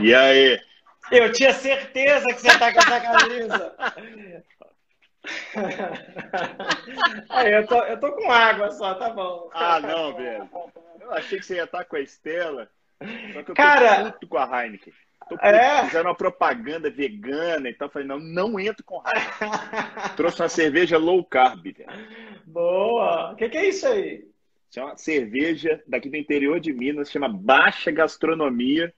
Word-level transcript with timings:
E 0.00 0.14
aí? 0.14 0.60
Eu 1.10 1.32
tinha 1.32 1.52
certeza 1.52 2.26
que 2.28 2.40
você 2.40 2.58
tá 2.58 2.72
com 2.72 2.78
essa 2.78 3.00
camisa. 3.00 3.74
Aí, 7.28 7.52
eu 7.52 7.66
tô, 7.66 7.82
eu 7.84 8.00
tô 8.00 8.12
com 8.12 8.30
água 8.30 8.70
só, 8.70 8.94
tá 8.94 9.10
bom. 9.10 9.50
Ah, 9.52 9.80
não, 9.80 10.14
velho. 10.16 10.48
Eu 11.00 11.12
achei 11.12 11.38
que 11.38 11.44
você 11.46 11.56
ia 11.56 11.64
estar 11.64 11.84
com 11.84 11.96
a 11.96 12.00
Estela. 12.00 12.68
Só 13.32 13.42
que 13.42 13.50
eu 13.50 13.54
Cara, 13.54 14.04
tô 14.04 14.12
puto 14.12 14.26
com 14.28 14.38
a 14.38 14.64
Heineken. 14.64 14.92
Tô 15.28 15.36
puto, 15.36 15.44
É? 15.46 15.84
fizeram 15.84 16.10
uma 16.10 16.16
propaganda 16.16 16.90
vegana 16.90 17.68
e 17.68 17.74
tal. 17.74 17.90
Falei, 17.90 18.06
não, 18.06 18.18
não 18.18 18.58
entro 18.58 18.84
com 18.84 19.02
Heineken. 19.04 20.14
Trouxe 20.16 20.40
uma 20.42 20.48
cerveja 20.48 20.98
low 20.98 21.24
carb, 21.24 21.62
velho. 21.64 21.86
Boa! 22.46 23.32
O 23.32 23.36
que, 23.36 23.48
que 23.48 23.58
é 23.58 23.68
isso 23.68 23.86
aí? 23.86 24.24
Isso 24.70 24.80
é 24.80 24.84
uma 24.84 24.96
cerveja 24.96 25.82
daqui 25.86 26.08
do 26.08 26.16
interior 26.16 26.58
de 26.58 26.72
Minas, 26.72 27.10
chama 27.10 27.28
Baixa 27.28 27.90
Gastronomia. 27.90 28.92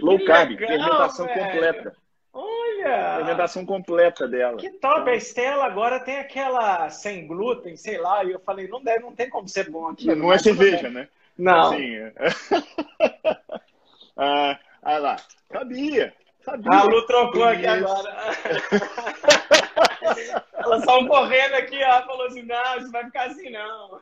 Low 0.00 0.24
carb, 0.24 0.50
legal, 0.50 0.68
fermentação 0.68 1.26
velho. 1.26 1.44
completa. 1.44 1.96
Olha! 2.32 3.16
Fermentação 3.16 3.64
completa 3.64 4.28
dela. 4.28 4.58
Que 4.58 4.70
top! 4.70 5.08
A 5.08 5.14
Estela 5.14 5.64
agora 5.64 6.00
tem 6.00 6.18
aquela 6.18 6.90
sem 6.90 7.26
glúten, 7.26 7.76
sei 7.76 7.96
lá, 7.96 8.22
e 8.24 8.32
eu 8.32 8.40
falei, 8.40 8.68
não 8.68 8.82
deve, 8.82 9.00
não 9.00 9.14
tem 9.14 9.30
como 9.30 9.48
ser 9.48 9.70
bom 9.70 9.88
aqui. 9.88 10.14
não 10.14 10.32
é 10.32 10.38
cerveja, 10.38 10.90
né? 10.90 11.08
Não. 11.38 11.72
Assim, 11.72 11.96
é. 11.96 12.12
ah, 14.16 14.58
ah 14.82 14.98
lá, 14.98 15.16
sabia, 15.50 16.14
sabia. 16.40 16.72
A 16.72 16.82
Lu 16.82 17.06
trocou 17.06 17.44
aqui 17.44 17.66
agora. 17.66 18.14
Elas 20.54 20.84
saiu 20.84 21.06
correndo 21.06 21.54
aqui, 21.54 21.82
ó, 21.82 22.02
falou 22.02 22.26
assim, 22.26 22.42
não, 22.42 22.78
isso 22.78 22.90
vai 22.90 23.04
ficar 23.04 23.28
assim 23.28 23.50
não. 23.50 24.00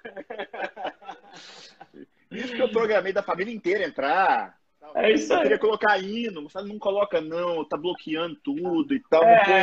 Isso 2.31 2.55
que 2.55 2.63
eu 2.63 2.71
programei 2.71 3.13
da 3.13 3.23
família 3.23 3.55
inteira 3.55 3.85
entrar. 3.85 4.59
É 4.95 5.13
isso 5.13 5.33
Eu 5.33 5.37
aí. 5.37 5.43
queria 5.43 5.59
colocar 5.59 5.99
hino, 5.99 6.47
mas 6.53 6.67
não 6.69 6.79
coloca 6.79 7.21
não, 7.21 7.65
tá 7.65 7.77
bloqueando 7.77 8.37
tudo 8.43 8.95
e 8.95 9.01
tal, 9.11 9.23
É. 9.25 9.37
não 9.37 9.45
põe 9.45 9.61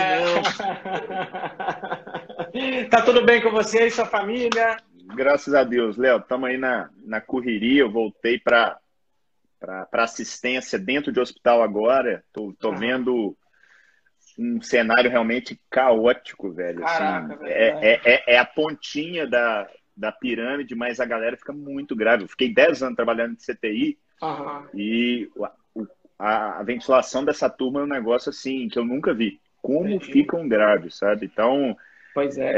não. 2.83 2.89
tá 2.89 3.01
tudo 3.01 3.25
bem 3.25 3.41
com 3.41 3.51
você 3.51 3.87
e 3.87 3.91
sua 3.91 4.05
família? 4.05 4.77
Graças 5.15 5.53
a 5.53 5.63
Deus, 5.63 5.97
Léo, 5.97 6.19
estamos 6.19 6.49
aí 6.49 6.57
na, 6.57 6.89
na 7.03 7.19
correria, 7.21 7.81
eu 7.81 7.91
voltei 7.91 8.39
para 8.39 8.79
assistência 9.93 10.77
dentro 10.79 11.11
de 11.11 11.19
hospital 11.19 11.61
agora, 11.61 12.23
tô, 12.33 12.53
tô 12.59 12.69
Aham. 12.69 12.79
vendo 12.79 13.37
um 14.39 14.61
cenário 14.61 15.09
realmente 15.09 15.59
caótico, 15.69 16.51
velho. 16.51 16.83
assim. 16.85 16.97
Caraca, 16.97 17.35
velho. 17.37 17.51
é, 17.51 17.69
é, 17.81 18.01
é, 18.05 18.23
é 18.35 18.37
a 18.37 18.45
pontinha 18.45 19.27
da, 19.27 19.67
da 19.95 20.11
pirâmide, 20.11 20.75
mas 20.75 20.99
a 20.99 21.05
galera 21.05 21.37
fica 21.37 21.51
muito 21.53 21.95
grave. 21.95 22.23
Eu 22.23 22.27
fiquei 22.29 22.53
10 22.53 22.83
anos 22.83 22.95
trabalhando 22.95 23.35
de 23.35 23.43
CTI 23.45 23.97
Aham. 24.21 24.67
e 24.73 25.29
a, 26.19 26.59
a 26.59 26.63
ventilação 26.63 27.25
dessa 27.25 27.49
turma 27.49 27.79
é 27.79 27.83
um 27.83 27.87
negócio 27.87 28.29
assim 28.29 28.67
que 28.69 28.77
eu 28.77 28.85
nunca 28.85 29.13
vi. 29.13 29.39
Como 29.61 29.87
Entendi. 29.87 30.11
ficam 30.11 30.47
graves, 30.47 30.95
sabe? 30.97 31.25
Então, 31.25 31.75
Pois 32.13 32.37
é. 32.37 32.51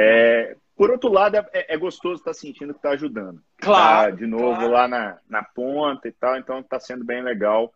é, 0.52 0.56
por 0.76 0.90
outro 0.90 1.10
lado, 1.12 1.36
é, 1.38 1.48
é 1.54 1.78
gostoso 1.78 2.16
estar 2.16 2.34
sentindo 2.34 2.74
que 2.74 2.80
está 2.80 2.92
ajudando. 2.92 3.42
Claro, 3.60 4.12
Tá 4.12 4.18
de 4.18 4.26
novo 4.26 4.56
claro. 4.56 4.72
lá 4.72 4.88
na, 4.88 5.18
na 5.30 5.44
ponta 5.44 6.08
e 6.08 6.12
tal, 6.12 6.38
então 6.38 6.60
está 6.60 6.80
sendo 6.80 7.04
bem 7.04 7.22
legal. 7.22 7.74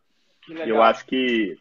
Legal. 0.47 0.67
Eu 0.67 0.81
acho 0.81 1.05
que 1.05 1.57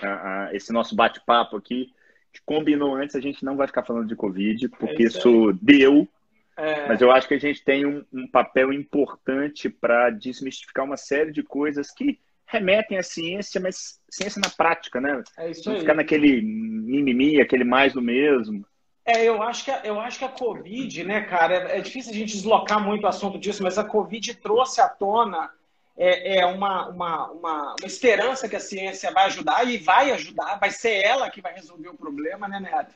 ah, 0.00 0.46
ah, 0.48 0.54
esse 0.54 0.72
nosso 0.72 0.94
bate-papo 0.94 1.56
aqui, 1.56 1.92
que 2.32 2.40
combinou 2.46 2.94
antes, 2.94 3.14
a 3.16 3.20
gente 3.20 3.44
não 3.44 3.56
vai 3.56 3.66
ficar 3.66 3.82
falando 3.82 4.06
de 4.08 4.16
Covid, 4.16 4.68
porque 4.70 5.02
É 5.02 5.06
isso 5.06 5.18
isso 5.18 5.58
deu, 5.60 6.08
É, 6.56 6.86
mas 6.86 7.00
eu 7.00 7.10
acho 7.10 7.26
que 7.26 7.34
a 7.34 7.40
gente 7.40 7.64
tem 7.64 7.86
um, 7.86 8.04
um 8.12 8.28
papel 8.28 8.72
importante 8.72 9.70
para 9.70 10.10
desmistificar 10.10 10.84
uma 10.84 10.96
série 10.96 11.32
de 11.32 11.42
coisas 11.42 11.90
que 11.90 12.20
remetem 12.46 12.98
à 12.98 13.02
ciência, 13.02 13.60
mas 13.60 14.00
ciência 14.10 14.40
na 14.42 14.50
prática, 14.50 15.00
né? 15.00 15.22
é 15.38 15.50
isso 15.50 15.66
Não 15.66 15.74
aí. 15.74 15.80
ficar 15.80 15.94
naquele 15.94 16.42
mimimi, 16.42 17.40
aquele 17.40 17.64
mais 17.64 17.94
do 17.94 18.02
mesmo. 18.02 18.66
É, 19.04 19.24
eu 19.24 19.42
acho 19.42 19.64
que 19.64 19.70
a, 19.70 19.80
eu 19.84 19.98
acho 19.98 20.18
que 20.18 20.24
a 20.24 20.28
Covid, 20.28 21.02
né, 21.04 21.22
cara, 21.22 21.54
é, 21.54 21.78
é 21.78 21.80
difícil 21.80 22.12
a 22.12 22.14
gente 22.14 22.34
deslocar 22.34 22.84
muito 22.84 23.04
o 23.04 23.08
assunto 23.08 23.38
disso, 23.38 23.62
mas 23.62 23.78
a 23.78 23.84
Covid 23.84 24.34
trouxe 24.34 24.80
à 24.80 24.88
tona 24.88 25.50
é, 25.96 26.38
é 26.38 26.46
uma, 26.46 26.88
uma, 26.88 27.30
uma, 27.30 27.74
uma 27.78 27.86
esperança 27.86 28.48
que 28.48 28.56
a 28.56 28.60
ciência 28.60 29.10
vai 29.10 29.24
ajudar 29.24 29.66
e 29.66 29.78
vai 29.78 30.12
ajudar, 30.12 30.58
vai 30.58 30.70
ser 30.70 31.02
ela 31.02 31.30
que 31.30 31.40
vai 31.40 31.54
resolver 31.54 31.88
o 31.88 31.96
problema, 31.96 32.46
né, 32.46 32.60
Neto? 32.60 32.94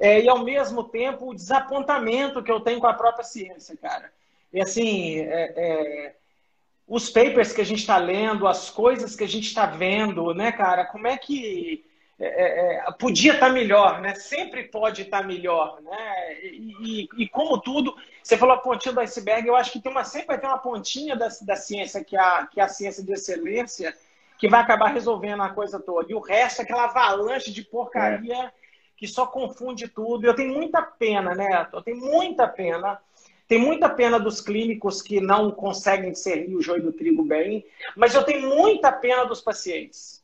É, 0.00 0.18
e 0.20 0.28
ao 0.28 0.42
mesmo 0.42 0.82
tempo 0.82 1.28
o 1.28 1.34
desapontamento 1.34 2.42
que 2.42 2.50
eu 2.50 2.60
tenho 2.60 2.80
com 2.80 2.86
a 2.86 2.94
própria 2.94 3.22
ciência, 3.22 3.76
cara. 3.76 4.10
E 4.52 4.60
assim, 4.60 5.20
é, 5.20 5.52
é, 5.56 6.14
os 6.88 7.10
papers 7.10 7.52
que 7.52 7.60
a 7.60 7.64
gente 7.64 7.80
está 7.80 7.98
lendo, 7.98 8.48
as 8.48 8.70
coisas 8.70 9.14
que 9.14 9.22
a 9.24 9.28
gente 9.28 9.46
está 9.46 9.66
vendo, 9.66 10.32
né, 10.34 10.50
cara? 10.52 10.86
Como 10.86 11.06
é 11.06 11.18
que 11.18 11.84
é, 12.18 12.76
é, 12.86 12.92
podia 12.98 13.34
estar 13.34 13.50
melhor, 13.50 14.00
né? 14.00 14.14
Sempre 14.14 14.64
pode 14.64 15.02
estar 15.02 15.22
melhor, 15.26 15.80
né? 15.82 16.34
E, 16.42 16.72
e- 17.02 17.08
e 17.18 17.28
como 17.28 17.58
tudo, 17.60 17.94
você 18.22 18.36
falou 18.36 18.54
a 18.54 18.58
pontinha 18.58 18.94
do 18.94 19.00
iceberg, 19.00 19.46
eu 19.46 19.54
acho 19.56 19.70
que 19.70 19.80
tem 19.80 19.92
uma, 19.92 20.04
sempre 20.04 20.28
vai 20.28 20.40
ter 20.40 20.46
uma 20.46 20.58
pontinha 20.58 21.14
da, 21.14 21.28
da 21.42 21.56
ciência, 21.56 22.02
que 22.02 22.16
é, 22.16 22.20
a, 22.20 22.46
que 22.46 22.58
é 22.60 22.64
a 22.64 22.68
ciência 22.68 23.04
de 23.04 23.12
excelência, 23.12 23.94
que 24.38 24.48
vai 24.48 24.60
acabar 24.60 24.88
resolvendo 24.92 25.42
a 25.42 25.50
coisa 25.50 25.78
toda. 25.78 26.10
E 26.10 26.14
o 26.14 26.20
resto 26.20 26.60
é 26.60 26.64
aquela 26.64 26.84
avalanche 26.84 27.50
de 27.52 27.62
porcaria 27.62 28.52
que 29.00 29.08
só 29.08 29.26
confunde 29.26 29.88
tudo. 29.88 30.26
Eu 30.26 30.36
tenho 30.36 30.52
muita 30.52 30.82
pena, 30.82 31.34
né? 31.34 31.66
Eu 31.72 31.80
tenho 31.80 31.96
muita 31.96 32.46
pena. 32.46 33.00
Tem 33.48 33.58
muita 33.58 33.88
pena 33.88 34.20
dos 34.20 34.42
clínicos 34.42 35.00
que 35.00 35.22
não 35.22 35.50
conseguem 35.50 36.12
discernir 36.12 36.54
o 36.54 36.60
joio 36.60 36.82
do 36.82 36.92
trigo 36.92 37.24
bem, 37.24 37.64
mas 37.96 38.14
eu 38.14 38.22
tenho 38.22 38.46
muita 38.54 38.92
pena 38.92 39.24
dos 39.24 39.40
pacientes. 39.40 40.22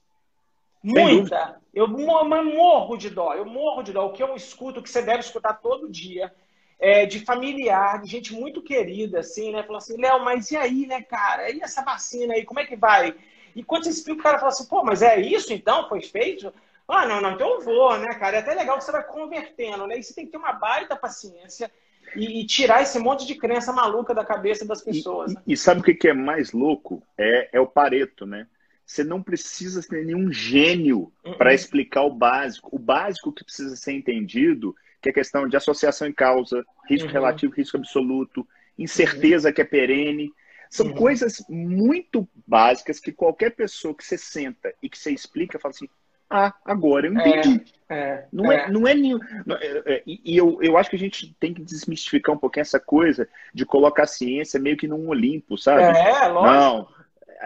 Muita. 0.82 1.58
Eu 1.74 1.88
morro 1.88 2.98
de 2.98 3.08
dó, 3.08 3.32
eu 3.32 3.46
morro 3.46 3.82
de 3.82 3.92
dó. 3.94 4.06
O 4.06 4.12
que 4.12 4.22
eu 4.22 4.36
escuto, 4.36 4.78
o 4.78 4.82
que 4.82 4.90
você 4.90 5.00
deve 5.00 5.20
escutar 5.20 5.54
todo 5.54 5.88
dia, 5.88 6.32
é 6.78 7.06
de 7.06 7.20
familiar, 7.20 8.02
de 8.02 8.10
gente 8.10 8.34
muito 8.34 8.62
querida, 8.62 9.20
assim, 9.20 9.52
né? 9.52 9.62
Falando 9.62 9.82
assim, 9.82 9.96
Léo, 9.96 10.22
mas 10.22 10.50
e 10.50 10.56
aí, 10.56 10.86
né, 10.86 11.00
cara? 11.00 11.50
E 11.50 11.62
essa 11.62 11.82
vacina 11.82 12.34
aí, 12.34 12.44
como 12.44 12.60
é 12.60 12.66
que 12.66 12.76
vai? 12.76 13.14
E 13.56 13.62
quando 13.64 13.84
você 13.84 13.90
explica, 13.90 14.20
o 14.20 14.22
cara 14.22 14.38
fala 14.38 14.50
assim, 14.50 14.68
pô, 14.68 14.84
mas 14.84 15.00
é 15.00 15.18
isso 15.18 15.50
então? 15.52 15.88
Foi 15.88 16.02
feito? 16.02 16.52
Ah, 16.88 17.06
não, 17.06 17.20
não, 17.20 17.32
então 17.32 17.48
eu 17.54 17.60
vou, 17.62 17.98
né, 17.98 18.14
cara? 18.18 18.36
É 18.36 18.40
até 18.40 18.54
legal 18.54 18.78
que 18.78 18.84
você 18.84 18.92
vai 18.92 19.04
convertendo, 19.04 19.86
né? 19.86 19.98
E 19.98 20.02
você 20.02 20.14
tem 20.14 20.24
que 20.24 20.30
ter 20.32 20.38
uma 20.38 20.52
baita 20.52 20.94
paciência 20.94 21.70
e, 22.14 22.40
e 22.40 22.46
tirar 22.46 22.82
esse 22.82 22.98
monte 22.98 23.26
de 23.26 23.34
crença 23.34 23.72
maluca 23.72 24.14
da 24.14 24.24
cabeça 24.24 24.64
das 24.64 24.82
pessoas. 24.82 25.34
né? 25.34 25.42
E, 25.46 25.52
e 25.54 25.56
sabe 25.56 25.80
o 25.80 25.82
que 25.82 26.08
é 26.08 26.14
mais 26.14 26.52
louco? 26.52 27.02
É, 27.18 27.50
é 27.54 27.60
o 27.60 27.66
Pareto, 27.66 28.24
né? 28.24 28.46
Você 28.84 29.02
não 29.02 29.20
precisa 29.20 29.82
ter 29.82 30.04
nenhum 30.04 30.30
gênio 30.32 31.12
para 31.36 31.52
explicar 31.52 32.02
o 32.02 32.10
básico. 32.10 32.68
O 32.74 32.78
básico 32.78 33.32
que 33.32 33.42
precisa 33.42 33.74
ser 33.74 33.92
entendido, 33.92 34.74
que 35.02 35.08
é 35.08 35.10
a 35.10 35.14
questão 35.14 35.48
de 35.48 35.56
associação 35.56 36.06
em 36.06 36.12
causa, 36.12 36.64
risco 36.88 37.08
Uhum. 37.08 37.12
relativo, 37.12 37.52
risco 37.52 37.76
absoluto, 37.76 38.46
incerteza 38.78 39.52
que 39.52 39.60
é 39.60 39.64
perene. 39.64 40.30
São 40.70 40.86
Uhum. 40.86 40.94
coisas 40.94 41.44
muito 41.48 42.28
básicas 42.46 43.00
que 43.00 43.10
qualquer 43.12 43.56
pessoa 43.56 43.94
que 43.94 44.04
você 44.04 44.16
senta 44.16 44.72
e 44.80 44.88
que 44.88 44.96
você 44.98 45.10
explica, 45.10 45.58
fala 45.58 45.74
assim, 45.74 45.88
ah, 46.28 46.52
agora 46.64 47.06
eu 47.06 47.12
entendi. 47.14 47.64
É, 47.88 48.26
Não 48.32 48.50
é, 48.50 48.68
não 48.68 48.86
é 48.86 48.94
nenhum. 48.94 49.20
não, 49.46 49.56
é- 49.56 49.82
é- 49.86 50.02
e 50.06 50.20
e 50.24 50.36
eu, 50.36 50.58
eu 50.60 50.76
acho 50.76 50.90
que 50.90 50.96
a 50.96 50.98
gente 50.98 51.32
tem 51.38 51.54
que 51.54 51.62
desmistificar 51.62 52.34
um 52.34 52.38
pouquinho 52.38 52.62
essa 52.62 52.80
coisa 52.80 53.28
de 53.54 53.64
colocar 53.64 54.02
a 54.02 54.08
ciência 54.08 54.58
meio 54.58 54.76
que 54.76 54.88
num 54.88 55.08
Olimpo, 55.08 55.56
sabe? 55.56 55.96
É, 55.96 56.26
lógico. 56.26 56.42
Não, 56.42 56.88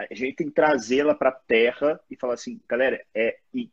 a 0.09 0.13
gente 0.15 0.35
tem 0.37 0.47
que 0.47 0.53
trazê-la 0.53 1.13
para 1.13 1.29
a 1.29 1.33
terra 1.47 1.99
e 2.09 2.15
falar 2.15 2.33
assim, 2.33 2.59
galera, 2.67 2.99
é 3.13 3.37
e 3.53 3.69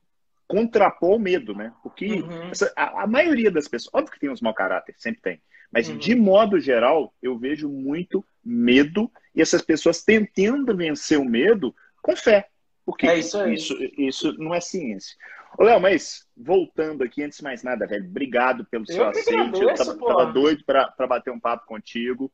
contrapor 0.46 1.16
o 1.16 1.19
medo, 1.19 1.54
né? 1.54 1.72
Porque 1.82 2.06
Uhum. 2.22 2.50
essa- 2.50 2.72
a, 2.76 3.02
a 3.04 3.06
maioria 3.06 3.50
das 3.50 3.66
pessoas, 3.69 3.94
óbvio 3.94 4.12
que 4.12 4.20
tem 4.20 4.30
uns 4.30 4.40
mau 4.42 4.52
caráter, 4.54 4.94
sempre 4.98 5.20
tem, 5.22 5.40
mas 5.72 5.88
Uhum. 5.88 5.96
de 5.98 6.14
modo 6.14 6.58
geral, 6.60 7.14
eu 7.22 7.38
vejo 7.38 7.69
muito 7.69 8.25
medo 8.44 9.10
e 9.34 9.40
essas 9.42 9.62
pessoas 9.62 10.02
tentando 10.02 10.76
vencer 10.76 11.19
o 11.19 11.25
medo 11.25 11.75
com 12.02 12.16
fé. 12.16 12.48
Porque 12.88 13.06
É 13.06 13.19
isso 13.19 13.47
isso, 13.49 13.76
isso 13.99 14.32
não 14.38 14.55
é 14.55 14.62
ciência. 14.62 15.14
Ô, 15.58 15.62
Léo, 15.62 15.79
mas 15.79 16.26
voltando 16.35 17.05
aqui, 17.05 17.23
antes 17.23 17.37
de 17.37 17.44
mais 17.44 17.62
nada, 17.62 17.87
velho, 17.87 18.06
obrigado 18.06 18.64
pelo 18.64 18.87
seu 18.87 19.05
Eu 19.05 19.11
aceite. 19.11 19.61
Eu 19.61 19.75
tava, 19.75 19.94
tava 19.94 20.32
doido 20.32 20.64
para 20.64 21.06
bater 21.06 21.31
um 21.31 21.38
papo 21.38 21.67
contigo. 21.67 22.32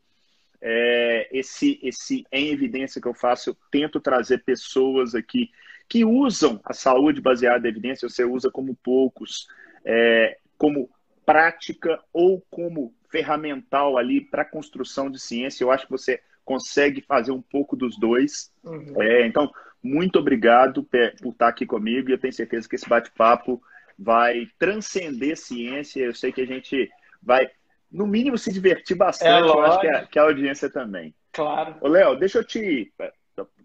É, 0.61 1.29
esse, 1.33 1.81
esse 1.83 2.25
em 2.31 2.53
evidência 2.53 3.01
que 3.01 3.09
eu 3.09 3.15
faço, 3.15 3.51
eu 3.51 3.57
tento 3.69 3.99
trazer 3.99 4.45
pessoas 4.45 5.17
aqui 5.17 5.51
que 5.89 6.05
usam 6.05 6.61
a 6.65 6.73
saúde 6.73 7.21
baseada 7.21 7.67
em 7.67 7.71
evidência, 7.73 8.09
você 8.09 8.25
usa 8.25 8.49
como 8.49 8.77
poucos, 8.77 9.49
é, 9.85 10.39
como 10.57 10.89
prática 11.27 12.01
ou 12.13 12.41
como 12.49 12.95
ferramental 13.11 13.99
ali 13.99 14.21
para 14.21 14.43
a 14.43 14.49
construção 14.49 15.11
de 15.11 15.19
ciência. 15.19 15.65
Eu 15.65 15.73
acho 15.73 15.87
que 15.87 15.91
você 15.91 16.21
consegue 16.45 17.01
fazer 17.01 17.33
um 17.33 17.43
pouco 17.43 17.75
dos 17.75 17.99
dois. 17.99 18.53
Uhum. 18.63 19.03
É, 19.03 19.27
então, 19.27 19.51
muito 19.85 20.19
obrigado 20.19 20.83
por 20.83 21.31
estar 21.31 21.49
aqui 21.49 21.67
comigo 21.67 22.09
e 22.09 22.13
eu 22.13 22.19
tenho 22.19 22.33
certeza 22.33 22.67
que 22.67 22.75
esse 22.75 22.89
bate-papo 22.89 23.63
vai 23.99 24.49
transcender 24.59 25.37
ciência. 25.37 26.03
Eu 26.03 26.15
sei 26.15 26.33
que 26.33 26.41
a 26.41 26.47
gente 26.47 26.91
vai, 27.23 27.51
no 27.93 28.07
mínimo, 28.07 28.39
se 28.39 28.51
divertir 28.51 28.97
bastante. 28.97 29.47
É 29.47 29.51
eu 29.51 29.61
acho 29.61 29.81
que 29.81 29.87
a, 29.89 30.07
que 30.07 30.19
a 30.19 30.23
audiência 30.23 30.71
também. 30.71 31.15
Claro. 31.31 31.77
Ô, 31.83 31.89
Léo, 31.89 32.17
deixa 32.17 32.39
eu 32.39 32.45
te. 32.45 32.91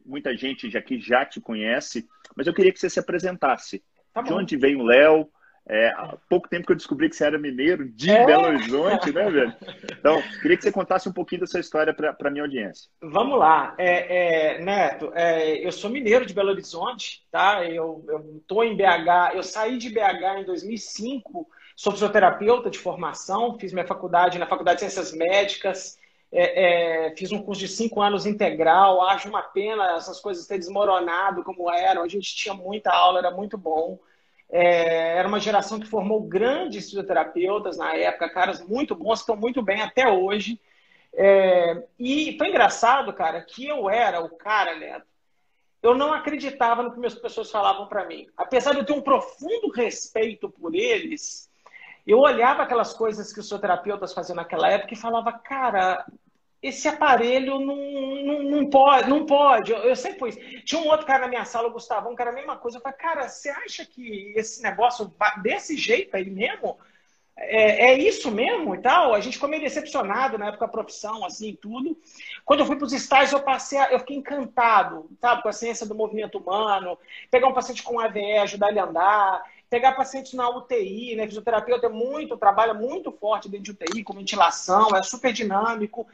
muita 0.05 0.35
gente 0.35 0.69
já 0.69 0.81
que 0.81 0.99
já 0.99 1.25
te 1.25 1.39
conhece, 1.39 2.05
mas 2.35 2.45
eu 2.45 2.53
queria 2.53 2.73
que 2.73 2.79
você 2.79 2.89
se 2.89 2.99
apresentasse. 2.99 3.81
Tá 4.13 4.21
de 4.21 4.33
onde 4.33 4.57
vem 4.57 4.75
o 4.75 4.83
Léo? 4.83 5.29
É, 5.67 5.89
há 5.89 6.17
pouco 6.27 6.49
tempo 6.49 6.65
que 6.65 6.71
eu 6.71 6.77
descobri 6.77 7.09
que 7.09 7.15
você 7.15 7.25
era 7.25 7.37
mineiro 7.37 7.87
de 7.89 8.09
é? 8.09 8.25
Belo 8.25 8.47
Horizonte, 8.47 9.11
né, 9.11 9.29
velho? 9.29 9.55
Então, 9.91 10.21
queria 10.41 10.57
que 10.57 10.63
você 10.63 10.71
contasse 10.71 11.07
um 11.07 11.13
pouquinho 11.13 11.41
dessa 11.41 11.59
história 11.59 11.93
para 11.93 12.15
a 12.19 12.29
minha 12.31 12.43
audiência. 12.43 12.89
Vamos 13.01 13.37
lá. 13.37 13.75
É, 13.77 14.55
é, 14.55 14.61
Neto, 14.61 15.11
é, 15.13 15.65
eu 15.65 15.71
sou 15.71 15.89
mineiro 15.89 16.25
de 16.25 16.33
Belo 16.33 16.49
Horizonte, 16.49 17.23
tá? 17.31 17.63
Eu 17.65 18.03
estou 18.37 18.63
em 18.63 18.75
BH, 18.75 19.35
eu 19.35 19.43
saí 19.43 19.77
de 19.77 19.89
BH 19.89 20.39
em 20.39 20.45
2005, 20.45 21.47
sou 21.75 21.93
fisioterapeuta 21.93 22.69
de 22.69 22.79
formação, 22.79 23.57
fiz 23.59 23.71
minha 23.71 23.85
faculdade 23.85 24.39
na 24.39 24.47
Faculdade 24.47 24.77
de 24.77 24.91
Ciências 24.91 25.15
Médicas, 25.15 25.97
é, 26.31 27.13
fiz 27.17 27.31
um 27.31 27.41
curso 27.41 27.61
de 27.61 27.67
cinco 27.67 28.01
anos 28.01 28.25
integral, 28.25 29.01
acho 29.01 29.29
uma 29.29 29.41
pena 29.41 29.95
essas 29.95 30.19
coisas 30.19 30.45
terem 30.45 30.59
desmoronado 30.59 31.43
como 31.43 31.69
eram, 31.71 32.03
a 32.03 32.07
gente 32.07 32.35
tinha 32.35 32.53
muita 32.53 32.91
aula, 32.91 33.19
era 33.19 33.31
muito 33.31 33.57
bom. 33.57 33.99
É, 34.51 35.17
era 35.17 35.27
uma 35.27 35.39
geração 35.39 35.79
que 35.79 35.87
formou 35.87 36.21
grandes 36.21 36.85
fisioterapeutas 36.85 37.77
na 37.77 37.95
época, 37.95 38.29
caras 38.29 38.61
muito 38.61 38.95
bons, 38.95 39.19
estão 39.19 39.35
muito 39.35 39.61
bem 39.61 39.81
até 39.81 40.07
hoje. 40.07 40.59
É, 41.13 41.83
e 41.99 42.35
foi 42.37 42.49
engraçado, 42.49 43.13
cara, 43.13 43.41
que 43.41 43.65
eu 43.65 43.89
era 43.89 44.21
o 44.21 44.29
cara, 44.29 44.77
Neto. 44.77 45.07
Eu 45.81 45.95
não 45.95 46.11
acreditava 46.13 46.83
no 46.83 46.91
que 46.91 47.05
as 47.05 47.15
pessoas 47.15 47.49
falavam 47.49 47.87
para 47.87 48.05
mim. 48.05 48.27
Apesar 48.35 48.73
de 48.73 48.79
eu 48.79 48.85
ter 48.85 48.93
um 48.93 49.01
profundo 49.01 49.71
respeito 49.71 50.49
por 50.49 50.75
eles, 50.75 51.49
eu 52.05 52.19
olhava 52.19 52.63
aquelas 52.63 52.93
coisas 52.93 53.31
que 53.31 53.39
os 53.39 53.45
fisioterapeutas 53.45 54.13
faziam 54.13 54.35
naquela 54.35 54.69
época 54.69 54.93
e 54.93 54.97
falava, 54.97 55.31
cara, 55.31 56.05
esse 56.61 56.87
aparelho 56.87 57.59
não, 57.59 57.75
não, 57.75 58.43
não 58.43 58.69
pode, 58.69 59.09
não 59.09 59.25
pode. 59.25 59.71
Eu, 59.71 59.79
eu, 59.79 59.95
sempre 59.95 60.19
fui. 60.19 60.31
Tinha 60.63 60.81
um 60.81 60.87
outro 60.87 61.05
cara 61.05 61.21
na 61.21 61.27
minha 61.27 61.45
sala, 61.45 61.69
o 61.69 61.71
Gustavão, 61.71 62.15
que 62.15 62.21
era 62.21 62.31
a 62.31 62.35
mesma 62.35 62.57
coisa. 62.57 62.77
Eu 62.77 62.81
falei, 62.81 62.97
cara, 62.97 63.29
você 63.29 63.49
acha 63.49 63.85
que 63.85 64.33
esse 64.35 64.61
negócio 64.61 65.13
desse 65.41 65.77
jeito 65.77 66.15
aí 66.15 66.29
mesmo? 66.29 66.77
É, 67.41 67.91
é, 67.91 67.97
isso 67.97 68.29
mesmo 68.29 68.75
e 68.75 68.81
tal? 68.81 69.13
A 69.13 69.21
gente 69.21 69.35
ficou 69.35 69.47
meio 69.47 69.63
decepcionado 69.63 70.37
na 70.37 70.47
época 70.47 70.65
da 70.65 70.71
profissão, 70.71 71.25
assim, 71.25 71.57
tudo. 71.61 71.97
Quando 72.43 72.59
eu 72.59 72.65
fui 72.65 72.75
para 72.75 72.85
os 72.85 72.91
estágios, 72.91 73.31
eu 73.31 73.41
passei, 73.41 73.79
a, 73.79 73.93
eu 73.93 73.99
fiquei 73.99 74.17
encantado, 74.17 75.09
sabe, 75.21 75.41
com 75.41 75.47
a 75.47 75.53
ciência 75.53 75.85
do 75.85 75.95
movimento 75.95 76.37
humano, 76.37 76.97
pegar 77.31 77.47
um 77.47 77.53
paciente 77.53 77.81
com 77.81 77.97
AVE, 77.97 78.37
ajudar 78.39 78.69
ele 78.69 78.79
a 78.79 78.83
andar, 78.83 79.43
pegar 79.69 79.93
pacientes 79.93 80.33
na 80.33 80.49
UTI, 80.49 81.15
né? 81.15 81.25
Fisioterapeuta 81.27 81.85
é 81.85 81.89
muito, 81.89 82.35
trabalha 82.35 82.73
muito 82.73 83.09
forte 83.11 83.47
dentro 83.47 83.63
de 83.63 83.71
UTI, 83.71 84.03
com 84.03 84.13
ventilação, 84.13 84.93
é 84.93 85.01
super 85.01 85.31
dinâmico. 85.31 86.05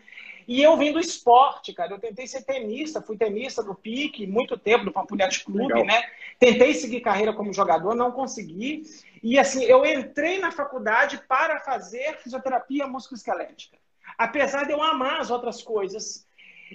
E 0.48 0.62
eu 0.62 0.78
vim 0.78 0.92
do 0.92 1.00
esporte, 1.00 1.74
cara. 1.74 1.94
Eu 1.94 2.00
tentei 2.00 2.28
ser 2.28 2.44
tenista, 2.44 3.02
fui 3.02 3.18
tenista 3.18 3.64
do 3.64 3.74
Pique 3.74 4.28
muito 4.28 4.58
tempo, 4.58 4.86
do 4.86 4.92
Pampulhete 4.92 5.44
Clube, 5.44 5.74
Legal. 5.74 5.86
né? 5.86 6.04
Tentei 6.40 6.74
seguir 6.74 7.02
carreira 7.02 7.34
como 7.34 7.54
jogador, 7.54 7.96
não 7.96 8.12
consegui. 8.12 8.84
E 9.24 9.40
assim, 9.40 9.64
eu 9.64 9.86
entrei 9.86 10.40
na 10.40 10.52
faculdade 10.52 11.20
para 11.28 11.60
fazer 11.60 12.18
fisioterapia 12.18 12.86
musculoesquelética. 12.88 13.78
Apesar 14.18 14.66
de 14.66 14.72
eu 14.72 14.82
amar 14.82 15.20
as 15.20 15.32
outras 15.32 15.62
coisas. 15.64 16.28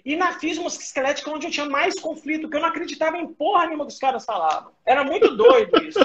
E 0.04 0.16
na 0.16 0.38
física 0.38 0.62
musculoesquelética, 0.62 1.30
onde 1.30 1.46
eu 1.46 1.50
tinha 1.50 1.66
mais 1.66 1.98
conflito, 1.98 2.48
que 2.48 2.56
eu 2.56 2.60
não 2.60 2.68
acreditava 2.68 3.18
em 3.18 3.26
porra 3.26 3.66
nenhuma 3.66 3.86
que 3.86 3.92
os 3.92 3.98
caras 3.98 4.24
falavam. 4.24 4.72
Era 4.84 5.04
muito 5.04 5.36
doido 5.36 5.82
isso. 5.84 5.98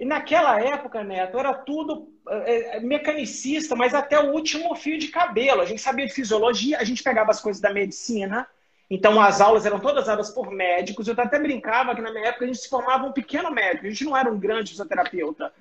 E 0.00 0.04
naquela 0.06 0.58
época, 0.58 1.04
Neto, 1.04 1.38
era 1.38 1.52
tudo 1.52 2.08
é, 2.26 2.80
mecanicista, 2.80 3.76
mas 3.76 3.92
até 3.92 4.18
o 4.18 4.32
último 4.32 4.74
fio 4.74 4.98
de 4.98 5.08
cabelo. 5.08 5.60
A 5.60 5.66
gente 5.66 5.82
sabia 5.82 6.06
de 6.06 6.14
fisiologia, 6.14 6.78
a 6.78 6.84
gente 6.84 7.02
pegava 7.02 7.30
as 7.30 7.38
coisas 7.38 7.60
da 7.60 7.70
medicina. 7.70 8.48
Então, 8.88 9.20
as 9.20 9.42
aulas 9.42 9.66
eram 9.66 9.78
todas 9.78 10.06
dadas 10.06 10.30
por 10.30 10.50
médicos. 10.50 11.06
Eu 11.06 11.14
até 11.18 11.38
brincava 11.38 11.94
que 11.94 12.00
na 12.00 12.10
minha 12.10 12.28
época 12.28 12.46
a 12.46 12.48
gente 12.48 12.60
se 12.60 12.70
formava 12.70 13.04
um 13.04 13.12
pequeno 13.12 13.50
médico, 13.50 13.84
a 13.84 13.90
gente 13.90 14.04
não 14.06 14.16
era 14.16 14.32
um 14.32 14.40
grande 14.40 14.70
fisioterapeuta. 14.70 15.52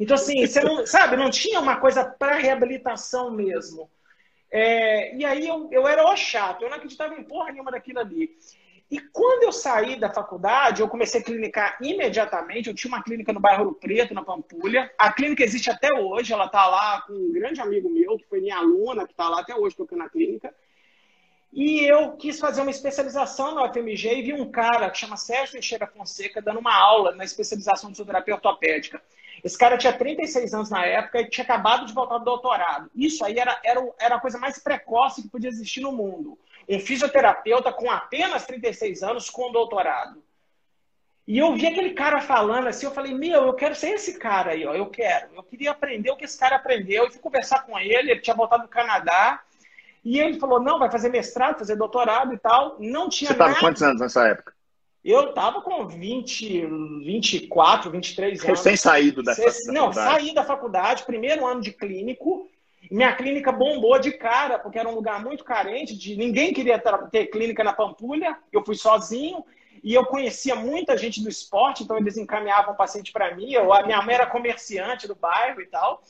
Então, 0.00 0.14
assim, 0.14 0.46
você 0.46 0.62
não, 0.62 0.86
sabe, 0.88 1.14
não 1.14 1.28
tinha 1.28 1.60
uma 1.60 1.76
coisa 1.76 2.02
para 2.02 2.38
reabilitação 2.38 3.30
mesmo. 3.30 3.90
É, 4.50 5.14
e 5.14 5.22
aí 5.22 5.46
eu, 5.46 5.68
eu 5.70 5.86
era 5.86 6.10
o 6.10 6.16
chato, 6.16 6.62
eu 6.62 6.70
não 6.70 6.78
acreditava 6.78 7.14
em 7.14 7.24
porra 7.24 7.52
nenhuma 7.52 7.70
daquilo 7.70 8.00
ali. 8.00 8.30
E 8.92 9.00
quando 9.00 9.44
eu 9.44 9.52
saí 9.52 9.98
da 9.98 10.12
faculdade, 10.12 10.82
eu 10.82 10.88
comecei 10.88 11.22
a 11.22 11.24
clinicar 11.24 11.78
imediatamente. 11.80 12.68
Eu 12.68 12.74
tinha 12.74 12.92
uma 12.92 13.02
clínica 13.02 13.32
no 13.32 13.40
bairro 13.40 13.64
Ouro 13.64 13.74
Preto, 13.74 14.12
na 14.12 14.22
Pampulha. 14.22 14.92
A 14.98 15.10
clínica 15.10 15.42
existe 15.42 15.70
até 15.70 15.88
hoje. 15.98 16.34
Ela 16.34 16.44
está 16.44 16.66
lá 16.66 17.00
com 17.00 17.14
um 17.14 17.32
grande 17.32 17.58
amigo 17.58 17.88
meu, 17.88 18.18
que 18.18 18.26
foi 18.26 18.42
minha 18.42 18.58
aluna, 18.58 19.06
que 19.06 19.14
está 19.14 19.30
lá 19.30 19.40
até 19.40 19.56
hoje 19.56 19.74
tocando 19.74 20.00
na 20.00 20.10
clínica. 20.10 20.54
E 21.50 21.90
eu 21.90 22.18
quis 22.18 22.38
fazer 22.38 22.60
uma 22.60 22.70
especialização 22.70 23.54
na 23.54 23.64
UFMG 23.64 24.14
e 24.14 24.22
vi 24.24 24.34
um 24.34 24.50
cara 24.50 24.90
que 24.90 24.98
chama 24.98 25.16
Sérgio 25.16 25.52
Teixeira 25.52 25.86
Fonseca 25.86 26.42
dando 26.42 26.60
uma 26.60 26.74
aula 26.74 27.14
na 27.14 27.24
especialização 27.24 27.88
de 27.88 27.96
fisioterapia 27.96 28.34
ortopédica. 28.34 29.00
Esse 29.42 29.56
cara 29.56 29.78
tinha 29.78 29.94
36 29.94 30.52
anos 30.52 30.68
na 30.68 30.84
época 30.84 31.18
e 31.18 31.30
tinha 31.30 31.44
acabado 31.44 31.86
de 31.86 31.94
voltar 31.94 32.18
do 32.18 32.26
doutorado. 32.26 32.90
Isso 32.94 33.24
aí 33.24 33.38
era, 33.38 33.58
era, 33.64 33.80
era 33.98 34.16
a 34.16 34.20
coisa 34.20 34.36
mais 34.36 34.58
precoce 34.58 35.22
que 35.22 35.30
podia 35.30 35.48
existir 35.48 35.80
no 35.80 35.92
mundo 35.92 36.38
um 36.68 36.80
fisioterapeuta 36.80 37.72
com 37.72 37.90
apenas 37.90 38.44
36 38.46 39.02
anos 39.02 39.30
com 39.30 39.52
doutorado. 39.52 40.22
E 41.26 41.38
eu 41.38 41.54
vi 41.54 41.66
aquele 41.66 41.90
cara 41.90 42.20
falando 42.20 42.66
assim, 42.66 42.86
eu 42.86 42.92
falei, 42.92 43.14
meu, 43.14 43.46
eu 43.46 43.54
quero 43.54 43.74
ser 43.74 43.90
esse 43.90 44.18
cara 44.18 44.52
aí, 44.52 44.66
ó, 44.66 44.74
eu 44.74 44.86
quero. 44.86 45.28
Eu 45.36 45.42
queria 45.42 45.70
aprender 45.70 46.10
o 46.10 46.16
que 46.16 46.24
esse 46.24 46.38
cara 46.38 46.56
aprendeu. 46.56 47.06
E 47.06 47.10
fui 47.10 47.20
conversar 47.20 47.64
com 47.64 47.78
ele, 47.78 48.10
ele 48.10 48.20
tinha 48.20 48.34
voltado 48.34 48.64
do 48.64 48.68
Canadá. 48.68 49.40
E 50.04 50.18
ele 50.18 50.40
falou, 50.40 50.60
não, 50.60 50.80
vai 50.80 50.90
fazer 50.90 51.10
mestrado, 51.10 51.58
fazer 51.58 51.76
doutorado 51.76 52.34
e 52.34 52.38
tal. 52.38 52.76
Não 52.80 53.08
tinha 53.08 53.28
Você 53.28 53.34
estava 53.34 53.54
quantos 53.54 53.82
anos 53.82 54.00
nessa 54.00 54.26
época? 54.26 54.52
Eu 55.04 55.30
estava 55.30 55.60
com 55.62 55.86
20, 55.86 56.66
24, 57.04 57.90
23 57.90 58.44
anos. 58.44 58.58
Recém-saído 58.58 59.22
da, 59.22 59.34
faculdade. 59.34 59.66
Não, 59.68 59.92
saí 59.92 60.34
da 60.34 60.44
faculdade, 60.44 61.04
primeiro 61.04 61.46
ano 61.46 61.60
de 61.60 61.72
clínico. 61.72 62.48
Minha 62.90 63.14
clínica 63.14 63.52
bombou 63.52 63.98
de 63.98 64.12
cara, 64.12 64.58
porque 64.58 64.78
era 64.78 64.88
um 64.88 64.94
lugar 64.94 65.22
muito 65.22 65.44
carente, 65.44 65.96
de 65.96 66.16
ninguém 66.16 66.52
queria 66.52 66.82
ter 67.10 67.26
clínica 67.26 67.62
na 67.62 67.72
Pampulha. 67.72 68.36
Eu 68.52 68.64
fui 68.64 68.74
sozinho 68.74 69.44
e 69.82 69.94
eu 69.94 70.04
conhecia 70.04 70.54
muita 70.54 70.96
gente 70.96 71.22
do 71.22 71.28
esporte, 71.28 71.82
então 71.82 71.96
eles 71.96 72.16
encaminhavam 72.16 72.74
o 72.74 72.76
paciente 72.76 73.12
para 73.12 73.34
mim. 73.34 73.52
Eu, 73.52 73.72
a 73.72 73.84
minha 73.84 74.02
mãe 74.02 74.14
era 74.14 74.26
comerciante 74.26 75.08
do 75.08 75.14
bairro 75.14 75.60
e 75.60 75.66
tal. 75.66 76.02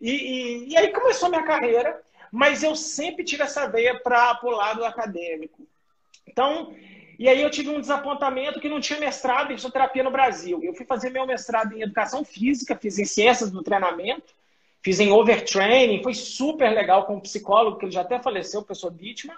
E, 0.00 0.10
e, 0.10 0.68
e 0.70 0.76
aí 0.76 0.92
começou 0.92 1.26
a 1.26 1.30
minha 1.30 1.44
carreira, 1.44 2.00
mas 2.30 2.62
eu 2.62 2.74
sempre 2.74 3.24
tive 3.24 3.42
essa 3.42 3.66
veia 3.66 3.98
para 3.98 4.40
o 4.42 4.50
lado 4.50 4.84
acadêmico. 4.84 5.66
Então, 6.26 6.74
e 7.18 7.28
aí 7.28 7.40
eu 7.40 7.50
tive 7.50 7.70
um 7.70 7.80
desapontamento 7.80 8.60
que 8.60 8.68
não 8.68 8.80
tinha 8.80 8.98
mestrado 8.98 9.52
em 9.52 9.56
fisioterapia 9.56 10.02
no 10.02 10.10
Brasil. 10.10 10.60
Eu 10.62 10.74
fui 10.74 10.84
fazer 10.84 11.10
meu 11.10 11.26
mestrado 11.26 11.72
em 11.72 11.82
educação 11.82 12.24
física, 12.24 12.76
fiz 12.76 12.98
em 12.98 13.04
ciências 13.04 13.50
do 13.50 13.62
treinamento. 13.62 14.34
Fiz 14.84 15.00
em 15.00 15.10
overtraining, 15.10 16.02
foi 16.02 16.12
super 16.12 16.68
legal 16.70 17.06
com 17.06 17.16
um 17.16 17.20
psicólogo, 17.20 17.78
que 17.78 17.86
ele 17.86 17.92
já 17.92 18.02
até 18.02 18.18
faleceu, 18.18 18.60
o 18.60 18.64
professor 18.64 18.92
Dittman. 18.92 19.34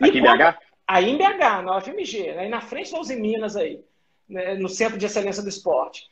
Aqui 0.00 0.18
em 0.18 0.22
BH? 0.22 0.58
Aí 0.88 1.08
em 1.08 1.16
BH, 1.16 1.62
na 1.64 1.78
UFMG, 1.78 2.30
aí 2.30 2.48
na 2.48 2.60
frente 2.60 2.90
da 2.90 2.98
Uzi 2.98 3.14
Minas 3.14 3.56
aí, 3.56 3.80
né, 4.28 4.54
no 4.54 4.68
Centro 4.68 4.98
de 4.98 5.06
Excelência 5.06 5.40
do 5.40 5.48
Esporte. 5.48 6.08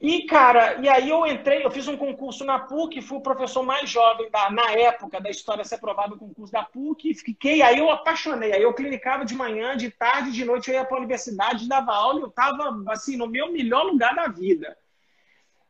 E, 0.00 0.22
cara, 0.26 0.80
e 0.80 0.88
aí 0.88 1.08
eu 1.08 1.26
entrei, 1.26 1.64
eu 1.64 1.70
fiz 1.70 1.86
um 1.86 1.96
concurso 1.96 2.44
na 2.44 2.58
PUC, 2.58 3.00
fui 3.00 3.18
o 3.18 3.22
professor 3.22 3.62
mais 3.62 3.88
jovem 3.88 4.30
da, 4.30 4.50
na 4.50 4.72
época 4.72 5.20
da 5.20 5.30
história 5.30 5.62
a 5.62 5.64
ser 5.64 5.76
aprovado 5.76 6.12
no 6.12 6.18
concurso 6.18 6.52
da 6.52 6.62
PUC, 6.62 7.14
fiquei, 7.14 7.62
aí 7.62 7.78
eu 7.78 7.90
apaixonei, 7.90 8.52
aí 8.52 8.62
eu 8.62 8.74
clinicava 8.74 9.24
de 9.24 9.34
manhã, 9.34 9.76
de 9.76 9.90
tarde, 9.90 10.32
de 10.32 10.44
noite, 10.44 10.70
eu 10.70 10.74
ia 10.74 10.84
para 10.84 10.96
a 10.96 11.00
universidade, 11.00 11.68
dava 11.68 11.92
aula, 11.92 12.20
eu 12.20 12.28
estava, 12.28 12.84
assim, 12.88 13.16
no 13.16 13.26
meu 13.26 13.50
melhor 13.52 13.84
lugar 13.84 14.14
da 14.14 14.28
vida. 14.28 14.76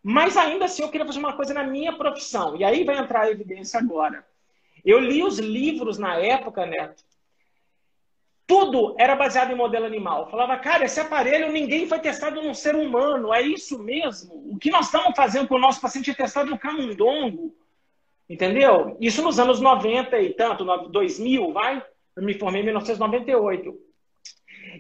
Mas 0.07 0.37
ainda 0.37 0.67
assim 0.67 0.83
eu 0.83 0.91
queria 0.91 1.07
fazer 1.07 1.19
uma 1.19 1.33
coisa 1.33 1.55
na 1.55 1.65
minha 1.65 1.97
profissão. 1.97 2.55
E 2.57 2.63
aí 2.63 2.85
vai 2.85 2.99
entrar 2.99 3.23
a 3.23 3.31
evidência 3.31 3.81
agora. 3.81 4.23
Eu 4.85 5.01
li 5.01 5.23
os 5.23 5.39
livros 5.39 5.97
na 5.97 6.17
época, 6.17 6.67
Neto. 6.67 7.03
Tudo 8.47 8.95
era 8.99 9.17
baseado 9.17 9.51
em 9.51 9.55
modelo 9.55 9.87
animal. 9.87 10.25
Eu 10.25 10.31
falava, 10.31 10.59
cara, 10.59 10.85
esse 10.85 11.01
aparelho 11.01 11.51
ninguém 11.51 11.89
foi 11.89 11.99
testado 12.01 12.43
num 12.43 12.53
ser 12.53 12.77
humano. 12.77 13.33
É 13.33 13.41
isso 13.41 13.83
mesmo. 13.83 14.35
O 14.53 14.59
que 14.59 14.71
nós 14.71 14.87
estamos 14.87 15.17
fazendo 15.17 15.49
com 15.49 15.55
o 15.55 15.59
nosso 15.59 15.81
paciente 15.81 16.11
é 16.11 16.15
testado 16.15 16.51
no 16.51 16.59
camundongo. 16.59 17.57
Entendeu? 18.29 18.99
Isso 19.01 19.23
nos 19.23 19.39
anos 19.39 19.59
90 19.59 20.19
e 20.19 20.35
tanto, 20.35 20.67
2000, 20.91 21.51
vai? 21.51 21.83
Eu 22.15 22.23
me 22.23 22.35
formei 22.35 22.61
em 22.61 22.65
1998. 22.65 23.75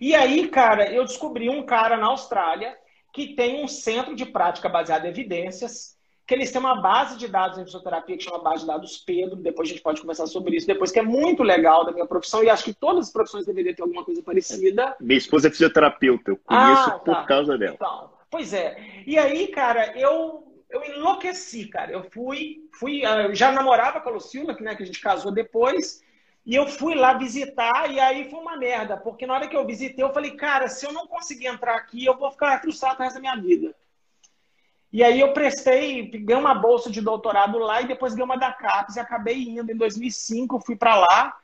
E 0.02 0.14
aí, 0.14 0.48
cara, 0.48 0.92
eu 0.92 1.02
descobri 1.02 1.48
um 1.48 1.62
cara 1.62 1.96
na 1.96 2.08
Austrália 2.08 2.76
que 3.14 3.28
tem 3.28 3.62
um 3.62 3.68
centro 3.68 4.14
de 4.16 4.26
prática 4.26 4.68
baseada 4.68 5.06
em 5.06 5.10
evidências, 5.10 5.96
que 6.26 6.34
eles 6.34 6.50
têm 6.50 6.60
uma 6.60 6.82
base 6.82 7.16
de 7.16 7.28
dados 7.28 7.58
em 7.58 7.64
fisioterapia 7.64 8.16
que 8.16 8.24
chama 8.24 8.40
base 8.40 8.62
de 8.62 8.66
dados 8.66 8.96
Pedro, 8.98 9.36
depois 9.36 9.68
a 9.68 9.72
gente 9.72 9.82
pode 9.82 10.00
conversar 10.00 10.26
sobre 10.26 10.56
isso, 10.56 10.66
depois 10.66 10.90
que 10.90 10.98
é 10.98 11.02
muito 11.02 11.42
legal 11.44 11.84
da 11.84 11.92
minha 11.92 12.06
profissão 12.06 12.42
e 12.42 12.50
acho 12.50 12.64
que 12.64 12.74
todas 12.74 13.06
as 13.06 13.12
profissões 13.12 13.46
deveriam 13.46 13.74
ter 13.74 13.82
alguma 13.82 14.04
coisa 14.04 14.20
parecida. 14.20 14.96
Minha 15.00 15.18
esposa 15.18 15.46
é 15.46 15.50
fisioterapeuta, 15.50 16.32
eu 16.32 16.36
conheço 16.38 16.90
ah, 16.90 16.98
por 16.98 17.14
tá. 17.14 17.24
causa 17.24 17.56
dela. 17.56 17.74
Então, 17.74 18.10
pois 18.28 18.52
é. 18.52 18.76
E 19.06 19.16
aí, 19.16 19.46
cara, 19.48 19.96
eu 19.96 20.42
eu 20.70 20.82
enlouqueci, 20.84 21.66
cara. 21.66 21.92
Eu 21.92 22.02
fui, 22.10 22.68
fui, 22.80 23.04
ah, 23.06 23.22
eu 23.22 23.34
já 23.34 23.52
namorava 23.52 24.00
com 24.00 24.08
a 24.08 24.12
Lucila, 24.12 24.56
né, 24.60 24.74
que 24.74 24.82
a 24.82 24.86
gente 24.86 25.00
casou 25.00 25.30
depois, 25.30 26.02
E 26.46 26.54
eu 26.54 26.66
fui 26.66 26.94
lá 26.94 27.14
visitar 27.14 27.90
e 27.90 27.98
aí 27.98 28.28
foi 28.28 28.38
uma 28.38 28.56
merda, 28.56 28.96
porque 28.98 29.26
na 29.26 29.34
hora 29.34 29.48
que 29.48 29.56
eu 29.56 29.66
visitei, 29.66 30.04
eu 30.04 30.12
falei, 30.12 30.32
cara, 30.32 30.68
se 30.68 30.84
eu 30.84 30.92
não 30.92 31.06
conseguir 31.06 31.46
entrar 31.46 31.74
aqui, 31.74 32.04
eu 32.04 32.16
vou 32.18 32.30
ficar 32.30 32.60
frustrado 32.60 33.00
o 33.00 33.02
resto 33.02 33.14
da 33.14 33.20
minha 33.20 33.36
vida. 33.36 33.74
E 34.92 35.02
aí 35.02 35.20
eu 35.20 35.32
prestei, 35.32 36.06
ganhei 36.06 36.40
uma 36.40 36.54
bolsa 36.54 36.90
de 36.90 37.00
doutorado 37.00 37.58
lá 37.58 37.80
e 37.80 37.86
depois 37.86 38.12
ganhei 38.12 38.26
uma 38.26 38.36
da 38.36 38.52
CAPES 38.52 38.96
e 38.96 39.00
acabei 39.00 39.42
indo 39.42 39.72
em 39.72 39.76
2005, 39.76 40.60
fui 40.60 40.76
para 40.76 40.96
lá. 40.96 41.36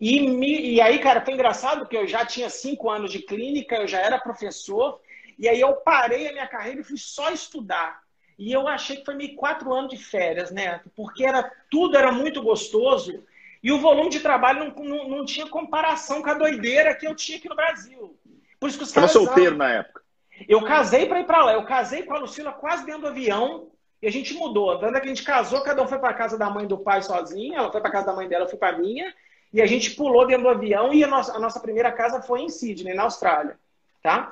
E, 0.00 0.28
me, 0.28 0.72
e 0.72 0.80
aí, 0.80 0.98
cara, 0.98 1.24
foi 1.24 1.34
engraçado 1.34 1.80
porque 1.80 1.96
eu 1.96 2.06
já 2.06 2.24
tinha 2.24 2.50
cinco 2.50 2.90
anos 2.90 3.12
de 3.12 3.20
clínica, 3.20 3.76
eu 3.76 3.86
já 3.86 4.00
era 4.00 4.18
professor, 4.18 5.00
e 5.38 5.48
aí 5.48 5.60
eu 5.60 5.74
parei 5.74 6.28
a 6.28 6.32
minha 6.32 6.48
carreira 6.48 6.80
e 6.80 6.84
fui 6.84 6.98
só 6.98 7.30
estudar. 7.30 8.02
E 8.38 8.52
eu 8.52 8.66
achei 8.66 8.96
que 8.96 9.04
foi 9.04 9.14
meio 9.14 9.36
quatro 9.36 9.72
anos 9.72 9.90
de 9.90 10.02
férias, 10.02 10.50
né? 10.50 10.80
Porque 10.96 11.24
era, 11.24 11.50
tudo 11.70 11.96
era 11.96 12.10
muito 12.10 12.42
gostoso 12.42 13.22
e 13.66 13.72
o 13.72 13.80
volume 13.80 14.10
de 14.10 14.20
trabalho 14.20 14.72
não, 14.76 14.84
não, 14.84 15.08
não 15.08 15.24
tinha 15.24 15.44
comparação 15.48 16.22
com 16.22 16.30
a 16.30 16.34
doideira 16.34 16.94
que 16.94 17.04
eu 17.04 17.16
tinha 17.16 17.36
aqui 17.36 17.48
no 17.48 17.56
Brasil. 17.56 18.16
Por 18.60 18.68
isso 18.68 18.78
que 18.78 18.84
os 18.84 18.90
Estava 18.90 19.08
solteiro 19.08 19.56
na 19.56 19.68
época. 19.68 20.02
Eu 20.48 20.62
casei 20.62 21.06
para 21.06 21.18
ir 21.18 21.26
para 21.26 21.44
lá. 21.44 21.52
Eu 21.52 21.64
casei 21.64 22.04
com 22.04 22.14
a 22.14 22.18
Lucila 22.20 22.52
quase 22.52 22.86
dentro 22.86 23.00
do 23.00 23.08
avião 23.08 23.66
e 24.00 24.06
a 24.06 24.12
gente 24.12 24.34
mudou. 24.34 24.78
Tanto 24.78 24.96
é 24.96 25.00
que 25.00 25.06
a 25.06 25.08
gente 25.08 25.24
casou, 25.24 25.62
cada 25.62 25.82
um 25.82 25.88
foi 25.88 25.98
para 25.98 26.14
casa 26.14 26.38
da 26.38 26.48
mãe 26.48 26.64
do 26.64 26.78
pai 26.78 27.02
sozinha. 27.02 27.58
Ela 27.58 27.72
foi 27.72 27.80
para 27.80 27.90
casa 27.90 28.06
da 28.06 28.12
mãe 28.14 28.28
dela, 28.28 28.44
eu 28.44 28.48
fui 28.48 28.56
para 28.56 28.78
minha. 28.78 29.12
E 29.52 29.60
a 29.60 29.66
gente 29.66 29.96
pulou 29.96 30.24
dentro 30.28 30.44
do 30.44 30.50
avião 30.50 30.94
e 30.94 31.02
a 31.02 31.08
nossa, 31.08 31.34
a 31.34 31.40
nossa 31.40 31.58
primeira 31.58 31.90
casa 31.90 32.22
foi 32.22 32.42
em 32.42 32.48
Sydney, 32.48 32.94
na 32.94 33.02
Austrália. 33.02 33.58
Tá? 34.00 34.30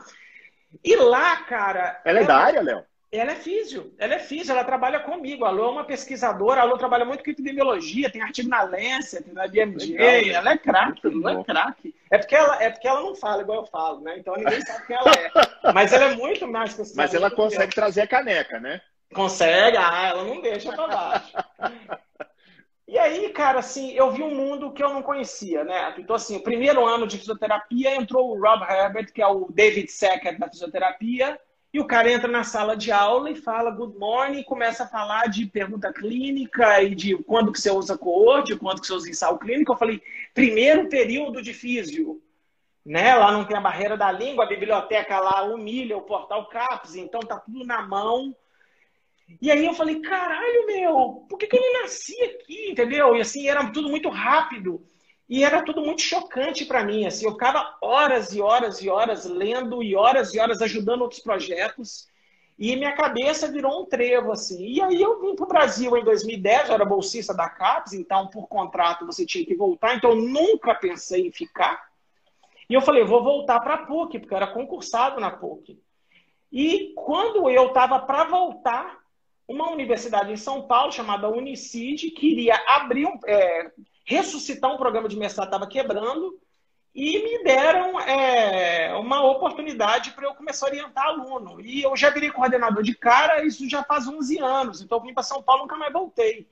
E 0.85 0.95
lá, 0.95 1.39
cara. 1.39 2.01
Ela 2.05 2.21
é 2.21 2.25
da 2.25 2.37
área, 2.37 2.63
Léo? 2.63 2.85
Ela 3.17 3.33
é 3.33 3.37
físio, 3.37 3.95
ela 3.97 4.15
é 4.15 4.19
físio, 4.19 4.51
ela 4.53 4.65
trabalha 4.65 4.99
comigo. 4.99 5.45
A 5.45 5.51
Lu 5.51 5.65
é 5.65 5.71
uma 5.71 5.85
pesquisadora, 5.85 6.61
a 6.61 6.65
Lu 6.65 6.77
trabalha 6.77 7.05
muito 7.05 7.23
com 7.23 7.31
epidemiologia, 7.31 8.11
tem 8.11 8.21
artigo 8.21 8.49
na 8.49 8.63
Lancet, 8.63 9.23
tem 9.23 9.33
na 9.33 9.47
BMJ, 9.47 9.97
Legal, 9.97 10.41
ela 10.41 10.53
é 10.53 10.59
craque, 10.59 11.07
ela 11.07 11.41
é 11.41 11.45
craque. 11.45 11.95
É 12.11 12.19
porque 12.19 12.35
ela, 12.35 12.63
é 12.63 12.71
porque 12.71 12.89
ela 12.89 13.01
não 13.01 13.15
fala 13.15 13.43
igual 13.43 13.61
eu 13.61 13.67
falo, 13.67 14.01
né? 14.01 14.19
Então 14.19 14.35
ninguém 14.37 14.61
sabe 14.63 14.87
quem 14.87 14.97
ela 14.97 15.13
é. 15.13 15.73
Mas 15.73 15.93
ela 15.93 16.07
é 16.07 16.17
muito 16.17 16.47
mais 16.49 16.75
pesquisadora. 16.75 17.07
Mas 17.07 17.15
ela 17.15 17.31
consegue 17.31 17.75
trazer 17.75 18.03
a 18.03 18.07
caneca, 18.07 18.59
né? 18.59 18.81
Consegue, 19.15 19.77
ah, 19.77 20.09
ela 20.09 20.25
não 20.25 20.41
deixa 20.41 20.73
pra 20.73 20.89
baixo. 20.89 21.33
E 22.87 22.99
aí, 22.99 23.31
cara, 23.31 23.61
assim, 23.61 23.93
eu 23.93 24.11
vi 24.11 24.23
um 24.23 24.35
mundo 24.35 24.73
que 24.73 24.83
eu 24.83 24.93
não 24.93 25.03
conhecia, 25.03 25.65
né? 25.65 25.95
Então, 25.99 26.15
assim, 26.15 26.37
o 26.37 26.43
primeiro 26.43 26.85
ano 26.85 27.07
de 27.07 27.19
fisioterapia 27.19 27.95
entrou 27.95 28.31
o 28.31 28.41
Rob 28.41 28.63
Herbert, 28.63 29.13
que 29.13 29.23
é 29.23 29.27
o 29.27 29.49
David 29.51 29.91
Sackett 29.91 30.39
da 30.39 30.49
fisioterapia, 30.49 31.41
e 31.75 31.81
o 31.81 31.85
cara 31.85 32.09
entra 32.09 32.29
na 32.29 32.45
sala 32.45 32.77
de 32.77 32.93
aula 32.93 33.33
e 33.33 33.35
fala 33.35 33.69
good 33.69 33.99
morning, 33.99 34.39
e 34.39 34.45
começa 34.45 34.85
a 34.85 34.87
falar 34.87 35.27
de 35.29 35.45
pergunta 35.45 35.93
clínica 35.93 36.81
e 36.81 36.95
de 36.95 37.17
quando 37.25 37.51
que 37.51 37.61
você 37.61 37.69
usa 37.69 37.99
coorte, 37.99 38.55
quando 38.55 38.81
que 38.81 38.87
você 38.87 38.93
usa 38.93 39.11
ensaio 39.11 39.37
clínico. 39.39 39.73
Eu 39.73 39.77
falei, 39.77 40.01
primeiro 40.33 40.89
período 40.89 41.43
de 41.43 41.53
físio. 41.53 42.23
Né? 42.87 43.13
Lá 43.17 43.33
não 43.33 43.45
tem 43.45 43.57
a 43.57 43.61
barreira 43.61 43.97
da 43.97 44.13
língua, 44.13 44.45
a 44.45 44.49
biblioteca 44.49 45.19
lá 45.19 45.43
humilha 45.43 45.97
o 45.97 46.03
portal 46.03 46.49
CAPS, 46.49 46.95
então 46.95 47.19
tá 47.19 47.41
tudo 47.41 47.65
na 47.65 47.83
mão. 47.83 48.33
E 49.43 49.51
aí 49.51 49.67
eu 49.67 49.75
falei, 49.75 50.01
caralho, 50.01 50.67
meu, 50.67 51.27
por 51.29 51.37
que, 51.37 51.49
que 51.49 51.57
eu 51.57 51.61
não 51.61 51.83
nasci 51.83 52.15
aqui, 52.23 52.71
entendeu? 52.71 53.17
E 53.17 53.21
assim, 53.21 53.49
era 53.49 53.69
tudo 53.73 53.89
muito 53.89 54.09
rápido. 54.09 54.87
E 55.29 55.43
era 55.43 55.63
tudo 55.63 55.81
muito 55.81 56.03
chocante 56.03 56.65
para 56.65 56.85
mim. 56.85 57.07
Assim, 57.07 57.25
eu 57.25 57.33
ficava 57.33 57.77
horas 57.81 58.33
e 58.35 58.41
horas 58.41 58.83
e 58.83 58.91
horas 58.91 59.25
lendo 59.25 59.83
e 59.83 59.97
horas 59.97 60.35
e 60.35 60.39
horas 60.39 60.61
ajudando 60.61 61.03
outros 61.03 61.21
projetos. 61.21 62.09
E 62.59 62.77
minha 62.77 62.93
cabeça 62.93 63.51
virou 63.51 63.83
um 63.83 63.87
trevo, 63.87 64.31
assim. 64.31 64.65
E 64.65 64.81
aí 64.81 65.01
eu 65.01 65.21
vim 65.21 65.35
para 65.35 65.45
o 65.45 65.49
Brasil 65.49 65.97
em 65.97 66.05
2010, 66.05 66.69
eu 66.69 66.75
era 66.75 66.85
bolsista 66.85 67.35
da 67.35 67.49
CAPES, 67.49 67.95
então 67.95 68.29
por 68.29 68.47
contrato 68.47 69.07
você 69.07 69.27
tinha 69.27 69.45
que 69.45 69.57
voltar, 69.57 69.97
então 69.97 70.11
eu 70.11 70.17
nunca 70.17 70.75
pensei 70.75 71.27
em 71.27 71.33
ficar. 71.33 71.89
E 72.71 72.75
eu 72.75 72.81
falei, 72.81 73.05
vou 73.05 73.25
voltar 73.25 73.61
para 73.61 73.75
a 73.75 73.87
PUC, 73.87 74.21
porque 74.21 74.33
eu 74.33 74.37
era 74.37 74.47
concursado 74.47 75.21
na 75.21 75.31
PUC. 75.31 75.79
E 76.53 76.93
quando 76.95 77.51
eu 77.51 77.67
estava 77.67 77.99
para 77.99 78.25
voltar, 78.25 78.99
uma 79.47 79.71
universidade 79.71 80.33
em 80.33 80.37
São 80.37 80.63
Paulo, 80.63 80.93
chamada 80.93 81.29
Unicid, 81.29 82.11
queria 82.13 82.55
abrir 82.69 83.07
um, 83.07 83.19
é, 83.27 83.73
ressuscitar 84.05 84.73
um 84.73 84.77
programa 84.77 85.09
de 85.09 85.17
mestrado 85.17 85.49
estava 85.49 85.67
quebrando 85.67 86.39
e 86.95 87.19
me 87.25 87.43
deram 87.43 87.99
é, 88.01 88.95
uma 88.95 89.25
oportunidade 89.25 90.13
para 90.13 90.27
eu 90.27 90.35
começar 90.35 90.67
a 90.67 90.71
orientar 90.71 91.07
aluno. 91.07 91.61
E 91.61 91.83
eu 91.83 91.97
já 91.97 92.11
virei 92.11 92.31
coordenador 92.31 92.85
de 92.85 92.95
cara, 92.95 93.45
isso 93.45 93.69
já 93.69 93.83
faz 93.83 94.07
11 94.07 94.39
anos. 94.39 94.81
Então 94.81 94.99
eu 94.99 95.03
vim 95.03 95.13
para 95.13 95.25
São 95.25 95.43
Paulo 95.43 95.63
nunca 95.63 95.77
mais 95.77 95.93
voltei. 95.93 96.47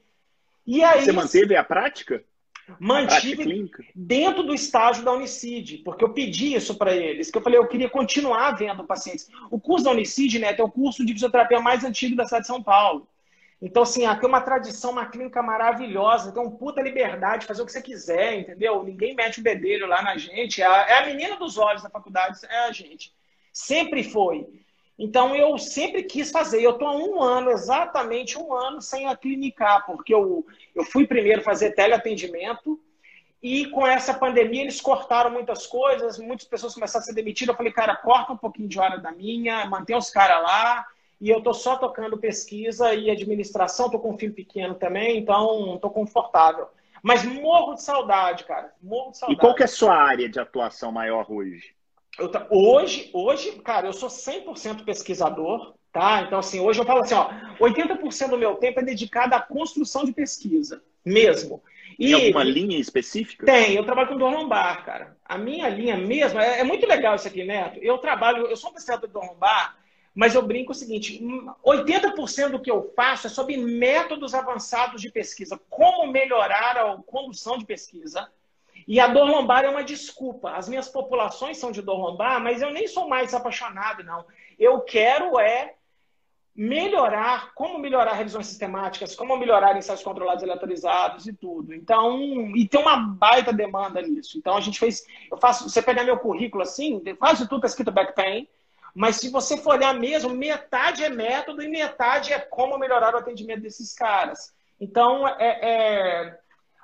E 0.67 0.83
aí, 0.83 1.05
Você 1.05 1.13
manteve 1.13 1.55
a 1.55 1.63
prática? 1.63 2.25
Mantive 2.79 3.71
dentro 3.95 4.43
do 4.45 4.55
estágio 4.55 5.05
da 5.05 5.13
Unicid, 5.13 5.79
porque 5.79 6.05
eu 6.05 6.13
pedi 6.13 6.55
isso 6.55 6.77
para 6.77 6.95
eles, 6.95 7.31
que 7.31 7.37
eu 7.37 7.43
falei, 7.43 7.59
eu 7.59 7.67
queria 7.67 7.91
continuar 7.91 8.53
vendo 8.53 8.85
pacientes. 8.85 9.29
O 9.51 9.61
curso 9.61 9.85
da 9.85 9.91
Unicid, 9.91 10.39
né, 10.39 10.55
é 10.57 10.63
o 10.63 10.71
curso 10.71 11.05
de 11.05 11.13
fisioterapia 11.13 11.61
mais 11.61 11.85
antigo 11.85 12.17
da 12.17 12.25
cidade 12.25 12.43
de 12.43 12.47
São 12.49 12.63
Paulo. 12.63 13.09
Então, 13.63 13.85
assim, 13.85 14.05
aqui 14.05 14.25
é 14.25 14.29
uma 14.29 14.41
tradição, 14.41 14.91
uma 14.91 15.07
clínica 15.07 15.41
maravilhosa, 15.41 16.33
tem 16.33 16.43
um 16.43 16.51
puta 16.51 16.83
liberdade, 16.83 17.47
fazer 17.47 17.63
o 17.63 17.67
que 17.67 17.71
você 17.71 17.81
quiser, 17.81 18.41
entendeu? 18.41 18.83
Ninguém 18.83 19.15
mete 19.15 19.39
o 19.39 19.43
bedelho 19.43 19.87
lá 19.87 20.03
na 20.03 20.19
gente. 20.19 20.61
É 20.61 20.67
a, 20.67 20.87
é 20.89 20.99
a 20.99 21.07
menina 21.07 21.37
dos 21.37 21.57
olhos 21.57 21.81
da 21.81 21.89
faculdade, 21.89 22.41
é 22.51 22.65
a 22.65 22.73
gente. 22.73 23.15
Sempre 23.53 24.03
foi. 24.03 24.49
Então, 24.99 25.37
eu 25.37 25.57
sempre 25.59 26.03
quis 26.03 26.33
fazer. 26.33 26.61
Eu 26.61 26.73
estou 26.73 26.89
há 26.89 26.97
um 26.97 27.23
ano, 27.23 27.53
exatamente 27.53 28.37
um 28.37 28.53
ano, 28.53 28.83
sem 28.83 29.07
a 29.07 29.17
clinicar, 29.17 29.87
porque 29.87 30.13
eu, 30.13 30.45
eu 30.75 30.85
fui 30.85 31.07
primeiro 31.07 31.43
fazer 31.43 31.71
teleatendimento, 31.71 32.81
e 33.41 33.67
com 33.67 33.87
essa 33.87 34.13
pandemia 34.13 34.63
eles 34.63 34.81
cortaram 34.81 35.31
muitas 35.31 35.69
coisas, 35.69 36.19
muitas 36.19 36.49
pessoas 36.49 36.75
começaram 36.75 37.03
a 37.03 37.07
ser 37.07 37.15
demitidas. 37.15 37.53
Eu 37.53 37.57
falei, 37.57 37.73
cara, 37.73 37.95
corta 37.95 38.33
um 38.33 38.37
pouquinho 38.37 38.69
de 38.69 38.81
hora 38.81 38.99
da 38.99 39.13
minha, 39.13 39.65
mantém 39.67 39.97
os 39.97 40.11
caras 40.11 40.43
lá, 40.43 40.85
e 41.23 41.31
eu 41.31 41.39
estou 41.39 41.55
só 41.55 41.77
tocando 41.77 42.19
pesquisa 42.19 42.93
e 42.93 43.09
administração, 43.09 43.87
estou 43.87 44.01
com 44.01 44.13
um 44.13 44.19
filho 44.19 44.35
pequeno 44.35 44.75
também, 44.75 45.19
então 45.19 45.77
estou 45.77 45.89
confortável. 45.89 46.67
Mas 47.01 47.25
morro 47.25 47.75
de 47.75 47.83
saudade, 47.83 48.43
cara. 48.43 48.73
Morro 48.83 49.13
de 49.13 49.19
saudade. 49.19 49.39
E 49.39 49.41
qual 49.41 49.55
que 49.55 49.63
é 49.63 49.67
a 49.67 49.69
sua 49.69 49.95
área 49.95 50.29
de 50.29 50.41
atuação 50.41 50.91
maior 50.91 51.31
hoje? 51.31 51.77
Eu, 52.19 52.29
hoje, 52.51 53.09
hoje, 53.15 53.53
cara, 53.61 53.87
eu 53.87 53.93
sou 53.93 54.09
100% 54.09 54.85
pesquisador, 54.85 55.75
tá? 55.93 56.23
Então, 56.23 56.41
assim, 56.41 56.59
hoje 56.59 56.81
eu 56.81 56.85
falo 56.85 57.03
assim, 57.03 57.15
ó, 57.15 57.31
80% 57.61 58.31
do 58.31 58.39
meu 58.39 58.57
tempo 58.57 58.81
é 58.81 58.83
dedicado 58.83 59.37
à 59.37 59.41
construção 59.41 60.05
de 60.05 60.13
pesquisa, 60.13 60.83
mesmo. 61.05 61.63
E 62.01 62.07
Tem 62.07 62.15
alguma 62.15 62.43
linha 62.43 62.79
específica? 62.79 63.47
Tem, 63.47 63.75
eu 63.75 63.85
trabalho 63.85 64.09
com 64.09 64.17
dor 64.17 64.33
lombar, 64.33 64.85
cara. 64.85 65.17
A 65.25 65.39
minha 65.39 65.69
linha 65.69 65.97
mesmo, 65.97 66.41
é, 66.41 66.59
é 66.59 66.65
muito 66.65 66.85
legal 66.85 67.15
isso 67.15 67.29
aqui, 67.29 67.45
Neto. 67.45 67.79
Eu 67.81 67.99
trabalho, 67.99 68.47
eu 68.47 68.57
sou 68.57 68.71
um 68.71 68.73
pesquisador 68.73 69.07
de 69.07 69.13
dor 69.13 69.25
lombar, 69.25 69.77
mas 70.15 70.35
eu 70.35 70.43
brinco 70.43 70.73
o 70.73 70.75
seguinte: 70.75 71.23
80% 71.65 72.51
do 72.51 72.61
que 72.61 72.71
eu 72.71 72.93
faço 72.95 73.27
é 73.27 73.31
sobre 73.31 73.57
métodos 73.57 74.35
avançados 74.35 75.01
de 75.01 75.11
pesquisa, 75.11 75.61
como 75.71 76.11
melhorar 76.11 76.77
a 76.77 76.97
condução 77.07 77.59
de 77.59 77.65
pesquisa. 77.65 78.31
E 78.87 78.99
a 78.99 79.07
dor 79.07 79.29
lombar 79.29 79.65
é 79.65 79.69
uma 79.69 79.85
desculpa. 79.85 80.51
As 80.51 80.69
minhas 80.69 80.89
populações 80.89 81.57
são 81.57 81.71
de 81.71 81.81
dor 81.81 81.99
lombar, 81.99 82.41
mas 82.41 82.61
eu 82.61 82.73
nem 82.73 82.89
sou 82.89 83.09
mais 83.09 83.33
apaixonado, 83.33 84.03
não. 84.03 84.25
Eu 84.59 84.81
quero 84.81 85.39
é 85.39 85.75
melhorar, 86.55 87.55
como 87.55 87.79
melhorar 87.79 88.13
revisões 88.13 88.47
sistemáticas, 88.47 89.15
como 89.15 89.37
melhorar 89.37 89.77
ensaios 89.77 90.03
controlados 90.03 90.43
aleatorizados 90.43 91.27
e 91.27 91.33
tudo. 91.33 91.73
Então, 91.73 92.21
e 92.55 92.69
tem 92.69 92.81
uma 92.81 92.97
baita 92.97 93.53
demanda 93.53 94.03
nisso. 94.03 94.37
Então 94.37 94.57
a 94.57 94.61
gente 94.61 94.79
fez, 94.79 95.07
eu 95.31 95.39
faço, 95.39 95.69
você 95.69 95.81
pegar 95.81 96.05
meu 96.05 96.19
currículo 96.19 96.63
assim, 96.63 97.03
quase 97.19 97.49
tudo 97.49 97.59
está 97.59 97.69
escrito 97.69 97.91
back 97.91 98.15
pain, 98.15 98.47
mas 98.95 99.17
se 99.17 99.31
você 99.31 99.57
for 99.57 99.77
olhar 99.77 99.95
mesmo, 99.95 100.35
metade 100.35 101.03
é 101.03 101.09
método 101.09 101.63
e 101.63 101.69
metade 101.69 102.33
é 102.33 102.39
como 102.39 102.79
melhorar 102.79 103.15
o 103.15 103.19
atendimento 103.19 103.63
desses 103.63 103.95
caras. 103.95 104.53
Então, 104.81 105.27
é, 105.27 105.59
é... 105.63 106.39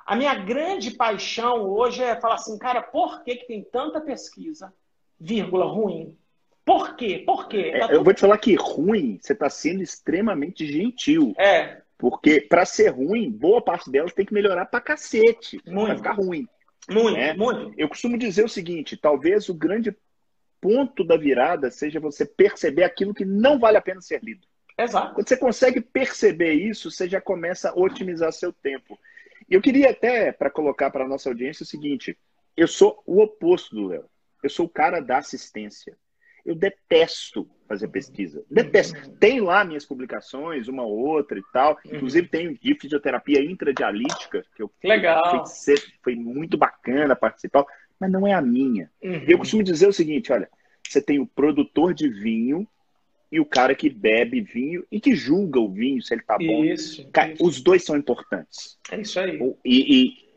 a 0.07 0.17
minha 0.17 0.35
grande 0.35 0.93
paixão 0.93 1.63
hoje 1.63 2.03
é 2.03 2.19
falar 2.19 2.37
assim, 2.37 2.59
cara, 2.59 2.81
por 2.83 3.23
que, 3.23 3.37
que 3.37 3.47
tem 3.47 3.63
tanta 3.63 4.01
pesquisa, 4.01 4.73
vírgula, 5.21 5.67
ruim? 5.67 6.17
Por 6.65 6.97
quê? 6.97 7.23
Por 7.25 7.49
quê? 7.49 7.73
É, 7.75 7.95
eu 7.95 8.05
vou 8.05 8.13
te 8.13 8.21
falar 8.21 8.39
que 8.39 8.55
ruim, 8.55 9.19
você 9.21 9.33
está 9.33 9.49
sendo 9.49 9.83
extremamente 9.83 10.67
gentil. 10.67 11.35
É. 11.39 11.81
Porque 11.97 12.43
para 12.43 12.65
ser 12.65 12.91
ruim, 12.91 13.31
boa 13.31 13.61
parte 13.61 13.91
delas 13.91 14.13
tem 14.13 14.25
que 14.25 14.35
melhorar 14.35 14.67
para 14.67 14.81
cacete. 14.81 15.61
Muito. 15.67 15.87
Pra 15.87 15.97
ficar 15.97 16.13
ruim. 16.13 16.47
Muito, 16.89 17.17
né? 17.19 17.35
muito. 17.35 17.73
Eu 17.77 17.89
costumo 17.89 18.17
dizer 18.17 18.45
o 18.45 18.49
seguinte: 18.49 18.97
talvez 18.97 19.49
o 19.49 19.55
grande 19.55 19.97
ponto 20.61 21.05
da 21.05 21.17
virada 21.17 21.71
seja 21.71 22.01
você 22.01 22.27
perceber 22.27 22.85
aquilo 22.85 23.15
que 23.15 23.25
não 23.25 23.59
vale 23.59 23.77
a 23.77 23.83
pena 23.83 24.01
ser 24.01 24.23
lido. 24.23 24.47
Exato. 24.77 25.15
Quando 25.15 25.29
você 25.29 25.37
consegue 25.37 25.81
perceber 25.81 26.53
isso, 26.53 26.91
você 26.91 27.09
já 27.09 27.21
começa 27.21 27.71
a 27.71 27.75
otimizar 27.75 28.33
seu 28.33 28.53
tempo. 28.53 28.99
Eu 29.51 29.61
queria 29.61 29.91
até, 29.91 30.31
para 30.31 30.51
colocar 30.51 30.91
para 30.91 31.05
a 31.05 31.09
nossa 31.09 31.29
audiência, 31.29 31.65
o 31.65 31.67
seguinte: 31.67 32.17
eu 32.57 32.69
sou 32.69 33.03
o 33.07 33.21
oposto 33.21 33.75
do 33.75 33.89
Léo. 33.89 34.05
Eu 34.43 34.51
sou 34.51 34.67
o 34.67 34.69
cara 34.69 35.01
da 35.01 35.19
assistência. 35.19 35.97
eu 36.45 36.55
detesto 36.55 37.49
fazer 37.69 37.89
pesquisa. 37.89 38.43
Detesto. 38.51 38.99
Uhum. 38.99 39.17
Tem 39.17 39.41
lá 39.41 39.63
minhas 39.65 39.85
publicações, 39.85 40.67
uma 40.67 40.83
ou 40.83 40.97
outra 40.97 41.39
e 41.39 41.43
tal. 41.53 41.79
Uhum. 41.85 41.97
Inclusive 41.97 42.27
tem 42.29 42.55
de 42.55 42.75
fisioterapia 42.75 43.45
intradialítica, 43.45 44.43
que 44.57 44.63
eu 44.63 44.71
Legal. 44.83 45.45
Foi, 45.45 45.77
foi 46.03 46.17
muito 46.17 46.57
bacana 46.57 47.15
participar, 47.15 47.67
mas 48.01 48.11
não 48.11 48.27
é 48.27 48.33
a 48.33 48.41
minha. 48.41 48.91
Uhum. 49.03 49.25
Eu 49.27 49.39
costumo 49.39 49.63
dizer 49.63 49.89
o 49.89 49.93
seguinte, 49.93 50.33
olha, 50.33 50.49
você 50.87 51.01
tem 51.01 51.19
o 51.19 51.27
produtor 51.27 51.93
de 51.93 52.09
vinho 52.09 52.67
e 53.31 53.41
o 53.41 53.45
cara 53.45 53.75
que 53.75 53.91
bebe 53.91 54.41
vinho 54.41 54.85
e 54.91 55.01
que 55.01 55.15
julga 55.15 55.61
o 55.61 55.71
vinho 55.71 56.03
se 56.03 56.15
ele 56.15 56.23
tá 56.23 56.39
bom. 56.39 56.65
Isso, 56.65 57.03
isso. 57.03 57.45
Os 57.45 57.61
dois 57.61 57.85
são 57.85 57.97
importantes. 57.97 58.79
É 58.91 59.01
isso 59.01 59.21
aí. 59.21 59.39
E, 59.65 60.05
e 60.05 60.29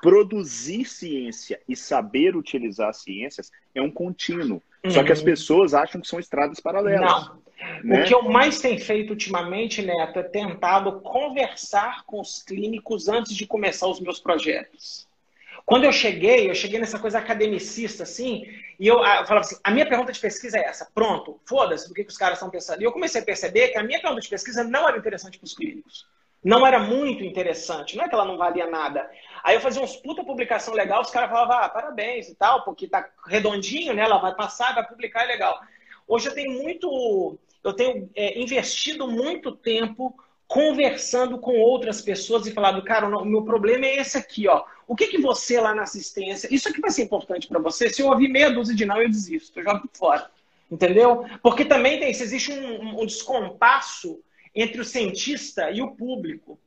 produzir 0.00 0.84
ciência 0.84 1.60
e 1.68 1.76
saber 1.76 2.36
utilizar 2.36 2.94
ciências 2.94 3.50
é 3.74 3.82
um 3.82 3.90
contínuo. 3.90 4.62
Uhum. 4.84 4.90
Só 4.90 5.02
que 5.02 5.12
as 5.12 5.18
uhum. 5.18 5.24
pessoas 5.24 5.74
acham 5.74 6.00
que 6.00 6.08
são 6.08 6.18
estradas 6.18 6.60
paralelas. 6.60 7.28
Não. 7.28 7.48
Né? 7.82 8.02
O 8.02 8.06
que 8.06 8.14
eu 8.14 8.22
mais 8.22 8.60
tenho 8.60 8.80
feito 8.80 9.10
ultimamente, 9.10 9.82
Neto, 9.82 10.20
é 10.20 10.22
tentado 10.22 11.00
conversar 11.00 12.04
com 12.06 12.20
os 12.20 12.42
clínicos 12.42 13.08
antes 13.08 13.34
de 13.34 13.46
começar 13.46 13.88
os 13.88 14.00
meus 14.00 14.20
projetos. 14.20 15.07
Quando 15.68 15.84
eu 15.84 15.92
cheguei, 15.92 16.48
eu 16.48 16.54
cheguei 16.54 16.80
nessa 16.80 16.98
coisa 16.98 17.18
academicista, 17.18 18.04
assim, 18.04 18.42
e 18.80 18.86
eu, 18.86 18.96
eu 18.96 19.26
falava 19.26 19.40
assim, 19.40 19.58
a 19.62 19.70
minha 19.70 19.86
pergunta 19.86 20.10
de 20.10 20.18
pesquisa 20.18 20.56
é 20.56 20.62
essa, 20.62 20.90
pronto, 20.94 21.38
foda-se 21.46 21.86
do 21.86 21.92
que, 21.92 22.04
que 22.04 22.10
os 22.10 22.16
caras 22.16 22.38
estão 22.38 22.48
pensando. 22.48 22.80
E 22.80 22.84
eu 22.84 22.92
comecei 22.92 23.20
a 23.20 23.24
perceber 23.24 23.68
que 23.68 23.76
a 23.76 23.82
minha 23.82 24.00
pergunta 24.00 24.22
de 24.22 24.30
pesquisa 24.30 24.64
não 24.64 24.88
era 24.88 24.96
interessante 24.96 25.38
para 25.38 25.44
os 25.44 25.52
clínicos 25.52 26.06
não 26.42 26.66
era 26.66 26.78
muito 26.78 27.24
interessante. 27.24 27.96
Não 27.96 28.04
é 28.04 28.08
que 28.08 28.14
ela 28.14 28.24
não 28.24 28.36
valia 28.36 28.66
nada. 28.66 29.10
Aí 29.42 29.56
eu 29.56 29.60
fazia 29.60 29.82
uns 29.82 29.96
puta 29.96 30.24
publicação 30.24 30.72
legal, 30.72 31.02
os 31.02 31.10
caras 31.10 31.28
falavam, 31.28 31.58
ah, 31.58 31.68
parabéns 31.68 32.28
e 32.28 32.34
tal, 32.34 32.64
porque 32.64 32.86
tá 32.86 33.06
redondinho, 33.26 33.92
né? 33.92 34.02
Ela 34.02 34.18
vai 34.18 34.34
passar, 34.34 34.74
vai 34.74 34.86
publicar, 34.86 35.24
é 35.24 35.26
legal. 35.26 35.60
Hoje 36.06 36.28
eu 36.28 36.34
tenho 36.34 36.62
muito, 36.62 37.36
eu 37.64 37.72
tenho 37.72 38.08
é, 38.14 38.40
investido 38.40 39.08
muito 39.08 39.52
tempo 39.52 40.16
conversando 40.48 41.38
com 41.38 41.58
outras 41.58 42.00
pessoas 42.00 42.46
e 42.46 42.52
falando, 42.52 42.82
cara, 42.82 43.06
o 43.06 43.24
meu 43.24 43.42
problema 43.42 43.84
é 43.84 44.00
esse 44.00 44.16
aqui, 44.16 44.48
ó. 44.48 44.64
O 44.86 44.96
que 44.96 45.08
que 45.08 45.18
você 45.18 45.60
lá 45.60 45.74
na 45.74 45.82
assistência, 45.82 46.48
isso 46.50 46.66
aqui 46.70 46.80
vai 46.80 46.90
ser 46.90 47.02
importante 47.02 47.46
para 47.46 47.60
você? 47.60 47.90
Se 47.90 48.00
eu 48.00 48.08
ouvir 48.08 48.28
meia 48.28 48.50
dúzia 48.50 48.74
de 48.74 48.86
não, 48.86 49.00
eu 49.00 49.10
desisto, 49.10 49.60
eu 49.60 49.64
jogo 49.64 49.88
fora. 49.92 50.30
Entendeu? 50.70 51.26
Porque 51.42 51.66
também 51.66 52.00
tem, 52.00 52.12
se 52.14 52.22
existe 52.22 52.50
um, 52.50 53.02
um 53.02 53.06
descompasso 53.06 54.20
entre 54.54 54.80
o 54.80 54.84
cientista 54.84 55.70
e 55.70 55.82
o 55.82 55.90
público. 55.90 56.58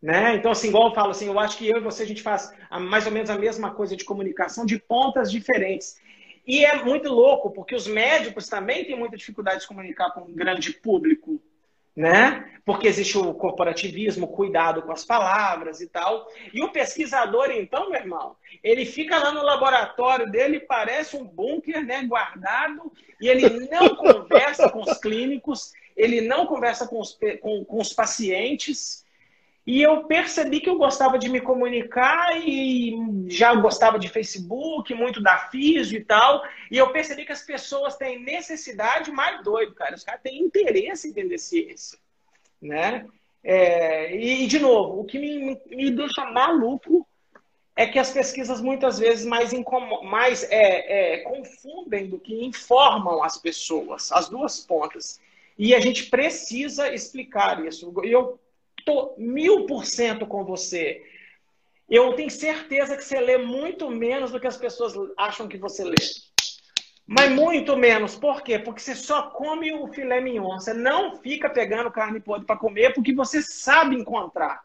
Né? 0.00 0.36
Então, 0.36 0.50
assim, 0.50 0.68
igual 0.68 0.88
eu 0.88 0.94
falo, 0.94 1.10
assim, 1.10 1.26
eu 1.26 1.38
acho 1.38 1.58
que 1.58 1.68
eu 1.68 1.76
e 1.76 1.80
você, 1.80 2.04
a 2.04 2.06
gente 2.06 2.22
faz 2.22 2.50
mais 2.80 3.04
ou 3.04 3.12
menos 3.12 3.28
a 3.28 3.36
mesma 3.36 3.72
coisa 3.72 3.94
de 3.94 4.04
comunicação 4.04 4.64
de 4.64 4.78
pontas 4.78 5.30
diferentes. 5.30 6.00
E 6.46 6.64
é 6.64 6.82
muito 6.82 7.10
louco, 7.10 7.50
porque 7.50 7.74
os 7.74 7.86
médicos 7.86 8.48
também 8.48 8.86
têm 8.86 8.98
muita 8.98 9.18
dificuldade 9.18 9.60
de 9.60 9.66
comunicar 9.66 10.12
com 10.12 10.22
um 10.22 10.34
grande 10.34 10.72
público, 10.72 11.38
né? 11.98 12.48
Porque 12.64 12.86
existe 12.86 13.18
o 13.18 13.34
corporativismo, 13.34 14.26
o 14.26 14.28
cuidado 14.28 14.82
com 14.82 14.92
as 14.92 15.04
palavras 15.04 15.80
e 15.80 15.88
tal. 15.88 16.28
E 16.54 16.62
o 16.62 16.70
pesquisador, 16.70 17.50
então, 17.50 17.90
meu 17.90 17.98
irmão, 17.98 18.36
ele 18.62 18.86
fica 18.86 19.18
lá 19.18 19.32
no 19.32 19.42
laboratório 19.42 20.30
dele, 20.30 20.60
parece 20.60 21.16
um 21.16 21.24
bunker, 21.24 21.84
né, 21.84 22.04
guardado, 22.04 22.92
e 23.20 23.28
ele 23.28 23.68
não 23.68 23.88
conversa 23.96 24.70
com 24.70 24.80
os 24.80 24.96
clínicos, 24.98 25.72
ele 25.96 26.20
não 26.20 26.46
conversa 26.46 26.86
com 26.86 27.00
os, 27.00 27.18
com, 27.40 27.64
com 27.64 27.80
os 27.80 27.92
pacientes. 27.92 29.04
E 29.68 29.82
eu 29.82 30.04
percebi 30.04 30.60
que 30.60 30.70
eu 30.70 30.78
gostava 30.78 31.18
de 31.18 31.28
me 31.28 31.42
comunicar 31.42 32.40
e 32.40 33.26
já 33.28 33.54
gostava 33.54 33.98
de 33.98 34.08
Facebook, 34.08 34.94
muito 34.94 35.22
da 35.22 35.36
Físio 35.50 35.98
e 35.98 36.02
tal. 36.02 36.42
E 36.70 36.78
eu 36.78 36.90
percebi 36.90 37.26
que 37.26 37.32
as 37.32 37.42
pessoas 37.42 37.94
têm 37.94 38.18
necessidade 38.18 39.12
mais 39.12 39.44
doido, 39.44 39.74
cara. 39.74 39.94
Os 39.94 40.02
caras 40.02 40.22
têm 40.22 40.40
interesse 40.40 41.06
em 41.06 41.10
entender 41.10 41.36
ciência. 41.36 41.98
Né? 42.62 43.04
É, 43.44 44.16
e, 44.16 44.46
de 44.46 44.58
novo, 44.58 45.00
o 45.00 45.04
que 45.04 45.18
me, 45.18 45.60
me 45.66 45.90
deixa 45.90 46.24
maluco 46.30 47.06
é 47.76 47.86
que 47.86 47.98
as 47.98 48.10
pesquisas 48.10 48.62
muitas 48.62 48.98
vezes 48.98 49.26
mais, 49.26 49.52
mais 50.02 50.44
é, 50.44 51.16
é, 51.16 51.18
confundem 51.18 52.08
do 52.08 52.18
que 52.18 52.42
informam 52.42 53.22
as 53.22 53.36
pessoas, 53.36 54.10
as 54.12 54.30
duas 54.30 54.60
pontas. 54.60 55.20
E 55.58 55.74
a 55.74 55.80
gente 55.80 56.04
precisa 56.08 56.90
explicar 56.90 57.62
isso. 57.66 57.92
Eu 58.02 58.40
estou 58.88 59.14
mil 59.18 59.66
por 59.66 59.84
cento 59.84 60.26
com 60.26 60.44
você. 60.44 61.02
Eu 61.88 62.14
tenho 62.14 62.30
certeza 62.30 62.96
que 62.96 63.04
você 63.04 63.20
lê 63.20 63.38
muito 63.38 63.90
menos 63.90 64.30
do 64.30 64.40
que 64.40 64.46
as 64.46 64.56
pessoas 64.56 64.94
acham 65.16 65.46
que 65.46 65.58
você 65.58 65.84
lê. 65.84 65.96
Mas 67.06 67.30
muito 67.30 67.76
menos. 67.76 68.14
Por 68.14 68.42
quê? 68.42 68.58
Porque 68.58 68.80
você 68.80 68.94
só 68.94 69.30
come 69.30 69.72
o 69.72 69.86
filé 69.88 70.20
mignon. 70.20 70.58
Você 70.58 70.74
não 70.74 71.16
fica 71.16 71.48
pegando 71.48 71.90
carne 71.90 72.20
podre 72.20 72.46
para 72.46 72.58
comer 72.58 72.92
porque 72.92 73.14
você 73.14 73.40
sabe 73.40 73.96
encontrar. 73.96 74.62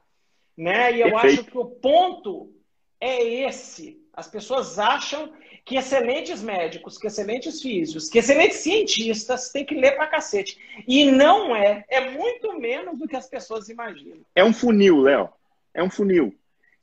Né? 0.58 0.94
E 0.94 1.02
eu 1.02 1.12
Perfeito. 1.12 1.42
acho 1.42 1.52
que 1.52 1.58
o 1.58 1.66
ponto 1.66 2.54
é 3.00 3.24
esse. 3.24 4.02
As 4.14 4.28
pessoas 4.28 4.78
acham 4.78 5.32
que 5.66 5.78
excelentes 5.78 6.42
médicos, 6.42 6.98
que 6.98 7.08
excelentes 7.08 7.62
físicos, 7.62 8.10
que 8.10 8.20
excelentes 8.20 8.58
cientistas 8.58 9.50
têm 9.50 9.66
que 9.66 9.76
ler 9.76 9.96
pra 9.96 10.08
cacete. 10.08 10.58
E 10.88 11.10
não 11.10 11.56
é. 11.56 11.86
É 11.88 12.12
muito 12.12 12.60
menos 12.60 13.00
do 13.00 13.08
que 13.08 13.16
as 13.16 13.30
pessoas 13.30 13.70
imaginam. 13.70 14.26
É 14.36 14.44
um 14.44 14.54
funil, 14.54 15.00
Léo. 15.00 15.30
É 15.74 15.82
um 15.82 15.90
funil. 15.90 16.36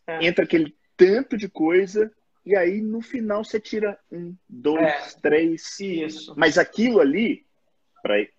É. 0.07 0.27
Entra 0.27 0.45
aquele 0.45 0.75
tanto 0.97 1.37
de 1.37 1.49
coisa 1.49 2.11
e 2.45 2.57
aí 2.57 2.81
no 2.81 3.03
final 3.03 3.45
você 3.45 3.61
tira 3.61 3.99
um, 4.11 4.35
dois, 4.49 4.83
é. 4.83 5.21
três. 5.21 5.79
Isso. 5.79 6.35
Mas 6.37 6.57
aquilo 6.57 7.01
ali, 7.01 7.45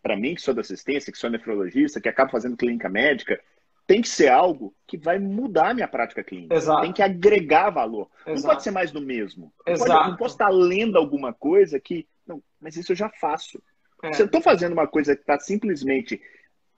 para 0.01 0.17
mim 0.17 0.33
que 0.33 0.41
sou 0.41 0.53
da 0.53 0.61
assistência, 0.61 1.11
que 1.11 1.19
sou 1.19 1.29
nefrologista, 1.29 2.01
que 2.01 2.09
acabo 2.09 2.31
fazendo 2.31 2.57
clínica 2.57 2.89
médica, 2.89 3.39
tem 3.87 4.01
que 4.01 4.09
ser 4.09 4.29
algo 4.29 4.73
que 4.87 4.97
vai 4.97 5.19
mudar 5.19 5.69
a 5.69 5.73
minha 5.73 5.87
prática 5.87 6.23
clínica. 6.23 6.55
Exato. 6.55 6.81
Tem 6.81 6.93
que 6.93 7.01
agregar 7.01 7.69
valor. 7.69 8.09
Exato. 8.25 8.41
Não 8.41 8.49
pode 8.49 8.63
ser 8.63 8.71
mais 8.71 8.91
do 8.91 9.01
mesmo. 9.01 9.53
Não, 9.67 9.75
pode, 9.75 9.89
não 9.89 10.17
posso 10.17 10.35
estar 10.35 10.49
lendo 10.49 10.97
alguma 10.97 11.33
coisa 11.33 11.79
que. 11.79 12.07
Não, 12.25 12.41
mas 12.59 12.75
isso 12.75 12.91
eu 12.91 12.95
já 12.95 13.09
faço. 13.09 13.61
É. 14.03 14.13
Se 14.13 14.21
eu 14.21 14.25
estou 14.25 14.41
fazendo 14.41 14.73
uma 14.73 14.87
coisa 14.87 15.15
que 15.15 15.21
está 15.21 15.39
simplesmente 15.39 16.21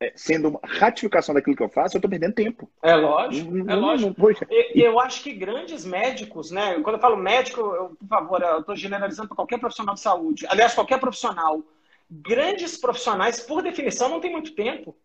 é, 0.04 0.12
sendo 0.16 0.50
uma 0.50 0.60
ratificação 0.64 1.34
daquilo 1.34 1.56
que 1.56 1.64
eu 1.64 1.70
faço, 1.70 1.96
eu 1.96 2.00
estou 2.00 2.10
perdendo 2.10 2.34
tempo. 2.34 2.70
É 2.82 2.94
lógico. 2.94 3.52
Não, 3.52 3.74
é 3.74 3.76
lógico. 3.76 4.22
Não, 4.22 4.32
e, 4.50 4.82
eu 4.82 5.00
acho 5.00 5.24
que 5.24 5.34
grandes 5.34 5.86
médicos, 5.86 6.52
né? 6.52 6.80
Quando 6.82 6.96
eu 6.96 7.02
falo 7.02 7.16
médico, 7.16 7.62
eu, 7.62 7.96
por 7.96 8.08
favor, 8.08 8.42
eu 8.42 8.60
estou 8.60 8.76
generalizando 8.76 9.30
para 9.30 9.36
qualquer 9.36 9.60
profissional 9.60 9.96
de 9.96 10.02
saúde. 10.02 10.46
Aliás, 10.50 10.74
qualquer 10.74 11.00
profissional. 11.00 11.64
Grandes 12.10 12.78
profissionais, 12.78 13.40
por 13.40 13.64
definição, 13.64 14.10
não 14.10 14.20
tem 14.20 14.32
muito 14.32 14.54
tempo. 14.54 14.96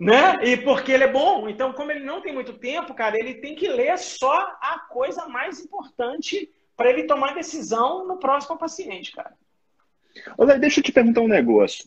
Né? 0.00 0.42
E 0.42 0.56
porque 0.56 0.92
ele 0.92 1.04
é 1.04 1.12
bom. 1.12 1.46
Então, 1.46 1.74
como 1.74 1.90
ele 1.90 2.02
não 2.02 2.22
tem 2.22 2.32
muito 2.32 2.54
tempo, 2.54 2.94
cara, 2.94 3.16
ele 3.18 3.34
tem 3.34 3.54
que 3.54 3.68
ler 3.68 3.98
só 3.98 4.56
a 4.58 4.86
coisa 4.88 5.28
mais 5.28 5.60
importante 5.60 6.50
para 6.74 6.88
ele 6.88 7.04
tomar 7.04 7.34
decisão 7.34 8.06
no 8.06 8.18
próximo 8.18 8.56
paciente, 8.56 9.12
cara. 9.12 9.34
Olha, 10.38 10.58
deixa 10.58 10.80
eu 10.80 10.84
te 10.84 10.90
perguntar 10.90 11.20
um 11.20 11.28
negócio. 11.28 11.84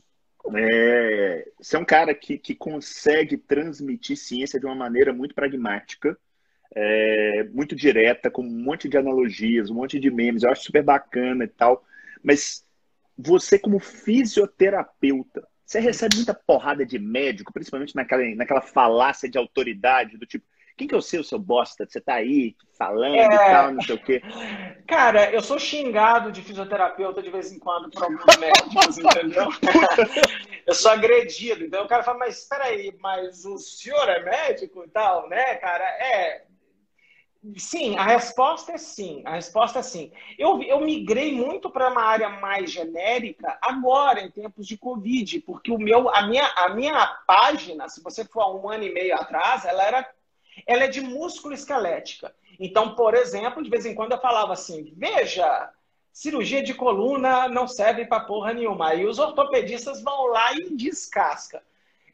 É, 0.55 1.49
você 1.57 1.75
é 1.75 1.79
um 1.79 1.85
cara 1.85 2.13
que, 2.13 2.37
que 2.37 2.53
consegue 2.53 3.35
transmitir 3.35 4.15
ciência 4.15 4.59
de 4.59 4.65
uma 4.67 4.75
maneira 4.75 5.11
muito 5.11 5.33
pragmática, 5.33 6.15
é, 6.75 7.45
muito 7.51 7.75
direta, 7.75 8.29
com 8.29 8.43
um 8.43 8.63
monte 8.63 8.87
de 8.87 8.97
analogias, 8.97 9.71
um 9.71 9.75
monte 9.75 9.99
de 9.99 10.11
memes. 10.11 10.43
Eu 10.43 10.51
acho 10.51 10.65
super 10.65 10.83
bacana 10.83 11.45
e 11.45 11.47
tal. 11.47 11.83
Mas 12.21 12.63
você, 13.17 13.57
como 13.57 13.79
fisioterapeuta, 13.79 15.47
você 15.65 15.79
recebe 15.79 16.17
muita 16.17 16.33
porrada 16.33 16.85
de 16.85 16.99
médico, 16.99 17.53
principalmente 17.53 17.95
naquela, 17.95 18.23
naquela 18.35 18.61
falácia 18.61 19.29
de 19.29 19.37
autoridade, 19.37 20.17
do 20.17 20.25
tipo, 20.25 20.45
quem 20.75 20.87
que 20.87 20.95
eu 20.95 21.01
sei, 21.01 21.19
o 21.19 21.23
seu 21.23 21.37
bosta? 21.37 21.85
Você 21.87 22.01
tá 22.01 22.15
aí 22.15 22.55
falando 22.77 23.15
é... 23.15 23.25
e 23.25 23.37
tal, 23.37 23.73
não 23.73 23.81
sei 23.81 23.95
o 23.95 24.03
quê. 24.03 24.21
Cara, 24.87 25.31
eu 25.31 25.41
sou 25.41 25.59
xingado 25.59 26.31
de 26.31 26.41
fisioterapeuta 26.41 27.21
de 27.21 27.29
vez 27.29 27.51
em 27.51 27.59
quando 27.59 27.89
por 27.91 28.03
alguns 28.03 28.37
médicos, 28.37 28.97
entendeu? 28.97 29.49
eu 30.65 30.73
sou 30.73 30.91
agredido. 30.91 31.63
Então 31.63 31.85
o 31.85 31.87
cara 31.87 32.03
fala, 32.03 32.19
mas 32.19 32.39
espera 32.39 32.65
aí, 32.65 32.95
mas 32.99 33.45
o 33.45 33.57
senhor 33.57 34.09
é 34.09 34.23
médico 34.23 34.83
e 34.83 34.89
tal, 34.89 35.29
né, 35.29 35.55
cara? 35.55 35.83
É, 35.83 36.43
Sim, 37.57 37.97
a 37.97 38.03
resposta 38.05 38.71
é 38.71 38.77
sim. 38.77 39.21
A 39.25 39.33
resposta 39.35 39.79
é 39.79 39.81
sim. 39.83 40.11
Eu, 40.39 40.61
eu 40.63 40.79
migrei 40.79 41.33
muito 41.33 41.69
para 41.69 41.89
uma 41.91 42.01
área 42.01 42.29
mais 42.29 42.71
genérica 42.71 43.57
agora, 43.61 44.21
em 44.21 44.31
tempos 44.31 44.65
de 44.65 44.77
Covid, 44.77 45.41
porque 45.41 45.69
o 45.69 45.77
meu, 45.77 46.09
a, 46.09 46.25
minha, 46.25 46.45
a 46.55 46.69
minha 46.69 47.05
página, 47.27 47.89
se 47.89 48.01
você 48.01 48.23
for 48.23 48.55
um 48.55 48.69
ano 48.69 48.85
e 48.85 48.93
meio 48.93 49.13
atrás, 49.15 49.65
ela 49.65 49.83
era 49.83 50.09
ela 50.67 50.83
é 50.85 50.87
de 50.87 51.01
músculo 51.01 51.53
esquelética. 51.53 52.33
Então, 52.59 52.95
por 52.95 53.15
exemplo, 53.15 53.63
de 53.63 53.69
vez 53.69 53.85
em 53.85 53.95
quando 53.95 54.13
eu 54.13 54.21
falava 54.21 54.53
assim: 54.53 54.93
veja, 54.95 55.71
cirurgia 56.13 56.63
de 56.63 56.73
coluna 56.73 57.47
não 57.49 57.67
serve 57.67 58.05
para 58.05 58.25
porra 58.25 58.53
nenhuma. 58.53 58.93
E 58.95 59.05
os 59.05 59.19
ortopedistas 59.19 60.01
vão 60.01 60.27
lá 60.27 60.53
e 60.53 60.75
descasca. 60.75 61.61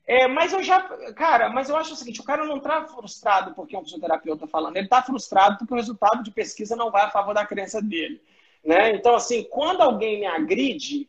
É, 0.10 0.28
mas 0.28 0.52
eu 0.52 0.64
já, 0.64 0.82
cara, 1.14 1.50
mas 1.50 1.70
eu 1.70 1.78
acho 1.78 1.94
o 1.94 1.96
seguinte, 1.96 2.20
o 2.20 2.24
cara 2.24 2.44
não 2.44 2.58
está 2.58 2.84
frustrado 2.84 3.54
porque 3.54 3.78
um 3.78 3.84
fisioterapeuta 3.84 4.48
falando, 4.48 4.76
ele 4.76 4.88
está 4.88 5.04
frustrado 5.04 5.60
porque 5.60 5.72
o 5.72 5.78
resultado 5.78 6.24
de 6.24 6.32
pesquisa 6.32 6.76
não 6.76 6.90
vai 6.90 7.04
a 7.04 7.12
favor 7.12 7.32
da 7.36 7.46
crença 7.46 7.80
dele, 7.80 8.20
né? 8.66 8.90
Então, 8.96 9.14
assim, 9.14 9.44
quando 9.44 9.82
alguém 9.82 10.22
me 10.22 10.26
agride, 10.26 11.08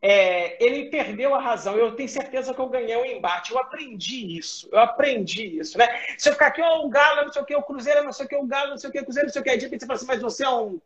é, 0.00 0.64
ele 0.64 0.88
perdeu 0.88 1.34
a 1.34 1.38
razão. 1.38 1.76
Eu 1.76 1.94
tenho 1.94 2.08
certeza 2.08 2.54
que 2.54 2.60
eu 2.62 2.68
ganhei 2.70 2.96
o 2.96 3.02
um 3.02 3.04
embate. 3.04 3.52
Eu 3.52 3.58
aprendi 3.58 4.38
isso. 4.38 4.70
Eu 4.72 4.78
aprendi 4.78 5.58
isso, 5.58 5.76
né? 5.76 5.86
Se 6.16 6.30
eu 6.30 6.32
ficar 6.32 6.46
aqui, 6.46 6.62
ó, 6.62 6.86
o 6.86 6.88
Galo, 6.88 7.26
não 7.26 7.32
sei 7.32 7.42
o 7.42 7.44
que, 7.44 7.54
o 7.54 7.62
Cruzeiro, 7.62 8.02
não 8.02 8.12
sei 8.12 8.24
o 8.24 8.28
que, 8.28 8.36
o 8.36 8.46
Galo, 8.46 8.70
não 8.70 8.78
sei 8.78 8.88
o 8.88 8.92
que, 8.92 9.00
o 9.00 9.04
Cruzeiro, 9.04 9.26
não 9.26 9.32
sei 9.34 9.42
o 9.42 9.44
que, 9.44 9.56
de 9.58 9.64
repente 9.66 9.80
você 9.80 9.86
fala 9.86 9.96
assim, 9.98 10.06
mas 10.06 10.22
você 10.22 10.44
é 10.44 10.48
um 10.50 10.80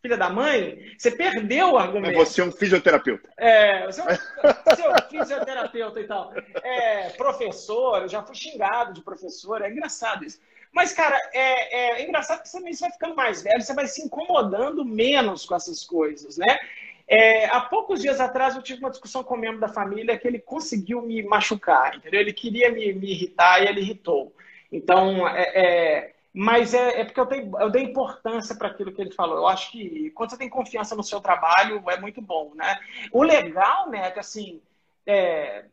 filha 0.00 0.16
da 0.16 0.30
mãe, 0.30 0.94
você 0.96 1.10
perdeu 1.10 1.72
o 1.72 1.78
argumento. 1.78 2.16
Você 2.16 2.40
é 2.40 2.44
um 2.44 2.52
fisioterapeuta. 2.52 3.28
É, 3.36 3.86
você 3.86 4.00
é 4.00 4.04
um, 4.04 4.06
você 4.08 4.82
é 4.82 4.90
um 4.90 5.08
fisioterapeuta 5.08 6.00
e 6.00 6.04
tal. 6.04 6.32
É, 6.62 7.10
professor, 7.10 8.02
eu 8.02 8.08
já 8.08 8.22
fui 8.22 8.34
xingado 8.34 8.94
de 8.94 9.02
professor, 9.02 9.62
é 9.62 9.70
engraçado 9.70 10.24
isso. 10.24 10.40
Mas, 10.72 10.92
cara, 10.92 11.18
é, 11.32 11.98
é, 11.98 12.00
é 12.00 12.08
engraçado 12.08 12.42
que 12.42 12.48
você 12.48 12.60
vai 12.60 12.92
ficando 12.92 13.14
mais 13.14 13.42
velho, 13.42 13.60
você 13.60 13.74
vai 13.74 13.86
se 13.86 14.02
incomodando 14.02 14.84
menos 14.84 15.44
com 15.44 15.54
essas 15.54 15.84
coisas, 15.84 16.38
né? 16.38 16.58
É, 17.06 17.46
há 17.46 17.60
poucos 17.62 18.00
dias 18.00 18.20
atrás 18.20 18.54
eu 18.54 18.62
tive 18.62 18.78
uma 18.78 18.90
discussão 18.90 19.24
com 19.24 19.34
um 19.34 19.38
membro 19.38 19.60
da 19.60 19.68
família 19.68 20.16
que 20.16 20.28
ele 20.28 20.38
conseguiu 20.38 21.02
me 21.02 21.20
machucar, 21.24 21.96
entendeu? 21.96 22.20
Ele 22.20 22.32
queria 22.32 22.70
me, 22.70 22.92
me 22.92 23.10
irritar 23.10 23.60
e 23.60 23.66
ele 23.66 23.80
irritou. 23.80 24.32
Então, 24.70 25.26
é, 25.26 25.42
é 25.42 26.14
mas 26.32 26.74
é, 26.74 27.00
é, 27.00 27.04
porque 27.04 27.20
eu, 27.20 27.26
tenho, 27.26 27.60
eu 27.60 27.70
dei 27.70 27.82
importância 27.82 28.54
para 28.54 28.68
aquilo 28.68 28.92
que 28.92 29.00
ele 29.00 29.12
falou. 29.12 29.38
Eu 29.38 29.48
acho 29.48 29.72
que 29.72 30.10
quando 30.10 30.30
você 30.30 30.38
tem 30.38 30.48
confiança 30.48 30.94
no 30.94 31.02
seu 31.02 31.20
trabalho, 31.20 31.82
é 31.88 32.00
muito 32.00 32.22
bom, 32.22 32.52
né? 32.54 32.78
O 33.12 33.22
legal, 33.22 33.90
né, 33.90 34.06
é 34.06 34.10
que 34.10 34.20
assim, 34.20 34.62
é, 35.04 35.64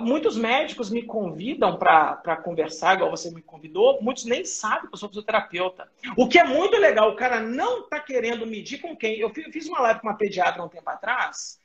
muitos 0.00 0.36
médicos 0.36 0.90
me 0.90 1.02
convidam 1.02 1.76
para 1.76 2.36
conversar, 2.36 2.94
igual 2.94 3.10
você 3.10 3.30
me 3.30 3.42
convidou, 3.42 4.00
muitos 4.00 4.24
nem 4.24 4.44
sabem 4.44 4.88
que 4.88 4.94
eu 4.94 4.98
sou 4.98 5.08
fisioterapeuta. 5.08 5.88
O 6.16 6.28
que 6.28 6.38
é 6.38 6.44
muito 6.44 6.76
legal, 6.76 7.10
o 7.10 7.16
cara 7.16 7.40
não 7.40 7.80
está 7.80 7.98
querendo 7.98 8.46
medir 8.46 8.80
com 8.80 8.96
quem. 8.96 9.18
Eu 9.18 9.30
fiz 9.30 9.66
uma 9.66 9.80
live 9.80 10.00
com 10.00 10.08
uma 10.08 10.16
pediatra 10.16 10.62
um 10.62 10.68
tempo 10.68 10.88
atrás, 10.88 11.60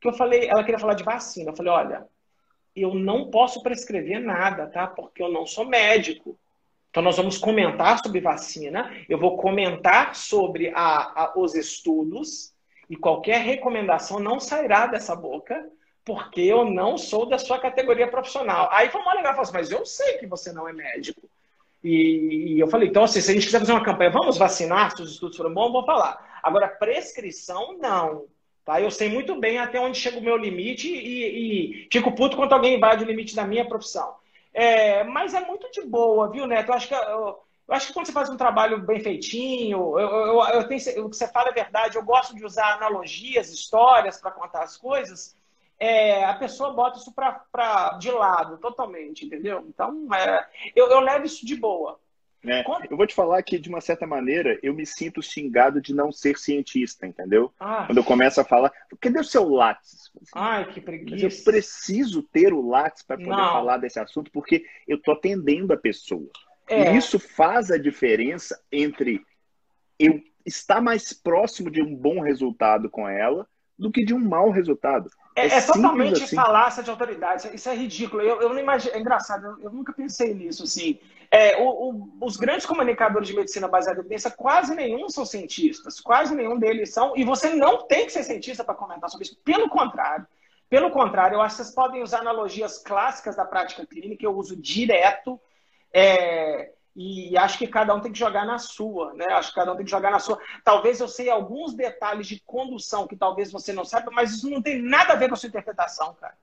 que 0.00 0.08
eu 0.08 0.12
falei, 0.12 0.48
ela 0.48 0.62
queria 0.62 0.78
falar 0.78 0.94
de 0.94 1.04
vacina. 1.04 1.50
Eu 1.50 1.56
falei, 1.56 1.72
olha, 1.72 2.08
eu 2.74 2.94
não 2.94 3.30
posso 3.30 3.62
prescrever 3.62 4.20
nada, 4.20 4.66
tá? 4.66 4.86
Porque 4.86 5.22
eu 5.22 5.30
não 5.30 5.46
sou 5.46 5.64
médico. 5.64 6.38
Então, 6.94 7.02
nós 7.02 7.16
vamos 7.16 7.36
comentar 7.36 7.98
sobre 7.98 8.20
vacina, 8.20 8.88
eu 9.08 9.18
vou 9.18 9.36
comentar 9.36 10.14
sobre 10.14 10.68
a, 10.68 11.24
a, 11.24 11.32
os 11.34 11.56
estudos, 11.56 12.54
e 12.88 12.94
qualquer 12.94 13.40
recomendação 13.40 14.20
não 14.20 14.38
sairá 14.38 14.86
dessa 14.86 15.16
boca, 15.16 15.68
porque 16.04 16.40
eu 16.40 16.64
não 16.64 16.96
sou 16.96 17.26
da 17.26 17.36
sua 17.36 17.58
categoria 17.58 18.06
profissional. 18.06 18.68
Aí 18.70 18.90
foi 18.90 19.00
uma 19.00 19.12
legal, 19.12 19.32
falou 19.32 19.42
assim, 19.42 19.54
mas 19.54 19.72
eu 19.72 19.84
sei 19.84 20.18
que 20.18 20.26
você 20.28 20.52
não 20.52 20.68
é 20.68 20.72
médico. 20.72 21.28
E, 21.82 22.52
e, 22.54 22.60
eu 22.60 22.68
falei, 22.68 22.90
então, 22.90 23.02
assim, 23.02 23.20
se 23.20 23.28
a 23.28 23.34
gente 23.34 23.46
quiser 23.46 23.58
fazer 23.58 23.72
uma 23.72 23.82
campanha, 23.82 24.10
vamos 24.10 24.38
vacinar, 24.38 24.94
se 24.94 25.02
os 25.02 25.10
estudos 25.10 25.36
foram 25.36 25.52
bons, 25.52 25.72
vou 25.72 25.84
falar. 25.84 26.40
Agora, 26.44 26.68
prescrição, 26.68 27.76
não. 27.76 28.26
Tá? 28.64 28.80
Eu 28.80 28.92
sei 28.92 29.08
muito 29.08 29.34
bem 29.40 29.58
até 29.58 29.80
onde 29.80 29.98
chega 29.98 30.20
o 30.20 30.22
meu 30.22 30.36
limite 30.36 30.86
e, 30.86 31.24
e 31.24 31.88
fico 31.90 32.12
puto 32.12 32.36
quando 32.36 32.52
alguém 32.52 32.76
invade 32.76 33.02
o 33.02 33.06
limite 33.08 33.34
da 33.34 33.44
minha 33.44 33.64
profissão. 33.64 34.14
É, 34.54 35.02
mas 35.02 35.34
é 35.34 35.40
muito 35.40 35.68
de 35.72 35.82
boa, 35.82 36.30
viu, 36.30 36.46
Neto? 36.46 36.68
Eu 36.70 36.74
acho 36.74 36.86
que, 36.88 36.94
eu, 36.94 37.00
eu, 37.00 37.44
acho 37.68 37.88
que 37.88 37.92
quando 37.92 38.06
você 38.06 38.12
faz 38.12 38.30
um 38.30 38.36
trabalho 38.36 38.80
bem 38.80 39.00
feitinho, 39.00 39.98
eu, 39.98 40.40
eu, 40.44 40.68
tenho, 40.68 41.04
o 41.04 41.10
que 41.10 41.16
você 41.16 41.26
fala 41.26 41.48
é 41.48 41.52
verdade, 41.52 41.96
eu 41.96 42.04
gosto 42.04 42.36
de 42.36 42.44
usar 42.44 42.74
analogias, 42.74 43.50
histórias 43.50 44.20
para 44.20 44.30
contar 44.30 44.62
as 44.62 44.76
coisas. 44.76 45.36
É, 45.76 46.24
a 46.24 46.34
pessoa 46.34 46.72
bota 46.72 46.98
isso 46.98 47.12
pra, 47.12 47.32
pra, 47.50 47.98
de 47.98 48.12
lado 48.12 48.58
totalmente, 48.58 49.26
entendeu? 49.26 49.64
Então, 49.68 50.06
é, 50.14 50.48
eu, 50.74 50.88
eu 50.88 51.00
levo 51.00 51.26
isso 51.26 51.44
de 51.44 51.56
boa. 51.56 51.98
É, 52.46 52.64
eu 52.90 52.96
vou 52.96 53.06
te 53.06 53.14
falar 53.14 53.42
que, 53.42 53.58
de 53.58 53.68
uma 53.68 53.80
certa 53.80 54.06
maneira, 54.06 54.58
eu 54.62 54.74
me 54.74 54.84
sinto 54.84 55.22
xingado 55.22 55.80
de 55.80 55.94
não 55.94 56.12
ser 56.12 56.38
cientista, 56.38 57.06
entendeu? 57.06 57.52
Ah. 57.58 57.84
Quando 57.86 57.98
eu 57.98 58.04
começo 58.04 58.40
a 58.40 58.44
falar, 58.44 58.72
cadê 59.00 59.18
o 59.18 59.24
seu 59.24 59.48
látis? 59.48 60.10
Ai, 60.34 60.70
que 60.70 60.80
preguiça. 60.80 61.26
Mas 61.26 61.38
eu 61.38 61.44
preciso 61.44 62.22
ter 62.22 62.52
o 62.52 62.66
látis 62.66 63.02
para 63.02 63.16
poder 63.16 63.30
não. 63.30 63.52
falar 63.52 63.78
desse 63.78 63.98
assunto, 63.98 64.30
porque 64.30 64.66
eu 64.86 65.00
tô 65.00 65.12
atendendo 65.12 65.72
a 65.72 65.76
pessoa. 65.76 66.28
É. 66.68 66.92
E 66.92 66.96
isso 66.96 67.18
faz 67.18 67.70
a 67.70 67.78
diferença 67.78 68.60
entre 68.70 69.22
eu 69.98 70.20
estar 70.44 70.80
mais 70.80 71.12
próximo 71.12 71.70
de 71.70 71.82
um 71.82 71.94
bom 71.94 72.20
resultado 72.20 72.90
com 72.90 73.08
ela 73.08 73.46
do 73.78 73.90
que 73.90 74.04
de 74.04 74.14
um 74.14 74.20
mau 74.20 74.50
resultado. 74.50 75.08
É, 75.36 75.48
é, 75.48 75.54
é 75.58 75.60
totalmente 75.60 76.22
assim. 76.22 76.36
falácia 76.36 76.82
de 76.82 76.90
autoridade. 76.90 77.50
Isso 77.52 77.68
é 77.68 77.74
ridículo. 77.74 78.22
Eu, 78.22 78.40
eu 78.40 78.48
não 78.50 78.58
imagino. 78.58 78.94
É 78.94 79.00
engraçado. 79.00 79.44
Eu, 79.44 79.64
eu 79.64 79.70
nunca 79.70 79.92
pensei 79.92 80.32
nisso. 80.32 80.62
Assim, 80.62 80.98
é, 81.30 81.60
o, 81.60 81.68
o, 81.68 82.12
os 82.20 82.36
grandes 82.36 82.64
comunicadores 82.64 83.26
de 83.26 83.34
medicina 83.34 83.66
baseada 83.66 83.98
em 83.98 84.00
evidência, 84.02 84.30
quase 84.30 84.74
nenhum 84.74 85.08
são 85.08 85.26
cientistas. 85.26 86.00
Quase 86.00 86.34
nenhum 86.34 86.56
deles 86.56 86.92
são. 86.92 87.16
E 87.16 87.24
você 87.24 87.50
não 87.50 87.86
tem 87.86 88.06
que 88.06 88.12
ser 88.12 88.22
cientista 88.22 88.62
para 88.62 88.74
comentar 88.74 89.10
sobre 89.10 89.26
isso. 89.26 89.36
Pelo 89.44 89.68
contrário. 89.68 90.26
Pelo 90.70 90.90
contrário, 90.90 91.36
eu 91.36 91.42
acho 91.42 91.56
que 91.56 91.62
vocês 91.62 91.74
podem 91.74 92.02
usar 92.02 92.20
analogias 92.20 92.78
clássicas 92.78 93.36
da 93.36 93.44
prática 93.44 93.84
clínica. 93.84 94.24
Eu 94.24 94.36
uso 94.36 94.56
direto. 94.56 95.40
É, 95.92 96.72
e 96.96 97.36
acho 97.36 97.58
que 97.58 97.66
cada 97.66 97.92
um 97.94 98.00
tem 98.00 98.12
que 98.12 98.18
jogar 98.18 98.46
na 98.46 98.56
sua, 98.56 99.12
né? 99.14 99.26
Acho 99.30 99.48
que 99.48 99.56
cada 99.56 99.72
um 99.72 99.76
tem 99.76 99.84
que 99.84 99.90
jogar 99.90 100.12
na 100.12 100.20
sua. 100.20 100.38
Talvez 100.62 101.00
eu 101.00 101.08
sei 101.08 101.28
alguns 101.28 101.74
detalhes 101.74 102.26
de 102.26 102.40
condução 102.46 103.06
que 103.06 103.16
talvez 103.16 103.50
você 103.50 103.72
não 103.72 103.84
saiba, 103.84 104.12
mas 104.12 104.34
isso 104.34 104.48
não 104.48 104.62
tem 104.62 104.80
nada 104.80 105.12
a 105.12 105.16
ver 105.16 105.28
com 105.28 105.34
a 105.34 105.36
sua 105.36 105.48
interpretação, 105.48 106.14
cara. 106.20 106.34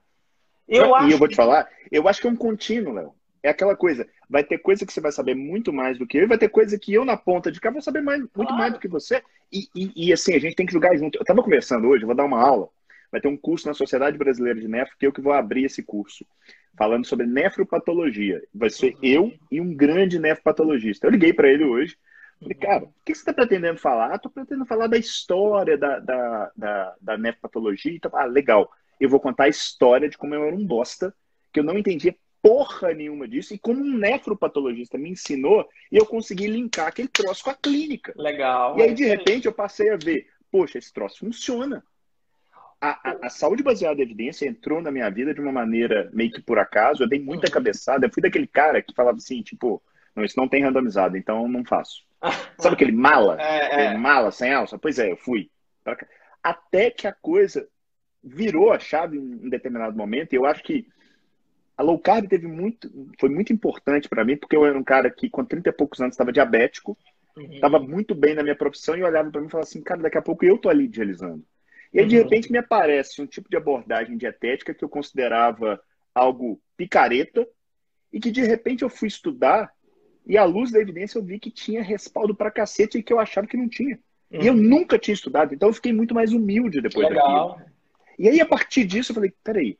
Eu 0.68 0.90
e 0.90 0.94
acho 0.94 1.10
eu 1.10 1.18
vou 1.18 1.28
te 1.28 1.36
falar, 1.36 1.68
eu 1.90 2.06
acho 2.06 2.20
que 2.20 2.26
é 2.26 2.30
um 2.30 2.36
contínuo, 2.36 2.92
Léo. 2.92 3.14
É 3.42 3.48
aquela 3.48 3.74
coisa, 3.74 4.06
vai 4.28 4.44
ter 4.44 4.58
coisa 4.58 4.86
que 4.86 4.92
você 4.92 5.00
vai 5.00 5.10
saber 5.10 5.34
muito 5.34 5.72
mais 5.72 5.98
do 5.98 6.06
que 6.06 6.18
eu, 6.18 6.22
e 6.22 6.28
vai 6.28 6.38
ter 6.38 6.48
coisa 6.48 6.78
que 6.78 6.92
eu, 6.92 7.04
na 7.04 7.16
ponta 7.16 7.50
de 7.50 7.60
cá, 7.60 7.70
vou 7.70 7.82
saber 7.82 8.00
mais, 8.00 8.20
muito 8.20 8.34
claro. 8.34 8.56
mais 8.56 8.72
do 8.72 8.78
que 8.78 8.86
você. 8.86 9.22
E, 9.50 9.68
e, 9.74 10.08
e, 10.08 10.12
assim, 10.12 10.34
a 10.34 10.38
gente 10.38 10.54
tem 10.54 10.64
que 10.64 10.72
jogar 10.72 10.96
junto. 10.96 11.18
Eu 11.18 11.22
estava 11.22 11.42
conversando 11.42 11.88
hoje, 11.88 12.04
vou 12.04 12.14
dar 12.14 12.24
uma 12.24 12.40
aula, 12.40 12.68
vai 13.10 13.20
ter 13.20 13.28
um 13.28 13.36
curso 13.36 13.66
na 13.66 13.74
Sociedade 13.74 14.16
Brasileira 14.16 14.60
de 14.60 14.68
Nefro, 14.68 14.96
que 14.98 15.06
eu 15.06 15.12
que 15.12 15.20
vou 15.20 15.32
abrir 15.32 15.64
esse 15.64 15.82
curso 15.82 16.24
falando 16.76 17.06
sobre 17.06 17.26
nefropatologia. 17.26 18.42
Vai 18.54 18.70
ser 18.70 18.94
uhum. 18.94 19.00
eu 19.02 19.32
e 19.50 19.60
um 19.60 19.74
grande 19.74 20.18
nefropatologista. 20.18 21.06
Eu 21.06 21.10
liguei 21.10 21.32
para 21.32 21.48
ele 21.48 21.64
hoje. 21.64 21.96
Falei, 22.40 22.54
cara, 22.56 22.84
o 22.84 22.92
que 23.04 23.14
você 23.14 23.20
está 23.20 23.32
pretendendo 23.32 23.78
falar? 23.78 24.16
Estou 24.16 24.30
pretendendo 24.30 24.66
falar 24.66 24.88
da 24.88 24.98
história 24.98 25.78
da, 25.78 25.98
da, 26.00 26.52
da, 26.56 26.96
da 27.00 27.18
nefropatologia. 27.18 27.94
Então, 27.94 28.10
ah, 28.14 28.24
legal. 28.24 28.70
Eu 28.98 29.08
vou 29.08 29.20
contar 29.20 29.44
a 29.44 29.48
história 29.48 30.08
de 30.08 30.18
como 30.18 30.34
eu 30.34 30.44
era 30.44 30.54
um 30.54 30.66
bosta, 30.66 31.14
que 31.52 31.60
eu 31.60 31.64
não 31.64 31.78
entendia 31.78 32.14
porra 32.40 32.92
nenhuma 32.92 33.28
disso, 33.28 33.54
e 33.54 33.58
como 33.58 33.80
um 33.80 33.96
nefropatologista 33.96 34.98
me 34.98 35.10
ensinou, 35.10 35.64
e 35.92 35.96
eu 35.96 36.04
consegui 36.04 36.48
linkar 36.48 36.88
aquele 36.88 37.06
troço 37.06 37.44
com 37.44 37.50
a 37.50 37.54
clínica. 37.54 38.12
Legal. 38.16 38.76
E 38.76 38.82
aí, 38.82 38.94
de 38.94 39.04
repente, 39.04 39.46
eu 39.46 39.52
passei 39.52 39.90
a 39.90 39.96
ver, 39.96 40.26
poxa, 40.50 40.76
esse 40.76 40.92
troço 40.92 41.20
funciona 41.20 41.84
a, 42.82 43.26
a, 43.26 43.30
saúde 43.30 43.62
baseada 43.62 44.00
em 44.00 44.02
evidência 44.02 44.48
entrou 44.48 44.82
na 44.82 44.90
minha 44.90 45.08
vida 45.08 45.32
de 45.32 45.40
uma 45.40 45.52
maneira 45.52 46.10
meio 46.12 46.32
que 46.32 46.42
por 46.42 46.58
acaso. 46.58 47.04
Eu 47.04 47.08
dei 47.08 47.20
muita 47.20 47.46
uhum. 47.46 47.52
cabeçada. 47.52 48.04
Eu 48.04 48.12
fui 48.12 48.20
daquele 48.20 48.46
cara 48.46 48.82
que 48.82 48.92
falava 48.92 49.18
assim, 49.18 49.40
tipo, 49.40 49.80
não, 50.16 50.24
isso 50.24 50.36
não 50.36 50.48
tem 50.48 50.64
randomizado, 50.64 51.16
então 51.16 51.42
eu 51.42 51.48
não 51.48 51.64
faço. 51.64 52.04
Sabe 52.58 52.74
aquele 52.74 52.92
mala? 52.92 53.38
É, 53.40 53.84
é. 53.84 53.96
Mala 53.96 54.32
sem 54.32 54.52
alça? 54.52 54.76
Pois 54.76 54.98
é, 54.98 55.12
eu 55.12 55.16
fui. 55.16 55.48
Até 56.42 56.90
que 56.90 57.06
a 57.06 57.12
coisa 57.12 57.68
virou 58.22 58.72
a 58.72 58.80
chave 58.80 59.16
em 59.16 59.20
um 59.20 59.48
determinado 59.48 59.96
momento. 59.96 60.32
E 60.32 60.36
eu 60.36 60.44
acho 60.44 60.64
que 60.64 60.86
a 61.76 61.84
low 61.84 61.98
carb 62.00 62.28
teve 62.28 62.48
muito, 62.48 62.90
foi 63.18 63.28
muito 63.28 63.52
importante 63.52 64.08
para 64.08 64.24
mim, 64.24 64.36
porque 64.36 64.56
eu 64.56 64.66
era 64.66 64.76
um 64.76 64.84
cara 64.84 65.08
que 65.08 65.30
com 65.30 65.44
30 65.44 65.68
e 65.68 65.72
poucos 65.72 66.00
anos 66.00 66.14
estava 66.14 66.32
diabético, 66.32 66.98
estava 67.36 67.78
uhum. 67.78 67.88
muito 67.88 68.14
bem 68.14 68.34
na 68.34 68.42
minha 68.42 68.56
profissão 68.56 68.96
e 68.96 69.04
olhava 69.04 69.30
para 69.30 69.40
mim 69.40 69.46
e 69.46 69.50
falava 69.50 69.68
assim, 69.68 69.82
cara, 69.82 70.02
daqui 70.02 70.18
a 70.18 70.22
pouco 70.22 70.44
eu 70.44 70.58
tô 70.58 70.68
ali 70.68 70.88
dialisando. 70.88 71.44
E 71.92 72.00
aí, 72.00 72.06
de 72.06 72.16
uhum. 72.16 72.22
repente, 72.22 72.50
me 72.50 72.58
aparece 72.58 73.20
um 73.20 73.26
tipo 73.26 73.48
de 73.50 73.56
abordagem 73.56 74.16
dietética 74.16 74.72
que 74.72 74.84
eu 74.84 74.88
considerava 74.88 75.80
algo 76.14 76.60
picareta 76.76 77.46
e 78.12 78.18
que, 78.18 78.30
de 78.30 78.42
repente, 78.42 78.82
eu 78.82 78.88
fui 78.88 79.08
estudar 79.08 79.70
e, 80.26 80.38
à 80.38 80.44
luz 80.44 80.70
da 80.70 80.80
evidência, 80.80 81.18
eu 81.18 81.24
vi 81.24 81.38
que 81.38 81.50
tinha 81.50 81.82
respaldo 81.82 82.34
pra 82.34 82.50
cacete 82.50 82.98
e 82.98 83.02
que 83.02 83.12
eu 83.12 83.18
achava 83.18 83.46
que 83.46 83.56
não 83.56 83.68
tinha. 83.68 83.98
Uhum. 84.30 84.42
E 84.42 84.46
eu 84.46 84.54
uhum. 84.54 84.62
nunca 84.62 84.98
tinha 84.98 85.14
estudado, 85.14 85.54
então 85.54 85.68
eu 85.68 85.74
fiquei 85.74 85.92
muito 85.92 86.14
mais 86.14 86.32
humilde 86.32 86.80
depois 86.80 87.08
Legal. 87.08 87.48
daquilo. 87.48 87.72
E 88.18 88.28
aí, 88.28 88.40
a 88.40 88.46
partir 88.46 88.84
disso, 88.84 89.12
eu 89.12 89.14
falei, 89.14 89.34
peraí, 89.42 89.78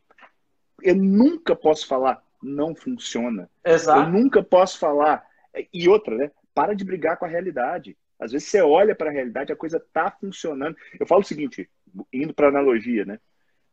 eu 0.83 0.97
nunca 0.97 1.55
posso 1.55 1.87
falar 1.87 2.23
não 2.43 2.75
funciona. 2.75 3.49
Exato. 3.65 4.01
Eu 4.01 4.09
nunca 4.09 4.43
posso 4.43 4.79
falar. 4.79 5.25
E 5.73 5.89
outra, 5.89 6.17
né? 6.17 6.31
Para 6.55 6.75
de 6.75 6.85
brigar 6.85 7.17
com 7.17 7.25
a 7.25 7.29
realidade. 7.29 7.97
Às 8.19 8.33
vezes 8.33 8.49
você 8.49 8.61
olha 8.61 8.95
para 8.95 9.11
a 9.11 9.13
realidade, 9.13 9.53
a 9.53 9.57
coisa 9.57 9.83
tá 9.93 10.11
funcionando. 10.11 10.77
Eu 10.99 11.07
falo 11.07 11.23
o 11.23 11.25
seguinte: 11.25 11.71
indo 12.13 12.35
para 12.35 12.49
analogia, 12.49 13.05
né? 13.05 13.19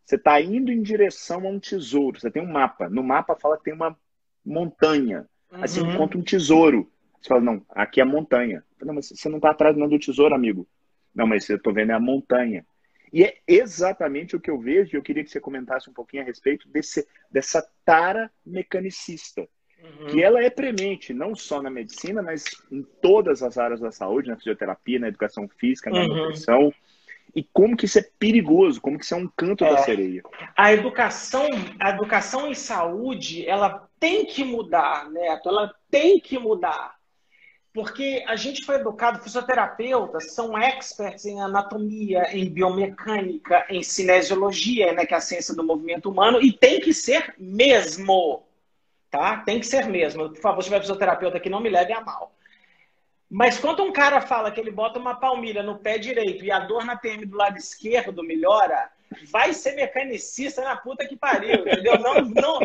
Você 0.06 0.16
está 0.16 0.42
indo 0.42 0.72
em 0.72 0.82
direção 0.82 1.46
a 1.46 1.50
um 1.50 1.60
tesouro. 1.60 2.20
Você 2.20 2.32
tem 2.32 2.42
um 2.42 2.52
mapa. 2.52 2.90
No 2.90 3.04
mapa 3.04 3.36
fala 3.36 3.58
que 3.58 3.66
tem 3.66 3.74
uma 3.74 3.96
montanha. 4.44 5.28
Uhum. 5.52 5.62
Aí 5.62 5.68
você 5.68 5.82
uhum. 5.82 5.94
encontra 5.94 6.18
um 6.18 6.24
tesouro. 6.24 6.92
Você 7.22 7.30
fala, 7.30 7.42
não, 7.42 7.64
aqui 7.70 8.00
é 8.00 8.04
a 8.04 8.08
montanha. 8.08 8.64
Não, 8.82 8.96
mas 8.96 9.10
você 9.10 9.30
não 9.30 9.38
está 9.38 9.52
atrás 9.52 9.78
não 9.78 9.88
do 9.88 10.00
tesouro, 10.00 10.34
amigo. 10.34 10.68
Não, 11.14 11.28
mas 11.28 11.48
eu 11.48 11.58
estou 11.58 11.74
vendo 11.74 11.92
é 11.92 11.94
a 11.94 12.00
montanha. 12.00 12.66
E 13.14 13.24
é 13.24 13.38
exatamente 13.48 14.36
o 14.36 14.40
que 14.40 14.50
eu 14.50 14.60
vejo, 14.60 14.96
e 14.96 14.98
eu 14.98 15.02
queria 15.02 15.24
que 15.24 15.30
você 15.30 15.40
comentasse 15.40 15.90
um 15.90 15.94
pouquinho 15.94 16.24
a 16.24 16.26
respeito 16.26 16.68
desse, 16.70 17.08
dessa 17.30 17.68
tara 17.86 18.32
mecanicista. 18.46 19.48
Uhum. 19.84 20.08
Que 20.08 20.24
ela 20.24 20.44
é 20.44 20.50
premente, 20.50 21.14
não 21.14 21.36
só 21.36 21.62
na 21.62 21.70
medicina, 21.70 22.22
mas 22.22 22.46
em 22.72 22.84
todas 23.02 23.42
as 23.44 23.58
áreas 23.58 23.80
da 23.80 23.92
saúde, 23.92 24.30
na 24.30 24.38
fisioterapia, 24.38 25.00
na 25.00 25.08
educação 25.08 25.48
física, 25.48 25.90
na 25.90 26.02
uhum. 26.02 26.08
nutrição 26.08 26.74
e 27.36 27.44
como 27.44 27.76
que 27.76 27.86
isso 27.86 28.00
é 28.00 28.10
perigoso, 28.18 28.82
como 28.82 28.98
que 28.98 29.06
isso 29.06 29.14
é 29.14 29.18
um 29.18 29.28
canto 29.28 29.64
é. 29.64 29.70
da 29.70 29.78
sereia. 29.80 30.24
A 30.56 30.74
educação, 30.74 31.48
a 31.80 31.90
educação 31.90 32.48
em 32.48 32.56
saúde, 32.56 33.48
ela 33.48 33.88
tem 34.00 34.26
que 34.26 34.44
mudar, 34.44 35.10
Neto, 35.10 35.50
ela 35.50 35.74
tem 35.90 36.20
que 36.20 36.38
mudar. 36.38 37.00
Porque 37.72 38.24
a 38.28 38.36
gente 38.36 38.66
foi 38.66 38.76
educado, 38.76 39.22
fisioterapeutas 39.22 40.34
são 40.34 40.58
experts 40.58 41.26
em 41.26 41.40
anatomia, 41.40 42.36
em 42.36 42.50
biomecânica, 42.50 43.66
em 43.70 43.84
cinesiologia, 43.84 44.92
né, 44.92 45.06
que 45.06 45.14
é 45.14 45.18
a 45.18 45.22
ciência 45.22 45.56
do 45.56 45.64
movimento 45.64 46.10
humano, 46.10 46.42
e 46.42 46.52
tem 46.52 46.80
que 46.80 46.94
ser 46.94 47.36
mesmo. 47.38 48.44
Tá? 49.12 49.38
Tem 49.38 49.60
que 49.60 49.68
ser 49.68 49.86
mesmo. 49.88 50.30
Por 50.30 50.42
favor, 50.42 50.62
se 50.62 50.68
tiver 50.68 50.82
fisioterapeuta 50.82 51.38
aqui, 51.38 51.50
não 51.50 51.62
me 51.62 51.70
leve 51.70 51.94
a 51.94 52.02
mal. 52.02 52.34
Mas 53.30 53.60
quando 53.60 53.84
um 53.84 53.94
cara 53.94 54.22
fala 54.22 54.52
que 54.52 54.60
ele 54.60 54.72
bota 54.72 54.98
uma 54.98 55.16
palmilha 55.16 55.62
no 55.62 55.78
pé 55.78 56.00
direito 56.00 56.44
e 56.44 56.52
a 56.52 56.60
dor 56.60 56.84
na 56.84 56.98
TM 56.98 57.26
do 57.26 57.38
lado 57.38 57.58
esquerdo 57.58 58.24
melhora, 58.24 58.90
vai 59.32 59.54
ser 59.54 59.76
mecanicista 59.76 60.64
na 60.64 60.76
puta 60.76 61.08
que 61.08 61.16
pariu, 61.16 61.60
entendeu? 61.60 62.00
Não, 62.00 62.22
não. 62.22 62.60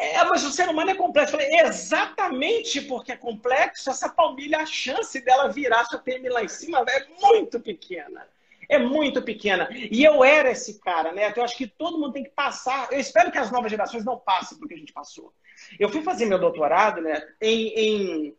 É, 0.00 0.24
mas 0.24 0.44
o 0.44 0.50
ser 0.50 0.68
humano 0.68 0.90
é 0.90 0.94
complexo. 0.94 1.32
Falei, 1.32 1.60
exatamente 1.60 2.80
porque 2.82 3.12
é 3.12 3.16
complexo, 3.16 3.90
essa 3.90 4.08
palmilha, 4.08 4.58
a 4.58 4.66
chance 4.66 5.20
dela 5.20 5.48
virar 5.48 5.84
sua 5.86 5.98
TM 5.98 6.28
lá 6.28 6.44
em 6.44 6.48
cima 6.48 6.84
é 6.88 7.06
muito 7.20 7.58
pequena. 7.58 8.26
É 8.68 8.78
muito 8.78 9.22
pequena. 9.22 9.68
E 9.72 10.04
eu 10.04 10.22
era 10.22 10.50
esse 10.50 10.78
cara, 10.80 11.10
né? 11.12 11.28
Então, 11.28 11.40
eu 11.40 11.44
acho 11.44 11.56
que 11.56 11.66
todo 11.66 11.98
mundo 11.98 12.12
tem 12.12 12.24
que 12.24 12.30
passar. 12.30 12.88
Eu 12.92 13.00
espero 13.00 13.32
que 13.32 13.38
as 13.38 13.50
novas 13.50 13.70
gerações 13.70 14.04
não 14.04 14.18
passem 14.18 14.58
porque 14.58 14.74
a 14.74 14.76
gente 14.76 14.92
passou. 14.92 15.32
Eu 15.80 15.88
fui 15.88 16.02
fazer 16.02 16.26
meu 16.26 16.38
doutorado 16.38 17.00
né, 17.00 17.26
em, 17.40 17.68
em 17.68 18.36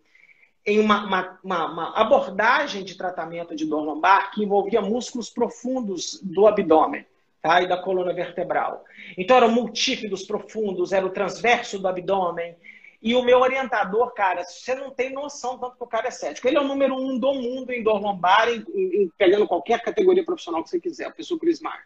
em 0.65 0.79
uma, 0.79 1.05
uma, 1.05 1.39
uma, 1.43 1.71
uma, 1.71 1.97
abordagem 1.97 2.83
de 2.83 2.95
tratamento 2.95 3.55
de 3.55 3.65
dor 3.65 3.83
lombar 3.83 4.31
que 4.31 4.43
envolvia 4.43 4.81
músculos 4.81 5.29
profundos 5.29 6.19
do 6.21 6.47
abdômen 6.47 7.05
tá? 7.41 7.61
e 7.61 7.67
da 7.67 7.77
coluna 7.77 8.13
vertebral. 8.13 8.83
Então, 9.17 9.37
eram 9.37 9.51
multífidos 9.51 10.23
profundos, 10.23 10.91
era 10.91 11.05
o 11.05 11.11
transverso 11.11 11.79
do 11.79 11.87
abdômen. 11.87 12.55
E 13.01 13.15
o 13.15 13.23
meu 13.23 13.39
orientador, 13.39 14.13
cara, 14.13 14.43
você 14.43 14.75
não 14.75 14.91
tem 14.91 15.13
noção 15.13 15.57
tanto 15.57 15.77
que 15.77 15.83
o 15.83 15.87
cara 15.87 16.09
é 16.09 16.11
cético. 16.11 16.47
Ele 16.47 16.57
é 16.57 16.61
o 16.61 16.67
número 16.67 16.95
um 16.95 17.17
do 17.17 17.33
mundo 17.33 17.71
em 17.71 17.81
dor 17.81 18.01
lombar, 18.01 18.49
em, 18.49 18.65
em, 18.75 19.09
pegando 19.17 19.47
qualquer 19.47 19.81
categoria 19.81 20.25
profissional 20.25 20.61
que 20.61 20.69
você 20.69 20.81
quiser, 20.81 21.05
a 21.05 21.11
pessoa 21.11 21.39
Chris 21.39 21.61
Mark. 21.61 21.81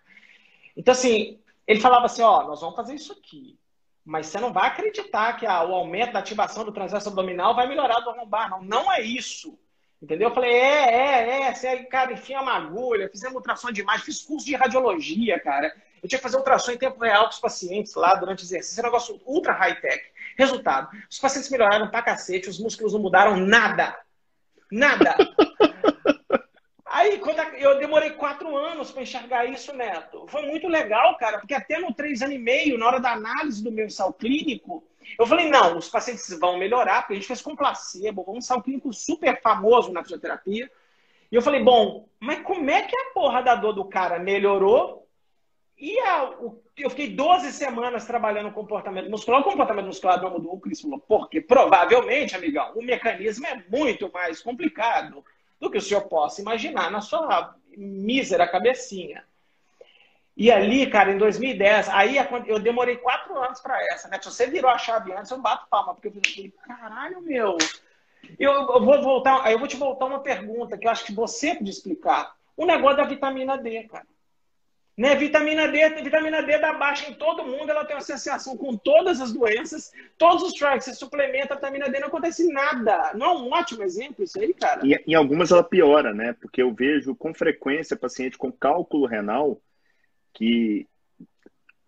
Então, 0.76 0.92
assim, 0.92 1.40
ele 1.68 1.80
falava 1.80 2.08
assim: 2.08 2.24
ó, 2.24 2.48
nós 2.48 2.62
vamos 2.62 2.76
fazer 2.76 2.96
isso 2.96 3.14
aqui. 3.14 3.56
Mas 4.06 4.28
você 4.28 4.39
não 4.39 4.52
vai 4.52 4.68
acreditar 4.68 5.34
que 5.34 5.46
a, 5.46 5.63
o 5.63 5.74
aumento 5.74 6.13
da 6.13 6.20
ativação 6.20 6.66
do 6.66 6.74
transverso 6.74 7.08
abdominal 7.08 7.56
vai 7.56 7.68
melhorar 7.68 8.00
do 8.02 8.12
lombar. 8.12 8.50
Não, 8.50 8.62
não 8.62 8.92
é 8.92 9.02
isso. 9.02 9.58
Entendeu? 10.02 10.28
Eu 10.28 10.34
falei, 10.36 10.52
é, 10.52 10.94
é, 10.94 11.42
é. 11.44 11.54
Você, 11.54 11.78
cara, 11.86 12.12
enfia 12.12 12.42
uma 12.42 12.58
agulha, 12.58 13.10
fizemos 13.10 13.38
ultrassom 13.38 13.72
de 13.72 13.80
imagem, 13.80 14.04
fiz 14.04 14.22
curso 14.22 14.46
de 14.46 14.56
radiologia, 14.56 15.39
cara. 15.39 15.74
Eu 16.02 16.10
tinha 16.10 16.20
que 16.20 16.24
fazer 16.24 16.36
ultrassom 16.36 16.74
em 16.74 16.78
tempo 16.78 17.02
real 17.02 17.24
com 17.24 17.30
os 17.30 17.39
pacientes 17.39 17.96
lá 17.96 18.13
durante 18.16 18.44
o 18.44 18.46
exercício. 18.46 18.82
É 18.82 18.84
um 18.84 18.88
negócio 18.88 19.22
ultra 19.26 19.54
high-tech. 19.54 20.04
Resultado, 20.38 20.89
os 21.10 21.20
pacientes 21.20 21.50
melhoraram 21.50 21.89
pra 21.89 22.02
cacete, 22.02 22.50
os 22.50 22.60
músculos 22.60 22.92
não 22.92 23.00
mudaram 23.00 23.38
nada. 23.38 23.98
Nada. 24.70 25.16
Aí, 27.04 27.20
quando 27.20 27.38
eu 27.58 27.78
demorei 27.80 28.12
quatro 28.12 28.56
anos 28.56 28.89
para 28.89 29.02
enxergar 29.02 29.46
isso, 29.46 29.76
Neto, 29.76 30.26
foi 30.30 30.44
muito 30.44 30.70
legal, 30.70 31.18
cara, 31.18 31.38
porque 31.38 31.54
até 31.54 31.78
no 31.78 31.94
três 31.94 32.22
anos 32.22 32.36
e 32.36 32.39
meio, 32.39 32.78
na 32.78 32.88
hora 32.88 33.00
da 33.02 33.12
análise 33.12 33.62
do 33.62 33.70
meu 33.70 33.88
ensaio 33.88 34.13
clínico, 34.13 34.82
eu 35.20 35.28
falei, 35.28 35.50
não, 35.50 35.78
os 35.78 35.89
pacientes 35.89 36.30
vão 36.39 36.58
melhorar, 36.58 37.02
porque 37.02 37.12
a 37.12 37.16
gente 37.18 37.28
fez 37.28 37.42
com 37.42 37.58
placebo, 37.58 38.24
um 38.26 38.38
ensaio 38.38 38.63
clínico 38.63 38.94
super 38.94 39.42
famoso 39.42 39.92
na 39.92 40.02
fisioterapia. 40.02 40.72
E 41.30 41.36
eu 41.36 41.42
falei, 41.42 41.62
bom, 41.62 42.08
mas 42.22 42.39
como 42.39 42.72
é 42.72 42.84
que 42.84 42.96
a 42.96 43.12
porra 43.13 43.44
da 43.44 43.56
dor 43.56 43.74
do 43.74 43.84
cara 43.84 44.18
melhorou? 44.18 45.06
E 45.78 46.00
a, 46.00 46.30
o, 46.39 46.63
eu 46.78 46.89
fiquei 46.89 47.10
12 47.10 47.52
semanas 47.52 48.06
trabalhando 48.06 48.48
o 48.48 48.54
comportamento 48.54 49.10
muscular. 49.10 49.42
O 49.42 49.44
comportamento 49.44 49.88
muscular 49.88 50.22
não 50.22 50.32
mudou, 50.32 50.54
o 50.54 50.60
Cris 50.62 50.80
falou, 50.80 51.00
porque 51.00 51.42
provavelmente, 51.42 52.34
amigão, 52.34 52.72
o 52.76 52.82
mecanismo 52.82 53.46
é 53.46 53.62
muito 53.70 54.10
mais 54.10 54.42
complicado 54.42 55.22
do 55.63 55.71
que 55.71 55.78
o 55.78 55.82
senhor 55.82 56.02
possa 56.02 56.41
imaginar 56.41 56.91
na 56.91 57.02
sua 57.02 57.56
mísera 57.76 58.47
cabecinha. 58.47 59.23
E 60.36 60.52
ali, 60.52 60.89
cara, 60.89 61.12
em 61.12 61.17
2010, 61.17 61.89
aí 61.89 62.17
é 62.17 62.28
eu 62.47 62.60
demorei 62.60 62.97
quatro 62.97 63.38
anos 63.38 63.62
para 63.62 63.82
essa, 63.86 64.08
né? 64.10 64.19
Se 64.21 64.30
você 64.30 64.47
virou 64.47 64.69
a 64.69 64.78
chave 64.78 65.13
antes, 65.13 65.32
eu 65.32 65.39
bato 65.39 65.67
palma, 65.69 65.93
porque 65.93 66.10
eu 66.10 66.12
falei, 66.12 66.54
caralho, 66.67 67.21
meu. 67.21 67.58
Eu, 68.39 68.52
eu, 68.52 68.84
vou 68.84 69.02
voltar, 69.02 69.49
eu 69.52 69.60
vou 69.60 69.67
te 69.67 69.78
voltar 69.78 70.06
uma 70.06 70.19
pergunta 70.19 70.78
que 70.78 70.88
eu 70.88 70.91
acho 70.91 71.06
que 71.06 71.13
você 71.13 71.56
pode 71.56 71.69
explicar. 71.69 72.36
O 72.58 72.65
negócio 72.65 72.97
da 72.97 73.04
vitamina 73.04 73.58
D, 73.58 73.84
cara. 73.84 74.08
Né? 74.95 75.15
Vitamina 75.15 75.67
D, 75.67 75.89
vitamina 76.03 76.43
D 76.43 76.60
dá 76.60 76.73
baixa 76.73 77.10
em 77.10 77.15
todo 77.15 77.45
mundo, 77.45 77.69
ela 77.69 77.84
tem 77.84 77.95
uma 77.95 78.01
associação 78.01 78.56
com 78.56 78.77
todas 78.77 79.19
as 79.19 79.34
doenças, 79.34 79.91
todos 80.19 80.43
os 80.43 80.53
tracks, 80.53 80.86
você 80.86 80.93
suplementa 80.93 81.53
a 81.53 81.56
vitamina 81.56 81.89
D, 81.89 81.99
não 81.99 82.10
acontece 82.10 82.47
nada. 82.51 83.12
Não 83.15 83.25
é 83.25 83.34
um 83.34 83.51
ótimo 83.51 83.84
exemplo 83.84 84.23
isso 84.23 84.39
aí, 84.39 84.53
cara? 84.53 84.82
E, 84.86 84.93
em 85.08 85.15
algumas 85.15 85.51
ela 85.51 85.63
piora, 85.63 86.13
né? 86.13 86.34
Porque 86.39 86.62
eu 86.62 86.71
vejo 86.73 87.15
com 87.15 87.34
frequência 87.34 87.97
paciente 87.97 88.38
com 88.38 88.51
cálculo 88.51 89.08
renal 89.08 89.60
que 90.32 90.88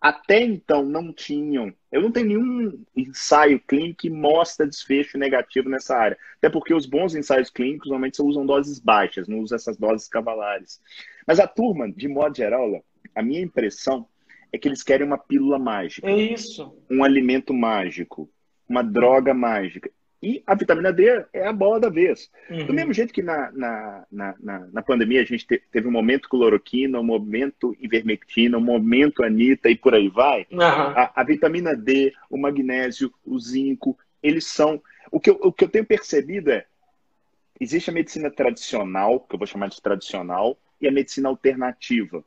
até 0.00 0.40
então 0.40 0.84
não 0.84 1.12
tinham. 1.12 1.72
Eu 1.90 2.02
não 2.02 2.12
tenho 2.12 2.26
nenhum 2.26 2.84
ensaio 2.94 3.58
clínico 3.60 4.00
que 4.00 4.10
mostra 4.10 4.66
desfecho 4.66 5.18
negativo 5.18 5.68
nessa 5.68 5.96
área. 5.96 6.18
Até 6.36 6.48
porque 6.48 6.74
os 6.74 6.86
bons 6.86 7.14
ensaios 7.14 7.50
clínicos 7.50 7.88
normalmente 7.88 8.22
usam 8.22 8.46
doses 8.46 8.78
baixas, 8.78 9.26
não 9.26 9.40
usam 9.40 9.56
essas 9.56 9.76
doses 9.76 10.06
cavalares. 10.06 10.80
Mas 11.26 11.40
a 11.40 11.46
turma, 11.48 11.90
de 11.90 12.06
modo 12.06 12.36
geral, 12.36 12.84
a 13.16 13.22
minha 13.22 13.40
impressão 13.40 14.06
é 14.52 14.58
que 14.58 14.68
eles 14.68 14.82
querem 14.82 15.06
uma 15.06 15.18
pílula 15.18 15.58
mágica. 15.58 16.08
É 16.08 16.14
isso. 16.14 16.76
Um 16.90 17.02
alimento 17.02 17.52
mágico, 17.54 18.30
uma 18.68 18.82
droga 18.82 19.32
mágica. 19.32 19.90
E 20.22 20.42
a 20.46 20.54
vitamina 20.54 20.92
D 20.92 21.24
é 21.32 21.46
a 21.46 21.52
bola 21.52 21.78
da 21.78 21.88
vez. 21.88 22.30
Uhum. 22.50 22.66
Do 22.66 22.74
mesmo 22.74 22.92
jeito 22.92 23.12
que 23.12 23.22
na, 23.22 23.52
na, 23.52 24.06
na, 24.10 24.34
na 24.72 24.82
pandemia 24.82 25.20
a 25.20 25.24
gente 25.24 25.46
te, 25.46 25.62
teve 25.70 25.86
um 25.86 25.92
momento 25.92 26.28
cloroquina, 26.28 26.98
um 26.98 27.04
momento 27.04 27.76
ivermectina, 27.80 28.56
um 28.56 28.62
momento 28.62 29.22
anita 29.22 29.68
e 29.68 29.76
por 29.76 29.94
aí 29.94 30.08
vai, 30.08 30.46
uhum. 30.50 30.60
a, 30.60 31.12
a, 31.14 31.24
vitamina 31.24 31.76
D, 31.76 32.12
o 32.30 32.38
magnésio, 32.38 33.12
o 33.24 33.38
zinco, 33.38 33.98
eles 34.22 34.46
são. 34.46 34.82
O 35.10 35.20
que, 35.20 35.30
eu, 35.30 35.38
o 35.42 35.52
que 35.52 35.64
eu 35.64 35.68
tenho 35.68 35.84
percebido 35.84 36.50
é: 36.50 36.66
existe 37.60 37.90
a 37.90 37.92
medicina 37.92 38.30
tradicional, 38.30 39.20
que 39.20 39.34
eu 39.34 39.38
vou 39.38 39.46
chamar 39.46 39.68
de 39.68 39.80
tradicional, 39.80 40.58
e 40.80 40.88
a 40.88 40.92
medicina 40.92 41.28
alternativa 41.28 42.24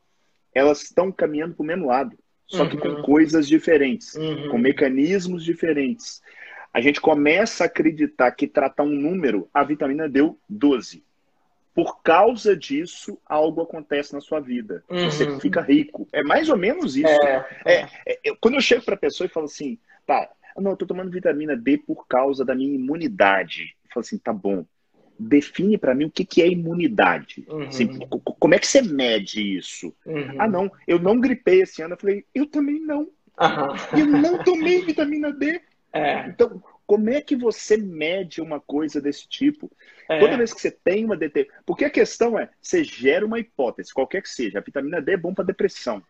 elas 0.54 0.82
estão 0.82 1.12
caminhando 1.12 1.56
para 1.56 1.64
o 1.64 1.66
mesmo 1.66 1.88
lado, 1.88 2.18
só 2.46 2.64
uhum. 2.64 2.70
que 2.70 2.78
com 2.78 2.88
uhum. 2.90 3.02
coisas 3.02 3.48
diferentes, 3.48 4.16
uhum. 4.16 4.50
com 4.50 4.58
mecanismos 4.58 5.44
diferentes. 5.44 6.22
A 6.74 6.82
gente 6.82 7.02
começa 7.02 7.64
a 7.64 7.68
acreditar 7.68 8.32
que 8.32 8.48
tratar 8.48 8.84
um 8.84 8.90
número, 8.90 9.50
a 9.54 9.64
vitamina 9.64 10.08
deu 10.08 10.40
12. 10.48 11.04
Por 11.74 12.02
causa 12.02 12.56
disso, 12.56 13.18
algo 13.26 13.62
acontece 13.62 14.14
na 14.14 14.20
sua 14.20 14.40
vida. 14.40 14.84
Uhum. 14.90 15.10
Você 15.10 15.40
fica 15.40 15.62
rico. 15.62 16.08
É 16.12 16.24
mais 16.24 16.50
ou 16.50 16.58
menos 16.58 16.98
isso. 16.98 17.08
É, 17.08 17.48
é, 17.66 17.74
é, 18.06 18.20
é 18.26 18.36
quando 18.40 18.56
eu 18.56 18.62
chego 18.62 18.84
para 18.84 18.96
a 18.96 19.00
pessoa 19.00 19.26
e 19.26 19.30
falo 19.30 19.46
assim, 19.46 19.78
tá, 20.06 20.30
não, 20.58 20.72
eu 20.72 20.78
tô 20.78 20.86
tomando 20.86 21.12
vitamina 21.12 21.56
D 21.56 21.78
por 21.78 22.08
causa 22.08 22.44
da 22.44 22.54
minha 22.54 22.76
imunidade. 22.76 23.76
Eu 23.86 23.92
falo 23.94 24.02
assim, 24.02 24.18
tá 24.18 24.34
bom 24.34 24.66
define 25.20 25.78
para 25.78 25.94
mim 25.94 26.06
o 26.06 26.12
que, 26.12 26.24
que 26.24 26.42
é 26.42 26.48
imunidade. 26.48 27.46
Uhum. 27.50 27.68
Assim, 27.68 28.00
como 28.40 28.54
é 28.54 28.60
que 28.60 28.68
você 28.68 28.82
mede 28.82 29.58
isso? 29.58 29.94
Uhum. 30.06 30.36
Ah, 30.38 30.48
não, 30.48 30.72
eu 30.88 30.98
não 30.98 31.20
gripei 31.20 31.62
esse 31.62 31.82
ano. 31.82 31.94
Eu 31.94 32.00
falei, 32.00 32.26
eu 32.34 32.46
também 32.46 32.80
não. 32.80 33.02
Uhum. 33.02 34.00
Eu 34.00 34.06
não 34.08 34.44
tomei 34.44 34.82
vitamina 34.86 35.32
D. 35.32 35.62
É. 35.92 36.28
Então, 36.28 36.62
como 36.86 37.10
é 37.10 37.22
que 37.22 37.36
você 37.36 37.78
mede 37.78 38.42
uma 38.42 38.60
coisa 38.60 39.02
desse 39.02 39.28
tipo? 39.28 39.72
É. 40.10 40.20
Toda 40.20 40.38
vez 40.38 40.54
que 40.54 40.62
você 40.62 40.72
tem 40.72 41.06
uma 41.06 41.18
DT. 41.18 41.50
Porque 41.66 41.86
a 41.86 41.90
questão 41.90 42.40
é, 42.40 42.50
você 42.62 42.84
gera 42.84 43.26
uma 43.26 43.40
hipótese, 43.40 43.94
qualquer 43.94 44.22
que 44.22 44.30
seja. 44.30 44.58
A 44.58 44.62
vitamina 44.62 45.02
D 45.02 45.14
é 45.14 45.18
bom 45.18 45.34
para 45.34 45.46
depressão. 45.46 46.02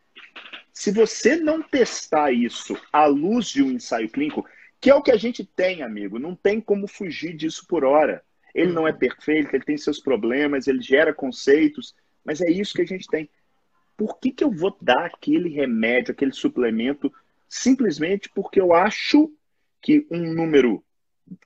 Se 0.72 0.91
você 0.91 1.36
não 1.36 1.62
testar 1.62 2.32
isso 2.32 2.78
à 2.93 3.06
luz 3.06 3.48
de 3.48 3.62
um 3.62 3.72
ensaio 3.72 4.10
clínico, 4.10 4.45
que 4.80 4.89
é 4.89 4.95
o 4.95 5.02
que 5.02 5.12
a 5.12 5.17
gente 5.17 5.43
tem, 5.43 5.82
amigo, 5.82 6.17
não 6.17 6.34
tem 6.34 6.62
como 6.62 6.88
fugir 6.88 7.36
disso 7.36 7.65
por 7.67 7.84
hora. 7.84 8.24
Ele 8.54 8.72
não 8.72 8.88
é 8.88 8.92
perfeito, 8.92 9.54
ele 9.54 9.64
tem 9.64 9.78
seus 9.78 10.00
problemas, 10.00 10.68
ele 10.68 10.82
gera 10.82 11.14
conceitos, 11.14 11.96
mas 12.24 12.42
é 12.42 12.50
isso 12.50 12.74
que 12.74 12.82
a 12.82 12.86
gente 12.86 13.08
tem. 13.08 13.30
Por 13.96 14.20
que, 14.20 14.32
que 14.32 14.44
eu 14.44 14.52
vou 14.52 14.76
dar 14.82 15.06
aquele 15.06 15.50
remédio, 15.50 16.12
aquele 16.12 16.32
suplemento, 16.32 17.12
simplesmente 17.48 18.30
porque 18.34 18.60
eu 18.60 18.74
acho 18.74 19.32
que 19.82 20.08
um 20.10 20.34
número 20.34 20.84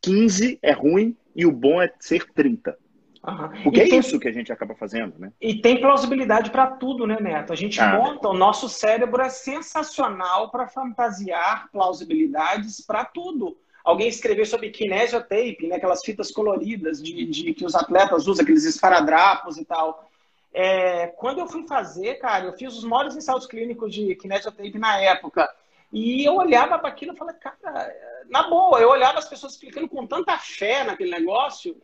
15 0.01 0.59
é 0.61 0.71
ruim 0.71 1.17
e 1.35 1.45
o 1.45 1.51
bom 1.51 1.81
é 1.81 1.91
ser 1.99 2.31
30? 2.31 2.77
Uhum. 3.25 3.63
Porque 3.63 3.79
e 3.79 3.83
é 3.83 3.89
tem, 3.89 3.99
isso 3.99 4.19
que 4.19 4.27
a 4.27 4.31
gente 4.31 4.51
acaba 4.51 4.75
fazendo, 4.75 5.17
né? 5.17 5.31
E 5.39 5.55
tem 5.55 5.79
plausibilidade 5.79 6.51
para 6.51 6.67
tudo, 6.67 7.07
né, 7.07 7.17
Neto? 7.21 7.53
A 7.53 7.55
gente 7.55 7.79
ah, 7.79 7.97
monta, 7.97 8.27
o 8.27 8.33
nosso 8.33 8.67
cérebro 8.67 9.21
é 9.21 9.29
sensacional 9.29 10.51
para 10.51 10.67
fantasiar 10.67 11.69
plausibilidades 11.71 12.81
para 12.81 13.05
tudo 13.05 13.57
alguém 13.83 14.07
escreveu 14.07 14.45
sobre 14.45 14.69
kinesiotape, 14.69 15.67
né, 15.67 15.75
aquelas 15.75 16.03
fitas 16.03 16.31
coloridas 16.31 17.01
de, 17.01 17.25
de, 17.25 17.53
que 17.53 17.65
os 17.65 17.75
atletas 17.75 18.27
usam, 18.27 18.43
aqueles 18.43 18.63
esparadrapos 18.63 19.57
e 19.57 19.65
tal. 19.65 20.09
É, 20.53 21.07
quando 21.07 21.39
eu 21.39 21.47
fui 21.47 21.67
fazer, 21.67 22.15
cara, 22.15 22.45
eu 22.45 22.53
fiz 22.53 22.75
os 22.77 22.83
maiores 22.83 23.15
ensaios 23.15 23.45
clínicos 23.45 23.93
de 23.93 24.15
kinesioterapi 24.15 24.77
na 24.77 24.99
época. 25.01 25.49
E 25.91 26.23
eu 26.23 26.35
olhava 26.35 26.79
para 26.79 26.89
aquilo 26.89 27.13
e 27.13 27.17
falava, 27.17 27.37
cara, 27.37 27.95
na 28.29 28.43
boa, 28.43 28.79
eu 28.79 28.89
olhava 28.89 29.19
as 29.19 29.27
pessoas 29.27 29.53
explicando 29.53 29.87
com 29.89 30.07
tanta 30.07 30.37
fé 30.37 30.83
naquele 30.83 31.11
negócio. 31.11 31.75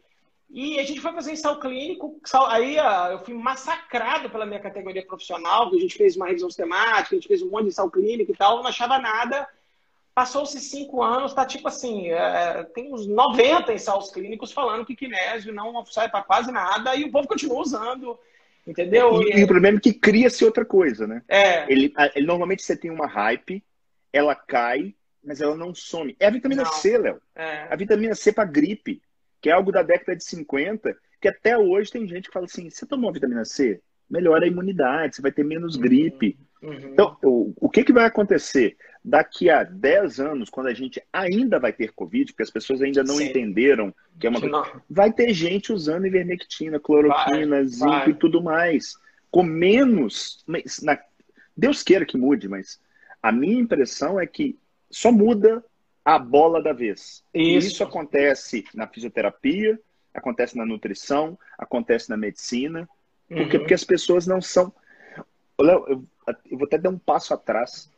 E 0.49 0.79
a 0.79 0.83
gente 0.83 0.99
foi 0.99 1.11
fazer 1.13 1.33
ensaio 1.33 1.59
clínico, 1.59 2.19
aí 2.47 2.77
eu 3.11 3.19
fui 3.19 3.35
massacrado 3.35 4.31
pela 4.31 4.47
minha 4.47 4.59
categoria 4.59 5.05
profissional, 5.05 5.69
que 5.69 5.77
a 5.77 5.79
gente 5.79 5.95
fez 5.95 6.15
uma 6.15 6.25
revisão 6.25 6.49
sistemática, 6.49 7.15
a 7.15 7.19
gente 7.19 7.27
fez 7.27 7.43
um 7.43 7.51
monte 7.51 7.63
de 7.63 7.69
ensaio 7.69 7.91
clínico 7.91 8.31
e 8.31 8.35
tal, 8.35 8.57
eu 8.57 8.63
não 8.63 8.69
achava 8.69 8.97
nada. 8.97 9.47
Passou-se 10.19 10.59
cinco 10.59 11.01
anos, 11.01 11.33
tá 11.33 11.45
tipo 11.45 11.67
assim, 11.69 12.09
é, 12.09 12.63
tem 12.73 12.93
uns 12.93 13.07
90 13.07 13.71
ensaios 13.71 14.11
clínicos 14.11 14.51
falando 14.51 14.85
que 14.85 14.95
kinésio 14.95 15.53
não 15.53 15.85
sai 15.85 16.09
para 16.09 16.23
quase 16.23 16.51
nada, 16.51 16.93
e 16.95 17.05
o 17.05 17.11
povo 17.11 17.25
continua 17.25 17.61
usando, 17.61 18.19
entendeu? 18.67 19.21
E, 19.21 19.39
e, 19.39 19.43
o 19.45 19.47
problema 19.47 19.77
é 19.77 19.81
que 19.81 19.93
cria-se 19.93 20.43
outra 20.43 20.65
coisa, 20.65 21.07
né? 21.07 21.21
É. 21.27 21.71
Ele, 21.71 21.93
ele, 22.15 22.25
normalmente 22.25 22.63
você 22.63 22.75
tem 22.75 22.91
uma 22.91 23.07
hype, 23.07 23.63
ela 24.11 24.35
cai, 24.35 24.93
mas 25.23 25.39
ela 25.39 25.55
não 25.55 25.73
some. 25.73 26.15
É 26.19 26.27
a 26.27 26.31
vitamina 26.31 26.63
não. 26.63 26.71
C, 26.73 26.97
Léo. 26.97 27.21
É. 27.33 27.67
A 27.71 27.75
vitamina 27.77 28.13
C 28.13 28.33
para 28.33 28.43
gripe 28.43 29.01
que 29.41 29.49
é 29.49 29.53
algo 29.53 29.71
da 29.71 29.81
década 29.81 30.15
de 30.15 30.23
50, 30.23 30.95
que 31.21 31.27
até 31.27 31.57
hoje 31.57 31.91
tem 31.91 32.07
gente 32.07 32.27
que 32.27 32.33
fala 32.33 32.45
assim: 32.45 32.69
você 32.69 32.85
tomou 32.85 33.11
vitamina 33.11 33.45
C? 33.45 33.81
Melhora 34.09 34.45
a 34.45 34.47
imunidade, 34.47 35.15
você 35.15 35.21
vai 35.21 35.31
ter 35.31 35.43
menos 35.43 35.75
uhum. 35.75 35.81
gripe. 35.81 36.37
Uhum. 36.61 36.73
Então, 36.73 37.17
o, 37.23 37.53
o 37.55 37.69
que, 37.69 37.83
que 37.83 37.93
vai 37.93 38.05
acontecer? 38.05 38.75
Daqui 39.03 39.49
a 39.49 39.63
10 39.63 40.19
anos, 40.19 40.49
quando 40.49 40.67
a 40.67 40.73
gente 40.73 41.01
ainda 41.11 41.57
vai 41.57 41.71
ter 41.71 41.93
Covid, 41.93 42.33
porque 42.33 42.43
as 42.43 42.49
pessoas 42.49 42.81
ainda 42.81 43.03
não 43.03 43.15
Sim. 43.15 43.29
entenderam 43.29 43.93
que 44.19 44.27
é 44.27 44.29
uma 44.29 44.41
coisa, 44.41 44.81
vai 44.89 45.11
ter 45.11 45.33
gente 45.33 45.71
usando 45.71 46.05
ivermectina, 46.05 46.79
cloroquina, 46.79 47.57
vai, 47.57 47.65
zinco 47.65 47.89
vai. 47.89 48.09
e 48.09 48.13
tudo 48.13 48.43
mais. 48.43 48.95
Com 49.31 49.43
menos. 49.43 50.43
Na, 50.81 50.99
Deus 51.55 51.81
queira 51.81 52.05
que 52.05 52.17
mude, 52.17 52.49
mas 52.49 52.79
a 53.23 53.31
minha 53.31 53.59
impressão 53.59 54.19
é 54.19 54.27
que 54.27 54.57
só 54.91 55.11
muda 55.11 55.63
a 56.03 56.17
bola 56.17 56.61
da 56.61 56.73
vez. 56.73 57.23
Isso. 57.33 57.67
Isso 57.67 57.83
acontece 57.83 58.65
na 58.73 58.87
fisioterapia, 58.87 59.79
acontece 60.13 60.57
na 60.57 60.65
nutrição, 60.65 61.37
acontece 61.57 62.09
na 62.09 62.17
medicina. 62.17 62.89
Por 63.27 63.47
quê? 63.47 63.57
Uhum. 63.57 63.59
Porque 63.59 63.73
as 63.73 63.83
pessoas 63.83 64.25
não 64.25 64.41
são. 64.41 64.73
Léo, 65.59 65.85
eu 66.49 66.57
vou 66.57 66.65
até 66.65 66.77
dar 66.77 66.89
um 66.89 66.97
passo 66.97 67.33
atrás. 67.33 67.89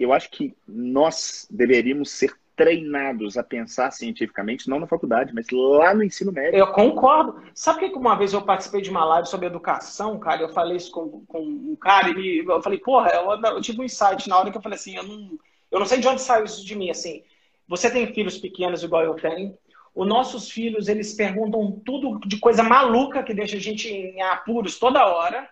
Eu 0.00 0.12
acho 0.12 0.30
que 0.30 0.54
nós 0.66 1.46
deveríamos 1.50 2.10
ser 2.10 2.34
treinados 2.56 3.38
a 3.38 3.42
pensar 3.42 3.90
cientificamente, 3.90 4.68
não 4.68 4.80
na 4.80 4.86
faculdade, 4.86 5.32
mas 5.34 5.46
lá 5.50 5.94
no 5.94 6.02
ensino 6.02 6.30
médio. 6.30 6.58
Eu 6.58 6.72
concordo. 6.72 7.40
Sabe 7.54 7.88
que 7.88 7.96
uma 7.96 8.14
vez 8.16 8.32
eu 8.32 8.42
participei 8.42 8.82
de 8.82 8.90
uma 8.90 9.04
live 9.04 9.28
sobre 9.28 9.46
educação, 9.46 10.18
cara? 10.18 10.42
Eu 10.42 10.50
falei 10.50 10.76
isso 10.76 10.90
com, 10.90 11.24
com 11.26 11.40
um 11.40 11.76
cara 11.76 12.10
e 12.10 12.44
eu 12.46 12.60
falei, 12.60 12.78
porra, 12.78 13.10
eu, 13.14 13.30
eu 13.30 13.60
tive 13.62 13.80
um 13.80 13.84
insight 13.84 14.28
na 14.28 14.38
hora 14.38 14.50
que 14.50 14.58
eu 14.58 14.62
falei 14.62 14.76
assim, 14.76 14.96
eu 14.96 15.04
não 15.04 15.38
eu 15.70 15.78
não 15.78 15.86
sei 15.86 16.00
de 16.00 16.08
onde 16.08 16.20
saiu 16.20 16.44
isso 16.44 16.64
de 16.64 16.74
mim, 16.74 16.90
assim. 16.90 17.22
Você 17.68 17.90
tem 17.90 18.12
filhos 18.12 18.36
pequenos 18.38 18.82
igual 18.82 19.04
eu 19.04 19.14
tenho. 19.14 19.56
Os 19.94 20.06
nossos 20.06 20.50
filhos, 20.50 20.88
eles 20.88 21.14
perguntam 21.14 21.80
tudo 21.84 22.18
de 22.26 22.38
coisa 22.38 22.62
maluca 22.62 23.22
que 23.22 23.34
deixa 23.34 23.56
a 23.56 23.60
gente 23.60 23.88
em 23.88 24.20
apuros 24.22 24.78
toda 24.78 25.06
hora. 25.06 25.48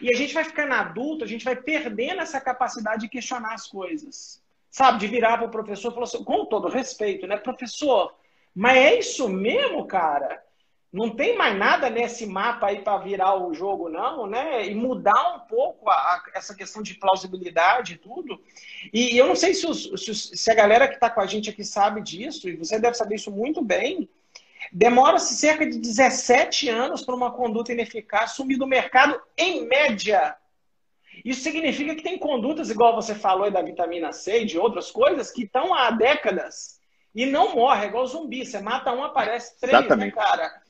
E 0.00 0.12
a 0.12 0.16
gente 0.16 0.34
vai 0.34 0.44
ficando 0.44 0.74
adulto, 0.74 1.24
a 1.24 1.28
gente 1.28 1.44
vai 1.44 1.56
perdendo 1.56 2.20
essa 2.22 2.40
capacidade 2.40 3.02
de 3.02 3.08
questionar 3.08 3.54
as 3.54 3.66
coisas. 3.66 4.42
Sabe? 4.70 4.98
De 4.98 5.06
virar 5.06 5.36
para 5.38 5.46
o 5.46 5.50
professor 5.50 5.90
e 5.90 5.94
falar 5.94 6.04
assim, 6.04 6.24
com 6.24 6.46
todo 6.46 6.68
respeito, 6.68 7.26
né? 7.26 7.36
Professor, 7.36 8.14
mas 8.54 8.76
é 8.76 8.98
isso 8.98 9.28
mesmo, 9.28 9.86
cara? 9.86 10.42
não 10.92 11.08
tem 11.08 11.38
mais 11.38 11.56
nada 11.58 11.88
nesse 11.88 12.26
mapa 12.26 12.66
aí 12.66 12.82
para 12.82 12.98
virar 12.98 13.34
o 13.34 13.54
jogo, 13.54 13.88
não, 13.88 14.26
né? 14.26 14.66
E 14.66 14.74
mudar 14.74 15.36
um 15.36 15.40
pouco 15.40 15.88
a, 15.88 15.94
a, 15.94 16.22
essa 16.34 16.54
questão 16.54 16.82
de 16.82 16.94
plausibilidade 16.94 17.94
e 17.94 17.96
tudo. 17.96 18.38
E, 18.92 19.16
eu 19.16 19.26
não 19.26 19.34
sei 19.34 19.54
se, 19.54 19.66
os, 19.66 19.90
se, 20.04 20.14
se 20.14 20.50
a 20.50 20.54
galera 20.54 20.86
que 20.86 20.94
está 20.94 21.08
com 21.08 21.22
a 21.22 21.26
gente 21.26 21.48
aqui 21.48 21.64
sabe 21.64 22.02
disso, 22.02 22.46
e 22.46 22.56
você 22.56 22.78
deve 22.78 22.94
saber 22.94 23.14
isso 23.14 23.30
muito 23.30 23.62
bem. 23.62 24.06
Demora-se 24.72 25.34
cerca 25.34 25.66
de 25.66 25.78
17 25.78 26.68
anos 26.68 27.02
para 27.02 27.14
uma 27.14 27.30
conduta 27.30 27.72
ineficaz 27.72 28.32
sumir 28.32 28.56
do 28.56 28.66
mercado, 28.66 29.20
em 29.36 29.66
média. 29.66 30.34
Isso 31.24 31.42
significa 31.42 31.94
que 31.94 32.02
tem 32.02 32.18
condutas, 32.18 32.70
igual 32.70 32.94
você 32.94 33.14
falou 33.14 33.50
da 33.50 33.60
vitamina 33.60 34.12
C 34.12 34.42
e 34.42 34.46
de 34.46 34.58
outras 34.58 34.90
coisas, 34.90 35.30
que 35.30 35.44
estão 35.44 35.74
há 35.74 35.90
décadas 35.90 36.80
e 37.14 37.26
não 37.26 37.54
morre, 37.54 37.84
é 37.84 37.88
igual 37.88 38.06
zumbi. 38.06 38.46
Você 38.46 38.60
mata 38.60 38.92
um, 38.92 39.04
aparece 39.04 39.60
três, 39.60 39.72
né, 39.72 39.80
Exatamente. 39.80 40.16
né, 40.16 40.22
cara? 40.22 40.62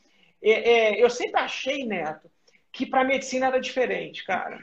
É, 0.42 0.50
é, 0.50 1.02
eu 1.02 1.08
sempre 1.08 1.40
achei, 1.40 1.84
Neto, 1.84 2.28
que 2.72 2.84
para 2.84 3.04
medicina 3.04 3.46
era 3.46 3.60
diferente, 3.60 4.24
cara. 4.24 4.58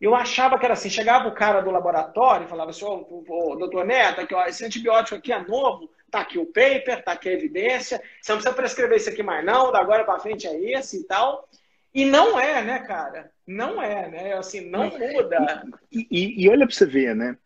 Eu 0.00 0.14
achava 0.14 0.58
que 0.58 0.64
era 0.64 0.74
assim, 0.74 0.90
chegava 0.90 1.28
o 1.28 1.34
cara 1.34 1.60
do 1.60 1.70
laboratório 1.70 2.46
e 2.46 2.50
falava 2.50 2.70
assim, 2.70 2.84
ô, 2.84 3.24
oh, 3.28 3.56
doutor 3.56 3.86
Neto, 3.86 4.20
aqui, 4.20 4.34
ó, 4.34 4.44
esse 4.44 4.64
antibiótico 4.64 5.16
aqui 5.16 5.32
é 5.32 5.40
novo, 5.40 5.88
tá 6.10 6.20
aqui 6.20 6.38
o 6.38 6.46
paper, 6.46 7.04
tá 7.04 7.12
aqui 7.12 7.28
a 7.28 7.32
evidência, 7.32 8.02
você 8.20 8.32
não 8.32 8.38
precisa 8.38 8.54
prescrever 8.54 8.96
isso 8.96 9.10
aqui 9.10 9.22
mais 9.22 9.44
não, 9.44 9.72
da 9.72 9.80
agora 9.80 10.04
para 10.04 10.20
frente 10.20 10.46
é 10.46 10.72
esse 10.72 11.00
e 11.00 11.04
tal. 11.04 11.48
E 11.94 12.04
não 12.04 12.38
é, 12.38 12.62
né, 12.62 12.80
cara? 12.80 13.30
Não 13.46 13.80
é, 13.80 14.08
né? 14.10 14.32
Assim, 14.34 14.68
não 14.68 14.90
muda. 14.90 15.64
E, 15.90 16.06
e, 16.10 16.44
e 16.44 16.48
olha 16.48 16.66
para 16.66 16.74
você 16.74 16.84
ver, 16.84 17.16
né? 17.16 17.38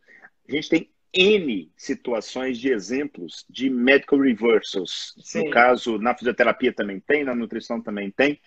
A 0.48 0.52
gente 0.52 0.68
tem 0.68 0.90
N 1.12 1.70
situações 1.76 2.58
de 2.58 2.72
exemplos 2.72 3.44
de 3.48 3.70
medical 3.70 4.18
reversals. 4.18 5.14
Sim. 5.22 5.44
No 5.44 5.50
caso, 5.50 5.98
na 5.98 6.16
fisioterapia 6.16 6.72
também 6.72 6.98
tem, 7.00 7.24
na 7.24 7.34
nutrição 7.34 7.80
também 7.80 8.10
tem. 8.10 8.40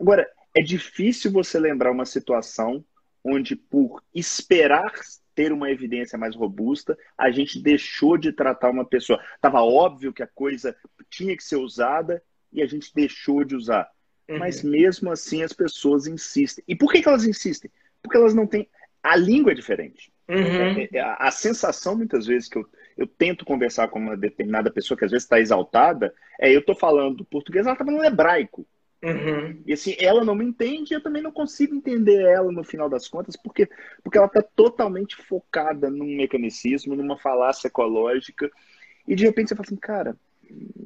Agora, 0.00 0.28
é 0.56 0.62
difícil 0.62 1.30
você 1.30 1.58
lembrar 1.58 1.92
uma 1.92 2.04
situação 2.04 2.84
onde, 3.24 3.56
por 3.56 4.02
esperar 4.14 4.92
ter 5.34 5.52
uma 5.52 5.70
evidência 5.70 6.18
mais 6.18 6.34
robusta, 6.34 6.96
a 7.16 7.30
gente 7.30 7.60
deixou 7.60 8.16
de 8.16 8.32
tratar 8.32 8.70
uma 8.70 8.84
pessoa. 8.84 9.20
Estava 9.34 9.62
óbvio 9.62 10.12
que 10.12 10.22
a 10.22 10.26
coisa 10.26 10.76
tinha 11.10 11.36
que 11.36 11.44
ser 11.44 11.56
usada 11.56 12.22
e 12.52 12.62
a 12.62 12.66
gente 12.66 12.92
deixou 12.94 13.44
de 13.44 13.56
usar. 13.56 13.90
Uhum. 14.28 14.38
Mas 14.38 14.62
mesmo 14.62 15.10
assim 15.10 15.42
as 15.42 15.52
pessoas 15.52 16.06
insistem. 16.06 16.64
E 16.66 16.74
por 16.74 16.90
que, 16.92 17.02
que 17.02 17.08
elas 17.08 17.26
insistem? 17.26 17.70
Porque 18.02 18.16
elas 18.16 18.34
não 18.34 18.46
têm. 18.46 18.68
A 19.02 19.16
língua 19.16 19.52
é 19.52 19.54
diferente. 19.54 20.12
Uhum. 20.28 20.36
É, 20.36 20.88
é, 20.92 21.00
a, 21.00 21.16
a, 21.16 21.30
sensação, 21.30 21.96
muitas 21.96 22.26
vezes, 22.26 22.48
que 22.48 22.56
eu, 22.56 22.66
eu 22.96 23.06
tento 23.06 23.44
conversar 23.44 23.88
com 23.88 23.98
uma 23.98 24.16
determinada 24.16 24.70
pessoa 24.70 24.96
que 24.96 25.04
às 25.04 25.10
vezes 25.10 25.24
está 25.24 25.38
exaltada, 25.38 26.14
é 26.40 26.50
eu 26.50 26.60
estou 26.60 26.74
falando 26.74 27.24
português, 27.24 27.66
ela 27.66 27.74
está 27.74 27.84
falando 27.84 28.04
hebraico. 28.04 28.66
Uhum. 29.04 29.62
E 29.66 29.72
assim, 29.72 29.94
ela 29.98 30.24
não 30.24 30.34
me 30.34 30.44
entende, 30.44 30.94
eu 30.94 31.02
também 31.02 31.22
não 31.22 31.30
consigo 31.30 31.74
entender 31.74 32.22
ela 32.22 32.50
no 32.50 32.64
final 32.64 32.88
das 32.88 33.06
contas, 33.06 33.36
porque, 33.36 33.68
porque 34.02 34.16
ela 34.16 34.26
está 34.26 34.42
totalmente 34.42 35.16
focada 35.16 35.90
num 35.90 36.16
mecanicismo, 36.16 36.96
numa 36.96 37.18
falácia 37.18 37.68
ecológica, 37.68 38.50
e 39.06 39.14
de 39.14 39.24
repente 39.24 39.48
você 39.48 39.54
fala 39.54 39.66
assim, 39.66 39.76
cara, 39.76 40.16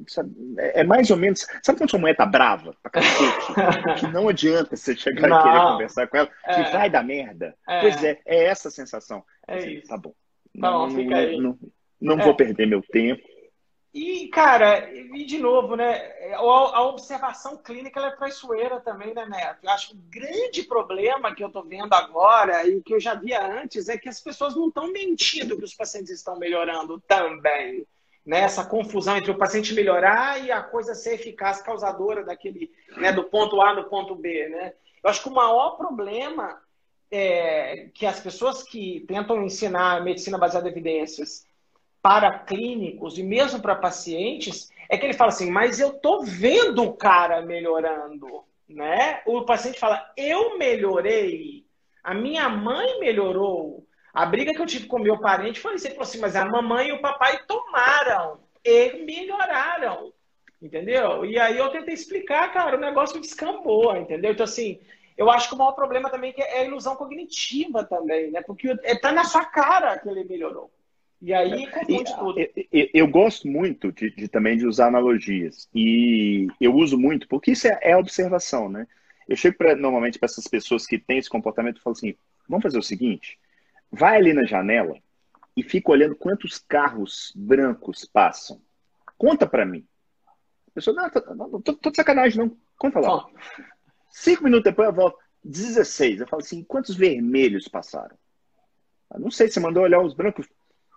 Sabe, 0.07 0.31
é, 0.57 0.81
é 0.81 0.83
mais 0.83 1.11
ou 1.11 1.17
menos. 1.17 1.45
Sabe 1.63 1.77
quando 1.77 1.89
sua 1.89 1.99
mulher 1.99 2.15
tá 2.15 2.25
brava 2.25 2.75
pra 2.81 2.91
cacete? 2.91 3.53
que 3.99 4.07
não 4.07 4.27
adianta 4.27 4.75
você 4.75 4.95
chegar 4.95 5.27
não, 5.27 5.39
e 5.39 5.43
querer 5.43 5.59
conversar 5.59 6.07
com 6.07 6.17
ela, 6.17 6.29
é, 6.45 6.63
que 6.63 6.71
vai 6.71 6.89
dar 6.89 7.03
merda. 7.03 7.55
É, 7.67 7.81
pois 7.81 8.03
é, 8.03 8.19
é 8.25 8.45
essa 8.45 8.71
sensação. 8.71 9.23
É 9.47 9.57
assim, 9.57 9.71
isso. 9.73 9.87
Tá 9.87 9.97
bom. 9.97 10.13
Não, 10.53 10.87
não, 10.87 11.41
não, 11.41 11.59
não 12.01 12.17
vou 12.17 12.31
é. 12.31 12.35
perder 12.35 12.65
meu 12.65 12.81
tempo. 12.81 13.21
E, 13.91 14.27
cara, 14.27 14.93
e 14.93 15.25
de 15.25 15.39
novo, 15.39 15.75
né? 15.75 16.13
A 16.35 16.83
observação 16.83 17.57
clínica 17.57 17.99
é 17.99 18.11
traiçoeira 18.11 18.79
também, 18.79 19.15
né, 19.15 19.25
Neto? 19.25 19.63
Eu 19.63 19.71
acho 19.71 19.89
que 19.89 19.95
o 19.95 20.03
grande 20.09 20.63
problema 20.63 21.33
que 21.33 21.43
eu 21.43 21.51
tô 21.51 21.63
vendo 21.63 21.91
agora 21.93 22.67
e 22.67 22.81
que 22.83 22.93
eu 22.93 22.99
já 22.99 23.15
via 23.15 23.43
antes 23.43 23.89
é 23.89 23.97
que 23.97 24.07
as 24.07 24.21
pessoas 24.21 24.55
não 24.55 24.67
estão 24.67 24.91
mentindo 24.91 25.57
que 25.57 25.63
os 25.63 25.73
pacientes 25.73 26.11
estão 26.11 26.37
melhorando 26.37 27.01
também 27.07 27.85
né, 28.25 28.41
essa 28.41 28.63
confusão 28.63 29.17
entre 29.17 29.31
o 29.31 29.37
paciente 29.37 29.73
melhorar 29.73 30.43
e 30.43 30.51
a 30.51 30.61
coisa 30.61 30.93
ser 30.93 31.15
eficaz, 31.15 31.61
causadora 31.63 32.23
daquele, 32.23 32.71
né, 32.97 33.11
do 33.11 33.23
ponto 33.23 33.59
A 33.59 33.73
no 33.73 33.85
ponto 33.85 34.13
B, 34.13 34.49
né? 34.49 34.73
Eu 35.03 35.09
acho 35.09 35.23
que 35.23 35.29
o 35.29 35.33
maior 35.33 35.77
problema 35.77 36.61
é 37.09 37.89
que 37.91 38.05
as 38.05 38.19
pessoas 38.19 38.61
que 38.61 39.03
tentam 39.07 39.43
ensinar 39.43 40.03
medicina 40.03 40.37
baseada 40.37 40.67
em 40.67 40.71
evidências 40.71 41.48
para 42.01 42.39
clínicos 42.39 43.17
e 43.17 43.23
mesmo 43.23 43.61
para 43.61 43.75
pacientes 43.75 44.69
é 44.89 44.97
que 44.97 45.05
ele 45.05 45.13
fala 45.13 45.29
assim, 45.29 45.51
mas 45.51 45.79
eu 45.79 45.93
tô 45.93 46.23
vendo 46.23 46.83
o 46.83 46.93
cara 46.93 47.41
melhorando, 47.41 48.43
né? 48.67 49.21
O 49.25 49.43
paciente 49.43 49.79
fala, 49.79 50.11
eu 50.17 50.57
melhorei, 50.57 51.65
a 52.03 52.13
minha 52.13 52.49
mãe 52.49 52.99
melhorou, 52.99 53.85
a 54.13 54.25
briga 54.25 54.53
que 54.53 54.61
eu 54.61 54.65
tive 54.65 54.87
com 54.87 54.97
meu 54.97 55.19
parente 55.19 55.59
foi 55.59 55.75
isso. 55.75 55.87
assim, 55.99 56.19
mas 56.19 56.35
a 56.35 56.45
mamãe 56.45 56.89
e 56.89 56.91
o 56.93 57.01
papai 57.01 57.39
tomaram 57.45 58.39
e 58.63 59.03
melhoraram. 59.03 60.11
Entendeu? 60.61 61.23
E 61.23 61.39
aí 61.39 61.57
eu 61.57 61.69
tentei 61.69 61.93
explicar, 61.93 62.51
cara, 62.51 62.75
o 62.75 62.79
negócio 62.81 63.21
descambou, 63.21 63.95
entendeu? 63.95 64.33
Então, 64.33 64.43
assim, 64.43 64.77
eu 65.17 65.29
acho 65.29 65.47
que 65.47 65.55
o 65.55 65.57
maior 65.57 65.71
problema 65.71 66.09
também 66.09 66.33
é 66.37 66.59
a 66.59 66.65
ilusão 66.65 66.95
cognitiva 66.97 67.83
também, 67.85 68.31
né? 68.31 68.41
Porque 68.41 68.75
tá 68.99 69.11
na 69.11 69.23
sua 69.23 69.45
cara 69.45 69.97
que 69.97 70.09
ele 70.09 70.25
melhorou. 70.25 70.69
E 71.21 71.33
aí 71.33 71.67
confunde 71.69 72.15
tudo. 72.17 72.39
Eu, 72.39 72.49
eu, 72.71 72.89
eu, 72.93 73.07
gosto 73.07 73.47
muito 73.47 73.91
de, 73.91 74.09
de, 74.11 74.27
também 74.27 74.57
de 74.57 74.65
usar 74.65 74.87
analogias. 74.87 75.67
E 75.73 76.47
eu 76.61 76.73
uso 76.73 76.97
muito, 76.97 77.27
porque 77.27 77.51
isso 77.51 77.67
é, 77.67 77.77
é 77.81 77.97
observação, 77.97 78.69
né? 78.69 78.87
Eu 79.27 79.35
chego 79.35 79.57
pra, 79.57 79.75
normalmente 79.75 80.17
para 80.17 80.27
essas 80.27 80.47
pessoas 80.47 80.85
que 80.85 80.97
têm 80.97 81.17
esse 81.17 81.29
comportamento 81.29 81.77
e 81.77 81.81
falo 81.81 81.95
assim: 81.95 82.15
vamos 82.47 82.63
fazer 82.63 82.79
o 82.79 82.83
seguinte, 82.83 83.37
vai 83.91 84.15
ali 84.15 84.33
na 84.33 84.45
janela 84.45 84.97
e 85.55 85.63
fica 85.63 85.91
olhando 85.91 86.15
quantos 86.15 86.57
carros 86.57 87.33
brancos 87.35 88.05
passam. 88.05 88.61
Conta 89.17 89.45
para 89.45 89.65
mim. 89.65 89.85
A 90.69 90.71
pessoa, 90.71 90.95
não, 90.95 91.09
tô, 91.09 91.35
não, 91.35 91.61
tô, 91.61 91.73
tô 91.73 91.89
de 91.89 91.97
sacanagem, 91.97 92.37
não. 92.39 92.57
Conta 92.77 92.99
lá. 92.99 93.17
Oh. 93.17 93.29
Cinco 94.09 94.45
minutos 94.45 94.63
depois 94.63 94.87
eu 94.87 94.95
volto. 94.95 95.17
16. 95.43 96.21
Eu 96.21 96.27
falo 96.27 96.41
assim, 96.41 96.63
quantos 96.63 96.95
vermelhos 96.95 97.67
passaram? 97.67 98.17
Eu 99.13 99.19
não 99.19 99.31
sei, 99.31 99.49
você 99.49 99.59
mandou 99.59 99.83
olhar 99.83 99.99
os 100.01 100.13
brancos. 100.13 100.47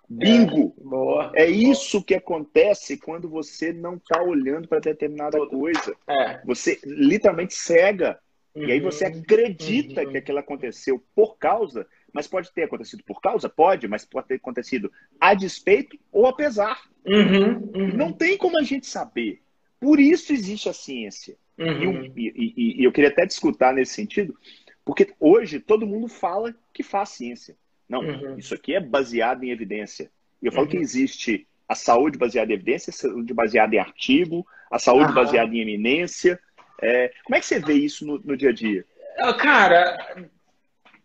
Bingo! 0.09 0.74
É, 0.78 0.82
boa, 0.82 1.32
é 1.34 1.48
isso 1.48 2.03
que 2.03 2.14
acontece 2.14 2.98
quando 2.98 3.28
você 3.28 3.72
não 3.72 3.96
está 3.96 4.22
olhando 4.22 4.68
para 4.68 4.80
determinada 4.80 5.38
Tudo. 5.38 5.59
coisa. 5.59 5.96
É. 6.09 6.40
Você 6.44 6.78
literalmente 6.84 7.55
cega. 7.55 8.18
Uhum. 8.55 8.64
E 8.64 8.72
aí 8.72 8.80
você 8.80 9.07
uhum. 9.07 9.20
acredita 9.20 10.03
uhum. 10.03 10.11
que 10.11 10.18
aquilo 10.18 10.38
aconteceu 10.38 11.03
por 11.14 11.38
causa, 11.38 11.86
mas 12.12 12.26
pode 12.26 12.53
ter 12.53 12.64
acontecido 12.64 13.03
por 13.05 13.20
causa? 13.20 13.48
Pode, 13.48 13.88
mas 13.88 14.05
pode 14.05 14.28
ter 14.28 14.34
acontecido 14.34 14.92
a 15.18 15.32
despeito 15.32 15.96
ou 16.11 16.26
apesar. 16.26 16.78
Uhum. 17.07 17.70
uhum. 17.74 17.96
Não 17.96 18.12
tem 18.12 18.36
como 18.36 18.59
a 18.59 18.62
gente 18.62 18.86
saber. 18.86 19.40
Por 19.80 19.98
isso 19.98 20.32
existe 20.32 20.68
a 20.68 20.72
ciência. 20.72 21.36
Uhum. 21.59 22.12
E, 22.16 22.32
e, 22.36 22.80
e, 22.80 22.84
eu 22.84 22.92
queria 22.92 23.11
até 23.11 23.26
discutir 23.26 23.72
nesse 23.72 23.94
sentido, 23.94 24.36
porque 24.84 25.12
hoje 25.18 25.61
todo 25.61 25.86
mundo 25.86 26.09
fala 26.09 26.55
que 26.72 26.82
faz 26.82 27.11
ciência. 27.11 27.57
Não, 27.88 28.00
uhum. 28.00 28.38
isso 28.38 28.54
aqui 28.54 28.74
é 28.74 28.80
baseado 28.80 29.44
em 29.44 29.50
evidência. 29.50 30.10
E 30.40 30.46
eu 30.46 30.52
falo 30.52 30.66
que 30.66 30.76
uhum. 30.76 30.82
existe 30.82 31.46
a 31.68 31.74
saúde 31.74 32.18
baseada 32.18 32.50
em 32.50 32.54
evidência, 32.54 32.90
a 32.90 32.94
saúde 32.94 33.32
baseada 33.34 33.74
em 33.74 33.78
artigo, 33.78 34.46
a 34.70 34.78
saúde 34.78 35.12
baseada 35.12 35.54
em 35.54 35.60
eminência. 35.60 36.38
É, 36.80 37.12
como 37.24 37.36
é 37.36 37.40
que 37.40 37.46
você 37.46 37.60
vê 37.60 37.74
isso 37.74 38.06
no, 38.06 38.18
no 38.18 38.36
dia 38.36 38.50
a 38.50 38.52
dia? 38.52 38.84
Ah, 39.18 39.34
cara, 39.34 40.26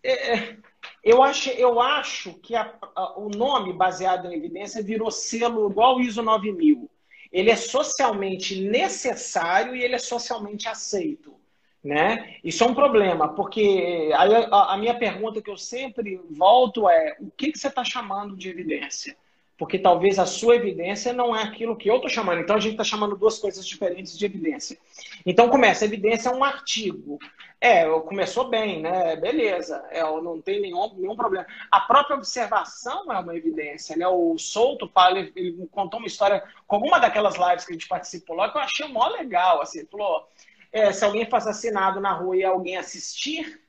é, 0.03 0.33
é, 0.33 0.57
eu, 1.03 1.21
acho, 1.21 1.49
eu 1.51 1.79
acho 1.79 2.33
que 2.35 2.55
a, 2.55 2.73
a, 2.95 3.19
o 3.19 3.29
nome 3.29 3.73
baseado 3.73 4.27
em 4.27 4.35
evidência 4.35 4.81
virou 4.81 5.11
selo 5.11 5.69
igual 5.69 5.97
o 5.97 6.01
ISO 6.01 6.23
9000 6.23 6.89
ele 7.31 7.49
é 7.49 7.55
socialmente 7.55 8.61
necessário 8.61 9.75
e 9.75 9.83
ele 9.83 9.95
é 9.95 9.99
socialmente 9.99 10.67
aceito. 10.67 11.35
Né? 11.83 12.35
Isso 12.43 12.63
é 12.63 12.67
um 12.67 12.73
problema, 12.73 13.29
porque 13.29 14.09
a, 14.13 14.73
a 14.73 14.77
minha 14.77 14.97
pergunta 14.97 15.41
que 15.41 15.49
eu 15.49 15.55
sempre 15.57 16.19
volto 16.29 16.89
é: 16.89 17.15
o 17.19 17.31
que, 17.31 17.51
que 17.51 17.59
você 17.59 17.67
está 17.67 17.83
chamando 17.83 18.35
de 18.35 18.49
evidência? 18.49 19.15
Porque 19.57 19.79
talvez 19.79 20.19
a 20.19 20.25
sua 20.25 20.55
evidência 20.55 21.13
não 21.13 21.35
é 21.35 21.41
aquilo 21.41 21.75
que 21.75 21.89
eu 21.89 21.95
estou 21.95 22.09
chamando. 22.09 22.41
Então 22.41 22.55
a 22.55 22.59
gente 22.59 22.73
está 22.73 22.83
chamando 22.83 23.15
duas 23.15 23.39
coisas 23.39 23.65
diferentes 23.65 24.17
de 24.17 24.25
evidência. 24.25 24.77
Então 25.25 25.49
começa: 25.49 25.85
evidência 25.85 26.29
é 26.29 26.33
um 26.33 26.43
artigo. 26.43 27.19
É, 27.59 27.85
começou 28.01 28.49
bem, 28.49 28.81
né? 28.81 29.15
Beleza, 29.15 29.83
é, 29.89 30.01
não 30.01 30.39
tem 30.39 30.61
nenhum, 30.61 30.93
nenhum 30.95 31.15
problema. 31.15 31.47
A 31.71 31.81
própria 31.81 32.15
observação 32.15 33.11
é 33.11 33.17
uma 33.17 33.35
evidência, 33.35 33.95
né? 33.97 34.07
O 34.07 34.37
Souto 34.37 34.87
fala, 34.87 35.17
ele, 35.17 35.31
ele 35.35 35.67
contou 35.71 35.99
uma 35.99 36.07
história 36.07 36.43
com 36.67 36.75
alguma 36.75 36.99
daquelas 36.99 37.35
lives 37.35 37.65
que 37.65 37.71
a 37.71 37.73
gente 37.73 37.87
participou 37.87 38.35
lá, 38.35 38.51
que 38.51 38.57
eu 38.57 38.61
achei 38.61 38.87
mó 38.87 39.07
legal, 39.07 39.59
assim, 39.59 39.87
falou, 39.87 40.27
é, 40.71 40.91
se 40.91 41.03
alguém 41.03 41.25
fosse 41.25 41.49
assassinado 41.49 41.99
na 41.99 42.13
rua 42.13 42.37
e 42.37 42.43
alguém 42.43 42.77
assistir, 42.77 43.61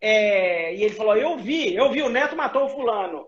é, 0.00 0.74
e 0.74 0.82
ele 0.82 0.94
falou, 0.94 1.16
eu 1.16 1.36
vi, 1.36 1.74
eu 1.74 1.90
vi, 1.90 2.02
o 2.02 2.08
Neto 2.08 2.36
matou 2.36 2.66
o 2.66 2.68
fulano. 2.68 3.26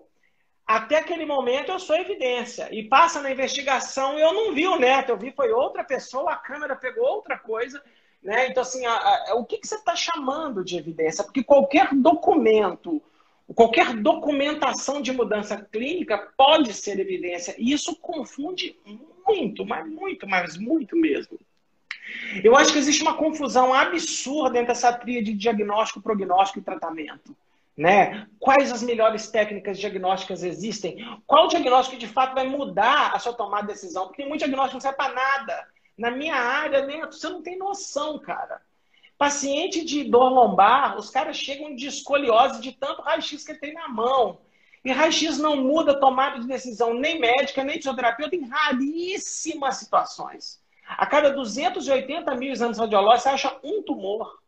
Até 0.66 0.98
aquele 0.98 1.26
momento 1.26 1.72
eu 1.72 1.80
sou 1.80 1.96
evidência. 1.96 2.68
E 2.72 2.84
passa 2.84 3.20
na 3.20 3.32
investigação, 3.32 4.18
eu 4.18 4.32
não 4.32 4.52
vi 4.52 4.68
o 4.68 4.78
Neto, 4.78 5.10
eu 5.10 5.18
vi 5.18 5.32
foi 5.32 5.50
outra 5.50 5.82
pessoa, 5.82 6.32
a 6.32 6.36
câmera 6.36 6.76
pegou 6.76 7.04
outra 7.04 7.36
coisa, 7.36 7.82
né? 8.22 8.46
Então, 8.46 8.62
assim, 8.62 8.86
a, 8.86 8.92
a, 8.92 9.34
o 9.34 9.44
que, 9.44 9.58
que 9.58 9.66
você 9.66 9.74
está 9.74 9.96
chamando 9.96 10.64
de 10.64 10.76
evidência? 10.76 11.24
Porque 11.24 11.42
qualquer 11.42 11.92
documento, 11.92 13.02
qualquer 13.52 13.94
documentação 13.96 15.02
de 15.02 15.10
mudança 15.10 15.56
clínica 15.72 16.32
pode 16.36 16.72
ser 16.72 17.00
evidência. 17.00 17.54
E 17.58 17.72
isso 17.72 17.96
confunde 17.96 18.78
muito, 19.26 19.66
mas 19.66 19.88
muito, 19.88 20.28
mas 20.28 20.56
muito 20.56 20.96
mesmo. 20.96 21.36
Eu 22.42 22.56
acho 22.56 22.72
que 22.72 22.78
existe 22.78 23.02
uma 23.02 23.14
confusão 23.14 23.72
absurda 23.74 24.58
entre 24.58 24.72
essa 24.72 24.92
tria 24.92 25.22
de 25.22 25.32
diagnóstico, 25.32 26.00
prognóstico 26.00 26.58
e 26.58 26.62
tratamento. 26.62 27.36
Né? 27.76 28.26
Quais 28.38 28.70
as 28.70 28.82
melhores 28.82 29.28
técnicas 29.28 29.78
diagnósticas 29.78 30.42
existem? 30.42 31.04
Qual 31.26 31.48
diagnóstico 31.48 31.98
de 31.98 32.06
fato 32.06 32.34
vai 32.34 32.46
mudar 32.46 33.12
a 33.14 33.18
sua 33.18 33.32
tomada 33.32 33.68
de 33.68 33.72
decisão? 33.72 34.06
Porque 34.06 34.24
muito 34.24 34.40
diagnóstico 34.40 34.74
não 34.74 34.80
serve 34.80 34.96
para 34.96 35.14
nada. 35.14 35.66
Na 35.96 36.10
minha 36.10 36.36
área, 36.36 36.84
nem, 36.84 37.00
você 37.00 37.28
não 37.28 37.42
tem 37.42 37.58
noção, 37.58 38.18
cara. 38.18 38.60
Paciente 39.16 39.84
de 39.84 40.04
dor 40.04 40.30
lombar, 40.30 40.98
os 40.98 41.10
caras 41.10 41.36
chegam 41.36 41.74
de 41.74 41.86
escoliose 41.86 42.60
de 42.60 42.72
tanto 42.72 43.02
raio-x 43.02 43.44
que 43.44 43.52
ele 43.52 43.58
tem 43.58 43.74
na 43.74 43.88
mão. 43.88 44.40
E 44.84 44.92
raio-x 44.92 45.38
não 45.38 45.56
muda 45.56 45.92
a 45.92 45.98
tomada 45.98 46.38
de 46.38 46.46
decisão 46.46 46.94
nem 46.94 47.20
médica, 47.20 47.62
nem 47.62 47.76
fisioterapeuta 47.76 48.34
em 48.34 48.48
raríssimas 48.48 49.76
situações. 49.76 50.59
A 50.96 51.06
cada 51.06 51.30
280 51.30 52.34
mil 52.34 52.52
exames 52.52 52.78
radiológicos, 52.78 53.22
você 53.22 53.28
acha 53.28 53.60
um 53.62 53.82
tumor. 53.82 54.40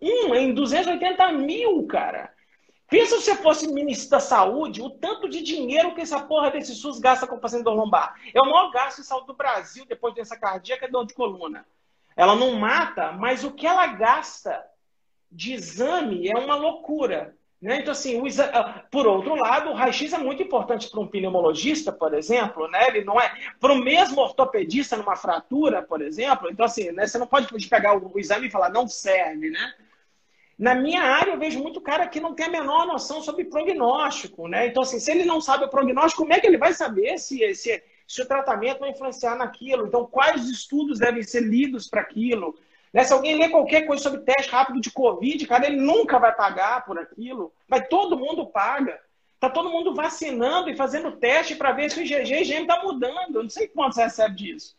Um 0.00 0.34
em 0.34 0.52
280 0.52 1.32
mil, 1.32 1.86
cara. 1.86 2.32
Pensa 2.88 3.16
se 3.16 3.22
você 3.22 3.36
fosse 3.36 3.72
ministro 3.72 4.10
da 4.10 4.20
saúde, 4.20 4.82
o 4.82 4.90
tanto 4.90 5.28
de 5.28 5.42
dinheiro 5.42 5.94
que 5.94 6.02
essa 6.02 6.20
porra 6.20 6.50
desse 6.50 6.74
SUS 6.74 6.98
gasta 6.98 7.26
com 7.26 7.36
o 7.36 7.40
paciente 7.40 7.64
lombar. 7.64 8.14
É 8.34 8.40
o 8.40 8.44
maior 8.44 8.70
gasto 8.70 9.00
de 9.00 9.06
saúde 9.06 9.28
do 9.28 9.34
Brasil 9.34 9.86
depois 9.86 10.12
de 10.12 10.20
doença 10.20 10.36
cardíaca 10.36 10.84
é 10.84 10.88
dor 10.90 11.06
de 11.06 11.14
coluna. 11.14 11.66
Ela 12.14 12.36
não 12.36 12.52
mata, 12.52 13.12
mas 13.12 13.44
o 13.44 13.52
que 13.52 13.66
ela 13.66 13.86
gasta 13.86 14.62
de 15.30 15.54
exame 15.54 16.28
é 16.28 16.36
uma 16.36 16.54
loucura. 16.54 17.34
Né? 17.62 17.78
Então, 17.78 17.92
assim, 17.92 18.26
exame... 18.26 18.50
Ah, 18.52 18.82
por 18.90 19.06
outro 19.06 19.36
lado, 19.36 19.70
o 19.70 19.72
raio-x 19.72 20.12
é 20.12 20.18
muito 20.18 20.42
importante 20.42 20.90
para 20.90 20.98
um 20.98 21.06
pneumologista, 21.06 21.92
por 21.92 22.12
exemplo, 22.12 22.66
né? 22.66 22.88
Ele 22.88 23.04
não 23.04 23.20
é 23.20 23.32
para 23.60 23.72
o 23.72 23.78
mesmo 23.78 24.20
ortopedista 24.20 24.96
numa 24.96 25.14
fratura, 25.14 25.80
por 25.80 26.02
exemplo. 26.02 26.50
Então, 26.50 26.66
assim, 26.66 26.90
né? 26.90 27.06
você 27.06 27.18
não 27.18 27.26
pode 27.26 27.46
pegar 27.68 27.96
o 27.96 28.18
exame 28.18 28.48
e 28.48 28.50
falar 28.50 28.68
não 28.68 28.88
serve, 28.88 29.48
né? 29.48 29.74
Na 30.58 30.74
minha 30.74 31.02
área, 31.02 31.30
eu 31.30 31.38
vejo 31.38 31.62
muito 31.62 31.80
cara 31.80 32.08
que 32.08 32.20
não 32.20 32.34
tem 32.34 32.46
a 32.46 32.50
menor 32.50 32.84
noção 32.84 33.22
sobre 33.22 33.44
prognóstico, 33.44 34.48
né? 34.48 34.66
Então, 34.66 34.82
assim, 34.82 34.98
se 34.98 35.12
ele 35.12 35.24
não 35.24 35.40
sabe 35.40 35.64
o 35.64 35.70
prognóstico, 35.70 36.22
como 36.22 36.32
é 36.32 36.40
que 36.40 36.46
ele 36.48 36.58
vai 36.58 36.74
saber 36.74 37.16
se, 37.18 37.54
se, 37.54 37.80
se 38.08 38.22
o 38.22 38.26
tratamento 38.26 38.80
vai 38.80 38.90
influenciar 38.90 39.36
naquilo? 39.36 39.86
Então, 39.86 40.04
quais 40.04 40.50
estudos 40.50 40.98
devem 40.98 41.22
ser 41.22 41.42
lidos 41.42 41.88
para 41.88 42.00
aquilo? 42.00 42.58
Né? 42.92 43.04
Se 43.04 43.12
alguém 43.12 43.38
lê 43.38 43.48
qualquer 43.48 43.86
coisa 43.86 44.02
sobre 44.02 44.20
teste 44.20 44.50
rápido 44.50 44.80
de 44.80 44.90
Covid, 44.90 45.46
cara, 45.46 45.66
ele 45.66 45.76
nunca 45.76 46.18
vai 46.18 46.34
pagar 46.34 46.84
por 46.84 46.98
aquilo. 46.98 47.52
Mas 47.66 47.88
todo 47.88 48.18
mundo 48.18 48.46
paga. 48.46 49.00
Tá 49.40 49.50
todo 49.50 49.70
mundo 49.70 49.94
vacinando 49.94 50.70
e 50.70 50.76
fazendo 50.76 51.12
teste 51.12 51.56
para 51.56 51.72
ver 51.72 51.90
se 51.90 51.98
o 51.98 52.02
IgG 52.02 52.32
e 52.32 52.42
IgM 52.42 52.66
tá 52.66 52.80
mudando. 52.82 53.36
Eu 53.36 53.42
não 53.42 53.50
sei 53.50 53.66
quanto 53.66 53.94
você 53.94 54.04
recebe 54.04 54.36
disso. 54.36 54.76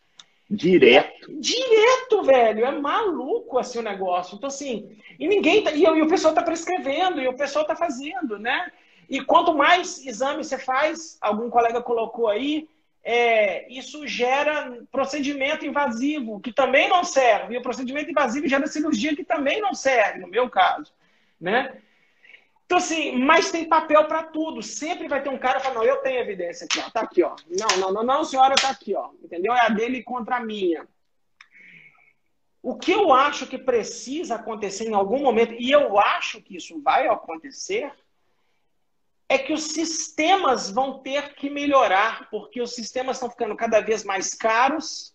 Direto. 0.48 1.30
É, 1.30 1.34
direto, 1.34 2.22
velho. 2.22 2.64
É 2.64 2.70
maluco 2.70 3.58
assim 3.58 3.78
o 3.78 3.82
negócio. 3.82 4.36
Então, 4.36 4.48
assim, 4.48 4.96
e 5.18 5.26
ninguém. 5.26 5.62
Tá, 5.62 5.72
e, 5.72 5.82
e 5.82 6.02
o 6.02 6.08
pessoal 6.08 6.32
está 6.32 6.42
prescrevendo, 6.42 7.20
e 7.20 7.28
o 7.28 7.36
pessoal 7.36 7.62
está 7.62 7.74
fazendo, 7.74 8.38
né? 8.38 8.70
E 9.08 9.20
quanto 9.20 9.54
mais 9.54 10.04
exame 10.06 10.42
você 10.42 10.56
faz, 10.56 11.18
algum 11.20 11.50
colega 11.50 11.82
colocou 11.82 12.28
aí, 12.28 12.68
é, 13.04 13.70
isso 13.70 14.06
gera 14.06 14.78
procedimento 14.90 15.66
invasivo, 15.66 16.40
que 16.40 16.50
também 16.50 16.88
não 16.88 17.04
serve. 17.04 17.54
E 17.54 17.58
o 17.58 17.62
procedimento 17.62 18.10
invasivo 18.10 18.48
gera 18.48 18.66
cirurgia, 18.66 19.14
que 19.14 19.24
também 19.24 19.60
não 19.60 19.74
serve, 19.74 20.20
no 20.20 20.28
meu 20.28 20.48
caso. 20.48 20.90
Né? 21.38 21.76
Então, 22.64 22.78
assim, 22.78 23.18
mas 23.18 23.50
tem 23.50 23.68
papel 23.68 24.06
para 24.06 24.22
tudo. 24.22 24.62
Sempre 24.62 25.06
vai 25.06 25.22
ter 25.22 25.28
um 25.28 25.36
cara 25.36 25.60
falando, 25.60 25.78
não, 25.78 25.84
eu 25.84 25.98
tenho 25.98 26.18
evidência 26.18 26.64
aqui, 26.64 26.80
ó. 26.80 26.88
Tá 26.90 27.02
aqui, 27.02 27.22
ó. 27.22 27.36
Não, 27.46 27.78
não, 27.78 27.92
não, 27.92 28.02
não, 28.02 28.24
senhora, 28.24 28.54
tá 28.54 28.70
aqui, 28.70 28.94
ó. 28.94 29.10
Entendeu? 29.22 29.52
É 29.52 29.66
a 29.66 29.68
dele 29.68 30.02
contra 30.02 30.36
a 30.36 30.40
minha. 30.40 30.88
O 32.62 32.78
que 32.78 32.90
eu 32.90 33.12
acho 33.12 33.46
que 33.46 33.58
precisa 33.58 34.36
acontecer 34.36 34.88
em 34.88 34.94
algum 34.94 35.18
momento, 35.18 35.52
e 35.58 35.70
eu 35.70 35.98
acho 36.00 36.40
que 36.40 36.56
isso 36.56 36.80
vai 36.80 37.06
acontecer, 37.06 37.92
é 39.28 39.38
que 39.38 39.52
os 39.52 39.64
sistemas 39.72 40.70
vão 40.70 40.98
ter 40.98 41.34
que 41.34 41.48
melhorar, 41.48 42.28
porque 42.30 42.60
os 42.60 42.74
sistemas 42.74 43.16
estão 43.16 43.30
ficando 43.30 43.56
cada 43.56 43.80
vez 43.80 44.04
mais 44.04 44.34
caros 44.34 45.14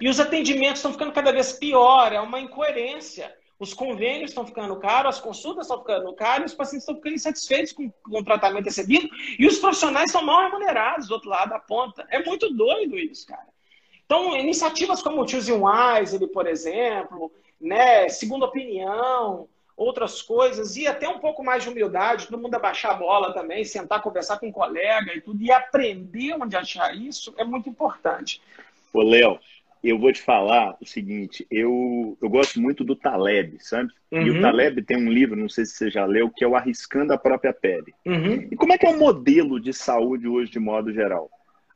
e 0.00 0.08
os 0.08 0.18
atendimentos 0.18 0.78
estão 0.78 0.92
ficando 0.92 1.12
cada 1.12 1.32
vez 1.32 1.52
pior. 1.52 2.12
É 2.12 2.20
uma 2.20 2.40
incoerência. 2.40 3.34
Os 3.58 3.72
convênios 3.72 4.30
estão 4.32 4.44
ficando 4.44 4.76
caros, 4.80 5.16
as 5.16 5.20
consultas 5.20 5.66
estão 5.66 5.78
ficando 5.78 6.12
caras, 6.14 6.50
os 6.50 6.56
pacientes 6.56 6.82
estão 6.82 6.96
ficando 6.96 7.14
insatisfeitos 7.14 7.72
com, 7.72 7.88
com 7.88 8.18
o 8.18 8.24
tratamento 8.24 8.64
recebido 8.64 9.08
e 9.38 9.46
os 9.46 9.58
profissionais 9.58 10.06
estão 10.06 10.24
mal 10.24 10.40
remunerados 10.40 11.06
do 11.06 11.14
outro 11.14 11.30
lado 11.30 11.50
da 11.50 11.60
ponta. 11.60 12.04
É 12.10 12.24
muito 12.24 12.52
doido 12.52 12.98
isso, 12.98 13.24
cara. 13.24 13.46
Então, 14.04 14.36
iniciativas 14.36 15.00
como 15.00 15.22
o 15.22 15.28
Choosing 15.28 15.60
Wise, 15.62 16.26
por 16.32 16.48
exemplo, 16.48 17.32
né, 17.60 18.08
segunda 18.08 18.46
opinião, 18.46 19.48
outras 19.82 20.22
coisas, 20.22 20.76
e 20.76 20.86
até 20.86 21.08
um 21.08 21.18
pouco 21.18 21.44
mais 21.44 21.62
de 21.62 21.68
humildade, 21.68 22.26
todo 22.26 22.40
mundo 22.40 22.54
abaixar 22.54 22.92
a 22.92 22.98
bola 22.98 23.32
também, 23.32 23.64
sentar, 23.64 24.02
conversar 24.02 24.38
com 24.38 24.48
um 24.48 24.52
colega 24.52 25.14
e 25.14 25.20
tudo, 25.20 25.42
e 25.42 25.50
aprender 25.50 26.34
onde 26.34 26.56
achar 26.56 26.94
isso 26.94 27.34
é 27.36 27.44
muito 27.44 27.68
importante. 27.68 28.40
Ô, 28.92 29.02
Léo, 29.02 29.38
eu 29.82 29.98
vou 29.98 30.12
te 30.12 30.22
falar 30.22 30.76
o 30.80 30.86
seguinte, 30.86 31.44
eu, 31.50 32.16
eu 32.22 32.28
gosto 32.28 32.60
muito 32.60 32.84
do 32.84 32.94
Taleb, 32.94 33.56
sabe? 33.58 33.90
Uhum. 34.12 34.22
E 34.22 34.30
o 34.30 34.34
uhum. 34.34 34.40
Taleb 34.40 34.82
tem 34.82 34.96
um 34.96 35.10
livro, 35.10 35.36
não 35.36 35.48
sei 35.48 35.64
se 35.64 35.72
você 35.72 35.90
já 35.90 36.06
leu, 36.06 36.30
que 36.30 36.44
é 36.44 36.46
o 36.46 36.54
Arriscando 36.54 37.12
a 37.12 37.18
Própria 37.18 37.52
Pele. 37.52 37.92
Uhum. 38.06 38.48
E 38.50 38.56
como 38.56 38.72
é 38.72 38.78
que 38.78 38.86
é 38.86 38.90
o 38.90 38.98
modelo 38.98 39.58
de 39.58 39.72
saúde 39.72 40.28
hoje, 40.28 40.52
de 40.52 40.60
modo 40.60 40.92
geral? 40.92 41.28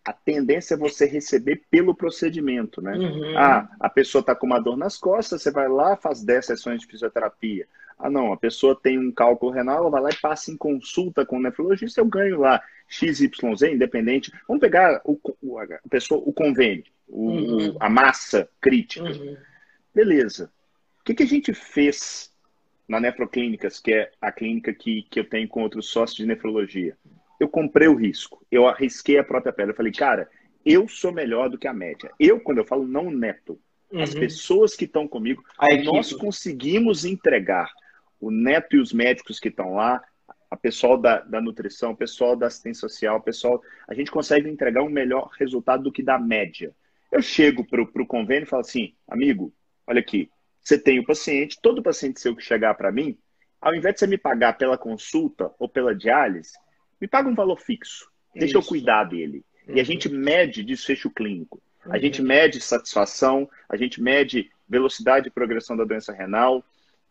A 0.05 0.13
tendência 0.13 0.75
é 0.75 0.79
você 0.79 1.05
receber 1.05 1.63
pelo 1.69 1.97
procedimento, 1.97 2.81
né? 2.81 2.97
Uhum. 2.97 3.37
Ah, 3.37 3.69
a 3.81 3.91
pessoa 3.91 4.21
está 4.21 4.37
com 4.37 4.47
uma 4.47 4.61
dor 4.61 4.77
nas 4.77 4.97
costas, 4.97 5.43
você 5.43 5.51
vai 5.51 5.69
lá, 5.69 5.97
faz 5.97 6.23
10 6.23 6.47
sessões 6.47 6.81
de 6.83 6.87
fisioterapia. 6.87 7.67
Ah, 7.99 8.11
não, 8.11 8.33
a 8.33 8.37
pessoa 8.37 8.79
tem 8.81 8.99
um 8.99 9.11
cálculo 9.11 9.53
renal, 9.53 9.79
ela 9.79 9.91
vai 9.91 10.03
lá 10.03 10.11
e 10.11 10.21
passa 10.21 10.51
em 10.51 10.57
consulta 10.57 11.25
com 11.25 11.39
o 11.39 11.43
nefrologista, 11.43 12.01
eu 12.01 12.07
ganho 12.07 12.41
lá 12.41 12.63
XYZ, 12.89 13.31
independente. 13.73 14.31
Vamos 14.47 14.61
pegar 14.61 15.01
o, 15.05 15.19
o, 15.43 15.59
a 15.59 15.67
pessoa, 15.89 16.23
o 16.25 16.33
convênio 16.33 16.85
o, 17.09 17.31
uhum. 17.31 17.77
a 17.79 17.89
massa 17.89 18.49
crítica. 18.61 19.05
Uhum. 19.05 19.37
Beleza. 19.95 20.51
O 21.01 21.05
que, 21.05 21.15
que 21.15 21.23
a 21.23 21.27
gente 21.27 21.55
fez 21.55 22.33
na 22.89 23.01
Nefroclínicas, 23.01 23.81
que 23.81 23.93
é 23.93 24.11
a 24.21 24.31
clínica 24.33 24.73
que, 24.73 25.03
que 25.11 25.21
eu 25.21 25.29
tenho 25.29 25.49
com 25.49 25.63
outros 25.63 25.89
sócios 25.89 26.17
de 26.17 26.27
nefrologia? 26.27 26.97
Eu 27.39 27.49
comprei 27.49 27.89
o 27.89 27.95
risco. 27.95 28.45
Eu 28.51 28.67
arrisquei 28.67 29.19
a 29.19 29.25
própria 29.25 29.53
pele. 29.53 29.71
Eu 29.71 29.77
falei, 29.77 29.93
cara, 29.93 30.29
eu 30.65 30.89
sou 30.89 31.13
melhor 31.13 31.49
do 31.49 31.59
que 31.59 31.69
a 31.69 31.73
média. 31.73 32.11
Eu, 32.19 32.41
quando 32.41 32.59
eu 32.59 32.65
falo 32.65 32.87
não 32.87 33.11
neto, 33.11 33.59
uhum. 33.93 34.03
as 34.03 34.15
pessoas 34.15 34.75
que 34.75 34.85
estão 34.85 35.07
comigo, 35.07 35.45
nós 35.85 36.13
conseguimos 36.13 37.05
entregar 37.05 37.71
o 38.27 38.31
neto 38.31 38.75
e 38.77 38.81
os 38.81 38.93
médicos 38.93 39.39
que 39.39 39.49
estão 39.49 39.75
lá, 39.75 40.03
a 40.51 40.57
pessoal 40.57 40.99
da, 40.99 41.21
da 41.21 41.41
nutrição, 41.41 41.93
o 41.93 41.97
pessoal 41.97 42.35
da 42.35 42.49
assistência 42.49 42.81
social, 42.81 43.19
o 43.19 43.23
pessoal, 43.23 43.63
a 43.87 43.95
gente 43.95 44.11
consegue 44.11 44.49
entregar 44.49 44.83
um 44.83 44.89
melhor 44.89 45.31
resultado 45.39 45.85
do 45.85 45.93
que 45.93 46.03
da 46.03 46.19
média. 46.19 46.75
Eu 47.13 47.23
chego 47.23 47.65
para 47.65 47.81
o 47.83 48.07
convênio 48.07 48.43
e 48.43 48.49
falo 48.49 48.63
assim, 48.63 48.95
amigo, 49.07 49.55
olha 49.87 50.01
aqui, 50.01 50.29
você 50.61 50.77
tem 50.77 50.99
o 50.99 51.07
paciente, 51.07 51.59
todo 51.63 51.83
paciente 51.83 52.21
seu 52.21 52.35
que 52.35 52.43
chegar 52.43 52.75
para 52.75 52.91
mim, 52.91 53.17
ao 53.61 53.75
invés 53.75 53.95
de 53.95 54.01
você 54.01 54.07
me 54.09 54.19
pagar 54.19 54.59
pela 54.59 54.77
consulta 54.77 55.53
ou 55.59 55.69
pela 55.69 55.95
diálise, 55.95 56.53
me 57.01 57.07
paga 57.07 57.29
um 57.29 57.35
valor 57.35 57.61
fixo. 57.61 58.11
Deixa 58.35 58.59
Isso. 58.59 58.59
eu 58.59 58.63
cuidar 58.63 59.05
dele. 59.05 59.45
Uhum. 59.69 59.77
E 59.77 59.79
a 59.79 59.83
uhum. 59.83 59.85
gente 59.85 60.09
mede 60.09 60.65
desfecho 60.65 61.11
clínico. 61.11 61.63
Uhum. 61.85 61.93
A 61.93 61.99
gente 61.99 62.21
mede 62.21 62.61
satisfação, 62.61 63.49
a 63.69 63.77
gente 63.77 64.03
mede 64.03 64.51
velocidade 64.69 65.25
de 65.25 65.31
progressão 65.31 65.77
da 65.77 65.85
doença 65.85 66.13
renal, 66.13 66.65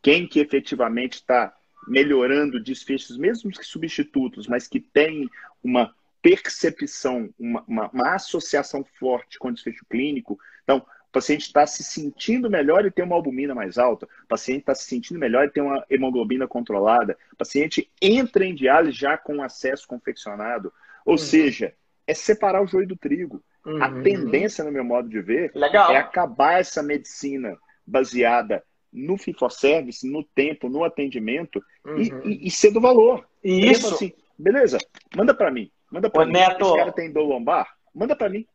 quem 0.05 0.27
que 0.27 0.39
efetivamente 0.39 1.13
está 1.13 1.51
melhorando 1.87 2.61
desfechos, 2.61 3.17
mesmo 3.17 3.49
que 3.49 3.65
substitutos, 3.65 4.45
mas 4.45 4.67
que 4.67 4.79
tem 4.79 5.27
uma 5.63 5.95
percepção, 6.21 7.33
uma, 7.39 7.63
uma, 7.67 7.89
uma 7.89 8.13
associação 8.13 8.85
forte 8.99 9.39
com 9.39 9.47
o 9.47 9.51
desfecho 9.51 9.83
clínico. 9.89 10.37
Então, 10.63 10.77
o 10.77 11.11
paciente 11.11 11.47
está 11.47 11.65
se 11.65 11.83
sentindo 11.83 12.51
melhor 12.51 12.85
e 12.85 12.91
tem 12.91 13.03
uma 13.03 13.15
albumina 13.15 13.55
mais 13.55 13.79
alta, 13.79 14.05
o 14.05 14.27
paciente 14.27 14.59
está 14.59 14.75
se 14.75 14.85
sentindo 14.85 15.19
melhor 15.19 15.45
e 15.47 15.49
tem 15.49 15.63
uma 15.63 15.83
hemoglobina 15.89 16.47
controlada, 16.47 17.17
o 17.33 17.35
paciente 17.35 17.89
entra 17.99 18.45
em 18.45 18.53
diálise 18.53 18.95
já 18.95 19.17
com 19.17 19.41
acesso 19.41 19.87
confeccionado. 19.87 20.71
Ou 21.03 21.13
uhum. 21.13 21.17
seja, 21.17 21.73
é 22.05 22.13
separar 22.13 22.61
o 22.61 22.67
joio 22.67 22.87
do 22.87 22.95
trigo. 22.95 23.43
Uhum. 23.65 23.81
A 23.81 23.89
tendência, 24.03 24.63
no 24.63 24.71
meu 24.71 24.83
modo 24.83 25.09
de 25.09 25.19
ver, 25.19 25.51
Legal. 25.55 25.91
é 25.91 25.97
acabar 25.97 26.59
essa 26.59 26.83
medicina 26.83 27.57
baseada 27.87 28.63
no 28.95 29.17
fee-for-service, 29.17 30.09
no 30.09 30.23
tempo, 30.23 30.69
no 30.69 30.83
atendimento 30.83 31.63
uhum. 31.85 31.97
e, 31.97 32.11
e, 32.23 32.47
e, 32.47 32.51
ser 32.51 32.71
do 32.71 32.79
valor. 32.81 33.27
Isso. 33.43 33.93
Assim, 33.93 34.13
beleza, 34.37 34.77
manda 35.15 35.33
para 35.33 35.51
mim. 35.51 35.69
Manda 35.91 36.09
pra 36.09 36.23
Ô, 36.23 36.25
mim. 36.25 36.31
Neto, 36.31 36.65
Esse 36.65 36.77
cara 36.77 36.91
tem 36.91 37.11
dor 37.11 37.27
lombar? 37.27 37.67
Manda 37.93 38.15
para 38.15 38.29
mim. 38.29 38.47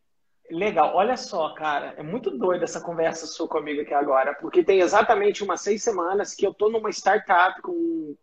Legal, 0.50 0.96
olha 0.96 1.16
só, 1.16 1.54
cara, 1.54 1.94
é 1.96 2.02
muito 2.02 2.36
doido 2.36 2.64
essa 2.64 2.80
conversa 2.80 3.24
sua 3.24 3.46
comigo 3.46 3.82
aqui 3.82 3.94
agora, 3.94 4.34
porque 4.34 4.64
tem 4.64 4.80
exatamente 4.80 5.44
umas 5.44 5.60
seis 5.60 5.80
semanas 5.80 6.34
que 6.34 6.44
eu 6.44 6.52
tô 6.52 6.68
numa 6.68 6.90
startup 6.90 7.62
com 7.62 8.16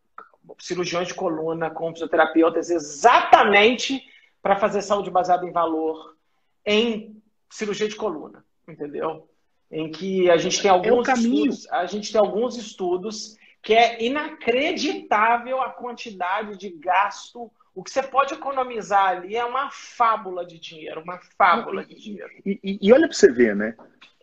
cirurgiões 0.59 1.07
de 1.07 1.13
coluna, 1.13 1.69
com 1.69 1.93
fisioterapeutas, 1.93 2.69
exatamente 2.69 4.03
para 4.41 4.57
fazer 4.57 4.81
saúde 4.81 5.09
baseada 5.09 5.45
em 5.45 5.51
valor 5.51 6.17
em 6.65 7.21
cirurgia 7.49 7.87
de 7.87 7.95
coluna, 7.95 8.43
entendeu? 8.67 9.29
Em 9.71 9.91
que 9.91 10.29
a 10.29 10.37
gente 10.37 10.61
tem 10.61 10.69
é 10.69 10.73
alguns 10.73 11.07
é 11.09 11.13
estudos, 11.13 11.71
a 11.71 11.85
gente 11.85 12.11
tem 12.11 12.19
alguns 12.19 12.55
estudos 12.55 13.35
que 13.61 13.73
é 13.73 14.03
inacreditável 14.03 15.61
a 15.61 15.69
quantidade 15.69 16.57
de 16.57 16.69
gasto 16.69 17.51
o 17.77 17.83
que 17.83 17.91
você 17.91 18.01
pode 18.01 18.33
economizar 18.33 19.09
ali 19.09 19.35
é 19.35 19.45
uma 19.45 19.69
fábula 19.69 20.43
de 20.43 20.57
dinheiro, 20.57 20.99
uma 20.99 21.19
fábula 21.37 21.85
de 21.85 21.93
dinheiro. 21.93 22.31
E, 22.43 22.59
e, 22.63 22.79
e 22.81 22.91
olha 22.91 23.07
para 23.07 23.15
você 23.15 23.31
ver, 23.31 23.55
né? 23.55 23.75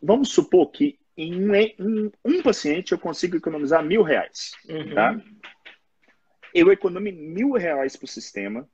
Vamos 0.02 0.30
supor 0.30 0.72
que 0.72 0.98
em 1.16 1.48
um, 1.48 1.54
em 1.54 2.10
um, 2.24 2.42
paciente 2.42 2.90
eu 2.90 2.98
consigo 2.98 3.36
economizar 3.36 3.80
mil 3.84 4.02
reais, 4.02 4.50
uhum. 4.68 4.92
tá? 4.92 5.16
Eu 6.52 6.72
economizo 6.72 7.16
mil 7.16 7.52
reais 7.52 7.94
para 7.94 8.06
o 8.06 8.08
sistema, 8.08 8.68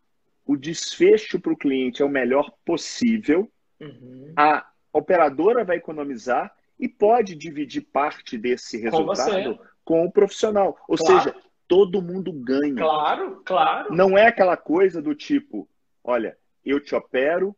o 0.47 0.57
desfecho 0.57 1.39
para 1.39 1.53
o 1.53 1.59
cliente 1.59 2.01
é 2.01 2.05
o 2.07 2.09
melhor 2.09 2.51
possível, 2.64 3.53
uhum. 3.79 4.33
a 4.35 4.66
operadora 4.95 5.62
vai 5.62 5.77
economizar 5.77 6.51
e 6.81 6.89
pode 6.89 7.37
dividir 7.37 7.83
parte 7.83 8.39
desse 8.39 8.78
resultado 8.78 9.59
com, 9.85 10.01
com 10.01 10.07
o 10.07 10.11
profissional. 10.11 10.76
Ou 10.89 10.97
claro. 10.97 11.22
seja, 11.22 11.37
todo 11.68 12.03
mundo 12.03 12.33
ganha. 12.33 12.74
Claro, 12.74 13.43
claro. 13.45 13.95
Não 13.95 14.16
é 14.16 14.26
aquela 14.26 14.57
coisa 14.57 15.03
do 15.03 15.14
tipo, 15.14 15.68
olha, 16.03 16.37
eu 16.64 16.81
te 16.81 16.95
opero, 16.95 17.55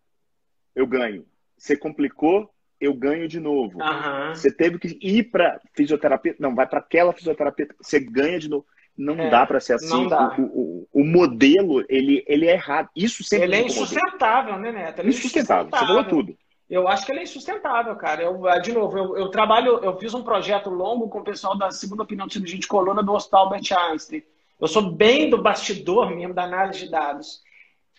eu 0.75 0.87
ganho. 0.87 1.25
Você 1.57 1.77
complicou, 1.77 2.53
eu 2.81 2.93
ganho 2.93 3.29
de 3.29 3.39
novo. 3.39 3.79
Uhum. 3.81 4.35
Você 4.35 4.51
teve 4.51 4.79
que 4.79 4.99
ir 5.01 5.31
para 5.31 5.61
fisioterapia, 5.73 6.35
não, 6.39 6.55
vai 6.55 6.67
para 6.67 6.81
aquela 6.81 7.13
fisioterapia, 7.13 7.69
você 7.81 8.01
ganha 8.01 8.41
de 8.41 8.51
novo. 8.51 8.67
Não 8.99 9.19
é, 9.19 9.31
dá 9.31 9.47
para 9.47 9.59
ser 9.59 9.75
assim. 9.75 10.07
O, 10.07 10.43
o, 10.43 10.89
o, 10.93 11.05
modelo, 11.05 11.83
ele, 11.89 12.23
ele 12.27 12.47
é 12.47 12.53
errado. 12.53 12.91
Isso 12.95 13.25
sempre 13.25 13.47
Ele 13.47 13.57
é 13.57 13.63
insustentável, 13.63 14.59
né, 14.59 14.71
Neto? 14.71 14.99
Ele 14.99 15.09
é 15.09 15.11
insustentável. 15.11 15.71
Você 15.71 15.87
falou 15.87 16.05
tudo. 16.05 16.37
Eu 16.73 16.89
acho 16.89 17.05
que 17.05 17.13
ele 17.13 17.21
é 17.21 17.25
insustentável, 17.25 17.95
cara. 17.97 18.23
Eu, 18.23 18.49
ah, 18.49 18.59
de 18.59 18.73
novo, 18.73 18.97
eu, 18.97 19.19
eu, 19.19 19.29
trabalho, 19.29 19.79
eu 19.85 19.95
fiz 19.99 20.15
um 20.15 20.23
projeto 20.23 20.71
longo 20.71 21.07
com 21.07 21.19
o 21.19 21.25
pessoal 21.25 21.55
da 21.55 21.71
segunda 21.71 22.03
opinião 22.03 22.27
de 22.27 22.33
cirurgia 22.33 22.59
de 22.59 22.67
coluna 22.67 23.03
do 23.03 23.13
Hospital 23.13 23.43
Albert 23.43 23.71
Einstein. 23.71 24.23
Eu 24.59 24.67
sou 24.67 24.91
bem 24.91 25.29
do 25.29 25.37
bastidor 25.37 26.09
mesmo 26.17 26.33
da 26.33 26.45
análise 26.45 26.79
de 26.79 26.91
dados. 26.91 27.43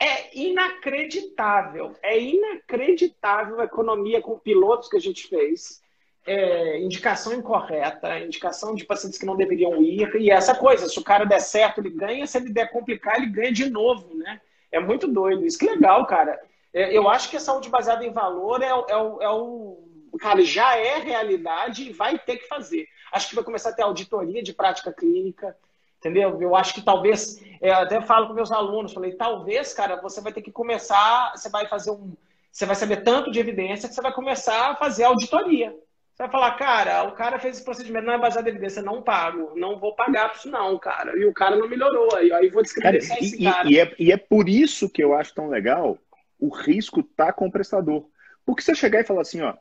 É 0.02 0.36
inacreditável, 0.36 1.96
é 2.02 2.20
inacreditável 2.20 3.62
a 3.62 3.66
economia 3.66 4.20
com 4.24 4.40
pilotos 4.40 4.90
que 4.90 4.98
a 4.98 5.02
gente 5.02 5.28
fez. 5.28 5.80
É, 6.26 6.80
indicação 6.80 7.32
incorreta, 7.32 8.18
indicação 8.22 8.74
de 8.74 8.86
pacientes 8.86 9.20
que 9.20 9.26
não 9.26 9.36
deveriam 9.36 9.84
ir, 9.84 10.10
e 10.16 10.32
essa 10.32 10.56
coisa, 10.56 10.90
se 10.90 10.98
o 10.98 11.04
cara 11.04 11.26
der 11.26 11.42
certo, 11.42 11.80
ele 11.80 11.92
ganha, 11.92 12.26
se 12.26 12.40
ele 12.40 12.50
der 12.50 12.72
complicar, 12.72 13.18
ele 13.18 13.28
ganha 13.28 13.52
de 13.52 13.70
novo, 13.70 14.16
né? 14.16 14.42
É 14.72 14.80
muito 14.80 15.08
doido. 15.08 15.46
Isso 15.46 15.60
que 15.60 15.66
legal, 15.68 16.08
cara. 16.08 16.40
É, 16.74 16.96
eu 16.96 17.08
acho 17.08 17.30
que 17.30 17.38
a 17.38 17.40
saúde 17.40 17.70
baseada 17.70 18.04
em 18.04 18.12
valor 18.12 18.62
é, 18.62 18.68
é, 18.68 18.74
o, 18.74 19.22
é 19.22 19.30
o. 19.30 19.88
Cara, 20.20 20.44
já 20.44 20.76
é 20.76 21.00
realidade 21.00 21.84
e 21.84 21.94
vai 21.94 22.18
ter 22.18 22.38
que 22.38 22.48
fazer. 22.48 22.88
Acho 23.12 23.30
que 23.30 23.36
vai 23.36 23.44
começar 23.44 23.70
a 23.70 23.74
ter 23.74 23.84
auditoria 23.84 24.42
de 24.42 24.54
prática 24.54 24.92
clínica, 24.92 25.56
entendeu? 26.00 26.42
Eu 26.42 26.56
acho 26.56 26.74
que 26.74 26.82
talvez. 26.82 27.44
É, 27.62 27.70
eu 27.70 27.76
até 27.76 28.02
falo 28.02 28.28
com 28.28 28.34
meus 28.34 28.52
alunos, 28.52 28.94
falei, 28.94 29.14
talvez, 29.14 29.74
cara, 29.74 30.02
você 30.02 30.20
vai 30.20 30.34
ter 30.34 30.42
que 30.42 30.52
começar. 30.52 31.32
Você 31.36 31.50
vai 31.50 31.68
fazer 31.68 31.92
um. 31.92 32.14
Você 32.52 32.66
vai 32.66 32.76
saber 32.76 32.98
tanto 32.98 33.32
de 33.32 33.40
evidência 33.40 33.88
que 33.88 33.96
você 33.96 34.02
vai 34.02 34.14
começar 34.14 34.72
a 34.72 34.76
fazer 34.76 35.04
auditoria. 35.04 35.76
Você 36.14 36.24
vai 36.24 36.32
falar, 36.32 36.52
cara, 36.52 37.04
o 37.06 37.14
cara 37.14 37.40
fez 37.40 37.56
esse 37.56 37.66
procedimento, 37.66 38.06
não 38.06 38.14
é 38.14 38.20
baseado 38.20 38.46
em 38.46 38.52
evidência, 38.52 38.84
não 38.84 39.02
pago, 39.02 39.54
não 39.56 39.80
vou 39.80 39.96
pagar 39.96 40.30
por 40.30 40.38
isso 40.38 40.50
não, 40.52 40.78
cara. 40.78 41.18
E 41.18 41.26
o 41.26 41.34
cara 41.34 41.56
não 41.56 41.68
melhorou, 41.68 42.16
aí, 42.16 42.32
aí 42.32 42.50
vou 42.50 42.62
descrever 42.62 42.98
esse 42.98 43.44
cara. 43.44 43.68
E 43.68 43.80
é, 43.80 43.96
e 43.98 44.12
é 44.12 44.18
por 44.18 44.48
isso 44.48 44.88
que 44.88 45.04
eu 45.04 45.16
acho 45.16 45.34
tão 45.34 45.50
legal 45.50 45.98
o 46.44 46.50
risco 46.50 47.00
está 47.00 47.32
com 47.32 47.48
o 47.48 47.52
prestador. 47.52 48.06
Porque 48.46 48.62
se 48.62 48.70
eu 48.70 48.76
chegar 48.76 49.00
e 49.00 49.06
falar 49.06 49.22
assim, 49.22 49.40
ó, 49.40 49.54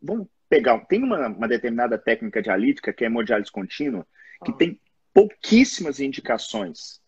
vamos 0.00 0.28
pegar, 0.48 0.78
tem 0.86 1.02
uma, 1.02 1.26
uma 1.26 1.48
determinada 1.48 1.98
técnica 1.98 2.40
dialítica, 2.40 2.92
que 2.92 3.02
é 3.02 3.08
hemodiálise 3.08 3.50
contínua, 3.50 4.06
que 4.44 4.52
ah. 4.52 4.54
tem 4.54 4.80
pouquíssimas 5.12 5.98
indicações. 5.98 7.00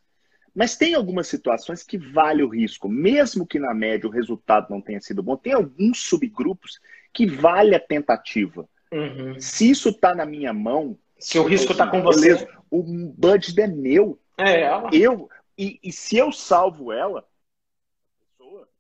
Mas 0.53 0.77
tem 0.77 0.95
algumas 0.95 1.29
situações 1.29 1.85
que 1.85 1.97
vale 1.97 2.43
o 2.43 2.49
risco, 2.49 2.89
mesmo 2.89 3.47
que 3.47 3.61
na 3.61 3.73
média 3.73 4.09
o 4.09 4.13
resultado 4.13 4.67
não 4.69 4.81
tenha 4.81 5.01
sido 5.01 5.23
bom. 5.23 5.37
Tem 5.37 5.53
alguns 5.53 6.01
subgrupos 6.01 6.81
que 7.15 7.25
vale 7.25 7.77
a 7.77 7.81
tentativa. 7.81 8.69
Uhum. 8.93 9.41
Se 9.41 9.71
isso 9.71 9.91
está 9.91 10.13
na 10.13 10.27
minha 10.27 10.53
mão. 10.53 10.99
Se 11.21 11.39
o 11.39 11.45
risco 11.45 11.71
está 11.71 11.87
com 11.87 12.03
você. 12.03 12.49
o 12.69 12.83
budget 12.83 13.61
é 13.61 13.69
meu. 13.69 14.19
É 14.37 14.63
ela. 14.63 14.91
Eu, 14.93 15.31
e, 15.57 15.79
e 15.85 15.93
se 15.93 16.17
eu 16.17 16.33
salvo 16.33 16.93
ela, 16.93 17.25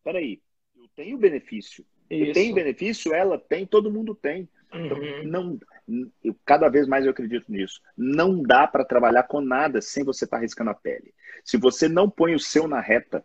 peraí, 0.05 0.41
eu 0.77 0.89
tenho 0.95 1.19
benefício. 1.19 1.85
Isso. 2.11 2.25
Eu 2.25 2.33
tenho 2.33 2.55
benefício, 2.55 3.15
ela 3.15 3.39
tem, 3.39 3.67
todo 3.67 3.91
mundo 3.91 4.15
tem. 4.15 4.49
Então, 4.73 4.99
uhum. 4.99 5.23
não, 5.25 5.59
eu, 6.23 6.35
cada 6.45 6.69
vez 6.69 6.87
mais 6.87 7.05
eu 7.05 7.11
acredito 7.11 7.51
nisso. 7.51 7.81
Não 7.97 8.43
dá 8.43 8.67
para 8.67 8.85
trabalhar 8.85 9.25
com 9.25 9.41
nada 9.41 9.81
sem 9.81 10.05
você 10.05 10.25
estar 10.25 10.37
tá 10.37 10.41
arriscando 10.41 10.71
a 10.71 10.75
pele. 10.75 11.13
Se 11.45 11.57
você 11.57 11.89
não 11.89 12.09
põe 12.09 12.35
o 12.35 12.41
seu 12.41 12.69
na 12.69 12.81
reta, 12.81 13.25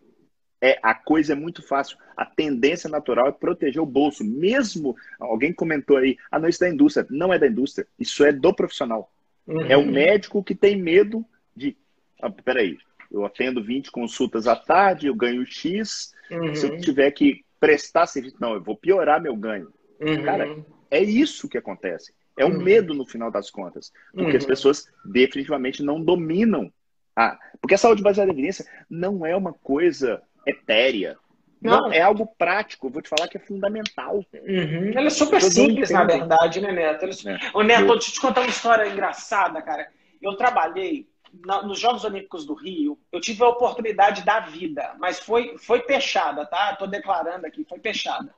é, 0.62 0.80
a 0.82 0.96
coisa 0.96 1.34
é 1.34 1.36
muito 1.36 1.62
fácil. 1.62 1.98
A 2.18 2.26
tendência 2.26 2.90
natural 2.90 3.28
é 3.28 3.32
proteger 3.32 3.82
o 3.82 3.86
bolso. 3.86 4.24
Mesmo, 4.24 4.96
alguém 5.20 5.54
comentou 5.54 5.98
aí, 5.98 6.18
ah, 6.32 6.40
não, 6.40 6.50
isso 6.50 6.64
é 6.64 6.68
da 6.68 6.74
indústria. 6.74 7.06
Não 7.10 7.32
é 7.32 7.38
da 7.38 7.48
indústria, 7.48 7.88
isso 8.00 8.26
é 8.26 8.32
do 8.32 8.54
profissional. 8.54 9.12
Uhum. 9.46 9.66
É 9.66 9.78
o 9.78 9.86
médico 9.86 10.44
que 10.44 10.56
tem 10.56 10.76
medo 10.76 11.24
de. 11.56 11.78
Ah, 12.20 12.32
peraí, 12.32 12.78
eu 13.12 13.24
atendo 13.24 13.64
20 13.64 13.92
consultas 13.92 14.48
à 14.48 14.56
tarde, 14.56 15.08
eu 15.08 15.14
ganho 15.14 15.46
X. 15.46 16.15
Uhum. 16.32 16.56
Se 16.56 16.68
eu 16.68 16.78
tiver 16.80 17.12
que 17.12 17.44
prestar 17.60 18.06
serviço, 18.06 18.38
não, 18.40 18.54
eu 18.54 18.64
vou 18.64 18.76
piorar 18.76 19.22
meu 19.22 19.36
ganho. 19.36 19.72
Uhum. 20.00 20.24
Cara, 20.24 20.58
é 20.92 21.02
isso 21.02 21.50
que 21.50 21.58
acontece. 21.58 22.14
É 22.38 22.44
o 22.44 22.50
um 22.50 22.52
uhum. 22.52 22.64
medo 22.64 22.94
no 22.94 23.06
final 23.06 23.32
das 23.32 23.50
contas. 23.50 23.92
Porque 24.14 24.38
as 24.38 24.44
uhum. 24.44 24.50
pessoas 24.50 24.88
definitivamente 25.06 25.82
não 25.82 26.02
dominam. 26.02 26.72
A... 27.16 27.38
Porque 27.62 27.76
a 27.76 27.78
saúde 27.78 28.04
baseada 28.04 28.30
em 28.30 28.34
evidência 28.34 28.66
não 28.90 29.26
é 29.26 29.36
uma 29.36 29.54
coisa 29.54 30.22
etérea. 30.46 31.18
Não. 31.62 31.82
não. 31.82 31.92
é 31.92 32.02
algo 32.02 32.28
prático. 32.38 32.88
Eu 32.88 32.92
vou 32.92 33.02
te 33.02 33.10
falar 33.10 33.28
que 33.30 33.38
é 33.38 33.40
fundamental. 33.40 34.18
Uhum. 34.18 34.92
Ela 34.94 35.08
é 35.08 35.10
super 35.10 35.42
simples, 35.42 35.90
na 35.90 36.04
verdade, 36.04 36.62
né, 36.62 36.72
Neto? 36.72 37.06
É. 37.06 37.40
Ô, 37.54 37.64
Neto, 37.64 37.88
deixa 37.88 38.10
eu 38.10 38.14
te 38.14 38.22
contar 38.22 38.42
uma 38.42 38.50
história 38.50 38.88
engraçada, 38.88 39.62
cara. 39.62 39.88
Eu 40.22 40.36
trabalhei 40.36 41.08
na, 41.46 41.64
nos 41.64 41.80
Jogos 41.80 42.04
Olímpicos 42.04 42.46
do 42.46 42.54
Rio, 42.54 43.00
eu 43.12 43.20
tive 43.20 43.44
a 43.44 43.50
oportunidade 43.50 44.24
da 44.24 44.42
vida, 44.42 44.96
mas 45.00 45.20
foi, 45.20 45.58
foi 45.58 45.82
fechada, 45.82 46.46
tá? 46.46 46.72
Estou 46.74 46.88
declarando 46.88 47.46
aqui, 47.46 47.66
foi 47.68 47.80
fechada. 47.80 48.34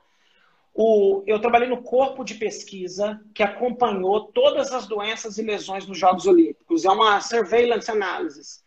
O, 0.74 1.24
eu 1.26 1.40
trabalhei 1.40 1.68
no 1.68 1.82
corpo 1.82 2.22
de 2.22 2.34
pesquisa 2.34 3.20
que 3.34 3.42
acompanhou 3.42 4.26
todas 4.32 4.72
as 4.72 4.86
doenças 4.86 5.36
e 5.36 5.42
lesões 5.42 5.86
nos 5.86 5.98
Jogos 5.98 6.26
Olímpicos. 6.26 6.84
É 6.84 6.90
uma 6.90 7.20
surveillance 7.20 7.90
analysis. 7.90 8.64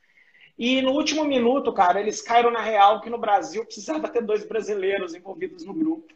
E 0.57 0.81
no 0.81 0.91
último 0.91 1.23
minuto, 1.23 1.71
cara, 1.71 1.99
eles 1.99 2.21
caíram 2.21 2.51
na 2.51 2.61
real 2.61 3.01
que 3.01 3.09
no 3.09 3.17
Brasil 3.17 3.65
precisava 3.65 4.09
ter 4.09 4.21
dois 4.21 4.45
brasileiros 4.45 5.15
envolvidos 5.15 5.65
no 5.65 5.73
grupo. 5.73 6.13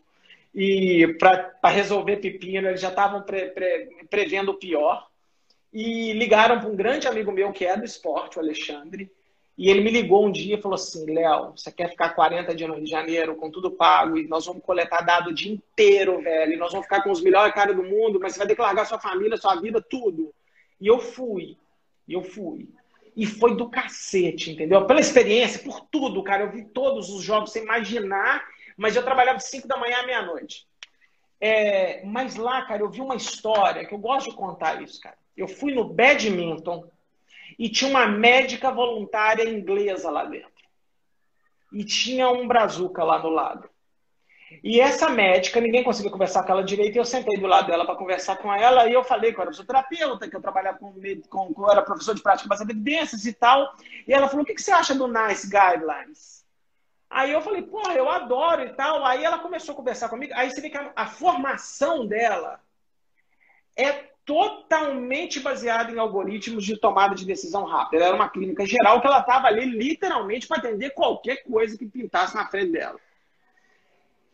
E 0.54 1.16
para 1.18 1.70
resolver 1.70 2.18
pepino, 2.18 2.68
eles 2.68 2.80
já 2.80 2.90
estavam 2.90 3.24
pre, 3.24 3.48
pre, 3.48 4.06
prevendo 4.10 4.52
o 4.52 4.58
pior. 4.58 5.08
E 5.78 6.14
ligaram 6.14 6.58
para 6.58 6.70
um 6.70 6.76
grande 6.76 7.06
amigo 7.06 7.34
meu 7.34 7.52
que 7.52 7.66
é 7.66 7.76
do 7.76 7.84
esporte, 7.84 8.38
o 8.38 8.40
Alexandre. 8.40 9.12
E 9.58 9.70
ele 9.70 9.82
me 9.82 9.92
ligou 9.92 10.26
um 10.26 10.32
dia 10.32 10.56
e 10.56 10.62
falou 10.62 10.76
assim: 10.76 11.06
Léo, 11.14 11.52
você 11.52 11.70
quer 11.70 11.90
ficar 11.90 12.12
40 12.12 12.56
dias 12.56 12.70
no 12.70 12.78
Rio 12.78 12.86
de 12.86 12.90
Janeiro 12.90 13.36
com 13.36 13.52
tudo 13.52 13.70
pago 13.70 14.18
e 14.18 14.26
nós 14.26 14.46
vamos 14.46 14.64
coletar 14.64 15.02
dado 15.02 15.32
o 15.32 15.34
dia 15.34 15.52
inteiro, 15.52 16.22
velho. 16.22 16.54
E 16.54 16.56
nós 16.56 16.72
vamos 16.72 16.86
ficar 16.86 17.04
com 17.04 17.12
os 17.12 17.22
melhores 17.22 17.54
caras 17.54 17.76
do 17.76 17.84
mundo, 17.84 18.22
mas 18.22 18.36
você 18.36 18.46
vai 18.46 18.56
largar 18.58 18.86
sua 18.86 19.00
família, 19.00 19.36
sua 19.36 19.56
vida, 19.56 19.82
tudo. 19.82 20.34
E 20.80 20.88
eu 20.88 20.98
fui. 20.98 21.58
E 22.08 22.14
eu 22.14 22.24
fui. 22.24 22.70
E 23.14 23.26
foi 23.26 23.58
do 23.58 23.70
cacete, 23.70 24.52
entendeu? 24.52 24.86
Pela 24.86 25.02
experiência, 25.02 25.62
por 25.62 25.82
tudo, 25.92 26.24
cara. 26.24 26.44
Eu 26.44 26.52
vi 26.52 26.64
todos 26.64 27.10
os 27.10 27.22
jogos 27.22 27.52
sem 27.52 27.64
imaginar, 27.64 28.48
mas 28.78 28.96
eu 28.96 29.04
trabalhava 29.04 29.40
de 29.40 29.46
5 29.46 29.68
da 29.68 29.76
manhã 29.76 29.98
à 30.00 30.06
meia-noite. 30.06 30.66
É, 31.42 32.02
mas 32.06 32.38
lá, 32.38 32.62
cara, 32.62 32.82
eu 32.82 32.90
vi 32.90 33.02
uma 33.02 33.18
história 33.18 33.86
que 33.86 33.94
eu 33.94 34.00
gosto 34.00 34.30
de 34.30 34.38
contar 34.38 34.82
isso, 34.82 35.02
cara. 35.02 35.18
Eu 35.36 35.48
fui 35.48 35.74
no 35.74 35.84
badminton 35.84 36.90
e 37.58 37.70
tinha 37.70 37.90
uma 37.90 38.08
médica 38.08 38.72
voluntária 38.72 39.50
inglesa 39.50 40.10
lá 40.10 40.26
dentro. 40.26 40.52
E 41.74 41.84
tinha 41.84 42.30
um 42.30 42.48
brazuca 42.48 43.04
lá 43.04 43.18
do 43.18 43.30
lado. 43.30 43.70
E 44.64 44.80
essa 44.80 45.10
médica, 45.10 45.60
ninguém 45.60 45.84
conseguia 45.84 46.12
conversar 46.12 46.44
com 46.44 46.52
ela 46.52 46.64
direito, 46.64 46.96
e 46.96 47.00
eu 47.00 47.06
sentei 47.06 47.38
do 47.38 47.48
lado 47.48 47.68
dela 47.68 47.86
para 47.86 47.96
conversar 47.96 48.38
com 48.38 48.54
ela, 48.54 48.88
e 48.88 48.94
eu 48.94 49.04
falei 49.04 49.34
que 49.34 49.40
eu 49.40 49.42
era 49.42 49.52
fisioterapeuta, 49.52 50.30
que 50.30 50.36
eu 50.36 50.42
trabalhava 50.42 50.78
com, 50.78 50.94
com, 51.28 51.54
com 51.54 51.64
eu 51.64 51.72
era 51.72 51.82
professor 51.82 52.14
de 52.14 52.22
prática 52.22 52.48
baseada 52.48 52.72
em 52.72 52.76
evidências 52.76 53.26
e 53.26 53.34
tal. 53.34 53.74
E 54.08 54.14
ela 54.14 54.28
falou: 54.28 54.44
o 54.44 54.46
que, 54.46 54.54
que 54.54 54.62
você 54.62 54.72
acha 54.72 54.94
do 54.94 55.08
NICE 55.08 55.50
Guidelines? 55.50 56.46
Aí 57.10 57.32
eu 57.32 57.42
falei, 57.42 57.62
pô, 57.62 57.82
eu 57.92 58.10
adoro 58.10 58.64
e 58.64 58.74
tal. 58.74 59.06
Aí 59.06 59.24
ela 59.24 59.40
começou 59.40 59.74
a 59.74 59.76
conversar 59.76 60.10
comigo. 60.10 60.34
Aí 60.36 60.50
você 60.50 60.62
vê 60.62 60.70
que 60.70 60.78
a, 60.78 60.92
a 60.96 61.06
formação 61.06 62.06
dela 62.06 62.60
é 63.76 64.15
totalmente 64.26 65.40
baseada 65.40 65.92
em 65.92 66.00
algoritmos 66.00 66.66
de 66.66 66.78
tomada 66.78 67.14
de 67.14 67.26
decisão 67.26 67.64
rápida. 67.64 67.98
Ela 67.98 68.08
era 68.08 68.16
uma 68.16 68.30
clínica 68.30 68.66
geral 68.66 69.00
que 69.00 69.08
ela 69.08 69.20
estava 69.20 69.48
ali 69.48 69.66
literalmente 69.66 70.48
para 70.48 70.58
atender 70.58 70.90
qualquer 70.92 71.44
coisa 71.44 71.78
que 71.78 71.86
pintasse 71.86 72.36
na 72.36 72.48
frente 72.48 72.72
dela. 72.72 73.00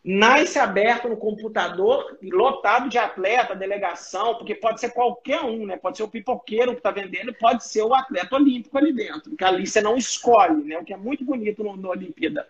Nasce 0.03 0.57
aberto 0.57 1.07
no 1.07 1.15
computador, 1.15 2.17
lotado 2.23 2.89
de 2.89 2.97
atleta, 2.97 3.55
delegação, 3.55 4.33
porque 4.35 4.55
pode 4.55 4.79
ser 4.79 4.89
qualquer 4.89 5.41
um, 5.41 5.67
né? 5.67 5.77
Pode 5.77 5.97
ser 5.97 6.03
o 6.03 6.07
pipoqueiro 6.07 6.71
que 6.71 6.79
está 6.79 6.89
vendendo, 6.89 7.31
pode 7.35 7.63
ser 7.65 7.83
o 7.83 7.93
atleta 7.93 8.35
olímpico 8.35 8.75
ali 8.79 8.91
dentro, 8.91 9.29
porque 9.29 9.43
ali 9.43 9.67
você 9.67 9.79
não 9.79 9.95
escolhe, 9.95 10.63
né? 10.63 10.79
O 10.79 10.83
que 10.83 10.93
é 10.93 10.97
muito 10.97 11.23
bonito 11.23 11.63
no, 11.63 11.77
no 11.77 11.89
Olimpíada. 11.89 12.47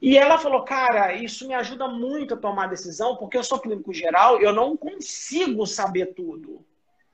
E 0.00 0.16
ela 0.16 0.38
falou, 0.38 0.62
cara, 0.62 1.14
isso 1.14 1.46
me 1.48 1.54
ajuda 1.54 1.88
muito 1.88 2.34
a 2.34 2.36
tomar 2.36 2.68
decisão, 2.68 3.16
porque 3.16 3.36
eu 3.36 3.44
sou 3.44 3.58
clínico 3.58 3.92
geral, 3.92 4.40
eu 4.40 4.52
não 4.52 4.76
consigo 4.76 5.66
saber 5.66 6.14
tudo. 6.14 6.64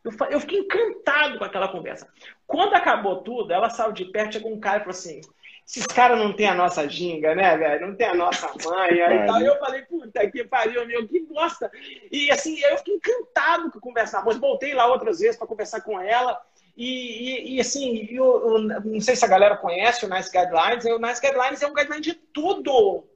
Eu, 0.04 0.12
eu 0.30 0.40
fiquei 0.40 0.58
encantado 0.58 1.38
com 1.38 1.44
aquela 1.44 1.68
conversa. 1.68 2.08
Quando 2.46 2.74
acabou 2.74 3.22
tudo, 3.22 3.52
ela 3.52 3.70
saiu 3.70 3.92
de 3.92 4.06
perto, 4.06 4.34
chegou 4.34 4.52
um 4.52 4.58
cara 4.58 4.78
e 4.78 4.80
falou 4.80 4.90
assim: 4.90 5.20
esses 5.66 5.86
caras 5.86 6.18
não 6.18 6.32
tem 6.32 6.48
a 6.48 6.54
nossa 6.54 6.88
ginga, 6.88 7.34
né, 7.34 7.56
velho? 7.56 7.86
Não 7.86 7.96
tem 7.96 8.08
a 8.08 8.14
nossa 8.14 8.52
mãe. 8.64 9.00
Aí 9.00 9.26
tal. 9.26 9.40
eu 9.40 9.58
falei, 9.58 9.82
puta 9.82 10.28
que 10.30 10.44
pariu, 10.44 10.86
meu, 10.86 11.06
que 11.06 11.20
bosta. 11.20 11.70
E 12.10 12.30
assim, 12.30 12.58
eu 12.60 12.76
fiquei 12.78 12.96
encantado 12.96 13.70
com 13.70 13.80
conversar. 13.80 14.24
Mas 14.24 14.36
voltei 14.36 14.74
lá 14.74 14.86
outras 14.86 15.20
vezes 15.20 15.36
para 15.36 15.46
conversar 15.46 15.80
com 15.82 16.00
ela. 16.00 16.38
E, 16.76 16.86
e, 16.86 17.56
e 17.56 17.60
assim, 17.60 18.06
eu, 18.10 18.24
eu, 18.24 18.58
não 18.82 19.00
sei 19.00 19.14
se 19.14 19.24
a 19.24 19.28
galera 19.28 19.56
conhece 19.56 20.04
o 20.04 20.08
Nice 20.08 20.30
Guidelines. 20.30 20.84
O 20.84 20.98
Nice 20.98 21.20
Guidelines 21.20 21.62
é 21.62 21.66
um 21.66 21.74
guideline 21.74 22.00
de 22.00 22.14
tudo. 22.14 23.06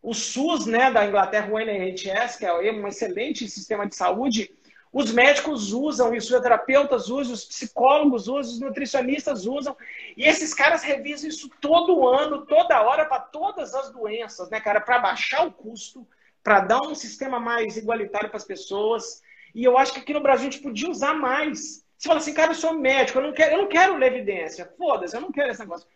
O 0.00 0.14
SUS, 0.14 0.66
né, 0.66 0.90
da 0.90 1.04
Inglaterra, 1.04 1.52
o 1.52 1.58
NHS, 1.58 2.36
que 2.36 2.46
é 2.46 2.72
um 2.72 2.86
excelente 2.86 3.48
sistema 3.48 3.86
de 3.86 3.96
saúde, 3.96 4.50
os 4.92 5.12
médicos 5.12 5.72
usam, 5.72 6.12
os 6.12 6.24
fisioterapeutas 6.24 7.10
usam, 7.10 7.34
os 7.34 7.44
psicólogos 7.44 8.26
usam, 8.26 8.52
os 8.52 8.60
nutricionistas 8.60 9.44
usam. 9.44 9.76
E 10.16 10.24
esses 10.24 10.54
caras 10.54 10.82
revisam 10.82 11.28
isso 11.28 11.50
todo 11.60 12.08
ano, 12.08 12.46
toda 12.46 12.80
hora, 12.82 13.04
para 13.04 13.20
todas 13.20 13.74
as 13.74 13.90
doenças, 13.90 14.48
né, 14.50 14.60
cara? 14.60 14.80
Para 14.80 14.98
baixar 14.98 15.46
o 15.46 15.52
custo, 15.52 16.06
para 16.42 16.60
dar 16.60 16.80
um 16.80 16.94
sistema 16.94 17.38
mais 17.38 17.76
igualitário 17.76 18.28
para 18.28 18.38
as 18.38 18.44
pessoas. 18.44 19.20
E 19.54 19.62
eu 19.62 19.76
acho 19.76 19.92
que 19.92 20.00
aqui 20.00 20.14
no 20.14 20.22
Brasil 20.22 20.48
a 20.48 20.50
gente 20.50 20.62
podia 20.62 20.88
usar 20.88 21.12
mais. 21.12 21.84
Você 21.98 22.06
fala 22.06 22.20
assim, 22.20 22.32
cara, 22.32 22.52
eu 22.52 22.54
sou 22.54 22.72
médico, 22.74 23.18
eu 23.18 23.22
não 23.24 23.32
quero, 23.32 23.52
eu 23.56 23.58
não 23.58 23.66
quero 23.66 23.96
ler 23.96 24.12
evidência. 24.12 24.72
Foda-se, 24.78 25.16
eu 25.16 25.20
não 25.20 25.32
quero 25.32 25.50
esse 25.50 25.60
negócio. 25.60 25.86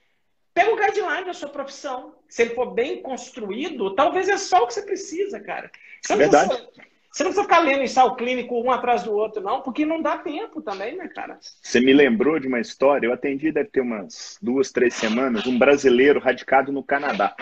Pega 0.53 0.73
o 0.73 0.77
guideline 0.77 1.25
da 1.25 1.33
sua 1.33 1.49
profissão. 1.49 2.17
Se 2.29 2.43
ele 2.43 2.55
for 2.55 2.75
bem 2.75 3.01
construído, 3.01 3.95
talvez 3.95 4.29
é 4.29 4.37
só 4.37 4.65
o 4.65 4.67
que 4.67 4.75
você 4.75 4.83
precisa, 4.83 5.39
cara. 5.39 5.71
Você 6.03 6.17
Verdade. 6.17 6.49
Precisa, 6.49 6.71
você 7.11 7.23
não 7.23 7.31
precisa 7.31 7.43
ficar 7.43 7.59
lendo 7.61 7.85
ensaio 7.85 8.17
clínico 8.17 8.61
um 8.61 8.71
atrás 8.73 9.05
do 9.05 9.13
outro, 9.13 9.41
não, 9.41 9.61
porque 9.61 9.85
não 9.85 10.03
dá 10.03 10.19
tempo 10.19 10.61
também, 10.61 10.97
né, 10.97 11.09
cara? 11.09 11.39
Você 11.41 11.79
me 11.79 11.93
lembrou 11.93 12.41
de 12.41 12.49
uma 12.49 12.59
história, 12.59 13.07
eu 13.07 13.13
atendi, 13.13 13.53
deve 13.53 13.69
ter 13.69 13.83
umas 13.83 14.39
duas, 14.43 14.73
três 14.73 14.95
semanas, 14.95 15.47
um 15.47 15.59
brasileiro 15.59 16.19
radicado 16.19 16.73
no 16.73 16.83
Canadá. 16.83 17.37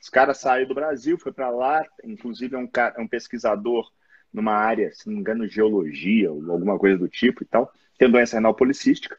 Os 0.00 0.08
caras 0.08 0.38
saíram 0.38 0.68
do 0.68 0.74
Brasil, 0.74 1.16
foi 1.18 1.30
para 1.30 1.50
lá, 1.50 1.84
inclusive 2.02 2.56
é 2.56 2.58
um, 2.58 2.68
é 2.74 3.00
um 3.00 3.06
pesquisador 3.06 3.88
numa 4.32 4.54
área, 4.54 4.92
se 4.92 5.06
não 5.06 5.14
me 5.14 5.20
engano, 5.20 5.46
geologia 5.46 6.32
ou 6.32 6.50
alguma 6.50 6.78
coisa 6.78 6.98
do 6.98 7.06
tipo 7.06 7.44
e 7.44 7.46
tal 7.46 7.70
tem 8.02 8.10
doença 8.10 8.36
renal 8.36 8.54
policística. 8.54 9.16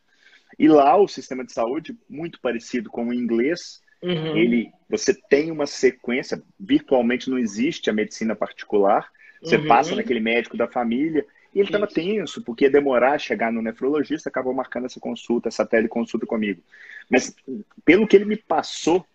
E 0.60 0.68
lá 0.68 0.98
o 0.98 1.08
sistema 1.08 1.46
de 1.46 1.54
saúde, 1.54 1.98
muito 2.10 2.40
parecido 2.42 2.90
com 2.90 3.08
o 3.08 3.14
inglês, 3.14 3.82
uhum. 4.02 4.38
ele, 4.38 4.72
você 4.90 5.14
tem 5.14 5.50
uma 5.50 5.66
sequência, 5.66 6.44
virtualmente 6.60 7.30
não 7.30 7.40
existe 7.40 7.90
a 7.90 7.94
medicina 7.94 8.36
particular, 8.36 9.10
você 9.42 9.56
uhum. 9.56 9.68
passa 9.68 9.96
naquele 9.96 10.20
médico 10.20 10.58
da 10.58 10.68
família, 10.68 11.26
e 11.56 11.60
ele 11.60 11.68
estava 11.68 11.88
tenso, 11.88 12.44
porque 12.44 12.66
ia 12.66 12.70
demorar 12.70 13.14
a 13.14 13.18
chegar 13.18 13.52
no 13.52 13.62
nefrologista, 13.62 14.30
acabou 14.30 14.54
marcando 14.54 14.86
essa 14.86 15.00
consulta, 15.00 15.48
essa 15.48 15.66
teleconsulta 15.66 16.26
comigo. 16.26 16.62
Mas 17.10 17.34
pelo 17.86 18.08
que 18.08 18.16
ele 18.16 18.26
me 18.26 18.36
passou, 18.36 19.06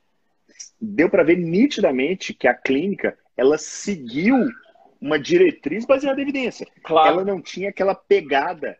deu 0.80 1.10
para 1.10 1.24
ver 1.24 1.36
nitidamente 1.36 2.32
que 2.32 2.48
a 2.48 2.54
clínica, 2.54 3.18
ela 3.36 3.58
seguiu 3.58 4.48
uma 5.00 5.18
diretriz 5.18 5.84
baseada 5.84 6.20
em 6.20 6.22
evidência. 6.22 6.66
Claro. 6.82 7.08
Ela 7.08 7.24
não 7.24 7.40
tinha 7.40 7.68
aquela 7.68 7.94
pegada 7.94 8.78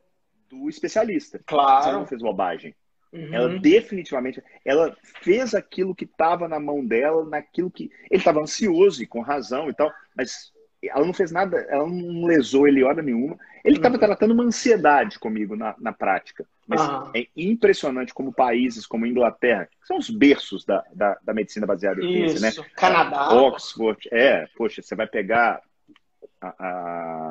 do 0.49 0.68
especialista. 0.68 1.40
Claro. 1.46 1.88
Ela 1.88 1.99
não 1.99 2.07
fez 2.07 2.22
bobagem. 2.22 2.74
Uhum. 3.12 3.32
Ela 3.32 3.59
definitivamente, 3.59 4.42
ela 4.64 4.94
fez 5.22 5.55
aquilo 5.55 5.94
que 5.94 6.05
estava 6.05 6.46
na 6.46 6.61
mão 6.61 6.84
dela, 6.84 7.24
naquilo 7.24 7.70
que 7.70 7.90
ele 8.11 8.20
estava 8.20 8.40
ansioso 8.40 9.03
e 9.03 9.07
com 9.07 9.20
razão 9.20 9.70
e 9.70 9.74
tal, 9.74 9.90
mas 10.14 10.53
ela 10.82 11.05
não 11.05 11.14
fez 11.14 11.32
nada, 11.32 11.59
ela 11.68 11.86
não 11.86 12.24
lesou 12.26 12.68
ele 12.68 12.84
hora 12.84 13.03
nenhuma. 13.03 13.36
Ele 13.64 13.76
estava 13.76 13.94
uhum. 13.94 14.01
tratando 14.01 14.32
uma 14.32 14.44
ansiedade 14.44 15.18
comigo 15.18 15.57
na, 15.57 15.74
na 15.78 15.92
prática. 15.92 16.46
Mas 16.66 16.80
uhum. 16.80 17.11
é 17.14 17.26
impressionante 17.36 18.14
como 18.14 18.32
países 18.32 18.86
como 18.86 19.07
Inglaterra, 19.07 19.66
que 19.66 19.86
são 19.86 19.99
os 19.99 20.11
berços 20.11 20.64
da, 20.64 20.84
da, 20.94 21.18
da 21.22 21.34
medicina 21.34 21.66
baseada 21.66 22.01
em 22.01 22.24
evidência, 22.24 22.62
né? 22.62 22.68
Canadá. 22.76 23.34
Oxford, 23.34 24.09
é, 24.12 24.46
poxa, 24.57 24.82
você 24.82 24.94
vai 24.94 25.07
pegar 25.07 25.62
a, 26.40 26.49
a, 26.49 27.28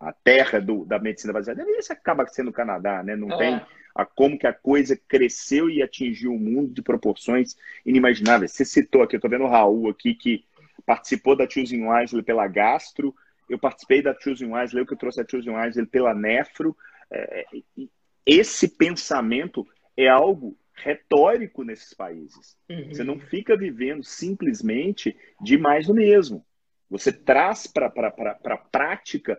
a 0.00 0.12
terra 0.12 0.60
do, 0.60 0.84
da 0.86 0.98
medicina 0.98 1.32
baseada 1.32 1.60
evidência 1.60 1.92
acaba 1.92 2.26
sendo 2.26 2.48
o 2.48 2.52
Canadá, 2.52 3.02
né? 3.02 3.14
Não 3.14 3.30
é. 3.32 3.36
tem 3.36 3.60
a 3.94 4.04
como 4.06 4.38
que 4.38 4.46
a 4.46 4.52
coisa 4.52 4.96
cresceu 4.96 5.68
e 5.68 5.82
atingiu 5.82 6.32
o 6.32 6.38
mundo 6.38 6.72
de 6.72 6.80
proporções 6.80 7.54
inimagináveis. 7.84 8.52
Você 8.52 8.64
citou 8.64 9.02
aqui, 9.02 9.16
eu 9.16 9.18
estou 9.18 9.30
vendo 9.30 9.44
o 9.44 9.48
Raul 9.48 9.90
aqui 9.90 10.14
que 10.14 10.44
participou 10.86 11.36
da 11.36 11.48
Choosing 11.48 11.86
Wisely 11.86 12.22
pela 12.22 12.46
Gastro, 12.48 13.14
eu 13.48 13.58
participei 13.58 14.00
da 14.00 14.16
Choosing 14.18 14.52
Wisely, 14.52 14.80
eu 14.80 14.86
que 14.86 14.96
trouxe 14.96 15.20
a 15.20 15.26
Choosing 15.28 15.50
Wisely 15.50 15.86
pela 15.86 16.14
Nefro. 16.14 16.74
É, 17.10 17.44
esse 18.24 18.68
pensamento 18.68 19.66
é 19.96 20.08
algo 20.08 20.56
retórico 20.72 21.62
nesses 21.62 21.92
países. 21.92 22.56
Uhum. 22.70 22.88
Você 22.88 23.04
não 23.04 23.18
fica 23.18 23.56
vivendo 23.56 24.02
simplesmente 24.04 25.16
de 25.42 25.58
mais 25.58 25.88
do 25.88 25.94
mesmo. 25.94 26.46
Você 26.88 27.12
traz 27.12 27.66
para 27.66 27.88
a 27.88 28.56
prática 28.56 29.38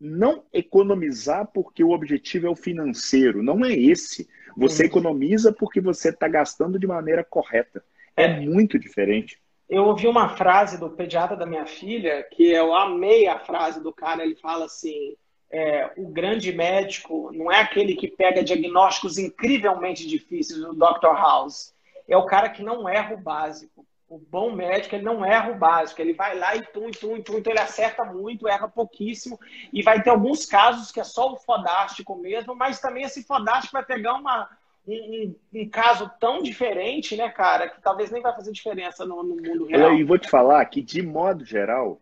não 0.00 0.44
economizar 0.52 1.46
porque 1.52 1.82
o 1.82 1.90
objetivo 1.90 2.46
é 2.46 2.50
o 2.50 2.56
financeiro. 2.56 3.42
Não 3.42 3.64
é 3.64 3.72
esse. 3.72 4.28
Você 4.56 4.82
uhum. 4.82 4.88
economiza 4.88 5.52
porque 5.52 5.80
você 5.80 6.10
está 6.10 6.28
gastando 6.28 6.78
de 6.78 6.86
maneira 6.86 7.24
correta. 7.24 7.82
É, 8.16 8.24
é 8.24 8.40
muito 8.40 8.78
diferente. 8.78 9.38
Eu 9.68 9.84
ouvi 9.84 10.06
uma 10.06 10.36
frase 10.36 10.78
do 10.78 10.90
pediatra 10.90 11.36
da 11.36 11.44
minha 11.44 11.66
filha 11.66 12.22
que 12.30 12.50
eu 12.50 12.74
amei 12.74 13.26
a 13.26 13.38
frase 13.38 13.82
do 13.82 13.92
cara. 13.92 14.24
Ele 14.24 14.36
fala 14.36 14.66
assim: 14.66 15.16
é, 15.50 15.90
o 15.96 16.08
grande 16.08 16.52
médico 16.52 17.30
não 17.32 17.50
é 17.50 17.60
aquele 17.60 17.96
que 17.96 18.08
pega 18.08 18.44
diagnósticos 18.44 19.18
incrivelmente 19.18 20.06
difíceis 20.06 20.60
do 20.60 20.74
Dr. 20.74 21.14
House. 21.14 21.74
É 22.08 22.16
o 22.16 22.26
cara 22.26 22.48
que 22.48 22.62
não 22.62 22.88
erra 22.88 23.14
o 23.14 23.20
básico. 23.20 23.84
O 24.08 24.18
bom 24.18 24.52
médico, 24.52 24.94
ele 24.94 25.04
não 25.04 25.24
erra 25.24 25.50
o 25.50 25.58
básico. 25.58 26.00
Ele 26.00 26.12
vai 26.12 26.38
lá 26.38 26.54
e 26.54 26.62
tum, 26.62 26.90
tum, 26.90 27.20
tum. 27.20 27.38
Então 27.38 27.52
ele 27.52 27.60
acerta 27.60 28.04
muito, 28.04 28.46
erra 28.46 28.68
pouquíssimo. 28.68 29.38
E 29.72 29.82
vai 29.82 30.00
ter 30.02 30.10
alguns 30.10 30.46
casos 30.46 30.92
que 30.92 31.00
é 31.00 31.04
só 31.04 31.32
o 31.32 31.36
fodástico 31.36 32.16
mesmo, 32.16 32.54
mas 32.54 32.80
também 32.80 33.04
esse 33.04 33.24
fodástico 33.24 33.72
vai 33.72 33.84
pegar 33.84 34.14
uma, 34.14 34.48
um, 34.86 35.34
um, 35.54 35.68
caso 35.68 36.10
tão 36.20 36.40
diferente, 36.40 37.16
né, 37.16 37.28
cara, 37.30 37.68
que 37.68 37.80
talvez 37.80 38.10
nem 38.10 38.22
vai 38.22 38.32
fazer 38.32 38.52
diferença 38.52 39.04
no, 39.04 39.22
no 39.22 39.36
mundo 39.36 39.66
real. 39.66 39.94
E 39.94 40.04
vou 40.04 40.18
te 40.18 40.30
falar 40.30 40.64
que, 40.66 40.80
de 40.80 41.02
modo 41.02 41.44
geral, 41.44 42.00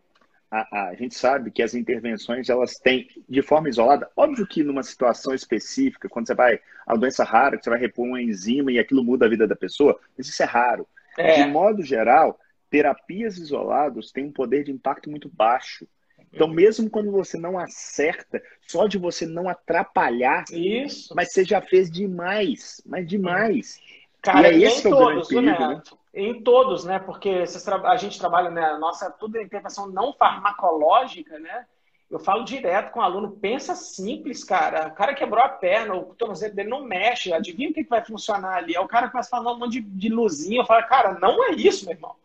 a, 0.51 0.89
a, 0.89 0.95
gente 0.95 1.15
sabe 1.15 1.49
que 1.49 1.63
as 1.63 1.73
intervenções 1.73 2.49
elas 2.49 2.75
têm 2.75 3.07
de 3.27 3.41
forma 3.41 3.67
isolada. 3.67 4.09
Óbvio 4.15 4.45
que 4.45 4.63
numa 4.63 4.83
situação 4.83 5.33
específica, 5.33 6.07
quando 6.07 6.27
você 6.27 6.35
vai 6.35 6.59
a 6.85 6.95
doença 6.95 7.23
rara, 7.23 7.57
que 7.57 7.63
você 7.63 7.69
vai 7.69 7.79
repor 7.79 8.05
uma 8.05 8.21
enzima 8.21 8.71
e 8.71 8.77
aquilo 8.77 9.03
muda 9.03 9.25
a 9.25 9.29
vida 9.29 9.47
da 9.47 9.55
pessoa, 9.55 9.99
mas 10.15 10.27
isso 10.27 10.41
é 10.43 10.45
raro. 10.45 10.87
É. 11.17 11.43
De 11.43 11.49
modo 11.49 11.81
geral, 11.81 12.39
terapias 12.69 13.37
isoladas 13.37 14.11
têm 14.11 14.25
um 14.25 14.31
poder 14.31 14.63
de 14.63 14.71
impacto 14.71 15.09
muito 15.09 15.29
baixo. 15.29 15.87
Então, 16.33 16.47
mesmo 16.47 16.89
quando 16.89 17.11
você 17.11 17.37
não 17.37 17.57
acerta, 17.57 18.43
só 18.67 18.87
de 18.87 18.97
você 18.97 19.25
não 19.25 19.47
atrapalhar, 19.47 20.43
Isso. 20.51 21.15
mas 21.15 21.31
você 21.31 21.45
já 21.45 21.61
fez 21.61 21.89
demais, 21.89 22.81
mas 22.85 23.07
demais. 23.07 23.79
Cara, 24.21 24.51
e 24.51 24.63
é 24.63 24.67
esse 24.67 24.81
que 24.81 24.87
é 24.87 24.91
todos, 24.91 25.27
grande 25.29 25.47
perigo, 25.47 25.67
né? 25.67 25.81
Em 26.13 26.41
todos, 26.41 26.83
né? 26.83 26.99
Porque 26.99 27.43
a 27.83 27.95
gente 27.95 28.19
trabalha, 28.19 28.49
né? 28.49 28.77
Nossa, 28.77 29.09
tudo 29.11 29.37
é 29.37 29.43
intervenção 29.43 29.87
não 29.87 30.13
farmacológica, 30.13 31.39
né? 31.39 31.65
Eu 32.09 32.19
falo 32.19 32.43
direto 32.43 32.91
com 32.91 32.99
o 32.99 33.03
aluno, 33.03 33.31
pensa 33.31 33.73
simples, 33.75 34.43
cara. 34.43 34.87
O 34.87 34.91
cara 34.93 35.15
quebrou 35.15 35.43
a 35.43 35.49
perna, 35.49 35.95
o 35.95 36.13
tornozelo 36.13 36.53
dele 36.53 36.69
não 36.69 36.83
mexe, 36.83 37.33
adivinha 37.33 37.69
o 37.69 37.73
que 37.73 37.83
vai 37.83 38.03
funcionar 38.05 38.57
ali? 38.57 38.77
Aí 38.77 38.83
o 38.83 38.87
cara 38.87 39.09
começa 39.09 39.27
a 39.27 39.37
falar 39.37 39.53
um 39.53 39.59
monte 39.59 39.81
de, 39.81 39.81
de 39.81 40.09
luzinha, 40.09 40.61
eu 40.61 40.65
falo, 40.65 40.85
cara, 40.87 41.17
não 41.19 41.43
é 41.43 41.51
isso, 41.53 41.85
meu 41.85 41.95
irmão. 41.95 42.15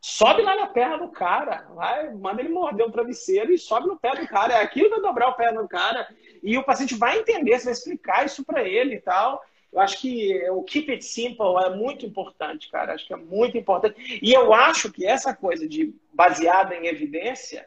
Sobe 0.00 0.42
lá 0.42 0.54
na 0.54 0.66
perna 0.66 0.98
do 0.98 1.08
cara, 1.08 1.66
vai, 1.74 2.12
manda 2.12 2.42
ele 2.42 2.50
morder 2.50 2.86
um 2.86 2.90
travesseiro 2.90 3.52
e 3.52 3.58
sobe 3.58 3.88
no 3.88 3.96
pé 3.96 4.14
do 4.14 4.28
cara. 4.28 4.52
É 4.52 4.62
aquilo 4.62 4.90
que 4.90 5.00
vai 5.00 5.00
dobrar 5.00 5.30
o 5.30 5.34
pé 5.34 5.50
do 5.50 5.66
cara. 5.66 6.06
E 6.42 6.58
o 6.58 6.62
paciente 6.62 6.94
vai 6.94 7.18
entender, 7.18 7.58
você 7.58 7.64
vai 7.64 7.72
explicar 7.72 8.26
isso 8.26 8.44
para 8.44 8.62
ele 8.62 8.96
e 8.96 9.00
tal. 9.00 9.42
Eu 9.72 9.80
acho 9.80 9.98
que 9.98 10.48
o 10.50 10.62
keep 10.62 10.92
it 10.92 11.04
simple 11.04 11.56
é 11.64 11.70
muito 11.70 12.06
importante, 12.06 12.70
cara. 12.70 12.94
Acho 12.94 13.06
que 13.06 13.14
é 13.14 13.16
muito 13.16 13.56
importante. 13.56 14.20
E 14.22 14.32
eu 14.32 14.52
acho 14.52 14.92
que 14.92 15.06
essa 15.06 15.34
coisa 15.34 15.66
de 15.66 15.92
baseada 16.12 16.76
em 16.76 16.86
evidência 16.86 17.66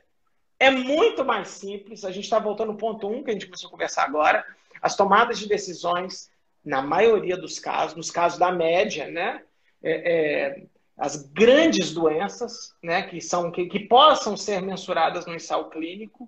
é 0.60 0.72
muito 0.72 1.24
mais 1.24 1.50
simples. 1.50 2.04
A 2.04 2.12
gente 2.12 2.24
está 2.24 2.40
voltando 2.40 2.72
ao 2.72 2.78
ponto 2.78 3.08
1 3.08 3.16
um, 3.16 3.24
que 3.24 3.30
a 3.30 3.34
gente 3.34 3.46
começou 3.46 3.68
a 3.68 3.72
conversar 3.72 4.04
agora. 4.04 4.46
As 4.82 4.96
tomadas 4.96 5.40
de 5.40 5.48
decisões, 5.48 6.30
na 6.64 6.82
maioria 6.82 7.38
dos 7.38 7.60
casos, 7.60 7.96
nos 7.96 8.12
casos 8.12 8.40
da 8.40 8.52
média, 8.52 9.08
né? 9.10 9.44
É, 9.84 10.14
é, 10.14 10.64
as 10.98 11.16
grandes 11.32 11.94
doenças, 11.94 12.76
né, 12.82 13.04
que, 13.04 13.22
são, 13.22 13.52
que, 13.52 13.68
que 13.68 13.82
possam 13.82 14.36
ser 14.36 14.62
mensuradas 14.64 15.28
no 15.28 15.36
ensaio 15.36 15.70
clínico, 15.70 16.28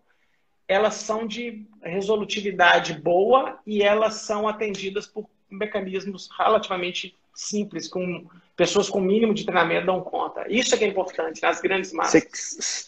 elas 0.68 0.94
são 0.94 1.26
de 1.26 1.66
resolutividade 1.82 2.94
boa 2.94 3.60
e 3.66 3.82
elas 3.82 4.16
são 4.16 4.48
atendidas 4.48 5.08
por 5.08 5.28
mecanismos 5.50 6.30
relativamente 6.38 7.18
simples, 7.34 7.88
com 7.88 8.28
pessoas 8.60 8.90
com 8.90 9.00
mínimo 9.00 9.34
de 9.34 9.46
treinamento 9.46 9.86
dão 9.86 10.02
conta. 10.02 10.46
Isso 10.50 10.76
é 10.76 10.78
que 10.78 10.84
é 10.84 10.88
importante 10.90 11.42
nas 11.42 11.62
grandes 11.62 11.94
massas. 11.94 12.26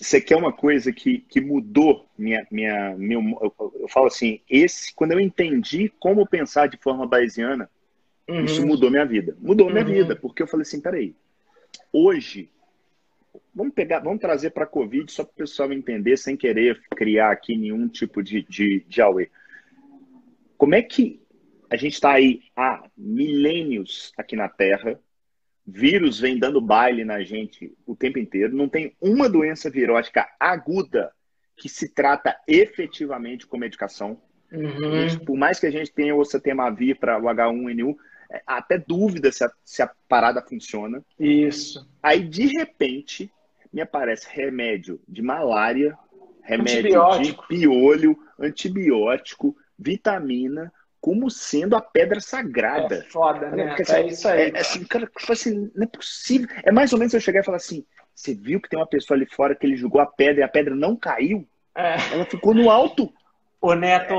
Você 0.01 0.19
quer 0.19 0.35
uma 0.35 0.51
coisa 0.51 0.91
que, 0.91 1.19
que 1.19 1.39
mudou 1.39 2.05
minha, 2.17 2.45
minha, 2.51 2.93
meu, 2.97 3.21
eu, 3.41 3.73
eu, 3.79 3.87
falo 3.87 4.07
assim, 4.07 4.41
esse 4.49 4.93
quando 4.93 5.13
eu 5.13 5.19
entendi 5.21 5.87
como 5.97 6.27
pensar 6.27 6.67
de 6.67 6.75
forma 6.75 7.07
bayesiana, 7.07 7.69
uhum. 8.27 8.43
isso 8.43 8.67
mudou 8.67 8.91
minha 8.91 9.05
vida. 9.05 9.33
Mudou 9.39 9.67
uhum. 9.67 9.73
minha 9.73 9.85
vida, 9.85 10.13
porque 10.13 10.43
eu 10.43 10.47
falei 10.47 10.63
assim, 10.63 10.81
peraí, 10.81 11.15
hoje, 11.93 12.49
vamos 13.55 13.73
pegar, 13.73 13.99
vamos 13.99 14.19
trazer 14.19 14.49
para 14.49 14.65
a 14.65 14.67
Covid 14.67 15.09
só 15.09 15.23
para 15.23 15.31
o 15.31 15.35
pessoal 15.35 15.71
entender, 15.71 16.17
sem 16.17 16.35
querer 16.35 16.81
criar 16.97 17.31
aqui 17.31 17.55
nenhum 17.55 17.87
tipo 17.87 18.21
de, 18.21 18.43
de, 18.43 18.85
de. 18.89 19.01
Como 20.57 20.75
é 20.75 20.81
que 20.81 21.21
a 21.69 21.77
gente 21.77 21.93
está 21.93 22.11
aí 22.11 22.41
há 22.57 22.83
milênios 22.97 24.11
aqui 24.17 24.35
na 24.35 24.49
Terra, 24.49 24.99
vírus 25.65 26.19
vem 26.19 26.39
dando 26.39 26.59
baile 26.59 27.05
na 27.05 27.21
gente 27.23 27.73
o 27.85 27.95
tempo 27.95 28.19
inteiro, 28.19 28.55
não 28.55 28.67
tem 28.67 28.95
uma 28.99 29.29
doença 29.29 29.69
virótica 29.69 30.27
aguda 30.39 31.11
que 31.55 31.69
se 31.69 31.93
trata 31.93 32.35
efetivamente 32.47 33.45
com 33.45 33.57
medicação. 33.57 34.19
Uhum. 34.51 35.07
Gente, 35.07 35.23
por 35.23 35.37
mais 35.37 35.59
que 35.59 35.67
a 35.67 35.71
gente 35.71 35.91
tenha 35.91 36.15
o 36.15 36.19
oseltamivir 36.19 36.97
para 36.99 37.17
o 37.19 37.23
H1N1, 37.23 37.95
é, 38.31 38.41
até 38.47 38.77
dúvida 38.77 39.31
se 39.31 39.43
a, 39.43 39.51
se 39.63 39.81
a 39.81 39.91
parada 40.09 40.41
funciona. 40.41 41.03
Isso. 41.19 41.87
Aí, 42.01 42.23
de 42.23 42.47
repente, 42.47 43.31
me 43.71 43.81
aparece 43.81 44.27
remédio 44.29 44.99
de 45.07 45.21
malária, 45.21 45.97
remédio 46.41 47.21
de 47.21 47.37
piolho, 47.47 48.17
antibiótico, 48.39 49.55
vitamina, 49.77 50.71
como 51.01 51.29
sendo 51.31 51.75
a 51.75 51.81
pedra 51.81 52.21
sagrada. 52.21 52.97
É 52.97 53.09
foda, 53.09 53.49
né? 53.49 53.67
Porque, 53.67 53.81
assim, 53.81 53.93
é 53.93 54.07
isso 54.07 54.27
aí. 54.27 54.51
É, 54.51 54.59
assim, 54.59 54.83
cara, 54.85 55.09
assim, 55.29 55.71
não 55.75 55.83
é 55.83 55.87
possível. 55.87 56.47
É 56.63 56.71
mais 56.71 56.93
ou 56.93 56.99
menos 56.99 57.13
eu 57.13 57.19
chegar 57.19 57.41
e 57.41 57.43
falar 57.43 57.57
assim: 57.57 57.83
você 58.15 58.33
viu 58.35 58.61
que 58.61 58.69
tem 58.69 58.79
uma 58.79 58.87
pessoa 58.87 59.17
ali 59.17 59.25
fora 59.25 59.55
que 59.55 59.65
ele 59.65 59.75
jogou 59.75 59.99
a 59.99 60.05
pedra 60.05 60.41
e 60.41 60.43
a 60.43 60.47
pedra 60.47 60.75
não 60.75 60.95
caiu? 60.95 61.47
É. 61.75 61.95
Ela 62.13 62.25
ficou 62.25 62.53
no 62.53 62.69
alto. 62.69 63.11
Ô, 63.59 63.73
Neto, 63.73 64.15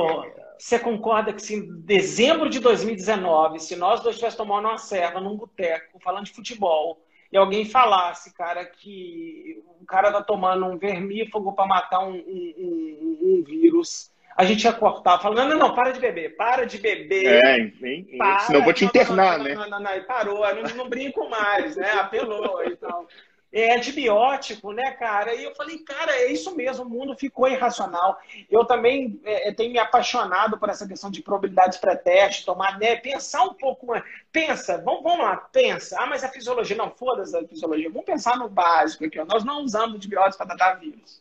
você 0.58 0.78
concorda 0.78 1.32
que 1.32 1.42
se 1.42 1.56
em 1.56 1.80
dezembro 1.80 2.48
de 2.48 2.60
2019, 2.60 3.58
se 3.58 3.74
nós 3.74 4.00
dois 4.00 4.14
estivéssemos 4.14 4.46
tomando 4.46 4.68
uma 4.68 4.78
serva 4.78 5.20
num 5.20 5.36
boteco, 5.36 5.98
falando 6.00 6.26
de 6.26 6.32
futebol, 6.32 7.00
e 7.32 7.36
alguém 7.36 7.64
falasse, 7.64 8.32
cara, 8.34 8.64
que 8.64 9.60
o 9.80 9.86
cara 9.86 10.12
tá 10.12 10.22
tomando 10.22 10.66
um 10.66 10.78
vermífugo 10.78 11.52
para 11.54 11.66
matar 11.66 12.00
um, 12.00 12.12
um, 12.12 12.54
um, 12.58 13.18
um, 13.22 13.42
vírus, 13.44 14.11
a 14.36 14.44
gente 14.44 14.64
ia 14.64 14.72
cortar, 14.72 15.18
falando, 15.18 15.38
não, 15.38 15.48
não, 15.48 15.68
não, 15.68 15.74
para 15.74 15.92
de 15.92 16.00
beber, 16.00 16.36
para 16.36 16.64
de 16.66 16.78
beber. 16.78 17.44
É, 17.44 17.60
enfim, 17.60 18.06
para, 18.16 18.40
senão 18.40 18.60
eu 18.60 18.64
vou 18.64 18.72
te 18.72 18.84
internar, 18.84 19.38
não, 19.38 19.44
né? 19.44 19.54
Não, 19.54 19.70
não, 19.70 19.80
não, 19.80 20.02
parou, 20.04 20.54
não, 20.54 20.62
não 20.76 20.88
brinco 20.88 21.28
mais, 21.28 21.76
né? 21.76 21.92
Apelou 21.92 22.64
e 22.64 22.76
tal 22.76 23.06
é 23.52 23.76
antibiótico, 23.76 24.72
né, 24.72 24.92
cara? 24.92 25.34
E 25.34 25.44
eu 25.44 25.54
falei, 25.54 25.78
cara, 25.80 26.10
é 26.12 26.32
isso 26.32 26.56
mesmo, 26.56 26.84
o 26.84 26.88
mundo 26.88 27.14
ficou 27.14 27.46
irracional. 27.46 28.18
Eu 28.50 28.64
também 28.64 29.20
é, 29.24 29.50
é 29.50 29.52
tenho 29.52 29.70
me 29.70 29.78
apaixonado 29.78 30.56
por 30.56 30.70
essa 30.70 30.88
questão 30.88 31.10
de 31.10 31.22
probabilidades 31.22 31.76
pré-teste, 31.76 32.46
tomar, 32.46 32.78
né, 32.78 32.96
pensar 32.96 33.42
um 33.42 33.52
pouco, 33.52 33.88
pensa, 34.32 34.78
vamos, 34.78 35.02
vamos 35.02 35.18
lá, 35.18 35.36
pensa. 35.36 36.00
Ah, 36.00 36.06
mas 36.06 36.24
a 36.24 36.30
fisiologia, 36.30 36.76
não, 36.76 36.90
foda-se 36.90 37.36
a 37.36 37.46
fisiologia, 37.46 37.90
vamos 37.90 38.06
pensar 38.06 38.38
no 38.38 38.48
básico 38.48 39.04
aqui, 39.04 39.20
ó. 39.20 39.24
nós 39.26 39.44
não 39.44 39.62
usamos 39.62 39.96
antibióticos 39.96 40.38
para 40.38 40.56
tratar 40.56 40.80
vírus. 40.80 41.20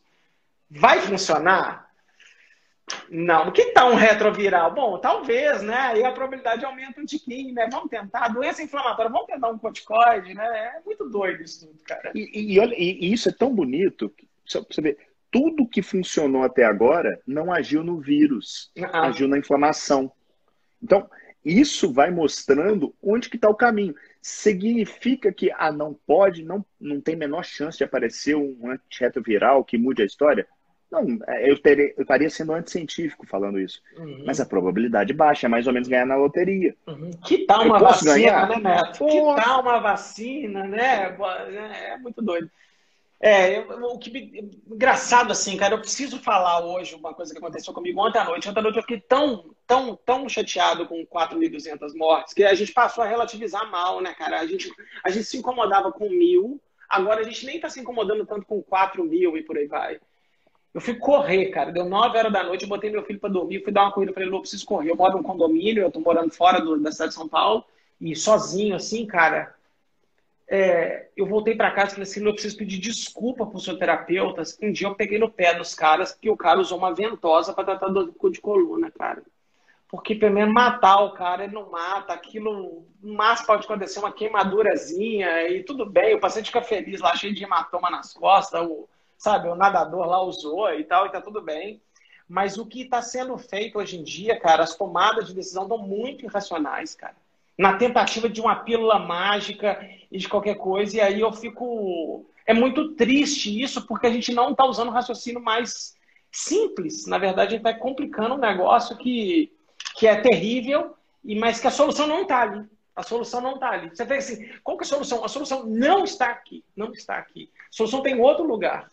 Vai 0.70 1.00
funcionar? 1.00 1.91
Não. 3.10 3.48
O 3.48 3.52
que 3.52 3.62
está 3.62 3.86
um 3.86 3.94
retroviral? 3.94 4.74
Bom, 4.74 4.98
talvez, 4.98 5.62
né? 5.62 5.76
Aí 5.76 6.04
a 6.04 6.12
probabilidade 6.12 6.64
aumenta 6.64 7.00
um 7.00 7.04
tiquinho, 7.04 7.54
né? 7.54 7.68
Vamos 7.70 7.90
tentar. 7.90 8.28
Doença 8.28 8.62
inflamatória, 8.62 9.10
vamos 9.10 9.26
tentar 9.26 9.50
um 9.50 9.58
corticoide, 9.58 10.34
né? 10.34 10.44
É 10.44 10.80
muito 10.84 11.08
doido 11.08 11.42
isso 11.42 11.66
tudo, 11.66 11.78
cara. 11.84 12.12
E, 12.14 12.54
e, 12.54 12.58
olha, 12.58 12.74
e, 12.76 13.12
isso 13.12 13.28
é 13.28 13.32
tão 13.32 13.54
bonito, 13.54 14.12
só 14.44 14.62
pra 14.62 14.74
você 14.74 14.80
ver, 14.80 14.98
tudo 15.30 15.68
que 15.68 15.82
funcionou 15.82 16.42
até 16.42 16.64
agora 16.64 17.20
não 17.26 17.52
agiu 17.52 17.82
no 17.82 18.00
vírus, 18.00 18.70
ah. 18.82 19.08
agiu 19.08 19.28
na 19.28 19.38
inflamação. 19.38 20.12
Então, 20.82 21.08
isso 21.44 21.92
vai 21.92 22.10
mostrando 22.10 22.94
onde 23.02 23.28
que 23.28 23.36
está 23.36 23.48
o 23.48 23.54
caminho. 23.54 23.94
Significa 24.20 25.32
que, 25.32 25.50
ah, 25.52 25.72
não 25.72 25.94
pode, 26.06 26.44
não, 26.44 26.64
não 26.80 27.00
tem 27.00 27.16
menor 27.16 27.44
chance 27.44 27.78
de 27.78 27.84
aparecer 27.84 28.36
um 28.36 28.70
antirretroviral 28.70 29.64
que 29.64 29.76
mude 29.76 30.02
a 30.02 30.06
história? 30.06 30.46
Não, 30.92 31.18
é, 31.26 31.50
eu, 31.50 31.58
teria, 31.58 31.94
eu 31.96 32.02
estaria 32.02 32.28
sendo 32.28 32.52
anticientífico 32.52 33.26
falando 33.26 33.58
isso. 33.58 33.80
Uhum. 33.96 34.24
Mas 34.26 34.38
a 34.40 34.44
probabilidade 34.44 35.14
baixa 35.14 35.46
é 35.46 35.48
mais 35.48 35.66
ou 35.66 35.72
menos 35.72 35.88
ganhar 35.88 36.04
na 36.04 36.16
loteria. 36.16 36.76
Uhum. 36.86 37.10
Que 37.24 37.46
tal 37.46 37.64
uma 37.64 37.78
vacina, 37.78 38.12
ganhar? 38.12 38.48
né, 38.50 38.56
Neto? 38.58 38.98
Pô. 38.98 39.06
Que 39.06 39.42
tal 39.42 39.62
uma 39.62 39.80
vacina, 39.80 40.64
né? 40.64 41.16
É 41.92 41.96
muito 41.96 42.20
doido. 42.20 42.50
É, 43.18 43.56
eu, 43.56 43.84
o 43.84 43.98
que 43.98 44.10
me, 44.10 44.50
engraçado 44.66 45.30
assim, 45.30 45.56
cara, 45.56 45.74
eu 45.74 45.80
preciso 45.80 46.18
falar 46.18 46.60
hoje 46.60 46.94
uma 46.94 47.14
coisa 47.14 47.32
que 47.32 47.38
aconteceu 47.38 47.72
comigo 47.72 47.98
ontem 48.04 48.18
à 48.18 48.24
noite. 48.24 48.46
Ontem 48.46 48.58
à 48.58 48.62
noite 48.62 48.76
eu 48.76 48.82
fiquei 48.82 49.00
tão, 49.00 49.54
tão, 49.66 49.96
tão 49.96 50.28
chateado 50.28 50.86
com 50.86 51.06
4.200 51.06 51.96
mortes 51.96 52.34
que 52.34 52.44
a 52.44 52.52
gente 52.52 52.72
passou 52.72 53.02
a 53.02 53.06
relativizar 53.06 53.70
mal, 53.70 54.02
né, 54.02 54.12
cara? 54.12 54.40
A 54.40 54.46
gente, 54.46 54.70
a 55.02 55.08
gente 55.08 55.24
se 55.24 55.38
incomodava 55.38 55.90
com 55.90 56.10
mil, 56.10 56.60
agora 56.86 57.20
a 57.20 57.24
gente 57.24 57.46
nem 57.46 57.58
tá 57.58 57.70
se 57.70 57.80
incomodando 57.80 58.26
tanto 58.26 58.44
com 58.44 58.60
4 58.60 59.02
mil 59.04 59.38
e 59.38 59.42
por 59.42 59.56
aí 59.56 59.66
vai. 59.66 59.98
Eu 60.74 60.80
fui 60.80 60.94
correr, 60.94 61.46
cara. 61.50 61.70
Deu 61.70 61.84
9 61.84 62.16
horas 62.16 62.32
da 62.32 62.42
noite, 62.42 62.62
eu 62.62 62.68
botei 62.68 62.90
meu 62.90 63.02
filho 63.04 63.20
para 63.20 63.30
dormir, 63.30 63.62
fui 63.62 63.72
dar 63.72 63.82
uma 63.82 63.92
corrida. 63.92 64.12
Falei, 64.12 64.28
não, 64.30 64.40
preciso 64.40 64.64
correr. 64.64 64.90
Eu 64.90 64.96
moro 64.96 65.16
num 65.16 65.22
condomínio, 65.22 65.82
eu 65.82 65.90
tô 65.90 66.00
morando 66.00 66.32
fora 66.32 66.60
do, 66.60 66.78
da 66.80 66.90
cidade 66.90 67.10
de 67.10 67.16
São 67.16 67.28
Paulo, 67.28 67.64
e 68.00 68.16
sozinho, 68.16 68.74
assim, 68.74 69.06
cara 69.06 69.54
é, 70.54 71.08
eu 71.16 71.24
voltei 71.24 71.56
para 71.56 71.70
casa 71.70 71.86
e 71.86 71.90
falei 71.92 72.02
assim, 72.02 72.22
eu 72.22 72.32
preciso 72.34 72.58
pedir 72.58 72.78
desculpa 72.78 73.46
para 73.46 73.56
os 73.56 73.64
seus 73.64 73.78
terapeutas. 73.78 74.58
Um 74.62 74.70
dia 74.70 74.86
eu 74.86 74.94
peguei 74.94 75.18
no 75.18 75.30
pé 75.30 75.54
dos 75.54 75.74
caras 75.74 76.12
porque 76.12 76.28
o 76.28 76.36
cara 76.36 76.60
usou 76.60 76.76
uma 76.76 76.94
ventosa 76.94 77.54
para 77.54 77.64
tratar 77.64 77.88
dor 77.88 78.12
de 78.30 78.38
coluna, 78.38 78.90
cara. 78.90 79.22
Porque 79.88 80.14
pelo 80.14 80.34
menos 80.34 80.52
matar 80.52 81.00
o 81.04 81.12
cara, 81.12 81.44
ele 81.44 81.54
não 81.54 81.70
mata, 81.70 82.12
aquilo, 82.12 82.84
mas 83.02 83.40
pode 83.46 83.64
acontecer 83.64 83.98
uma 83.98 84.12
queimadurazinha 84.12 85.48
e 85.48 85.62
tudo 85.62 85.86
bem, 85.86 86.14
o 86.14 86.20
paciente 86.20 86.46
fica 86.46 86.60
feliz 86.60 87.00
lá, 87.00 87.16
cheio 87.16 87.34
de 87.34 87.44
hematoma 87.44 87.90
nas 87.90 88.12
costas, 88.12 88.60
o, 88.62 88.86
sabe, 89.22 89.48
o 89.48 89.54
nadador 89.54 90.06
lá 90.06 90.20
usou 90.22 90.72
e 90.74 90.84
tal, 90.84 91.06
e 91.06 91.10
tá 91.10 91.20
tudo 91.20 91.40
bem. 91.40 91.80
Mas 92.28 92.58
o 92.58 92.66
que 92.66 92.82
está 92.82 93.02
sendo 93.02 93.36
feito 93.36 93.78
hoje 93.78 93.98
em 93.98 94.02
dia, 94.02 94.38
cara, 94.38 94.62
as 94.62 94.74
tomadas 94.74 95.26
de 95.26 95.34
decisão 95.34 95.64
estão 95.64 95.78
muito 95.78 96.24
irracionais, 96.24 96.94
cara 96.94 97.16
na 97.58 97.74
tentativa 97.74 98.28
de 98.28 98.40
uma 98.40 98.56
pílula 98.56 98.98
mágica 98.98 99.78
e 100.10 100.18
de 100.18 100.28
qualquer 100.28 100.56
coisa. 100.56 100.96
E 100.96 101.00
aí 101.00 101.20
eu 101.20 101.32
fico. 101.32 102.26
É 102.46 102.52
muito 102.52 102.94
triste 102.94 103.62
isso, 103.62 103.86
porque 103.86 104.06
a 104.06 104.10
gente 104.10 104.32
não 104.32 104.50
está 104.50 104.64
usando 104.64 104.90
raciocínio 104.90 105.40
mais 105.40 105.94
simples. 106.30 107.06
Na 107.06 107.18
verdade, 107.18 107.54
a 107.54 107.58
gente 107.58 107.66
está 107.66 107.78
complicando 107.78 108.34
um 108.34 108.38
negócio 108.38 108.96
que, 108.96 109.52
que 109.94 110.06
é 110.06 110.16
terrível, 110.16 110.96
e 111.24 111.38
mas 111.38 111.60
que 111.60 111.68
a 111.68 111.70
solução 111.70 112.06
não 112.06 112.22
está 112.22 112.40
ali. 112.40 112.66
A 112.96 113.02
solução 113.02 113.40
não 113.40 113.54
está 113.54 113.70
ali. 113.70 113.88
Você 113.90 114.04
vê 114.04 114.16
assim, 114.16 114.50
qual 114.62 114.76
que 114.76 114.82
é 114.82 114.86
a 114.86 114.88
solução? 114.88 115.24
A 115.24 115.28
solução 115.28 115.64
não 115.64 116.04
está 116.04 116.30
aqui. 116.30 116.64
Não 116.76 116.90
está 116.92 117.16
aqui. 117.16 117.48
A 117.56 117.66
solução 117.70 118.02
tem 118.02 118.16
em 118.16 118.20
outro 118.20 118.44
lugar. 118.44 118.90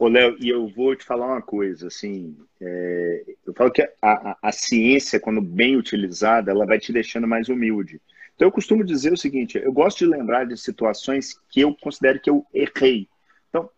Ô, 0.00 0.08
Léo, 0.08 0.34
e 0.40 0.48
eu 0.48 0.66
vou 0.66 0.96
te 0.96 1.04
falar 1.04 1.26
uma 1.26 1.42
coisa, 1.42 1.88
assim, 1.88 2.34
é, 2.58 3.22
eu 3.44 3.52
falo 3.52 3.70
que 3.70 3.82
a, 3.82 3.90
a, 4.00 4.38
a, 4.44 4.50
ciência, 4.50 5.20
quando 5.20 5.42
bem 5.42 5.76
utilizada, 5.76 6.50
ela 6.50 6.64
vai 6.64 6.78
te 6.78 6.90
deixando 6.90 7.28
mais 7.28 7.50
humilde. 7.50 8.00
Então, 8.34 8.48
eu 8.48 8.52
costumo 8.52 8.82
dizer 8.82 9.12
o 9.12 9.16
seguinte, 9.18 9.58
eu 9.58 9.70
gosto 9.70 9.98
de 9.98 10.06
lembrar 10.06 10.46
de 10.46 10.56
situações 10.56 11.38
que 11.50 11.60
eu 11.60 11.76
considero 11.78 12.18
que 12.18 12.30
eu 12.30 12.46
errei. 12.54 13.10
Então, 13.50 13.68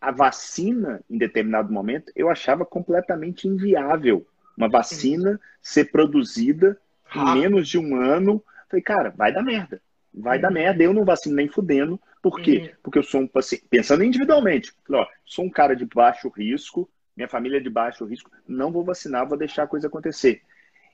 a 0.00 0.10
vacina, 0.10 1.00
em 1.08 1.16
determinado 1.16 1.72
momento, 1.72 2.10
eu 2.16 2.28
achava 2.28 2.66
completamente 2.66 3.46
inviável. 3.46 4.26
Uma 4.58 4.68
vacina 4.68 5.40
ser 5.62 5.92
produzida 5.92 6.76
em 7.14 7.34
menos 7.38 7.68
de 7.68 7.78
um 7.78 7.94
ano. 7.94 8.42
Falei, 8.68 8.82
cara, 8.82 9.10
vai 9.16 9.32
dar 9.32 9.44
merda. 9.44 9.80
Vai 10.12 10.40
dar 10.40 10.50
merda, 10.50 10.82
eu 10.82 10.92
não 10.92 11.04
vacino 11.04 11.36
nem 11.36 11.46
fudendo, 11.46 12.00
por 12.22 12.40
quê? 12.40 12.58
Uhum. 12.58 12.76
Porque 12.84 12.98
eu 13.00 13.02
sou 13.02 13.20
um 13.20 13.26
paciente, 13.26 13.66
pensando 13.68 14.04
individualmente, 14.04 14.72
ó, 14.88 15.04
sou 15.26 15.44
um 15.44 15.50
cara 15.50 15.74
de 15.74 15.84
baixo 15.84 16.28
risco, 16.28 16.88
minha 17.16 17.28
família 17.28 17.58
é 17.58 17.60
de 17.60 17.68
baixo 17.68 18.04
risco, 18.04 18.30
não 18.46 18.70
vou 18.70 18.84
vacinar, 18.84 19.28
vou 19.28 19.36
deixar 19.36 19.64
a 19.64 19.66
coisa 19.66 19.88
acontecer. 19.88 20.40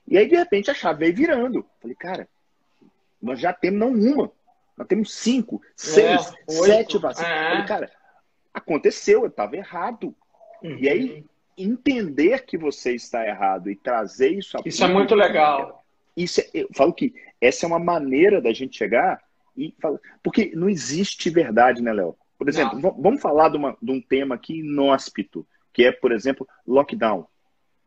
E 0.07 0.17
aí, 0.17 0.27
de 0.27 0.35
repente, 0.35 0.71
a 0.71 0.73
chave 0.73 0.99
veio 0.99 1.15
virando. 1.15 1.63
Falei, 1.79 1.95
cara, 1.95 2.27
nós 3.21 3.39
já 3.39 3.53
temos 3.53 3.79
não 3.79 3.91
uma, 3.91 4.31
nós 4.75 4.87
temos 4.87 5.13
cinco, 5.13 5.61
seis, 5.75 6.33
é, 6.47 6.51
sete 6.51 6.97
vacinas. 6.97 7.31
É. 7.31 7.49
Falei, 7.51 7.65
cara, 7.65 7.91
aconteceu, 8.51 9.21
eu 9.21 9.27
estava 9.27 9.55
errado. 9.55 10.15
Uhum. 10.63 10.77
E 10.79 10.89
aí, 10.89 11.11
uhum. 11.11 11.23
entender 11.55 12.43
que 12.43 12.57
você 12.57 12.95
está 12.95 13.25
errado 13.27 13.69
e 13.69 13.75
trazer 13.75 14.29
isso 14.29 14.57
a 14.57 14.61
Isso 14.65 14.83
é 14.83 14.87
muito 14.87 15.13
legal. 15.13 15.85
Isso 16.17 16.41
é, 16.41 16.49
eu 16.55 16.69
falo 16.73 16.91
que 16.91 17.13
essa 17.39 17.65
é 17.65 17.67
uma 17.67 17.79
maneira 17.79 18.41
da 18.41 18.51
gente 18.51 18.75
chegar 18.75 19.21
e 19.59 19.75
fala, 19.81 19.99
porque 20.23 20.51
não 20.55 20.69
existe 20.69 21.29
verdade, 21.29 21.81
né, 21.81 21.91
Léo? 21.91 22.15
Por 22.37 22.47
exemplo, 22.47 22.79
não. 22.79 22.95
vamos 23.01 23.21
falar 23.21 23.49
de, 23.49 23.57
uma, 23.57 23.77
de 23.81 23.91
um 23.91 24.01
tema 24.01 24.35
aqui 24.35 24.59
inóspito, 24.59 25.45
que 25.73 25.83
é, 25.83 25.91
por 25.91 26.11
exemplo, 26.11 26.47
lockdown. 26.65 27.27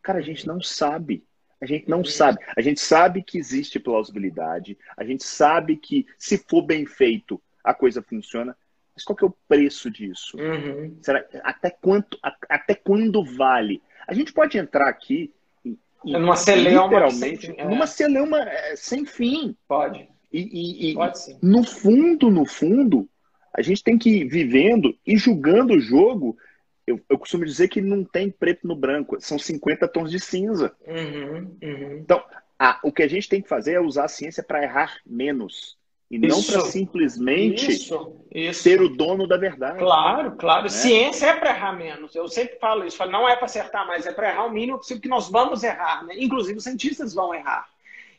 Cara, 0.03 0.19
a 0.19 0.23
gente 0.23 0.47
não 0.47 0.61
sabe. 0.61 1.25
A 1.61 1.67
gente 1.67 1.89
não 1.89 2.05
sabe. 2.05 2.39
A 2.57 2.61
gente 2.61 2.81
sabe 2.81 3.23
que 3.23 3.39
existe 3.39 3.79
plausibilidade. 3.79 4.77
A 4.97 5.05
gente 5.05 5.25
sabe 5.25 5.77
que, 5.77 6.05
se 6.19 6.37
for 6.37 6.63
bem 6.63 6.85
feito, 6.85 7.41
a 7.65 7.73
coisa 7.73 8.03
funciona. 8.03 8.57
Mas 8.95 9.05
qual 9.05 9.17
que 9.17 9.25
é 9.25 9.29
o 9.29 9.37
preço 9.49 9.91
disso? 9.91 10.37
Uhum. 10.37 10.99
Será, 11.01 11.25
até, 11.45 11.71
quanto, 11.71 12.19
até 12.49 12.75
quando 12.75 13.25
vale? 13.25 13.81
A 14.07 14.13
gente 14.13 14.33
pode 14.33 14.59
entrar 14.59 14.89
aqui 14.89 15.33
e, 15.65 15.79
numa 16.13 16.37
celeuma 16.37 16.85
literalmente 16.85 17.47
sem, 17.47 17.61
é. 17.61 17.65
numa 17.65 17.87
celeuma 17.87 18.43
é, 18.43 18.77
sem 18.77 19.07
fim. 19.07 19.57
Pode. 19.67 20.09
E, 20.33 20.93
e, 20.93 20.93
e 20.93 20.97
no 21.43 21.63
fundo, 21.63 22.31
no 22.31 22.47
fundo, 22.47 23.09
a 23.53 23.61
gente 23.61 23.85
tem 23.85 23.99
que 23.99 24.09
ir 24.09 24.25
vivendo 24.29 24.97
e 25.07 25.17
julgando 25.17 25.75
o 25.75 25.81
jogo. 25.81 26.37
Eu, 26.87 27.01
eu, 27.09 27.19
costumo 27.19 27.45
dizer 27.45 27.69
que 27.69 27.81
não 27.81 28.03
tem 28.03 28.31
preto 28.31 28.67
no 28.67 28.75
branco, 28.75 29.17
são 29.21 29.39
50 29.39 29.87
tons 29.89 30.11
de 30.11 30.19
cinza. 30.19 30.75
Uhum, 30.87 31.57
uhum. 31.63 31.99
Então, 31.99 32.23
a, 32.59 32.81
o 32.83 32.91
que 32.91 33.03
a 33.03 33.09
gente 33.09 33.29
tem 33.29 33.43
que 33.43 33.49
fazer 33.49 33.75
é 33.75 33.81
usar 33.81 34.05
a 34.05 34.09
ciência 34.09 34.43
para 34.43 34.63
errar 34.63 34.97
menos. 35.07 35.77
E 36.11 36.17
isso, 36.17 36.29
não 36.29 36.43
para 36.43 36.71
simplesmente 36.71 37.73
isso, 37.73 38.17
isso. 38.31 38.63
ser 38.63 38.83
o 38.83 38.89
dono 38.89 39.27
da 39.27 39.39
verdade. 39.39 39.79
Claro, 39.79 40.33
claro. 40.33 40.65
Né? 40.65 40.69
Ciência 40.69 41.27
é 41.27 41.37
para 41.37 41.51
errar 41.51 41.73
menos. 41.73 42.15
Eu 42.15 42.29
sempre 42.29 42.59
falo 42.59 42.85
isso. 42.85 42.99
Falo, 42.99 43.11
não 43.11 43.27
é 43.27 43.35
para 43.35 43.47
acertar 43.47 43.87
mais, 43.87 44.05
é 44.07 44.13
para 44.13 44.29
errar 44.29 44.45
o 44.45 44.53
mínimo 44.53 44.77
possível 44.77 45.01
que 45.01 45.09
nós 45.09 45.31
vamos 45.31 45.63
errar. 45.63 46.05
Né? 46.05 46.15
Inclusive, 46.19 46.59
os 46.59 46.65
cientistas 46.65 47.15
vão 47.15 47.35
errar. 47.35 47.67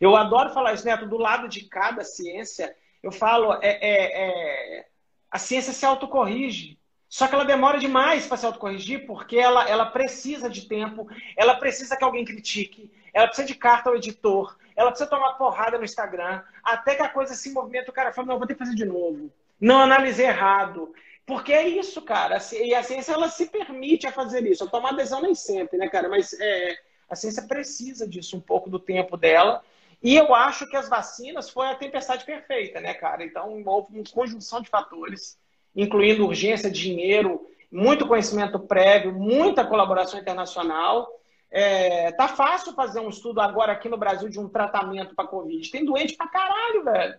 Eu 0.03 0.17
adoro 0.17 0.49
falar 0.49 0.73
isso, 0.73 0.85
Neto, 0.85 1.07
do 1.07 1.15
lado 1.15 1.47
de 1.47 1.63
cada 1.63 2.03
ciência, 2.03 2.75
eu 3.01 3.09
falo, 3.09 3.53
é, 3.61 3.69
é, 3.69 4.79
é 4.79 4.85
a 5.31 5.39
ciência 5.39 5.71
se 5.71 5.85
autocorrige. 5.85 6.77
Só 7.07 7.25
que 7.25 7.35
ela 7.35 7.45
demora 7.45 7.79
demais 7.79 8.27
para 8.27 8.35
se 8.35 8.45
autocorrigir, 8.45 9.05
porque 9.05 9.37
ela, 9.37 9.69
ela 9.69 9.85
precisa 9.85 10.49
de 10.49 10.67
tempo, 10.67 11.07
ela 11.37 11.55
precisa 11.55 11.95
que 11.95 12.03
alguém 12.03 12.25
critique, 12.25 12.91
ela 13.13 13.27
precisa 13.27 13.47
de 13.47 13.55
carta 13.55 13.89
ao 13.89 13.95
editor, 13.95 14.57
ela 14.75 14.89
precisa 14.89 15.09
tomar 15.09 15.33
porrada 15.35 15.77
no 15.77 15.85
Instagram, 15.85 16.41
até 16.61 16.95
que 16.95 17.01
a 17.03 17.07
coisa 17.07 17.33
se 17.33 17.53
movimenta, 17.53 17.89
o 17.89 17.93
cara 17.93 18.11
fala, 18.11 18.27
não, 18.27 18.37
vou 18.37 18.45
ter 18.45 18.55
que 18.55 18.59
fazer 18.59 18.75
de 18.75 18.83
novo. 18.83 19.31
Não 19.57 19.79
analisei 19.79 20.25
errado. 20.25 20.93
Porque 21.25 21.53
é 21.53 21.65
isso, 21.65 22.01
cara. 22.01 22.39
E 22.51 22.75
a 22.75 22.83
ciência, 22.83 23.13
ela 23.13 23.29
se 23.29 23.45
permite 23.45 24.05
a 24.05 24.11
fazer 24.11 24.45
isso. 24.45 24.65
Eu 24.65 24.69
tomo 24.69 24.87
adesão 24.87 25.21
nem 25.21 25.33
sempre, 25.33 25.77
né, 25.77 25.87
cara? 25.87 26.09
Mas 26.09 26.33
é, 26.33 26.75
a 27.09 27.15
ciência 27.15 27.43
precisa 27.43 28.05
disso, 28.05 28.35
um 28.35 28.41
pouco 28.41 28.69
do 28.69 28.79
tempo 28.79 29.15
dela. 29.15 29.63
E 30.03 30.15
eu 30.17 30.35
acho 30.35 30.67
que 30.67 30.75
as 30.75 30.89
vacinas 30.89 31.49
foi 31.49 31.67
a 31.67 31.75
tempestade 31.75 32.25
perfeita, 32.25 32.81
né, 32.81 32.93
cara? 32.93 33.23
Então, 33.23 33.63
houve 33.65 33.95
uma 33.95 34.03
conjunção 34.11 34.61
de 34.61 34.69
fatores, 34.69 35.37
incluindo 35.73 36.25
urgência, 36.25 36.69
dinheiro, 36.69 37.47
muito 37.71 38.05
conhecimento 38.05 38.59
prévio, 38.59 39.13
muita 39.13 39.65
colaboração 39.65 40.19
internacional. 40.19 41.07
É, 41.49 42.11
tá 42.11 42.27
fácil 42.27 42.73
fazer 42.73 42.99
um 42.99 43.09
estudo 43.09 43.39
agora 43.39 43.71
aqui 43.71 43.87
no 43.87 43.95
Brasil 43.97 44.27
de 44.27 44.39
um 44.39 44.49
tratamento 44.49 45.15
para 45.15 45.27
Covid. 45.27 45.71
Tem 45.71 45.85
doente 45.85 46.17
pra 46.17 46.27
caralho, 46.27 46.83
velho. 46.83 47.15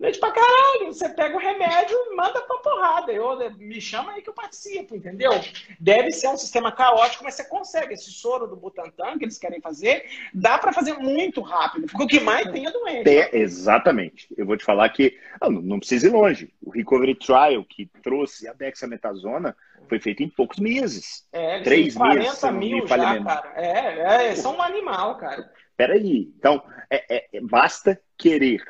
Leite 0.00 0.18
pra 0.18 0.32
caralho. 0.32 0.86
Você 0.86 1.10
pega 1.10 1.36
o 1.36 1.38
remédio 1.38 1.94
e 1.94 2.16
manda 2.16 2.40
pra 2.40 2.56
porrada. 2.56 3.12
Eu, 3.12 3.36
me 3.58 3.80
chama 3.82 4.12
aí 4.12 4.22
que 4.22 4.30
eu 4.30 4.34
participo, 4.34 4.96
entendeu? 4.96 5.30
Deve 5.78 6.10
ser 6.10 6.28
um 6.28 6.38
sistema 6.38 6.72
caótico, 6.72 7.22
mas 7.22 7.34
você 7.34 7.44
consegue. 7.44 7.92
Esse 7.92 8.10
soro 8.10 8.46
do 8.46 8.56
Butantan 8.56 9.18
que 9.18 9.26
eles 9.26 9.36
querem 9.36 9.60
fazer, 9.60 10.06
dá 10.32 10.56
para 10.56 10.72
fazer 10.72 10.94
muito 10.94 11.42
rápido. 11.42 11.86
Porque 11.86 12.02
o 12.02 12.06
que 12.06 12.20
mais 12.20 12.50
tem 12.50 12.66
é 12.66 12.70
doente. 12.70 13.10
É, 13.10 13.36
exatamente. 13.36 14.26
Eu 14.38 14.46
vou 14.46 14.56
te 14.56 14.64
falar 14.64 14.88
que 14.88 15.18
não, 15.38 15.50
não 15.50 15.78
precisa 15.78 16.06
ir 16.06 16.10
longe. 16.10 16.50
O 16.62 16.70
Recovery 16.70 17.14
Trial, 17.14 17.62
que 17.68 17.84
trouxe 18.02 18.48
a 18.48 18.54
dexametasona, 18.54 19.54
foi 19.86 20.00
feito 20.00 20.22
em 20.22 20.30
poucos 20.30 20.58
meses. 20.58 21.28
É, 21.30 21.60
Três 21.60 21.94
40 21.94 22.18
meses. 22.18 22.38
40 22.38 22.58
mil 22.58 22.86
já, 22.86 23.22
cara. 23.22 23.52
É, 23.54 24.28
é, 24.30 24.34
são 24.34 24.56
um 24.56 24.62
animal, 24.62 25.18
cara. 25.18 25.52
Peraí. 25.76 26.32
Então, 26.38 26.62
é, 26.88 27.26
é, 27.36 27.40
basta 27.42 28.00
querer. 28.16 28.62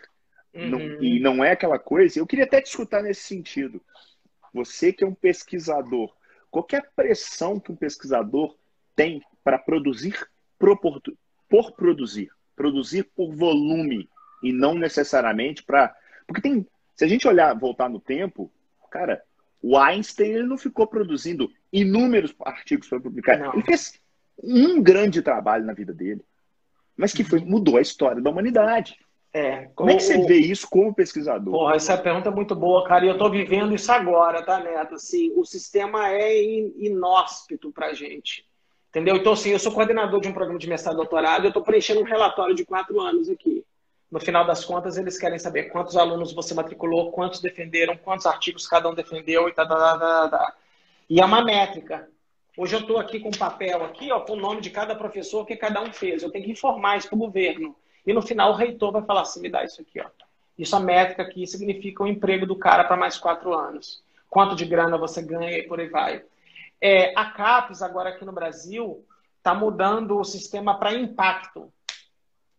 Uhum. 0.54 0.68
Não, 0.68 0.80
e 1.02 1.20
não 1.20 1.44
é 1.44 1.52
aquela 1.52 1.78
coisa. 1.78 2.18
Eu 2.18 2.26
queria 2.26 2.44
até 2.44 2.60
te 2.60 2.66
escutar 2.66 3.02
nesse 3.02 3.22
sentido. 3.22 3.80
Você 4.52 4.92
que 4.92 5.04
é 5.04 5.06
um 5.06 5.14
pesquisador, 5.14 6.12
qualquer 6.50 6.90
pressão 6.94 7.60
que 7.60 7.70
um 7.70 7.76
pesquisador 7.76 8.56
tem 8.96 9.22
para 9.44 9.58
produzir 9.58 10.28
por, 10.58 10.78
por 11.48 11.72
produzir, 11.72 12.30
produzir 12.56 13.04
por 13.14 13.34
volume 13.34 14.08
e 14.42 14.52
não 14.52 14.74
necessariamente 14.74 15.62
para. 15.62 15.94
Porque 16.26 16.42
tem. 16.42 16.66
Se 16.96 17.04
a 17.04 17.08
gente 17.08 17.26
olhar, 17.26 17.54
voltar 17.58 17.88
no 17.88 17.98
tempo, 17.98 18.52
cara, 18.90 19.22
O 19.62 19.76
Einstein 19.76 20.32
ele 20.32 20.46
não 20.46 20.56
ficou 20.56 20.86
produzindo 20.86 21.50
inúmeros 21.72 22.34
artigos 22.40 22.88
para 22.88 23.00
publicar. 23.00 23.38
Não. 23.38 23.52
Ele 23.52 23.62
fez 23.62 24.00
um 24.42 24.82
grande 24.82 25.20
trabalho 25.20 25.64
na 25.64 25.74
vida 25.74 25.92
dele, 25.92 26.24
mas 26.96 27.12
que 27.12 27.22
foi, 27.22 27.40
mudou 27.40 27.76
a 27.76 27.82
história 27.82 28.22
da 28.22 28.30
humanidade. 28.30 28.98
É, 29.32 29.68
como, 29.76 29.90
é 29.90 29.96
que 29.96 30.02
você 30.02 30.18
vê 30.26 30.38
isso 30.38 30.68
como 30.68 30.92
pesquisador? 30.92 31.52
Porra, 31.52 31.76
essa 31.76 31.96
pergunta 31.96 32.28
é 32.28 32.32
muito 32.32 32.54
boa, 32.54 32.84
cara, 32.84 33.04
e 33.04 33.08
eu 33.08 33.12
estou 33.12 33.30
vivendo 33.30 33.74
isso 33.74 33.90
agora, 33.92 34.42
tá, 34.42 34.58
Neto? 34.58 34.96
Assim, 34.96 35.32
o 35.36 35.44
sistema 35.44 36.10
é 36.10 36.42
inóspito 36.42 37.70
para 37.70 37.94
gente. 37.94 38.44
Entendeu? 38.88 39.14
Então, 39.14 39.34
assim, 39.34 39.50
eu 39.50 39.58
sou 39.60 39.70
coordenador 39.70 40.20
de 40.20 40.26
um 40.26 40.32
programa 40.32 40.58
de 40.58 40.68
mestrado 40.68 40.94
e 40.94 40.96
doutorado, 40.96 41.44
eu 41.44 41.48
estou 41.48 41.62
preenchendo 41.62 42.00
um 42.00 42.04
relatório 42.04 42.56
de 42.56 42.64
quatro 42.64 43.00
anos 43.00 43.28
aqui. 43.28 43.64
No 44.10 44.18
final 44.18 44.44
das 44.44 44.64
contas, 44.64 44.98
eles 44.98 45.16
querem 45.16 45.38
saber 45.38 45.64
quantos 45.64 45.96
alunos 45.96 46.32
você 46.32 46.52
matriculou, 46.52 47.12
quantos 47.12 47.40
defenderam, 47.40 47.96
quantos 47.96 48.26
artigos 48.26 48.66
cada 48.66 48.90
um 48.90 48.94
defendeu 48.94 49.48
e 49.48 49.52
tá, 49.52 49.64
tá, 49.64 49.76
tá, 49.76 49.98
tá, 49.98 50.28
tá. 50.28 50.56
E 51.08 51.20
é 51.20 51.24
uma 51.24 51.44
métrica. 51.44 52.08
Hoje 52.58 52.74
eu 52.74 52.80
estou 52.80 52.98
aqui 52.98 53.20
com 53.20 53.28
um 53.28 53.38
papel 53.38 53.84
aqui, 53.84 54.10
ó, 54.10 54.20
com 54.20 54.32
o 54.32 54.36
nome 54.36 54.60
de 54.60 54.70
cada 54.70 54.96
professor 54.96 55.46
que 55.46 55.54
cada 55.54 55.80
um 55.80 55.92
fez. 55.92 56.24
Eu 56.24 56.30
tenho 56.32 56.44
que 56.44 56.50
informar 56.50 56.98
isso 56.98 57.08
para 57.08 57.14
o 57.14 57.20
governo. 57.20 57.76
E 58.06 58.12
no 58.12 58.22
final 58.22 58.52
o 58.52 58.56
reitor 58.56 58.92
vai 58.92 59.02
falar 59.02 59.22
assim, 59.22 59.40
me 59.40 59.48
dá 59.48 59.64
isso 59.64 59.80
aqui, 59.80 60.00
ó. 60.00 60.06
Isso 60.58 60.76
a 60.76 60.80
métrica 60.80 61.22
aqui 61.22 61.46
significa 61.46 62.02
o 62.02 62.06
emprego 62.06 62.44
do 62.44 62.56
cara 62.56 62.84
para 62.84 62.96
mais 62.96 63.16
quatro 63.16 63.54
anos. 63.54 64.02
Quanto 64.28 64.54
de 64.54 64.66
grana 64.66 64.98
você 64.98 65.22
ganha 65.22 65.58
e 65.58 65.62
por 65.62 65.80
aí 65.80 65.88
vai. 65.88 66.22
É, 66.80 67.12
a 67.18 67.30
CAPES, 67.30 67.82
agora 67.82 68.10
aqui 68.10 68.24
no 68.24 68.32
Brasil, 68.32 69.04
está 69.38 69.54
mudando 69.54 70.18
o 70.18 70.24
sistema 70.24 70.78
para 70.78 70.92
impacto. 70.92 71.72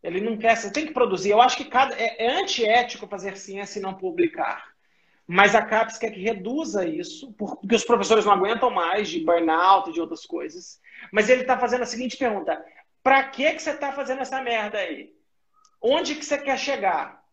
Ele 0.04 0.20
não 0.20 0.36
quer, 0.36 0.58
você 0.58 0.72
tem 0.72 0.88
que 0.88 0.94
produzir. 0.94 1.30
Eu 1.30 1.42
acho 1.42 1.56
que 1.56 1.66
cada, 1.66 1.96
é, 1.96 2.26
é 2.26 2.42
antiético 2.42 3.08
fazer 3.08 3.38
ciência 3.38 3.80
e 3.80 3.82
não 3.82 3.94
publicar. 3.94 4.72
Mas 5.28 5.56
a 5.56 5.62
CAPES 5.62 5.98
quer 5.98 6.12
que 6.12 6.20
reduza 6.20 6.86
isso, 6.86 7.32
porque 7.34 7.76
os 7.76 7.86
professores 7.86 8.26
não 8.26 8.34
aguentam 8.34 8.70
mais 8.70 9.08
de 9.08 9.24
burnout 9.24 9.90
e 9.90 9.94
de 9.94 10.02
outras 10.02 10.26
coisas. 10.26 10.82
Mas 11.12 11.30
ele 11.30 11.42
está 11.42 11.58
fazendo 11.58 11.84
a 11.84 11.86
seguinte 11.86 12.18
pergunta: 12.18 12.64
para 13.04 13.24
que, 13.26 13.54
que 13.54 13.62
você 13.62 13.72
está 13.72 13.94
fazendo 13.94 14.22
essa 14.22 14.42
merda 14.42 14.80
aí? 14.80 15.14
Onde 15.82 16.16
que 16.16 16.24
você 16.24 16.38
quer 16.38 16.58
chegar? 16.58 17.24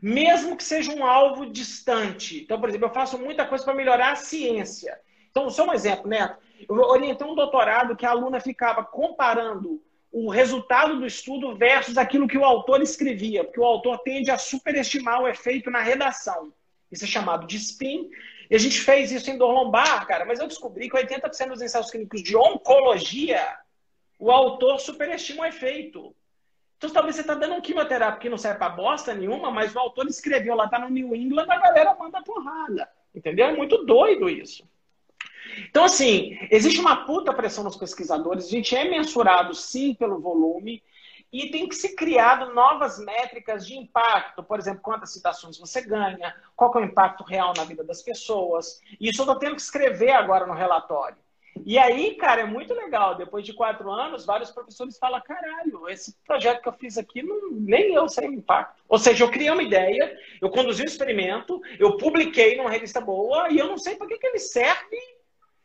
Mesmo 0.00 0.56
que 0.56 0.64
seja 0.64 0.92
um 0.92 1.04
alvo 1.04 1.46
distante. 1.46 2.42
Então, 2.42 2.58
por 2.58 2.68
exemplo, 2.68 2.88
eu 2.88 2.94
faço 2.94 3.18
muita 3.18 3.46
coisa 3.46 3.64
para 3.64 3.74
melhorar 3.74 4.12
a 4.12 4.16
ciência. 4.16 4.98
Então, 5.30 5.50
só 5.50 5.66
um 5.66 5.72
exemplo, 5.72 6.08
Neto. 6.08 6.38
Eu 6.68 6.76
orientei 6.76 7.26
um 7.26 7.34
doutorado 7.34 7.96
que 7.96 8.06
a 8.06 8.10
aluna 8.10 8.40
ficava 8.40 8.84
comparando 8.84 9.82
o 10.12 10.28
resultado 10.28 10.98
do 10.98 11.06
estudo 11.06 11.56
versus 11.56 11.96
aquilo 11.96 12.26
que 12.26 12.38
o 12.38 12.44
autor 12.44 12.82
escrevia, 12.82 13.44
porque 13.44 13.60
o 13.60 13.64
autor 13.64 13.98
tende 13.98 14.30
a 14.30 14.38
superestimar 14.38 15.22
o 15.22 15.28
efeito 15.28 15.70
na 15.70 15.80
redação. 15.80 16.52
Isso 16.90 17.04
é 17.04 17.08
chamado 17.08 17.46
de 17.46 17.56
spin. 17.56 18.10
E 18.50 18.56
a 18.56 18.58
gente 18.58 18.80
fez 18.80 19.12
isso 19.12 19.30
em 19.30 19.38
dor 19.38 19.52
lombar, 19.52 20.04
cara, 20.06 20.24
mas 20.24 20.40
eu 20.40 20.48
descobri 20.48 20.90
que 20.90 20.96
80% 20.96 21.48
dos 21.50 21.62
ensaios 21.62 21.90
clínicos 21.90 22.22
de 22.22 22.36
oncologia, 22.36 23.56
o 24.18 24.30
autor 24.30 24.80
superestima 24.80 25.44
o 25.44 25.46
efeito. 25.46 26.14
Então, 26.80 26.88
talvez 26.88 27.14
você 27.14 27.20
está 27.20 27.34
dando 27.34 27.56
um 27.56 27.60
quimioterapia 27.60 28.18
que 28.18 28.30
não 28.30 28.38
serve 28.38 28.58
para 28.58 28.70
bosta 28.70 29.12
nenhuma, 29.12 29.50
mas 29.50 29.74
o 29.74 29.78
autor 29.78 30.06
escreveu 30.06 30.54
lá, 30.54 30.66
tá 30.66 30.78
no 30.78 30.88
New 30.88 31.14
England, 31.14 31.44
a 31.46 31.58
galera 31.58 31.94
manda 31.94 32.22
porrada. 32.22 32.88
Entendeu? 33.14 33.48
É 33.48 33.54
muito 33.54 33.84
doido 33.84 34.30
isso. 34.30 34.66
Então, 35.68 35.84
assim, 35.84 36.38
existe 36.50 36.80
uma 36.80 37.04
puta 37.04 37.34
pressão 37.34 37.62
nos 37.62 37.76
pesquisadores, 37.76 38.46
a 38.46 38.48
gente 38.48 38.74
é 38.74 38.88
mensurado 38.88 39.54
sim 39.54 39.92
pelo 39.92 40.20
volume, 40.20 40.82
e 41.30 41.50
tem 41.50 41.68
que 41.68 41.74
ser 41.74 41.90
criado 41.90 42.54
novas 42.54 42.98
métricas 42.98 43.66
de 43.66 43.76
impacto, 43.76 44.42
por 44.42 44.58
exemplo, 44.58 44.80
quantas 44.80 45.12
citações 45.12 45.58
você 45.58 45.82
ganha, 45.82 46.34
qual 46.56 46.72
é 46.76 46.78
o 46.78 46.84
impacto 46.84 47.24
real 47.24 47.52
na 47.54 47.64
vida 47.64 47.84
das 47.84 48.00
pessoas. 48.00 48.80
Isso 48.98 49.20
eu 49.20 49.24
estou 49.24 49.38
tendo 49.38 49.54
que 49.54 49.60
escrever 49.60 50.12
agora 50.12 50.46
no 50.46 50.54
relatório. 50.54 51.18
E 51.64 51.78
aí, 51.78 52.14
cara, 52.14 52.42
é 52.42 52.44
muito 52.44 52.72
legal. 52.74 53.16
Depois 53.16 53.44
de 53.44 53.52
quatro 53.52 53.90
anos, 53.90 54.24
vários 54.24 54.50
professores 54.50 54.98
falam: 54.98 55.20
caralho, 55.20 55.88
esse 55.88 56.16
projeto 56.26 56.62
que 56.62 56.68
eu 56.68 56.72
fiz 56.72 56.96
aqui, 56.96 57.22
não, 57.22 57.50
nem 57.50 57.94
eu 57.94 58.08
sei 58.08 58.28
o 58.28 58.32
impacto. 58.32 58.82
Ou 58.88 58.98
seja, 58.98 59.24
eu 59.24 59.30
criei 59.30 59.50
uma 59.50 59.62
ideia, 59.62 60.16
eu 60.40 60.50
conduzi 60.50 60.82
um 60.82 60.86
experimento, 60.86 61.60
eu 61.78 61.96
publiquei 61.96 62.56
numa 62.56 62.70
revista 62.70 63.00
boa 63.00 63.50
e 63.50 63.58
eu 63.58 63.66
não 63.66 63.78
sei 63.78 63.96
para 63.96 64.06
que, 64.06 64.18
que 64.18 64.26
ele 64.26 64.38
serve 64.38 64.96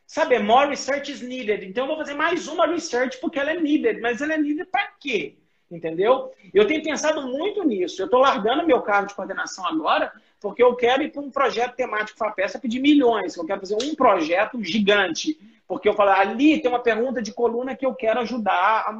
Sabe, 0.06 0.38
more 0.38 0.68
research 0.68 1.10
is 1.10 1.20
needed. 1.20 1.66
Então 1.66 1.84
eu 1.84 1.88
vou 1.88 1.96
fazer 1.96 2.14
mais 2.14 2.46
uma 2.46 2.66
research 2.66 3.18
porque 3.20 3.40
ela 3.40 3.50
é 3.50 3.60
needed. 3.60 4.00
Mas 4.00 4.22
ela 4.22 4.34
é 4.34 4.38
needed 4.38 4.66
para 4.70 4.86
quê? 5.00 5.36
Entendeu? 5.68 6.32
Eu 6.54 6.64
tenho 6.66 6.82
pensado 6.82 7.22
muito 7.22 7.64
nisso. 7.64 8.00
Eu 8.00 8.04
estou 8.04 8.20
largando 8.20 8.64
meu 8.64 8.80
cargo 8.82 9.08
de 9.08 9.14
coordenação 9.14 9.66
agora 9.66 10.12
porque 10.40 10.62
eu 10.62 10.76
quero 10.76 11.02
ir 11.02 11.10
para 11.10 11.22
um 11.22 11.30
projeto 11.30 11.74
temático 11.74 12.18
FAPESA 12.18 12.60
pedir 12.60 12.78
milhões. 12.78 13.36
Eu 13.36 13.44
quero 13.44 13.60
fazer 13.60 13.76
um 13.82 13.96
projeto 13.96 14.62
gigante. 14.62 15.36
Porque 15.66 15.88
eu 15.88 15.94
falo, 15.94 16.10
ali 16.10 16.60
tem 16.60 16.70
uma 16.70 16.82
pergunta 16.82 17.20
de 17.20 17.32
coluna 17.32 17.74
que 17.74 17.84
eu 17.84 17.94
quero 17.94 18.20
ajudar 18.20 18.86
a 18.86 18.94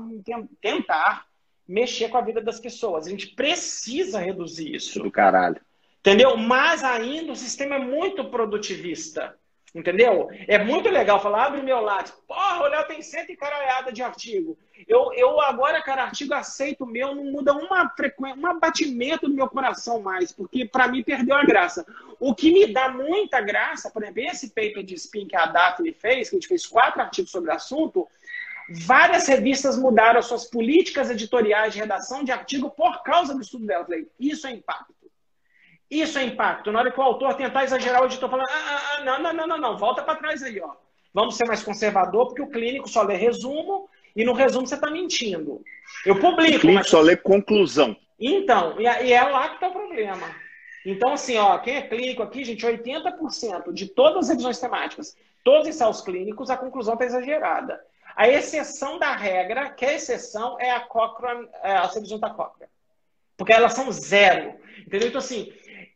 tentar 0.60 1.26
mexer 1.66 2.08
com 2.08 2.18
a 2.18 2.22
vida 2.22 2.40
das 2.40 2.60
pessoas. 2.60 3.06
A 3.06 3.10
gente 3.10 3.28
precisa 3.28 4.18
reduzir 4.18 4.74
isso. 4.74 5.02
Do 5.02 5.10
caralho. 5.10 5.60
Entendeu? 6.00 6.36
Mas 6.36 6.84
ainda 6.84 7.32
o 7.32 7.36
sistema 7.36 7.76
é 7.76 7.78
muito 7.78 8.24
produtivista. 8.30 9.36
Entendeu? 9.74 10.28
É 10.48 10.58
muito 10.58 10.88
legal 10.88 11.20
falar, 11.20 11.46
abre 11.46 11.62
meu 11.62 11.80
lápis. 11.80 12.12
Porra, 12.26 12.62
o 12.62 12.68
Léo 12.68 12.86
tem 12.86 13.02
cento 13.02 13.30
e 13.30 13.36
caralhada 13.36 13.92
de 13.92 14.02
artigo. 14.02 14.56
Eu, 14.88 15.12
eu 15.14 15.40
agora, 15.40 15.82
cara, 15.82 16.04
artigo 16.04 16.32
aceito 16.32 16.86
meu, 16.86 17.14
não 17.14 17.24
muda 17.24 17.52
uma 17.52 17.88
frequência, 17.90 18.40
um 18.40 18.46
abatimento 18.46 19.28
do 19.28 19.34
meu 19.34 19.48
coração 19.48 20.00
mais, 20.00 20.32
porque 20.32 20.64
para 20.64 20.88
mim 20.88 21.02
perdeu 21.02 21.36
a 21.36 21.44
graça. 21.44 21.84
O 22.18 22.34
que 22.34 22.52
me 22.52 22.72
dá 22.72 22.88
muita 22.88 23.40
graça, 23.40 23.90
por 23.90 24.02
exemplo, 24.02 24.22
esse 24.22 24.48
paper 24.48 24.82
de 24.82 24.94
spin 24.94 25.26
que 25.26 25.36
a 25.36 25.46
Daphne 25.46 25.92
fez, 25.92 26.30
que 26.30 26.36
a 26.36 26.38
gente 26.38 26.48
fez 26.48 26.66
quatro 26.66 27.00
artigos 27.00 27.30
sobre 27.30 27.50
o 27.50 27.54
assunto, 27.54 28.08
várias 28.68 29.26
revistas 29.26 29.78
mudaram 29.78 30.22
suas 30.22 30.44
políticas 30.46 31.10
editoriais 31.10 31.74
de 31.74 31.80
redação 31.80 32.24
de 32.24 32.32
artigo 32.32 32.70
por 32.70 33.02
causa 33.02 33.34
do 33.34 33.42
estudo 33.42 33.66
dela. 33.66 33.84
Falei, 33.84 34.08
isso 34.18 34.46
é 34.46 34.52
impacto. 34.52 34.94
Isso 35.90 36.18
é 36.18 36.24
impacto. 36.24 36.72
Na 36.72 36.80
hora 36.80 36.90
que 36.90 36.98
o 36.98 37.02
autor 37.02 37.34
tentar 37.34 37.64
exagerar, 37.64 38.02
o 38.02 38.06
editor 38.06 38.28
fala: 38.28 38.44
ah, 38.48 38.52
ah, 38.52 38.96
ah 38.98 39.04
não, 39.04 39.22
não, 39.22 39.32
não, 39.32 39.46
não, 39.46 39.58
não, 39.58 39.78
volta 39.78 40.02
para 40.02 40.16
trás 40.16 40.42
aí, 40.42 40.60
ó. 40.60 40.72
Vamos 41.14 41.36
ser 41.36 41.46
mais 41.46 41.62
conservador, 41.62 42.26
porque 42.26 42.42
o 42.42 42.50
clínico 42.50 42.88
só 42.88 43.02
lê 43.02 43.16
resumo 43.16 43.88
e 44.14 44.24
no 44.24 44.32
resumo 44.32 44.66
você 44.66 44.74
está 44.74 44.90
mentindo. 44.90 45.62
Eu 46.04 46.18
publico. 46.18 46.56
O 46.56 46.60
clínico 46.60 46.74
mas... 46.74 46.88
só 46.88 47.00
lê 47.00 47.16
conclusão. 47.16 47.96
Então, 48.18 48.80
e 48.80 49.12
é 49.12 49.22
lá 49.22 49.48
que 49.48 49.54
está 49.56 49.68
o 49.68 49.72
problema. 49.72 50.26
Então, 50.84 51.12
assim, 51.12 51.36
ó, 51.36 51.58
quem 51.58 51.76
é 51.76 51.82
clínico 51.82 52.22
aqui, 52.22 52.44
gente, 52.44 52.64
80% 52.64 53.72
de 53.72 53.86
todas 53.88 54.24
as 54.24 54.28
revisões 54.28 54.58
temáticas, 54.58 55.16
todos 55.42 55.62
os 55.62 55.74
ensaios 55.74 56.00
clínicos, 56.00 56.48
a 56.48 56.56
conclusão 56.56 56.94
está 56.94 57.04
exagerada. 57.04 57.80
A 58.14 58.28
exceção 58.28 58.98
da 58.98 59.14
regra, 59.14 59.70
que 59.70 59.84
a 59.84 59.92
exceção 59.92 60.56
é 60.60 60.70
a 60.70 60.80
Cochrane, 60.80 61.48
é 61.62 61.72
a 61.72 61.86
revisão 61.86 62.18
da 62.18 62.30
Cochrane. 62.30 62.70
Porque 63.36 63.52
elas 63.52 63.74
são 63.74 63.90
zero. 63.90 64.54
Entendeu? 64.86 65.08
Então, 65.08 65.18
assim, 65.18 65.52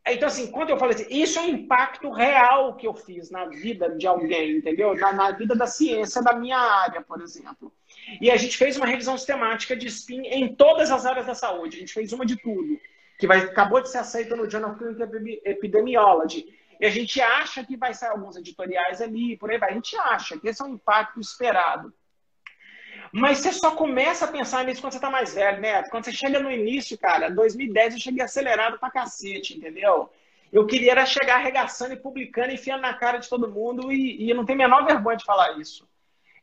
então, 0.06 0.28
assim, 0.28 0.50
quando 0.50 0.70
eu 0.70 0.78
falei 0.78 0.94
assim, 0.94 1.06
isso 1.10 1.38
é 1.38 1.42
um 1.42 1.48
impacto 1.48 2.10
real 2.10 2.74
que 2.76 2.86
eu 2.86 2.94
fiz 2.94 3.30
na 3.30 3.44
vida 3.46 3.90
de 3.96 4.06
alguém, 4.06 4.56
entendeu? 4.56 4.94
Na, 4.94 5.12
na, 5.12 5.30
vida 5.32 5.54
da 5.54 5.66
ciência 5.66 6.22
da 6.22 6.32
minha 6.32 6.58
área, 6.58 7.02
por 7.02 7.20
exemplo. 7.20 7.72
E 8.20 8.30
a 8.30 8.36
gente 8.36 8.56
fez 8.56 8.76
uma 8.76 8.86
revisão 8.86 9.16
sistemática 9.16 9.76
de 9.76 9.90
SPIN 9.90 10.22
em 10.26 10.54
todas 10.54 10.90
as 10.90 11.04
áreas 11.04 11.26
da 11.26 11.34
saúde. 11.34 11.76
A 11.76 11.80
gente 11.80 11.92
fez 11.92 12.12
uma 12.12 12.24
de 12.24 12.36
tudo, 12.36 12.80
que 13.18 13.26
vai, 13.26 13.40
acabou 13.40 13.82
de 13.82 13.90
ser 13.90 13.98
aceita 13.98 14.34
no 14.34 14.50
Journal 14.50 14.70
of 14.70 14.78
Clinical 14.78 15.08
Epidemiology. 15.44 16.46
E 16.80 16.86
a 16.86 16.90
gente 16.90 17.20
acha 17.20 17.62
que 17.62 17.76
vai 17.76 17.92
sair 17.92 18.10
alguns 18.10 18.36
editoriais 18.36 19.02
ali, 19.02 19.36
por 19.36 19.50
aí 19.50 19.58
vai. 19.58 19.70
A 19.70 19.74
gente 19.74 19.94
acha 19.96 20.38
que 20.38 20.48
esse 20.48 20.62
é 20.62 20.64
um 20.64 20.74
impacto 20.74 21.20
esperado. 21.20 21.92
Mas 23.12 23.38
você 23.38 23.52
só 23.52 23.72
começa 23.72 24.24
a 24.24 24.28
pensar 24.28 24.64
nisso 24.64 24.80
quando 24.80 24.92
você 24.92 25.00
tá 25.00 25.10
mais 25.10 25.34
velho, 25.34 25.60
né? 25.60 25.82
Quando 25.84 26.04
você 26.04 26.12
chega 26.12 26.38
no 26.38 26.50
início, 26.50 26.96
cara, 26.98 27.28
2010 27.28 27.94
eu 27.94 28.00
cheguei 28.00 28.22
acelerado 28.22 28.78
pra 28.78 28.90
cacete, 28.90 29.56
entendeu? 29.56 30.10
Eu 30.52 30.66
queria 30.66 30.92
era 30.92 31.06
chegar 31.06 31.36
arregaçando 31.36 31.94
e 31.94 31.96
publicando, 31.96 32.52
enfiando 32.52 32.82
na 32.82 32.94
cara 32.94 33.18
de 33.18 33.28
todo 33.28 33.50
mundo 33.50 33.92
e, 33.92 34.24
e 34.24 34.30
eu 34.30 34.36
não 34.36 34.44
tenho 34.44 34.60
a 34.60 34.68
menor 34.68 34.84
vergonha 34.84 35.16
de 35.16 35.24
falar 35.24 35.58
isso. 35.58 35.88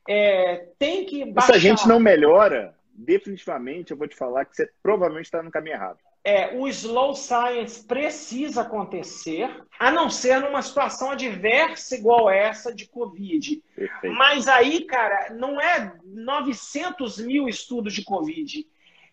É, 0.07 0.68
tem 0.78 1.05
que 1.05 1.26
baixar... 1.26 1.53
Se 1.53 1.57
a 1.57 1.59
gente 1.59 1.88
não 1.88 1.99
melhora, 1.99 2.76
definitivamente 2.93 3.91
eu 3.91 3.97
vou 3.97 4.07
te 4.07 4.15
falar 4.15 4.45
que 4.45 4.55
você 4.55 4.70
provavelmente 4.82 5.26
está 5.26 5.41
no 5.43 5.51
caminho 5.51 5.76
errado 5.76 5.99
é, 6.28 6.53
o 6.57 6.67
slow 6.67 7.15
science 7.15 7.86
precisa 7.86 8.63
acontecer, 8.63 9.63
a 9.80 9.89
não 9.89 10.09
ser 10.09 10.41
numa 10.41 10.61
situação 10.61 11.11
adversa 11.11 11.95
igual 11.95 12.30
essa 12.30 12.75
de 12.75 12.86
Covid. 12.86 13.63
Perfeito. 13.73 14.13
Mas 14.13 14.45
aí, 14.45 14.84
cara, 14.84 15.34
não 15.34 15.61
é 15.61 15.93
900 16.03 17.19
mil 17.19 17.47
estudos 17.47 17.93
de 17.93 18.03
Covid. 18.03 18.67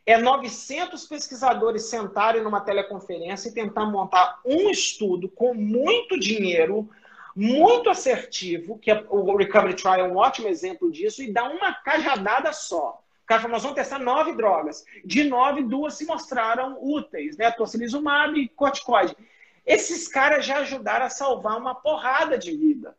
É 0.05 0.19
900 0.19 1.07
pesquisadores 1.07 1.85
sentarem 1.85 2.43
numa 2.43 2.61
teleconferência 2.61 3.49
e 3.49 3.55
tentar 3.55 3.87
montar 3.87 4.41
um 4.45 4.69
estudo 4.69 5.29
com 5.29 5.55
muito 5.55 6.19
dinheiro, 6.19 6.91
muito 7.37 7.91
assertivo, 7.91 8.77
que 8.77 8.91
é 8.91 9.05
o 9.09 9.37
Recovery 9.37 9.77
Trial 9.77 10.01
é 10.01 10.03
um 10.03 10.17
ótimo 10.17 10.49
exemplo 10.49 10.91
disso, 10.91 11.23
e 11.23 11.33
dar 11.33 11.49
uma 11.49 11.73
cajadada 11.75 12.53
só. 12.53 13.04
O 13.25 13.27
cara 13.27 13.41
falou, 13.41 13.55
nós 13.55 13.63
vamos 13.63 13.77
testar 13.77 13.99
nove 13.99 14.35
drogas. 14.37 14.85
De 15.03 15.25
nove, 15.25 15.63
duas 15.63 15.95
se 15.95 16.05
mostraram 16.05 16.79
úteis, 16.81 17.39
né? 17.39 17.51
Tocilizumab 17.51 18.39
e 18.39 18.49
corticoide. 18.49 19.17
Esses 19.65 20.07
caras 20.07 20.45
já 20.45 20.59
ajudaram 20.59 21.07
a 21.07 21.11
salvar 21.11 21.59
uma 21.59 21.75
porrada 21.75 22.37
de 22.37 22.55
vida. 22.55 22.95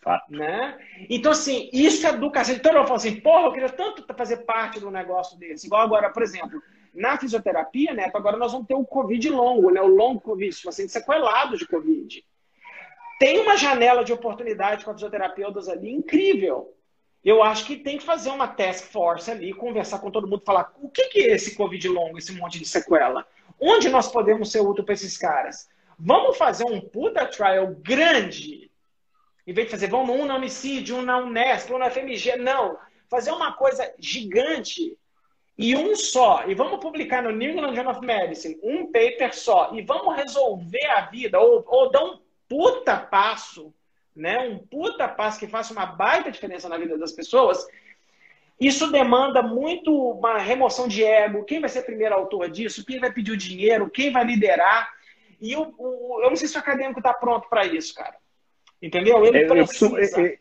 Fato. 0.00 0.30
Né? 0.30 0.78
Então, 1.08 1.32
assim, 1.32 1.70
isso 1.72 2.06
é 2.06 2.10
educação. 2.10 2.54
Então, 2.54 2.72
eu 2.72 2.84
falo 2.84 2.96
assim, 2.96 3.20
porra, 3.20 3.46
eu 3.46 3.52
queria 3.52 3.70
tanto 3.70 4.04
fazer 4.14 4.38
parte 4.38 4.78
de 4.78 4.86
um 4.86 4.90
negócio 4.90 5.38
desse. 5.38 5.66
Igual 5.66 5.82
agora, 5.82 6.10
por 6.10 6.22
exemplo, 6.22 6.62
na 6.94 7.16
fisioterapia, 7.16 7.94
né? 7.94 8.10
Agora 8.14 8.36
nós 8.36 8.52
vamos 8.52 8.66
ter 8.66 8.74
o 8.74 8.84
Covid 8.84 9.30
longo, 9.30 9.70
né? 9.70 9.80
O 9.80 9.86
longo 9.86 10.20
Covid, 10.20 10.50
paciente 10.50 10.58
tipo 10.58 10.68
assim, 10.68 10.88
sequelado 10.88 11.56
de 11.56 11.66
Covid. 11.66 12.24
Tem 13.18 13.40
uma 13.40 13.56
janela 13.56 14.04
de 14.04 14.12
oportunidade 14.12 14.84
com 14.84 14.90
os 14.90 14.96
fisioterapeutas 14.96 15.68
ali 15.68 15.90
incrível. 15.90 16.74
Eu 17.24 17.42
acho 17.42 17.66
que 17.66 17.76
tem 17.76 17.98
que 17.98 18.04
fazer 18.04 18.30
uma 18.30 18.48
task 18.48 18.84
force 18.90 19.30
ali, 19.30 19.52
conversar 19.52 19.98
com 19.98 20.10
todo 20.10 20.26
mundo, 20.26 20.42
falar 20.44 20.72
o 20.80 20.88
que, 20.88 21.08
que 21.08 21.20
é 21.20 21.34
esse 21.34 21.56
Covid 21.56 21.88
longo, 21.88 22.18
esse 22.18 22.32
monte 22.32 22.58
de 22.58 22.64
sequela? 22.64 23.26
Onde 23.60 23.88
nós 23.88 24.10
podemos 24.10 24.50
ser 24.52 24.60
útil 24.60 24.84
para 24.84 24.94
esses 24.94 25.18
caras? 25.18 25.68
Vamos 25.98 26.36
fazer 26.36 26.64
um 26.64 26.80
puta 26.80 27.26
trial 27.26 27.74
grande 27.80 28.68
em 29.48 29.52
vez 29.54 29.66
de 29.66 29.70
fazer, 29.70 29.86
vamos 29.86 30.14
um 30.14 30.26
na 30.26 30.36
homicídio, 30.36 30.96
um 30.96 31.02
na 31.02 31.16
Unesp, 31.16 31.72
um 31.72 31.78
na 31.78 31.88
FMG. 31.88 32.36
Não. 32.36 32.76
Fazer 33.08 33.30
uma 33.30 33.54
coisa 33.54 33.94
gigante 33.98 34.94
e 35.56 35.74
um 35.74 35.96
só. 35.96 36.44
E 36.46 36.54
vamos 36.54 36.80
publicar 36.80 37.22
no 37.22 37.32
New 37.32 37.52
England 37.52 37.74
Journal 37.74 37.94
of 37.94 38.04
Medicine 38.04 38.60
um 38.62 38.92
paper 38.92 39.34
só. 39.34 39.72
E 39.72 39.80
vamos 39.80 40.14
resolver 40.16 40.84
a 40.90 41.06
vida. 41.06 41.40
Ou, 41.40 41.64
ou 41.66 41.90
dar 41.90 42.04
um 42.04 42.20
puta 42.46 42.98
passo, 42.98 43.72
né? 44.18 44.40
Um 44.40 44.58
puta 44.58 45.08
passo 45.08 45.38
que 45.38 45.46
faça 45.46 45.72
uma 45.72 45.86
baita 45.86 46.30
diferença 46.30 46.68
na 46.68 46.76
vida 46.76 46.98
das 46.98 47.12
pessoas. 47.12 47.64
Isso 48.60 48.90
demanda 48.90 49.40
muito 49.40 49.92
uma 50.10 50.38
remoção 50.38 50.88
de 50.88 51.04
ego. 51.04 51.44
Quem 51.44 51.60
vai 51.60 51.68
ser 51.68 51.82
primeiro 51.82 52.14
autor 52.14 52.50
disso? 52.50 52.84
Quem 52.84 52.98
vai 52.98 53.12
pedir 53.12 53.30
o 53.30 53.36
dinheiro? 53.36 53.88
Quem 53.88 54.10
vai 54.10 54.24
liderar? 54.24 54.92
E 55.40 55.54
o 55.54 56.20
eu 56.22 56.28
não 56.28 56.36
sei 56.36 56.48
se 56.48 56.56
o 56.56 56.60
acadêmico 56.60 56.98
está 56.98 57.14
pronto 57.14 57.48
para 57.48 57.64
isso, 57.64 57.94
cara. 57.94 58.16
Entendeu? 58.82 59.24
Ele 59.24 59.44
eu, 59.44 59.66
costumo, 59.66 59.98
eu, 59.98 60.38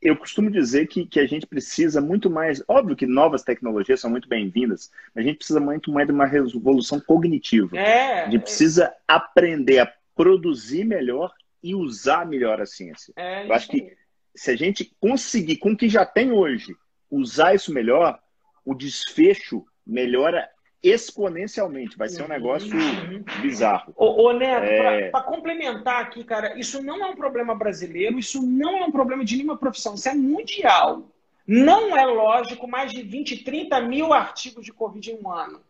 eu, 0.00 0.16
costumo 0.16 0.50
dizer 0.50 0.86
que, 0.88 1.06
que 1.06 1.20
a 1.20 1.26
gente 1.26 1.46
precisa 1.46 2.00
muito 2.00 2.28
mais. 2.28 2.62
Óbvio 2.66 2.96
que 2.96 3.06
novas 3.06 3.42
tecnologias 3.44 4.00
são 4.00 4.10
muito 4.10 4.28
bem-vindas, 4.28 4.90
mas 5.14 5.24
a 5.24 5.28
gente 5.28 5.38
precisa 5.38 5.60
muito 5.60 5.92
mais 5.92 6.06
de 6.08 6.12
uma 6.12 6.26
revolução 6.26 7.00
cognitiva. 7.00 7.76
É, 7.76 8.22
a 8.24 8.30
gente 8.30 8.42
precisa 8.42 8.92
aprender 9.06 9.78
a 9.78 9.92
produzir 10.14 10.84
melhor 10.84 11.32
e 11.62 11.74
usar 11.74 12.26
melhor 12.26 12.60
a 12.60 12.66
ciência. 12.66 13.12
É, 13.16 13.46
eu 13.46 13.52
acho 13.52 13.68
que 13.68 13.96
se 14.34 14.50
a 14.50 14.56
gente 14.56 14.94
conseguir, 15.00 15.56
com 15.56 15.72
o 15.72 15.76
que 15.76 15.88
já 15.88 16.04
tem 16.04 16.32
hoje, 16.32 16.74
usar 17.10 17.54
isso 17.54 17.72
melhor, 17.72 18.18
o 18.64 18.74
desfecho 18.74 19.64
melhora 19.86 20.48
exponencialmente. 20.82 21.96
Vai 21.96 22.08
ser 22.08 22.22
um 22.24 22.28
negócio 22.28 22.74
uhum. 22.74 23.22
bizarro. 23.40 23.92
Ô, 23.96 24.28
ô 24.28 24.32
Neto, 24.32 24.64
é... 24.64 25.10
para 25.10 25.22
complementar 25.22 26.02
aqui, 26.02 26.24
cara, 26.24 26.58
isso 26.58 26.82
não 26.82 27.04
é 27.04 27.08
um 27.08 27.14
problema 27.14 27.54
brasileiro, 27.54 28.18
isso 28.18 28.42
não 28.42 28.78
é 28.78 28.84
um 28.84 28.90
problema 28.90 29.24
de 29.24 29.36
nenhuma 29.36 29.56
profissão, 29.56 29.94
isso 29.94 30.08
é 30.08 30.14
mundial. 30.14 31.08
Não 31.46 31.96
é 31.96 32.04
lógico 32.04 32.66
mais 32.66 32.90
de 32.90 33.02
20, 33.02 33.44
30 33.44 33.80
mil 33.82 34.12
artigos 34.12 34.64
de 34.64 34.72
Covid 34.72 35.10
em 35.10 35.18
um 35.22 35.30
ano. 35.30 35.60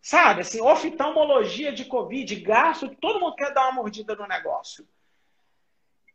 Sabe, 0.00 0.42
assim, 0.42 0.60
oftalmologia 0.60 1.72
de 1.72 1.84
Covid, 1.84 2.36
gasto, 2.36 2.88
todo 3.00 3.18
mundo 3.18 3.34
quer 3.34 3.52
dar 3.52 3.64
uma 3.64 3.82
mordida 3.82 4.14
no 4.14 4.26
negócio. 4.26 4.86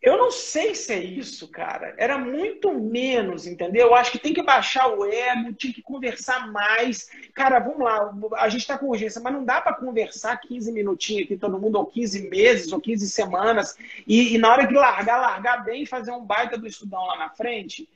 Eu 0.01 0.17
não 0.17 0.31
sei 0.31 0.73
se 0.73 0.91
é 0.91 0.97
isso, 0.97 1.47
cara. 1.47 1.93
Era 1.95 2.17
muito 2.17 2.73
menos, 2.73 3.45
entendeu? 3.45 3.89
Eu 3.89 3.95
acho 3.95 4.11
que 4.11 4.17
tem 4.17 4.33
que 4.33 4.41
baixar 4.41 4.87
o 4.87 5.05
ego, 5.05 5.53
tinha 5.53 5.71
que 5.71 5.83
conversar 5.83 6.51
mais. 6.51 7.07
Cara, 7.35 7.59
vamos 7.59 7.81
lá, 7.81 8.11
a 8.37 8.49
gente 8.49 8.61
está 8.61 8.79
com 8.79 8.87
urgência, 8.87 9.21
mas 9.21 9.31
não 9.31 9.45
dá 9.45 9.61
para 9.61 9.75
conversar 9.75 10.35
15 10.37 10.71
minutinhos 10.71 11.25
aqui, 11.25 11.37
todo 11.37 11.59
mundo, 11.59 11.75
ou 11.75 11.85
15 11.85 12.29
meses, 12.29 12.71
ou 12.71 12.81
15 12.81 13.07
semanas, 13.11 13.77
e, 14.07 14.33
e 14.33 14.37
na 14.39 14.51
hora 14.51 14.65
de 14.65 14.73
largar, 14.73 15.21
largar 15.21 15.63
bem 15.63 15.83
e 15.83 15.85
fazer 15.87 16.11
um 16.11 16.25
baita 16.25 16.57
do 16.57 16.65
estudão 16.65 17.05
lá 17.05 17.17
na 17.17 17.29
frente. 17.29 17.87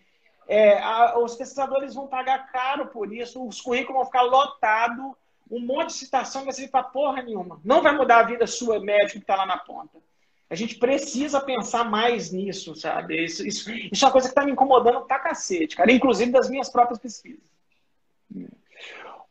É, 0.48 0.78
a, 0.78 1.18
os 1.18 1.36
pesquisadores 1.36 1.96
vão 1.96 2.06
pagar 2.06 2.52
caro 2.52 2.86
por 2.88 3.12
isso, 3.12 3.44
os 3.44 3.60
currículos 3.60 3.98
vão 3.98 4.06
ficar 4.06 4.22
lotados, 4.22 5.14
um 5.50 5.60
monte 5.60 5.88
de 5.88 5.94
citação 5.94 6.44
vai 6.44 6.54
servir 6.54 6.70
para 6.70 6.84
porra 6.84 7.24
nenhuma. 7.24 7.60
Não 7.66 7.82
vai 7.82 7.96
mudar 7.96 8.20
a 8.20 8.24
vida 8.24 8.46
sua, 8.46 8.80
médico, 8.80 9.14
que 9.14 9.24
está 9.24 9.36
lá 9.36 9.48
na 9.48 9.58
ponta. 9.58 10.06
A 10.50 10.56
gente 10.56 10.76
precisa 10.76 11.42
pensar 11.42 11.84
mais 11.84 12.32
nisso, 12.32 12.76
sabe? 12.76 13.24
Isso, 13.24 13.46
isso, 13.46 13.72
isso 13.72 14.04
é 14.04 14.08
uma 14.08 14.12
coisa 14.12 14.28
que 14.28 14.32
está 14.32 14.46
me 14.46 14.52
incomodando 14.52 15.06
pra 15.06 15.20
cacete, 15.20 15.76
cara. 15.76 15.92
Inclusive 15.92 16.32
das 16.32 16.50
minhas 16.50 16.70
próprias 16.70 17.00
pesquisas. 17.00 17.44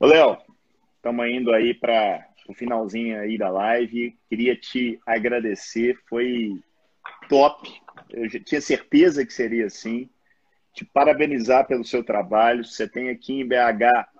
Ô, 0.01 0.07
Léo, 0.07 0.39
estamos 0.97 1.27
indo 1.29 1.53
aí 1.53 1.73
para 1.73 2.27
o 2.49 2.55
finalzinho 2.55 3.21
aí 3.21 3.39
da 3.39 3.49
live. 3.49 4.19
Queria 4.29 4.57
te 4.57 4.99
agradecer, 5.07 5.97
foi 6.09 6.61
top. 7.29 7.73
Eu 8.11 8.29
tinha 8.43 8.61
certeza 8.61 9.25
que 9.25 9.33
seria 9.33 9.67
assim. 9.67 10.11
Te 10.73 10.85
parabenizar 10.85 11.67
pelo 11.69 11.85
seu 11.85 12.03
trabalho. 12.03 12.65
Você 12.65 12.89
tem 12.89 13.09
aqui 13.09 13.41
em 13.41 13.47
BH 13.47 14.14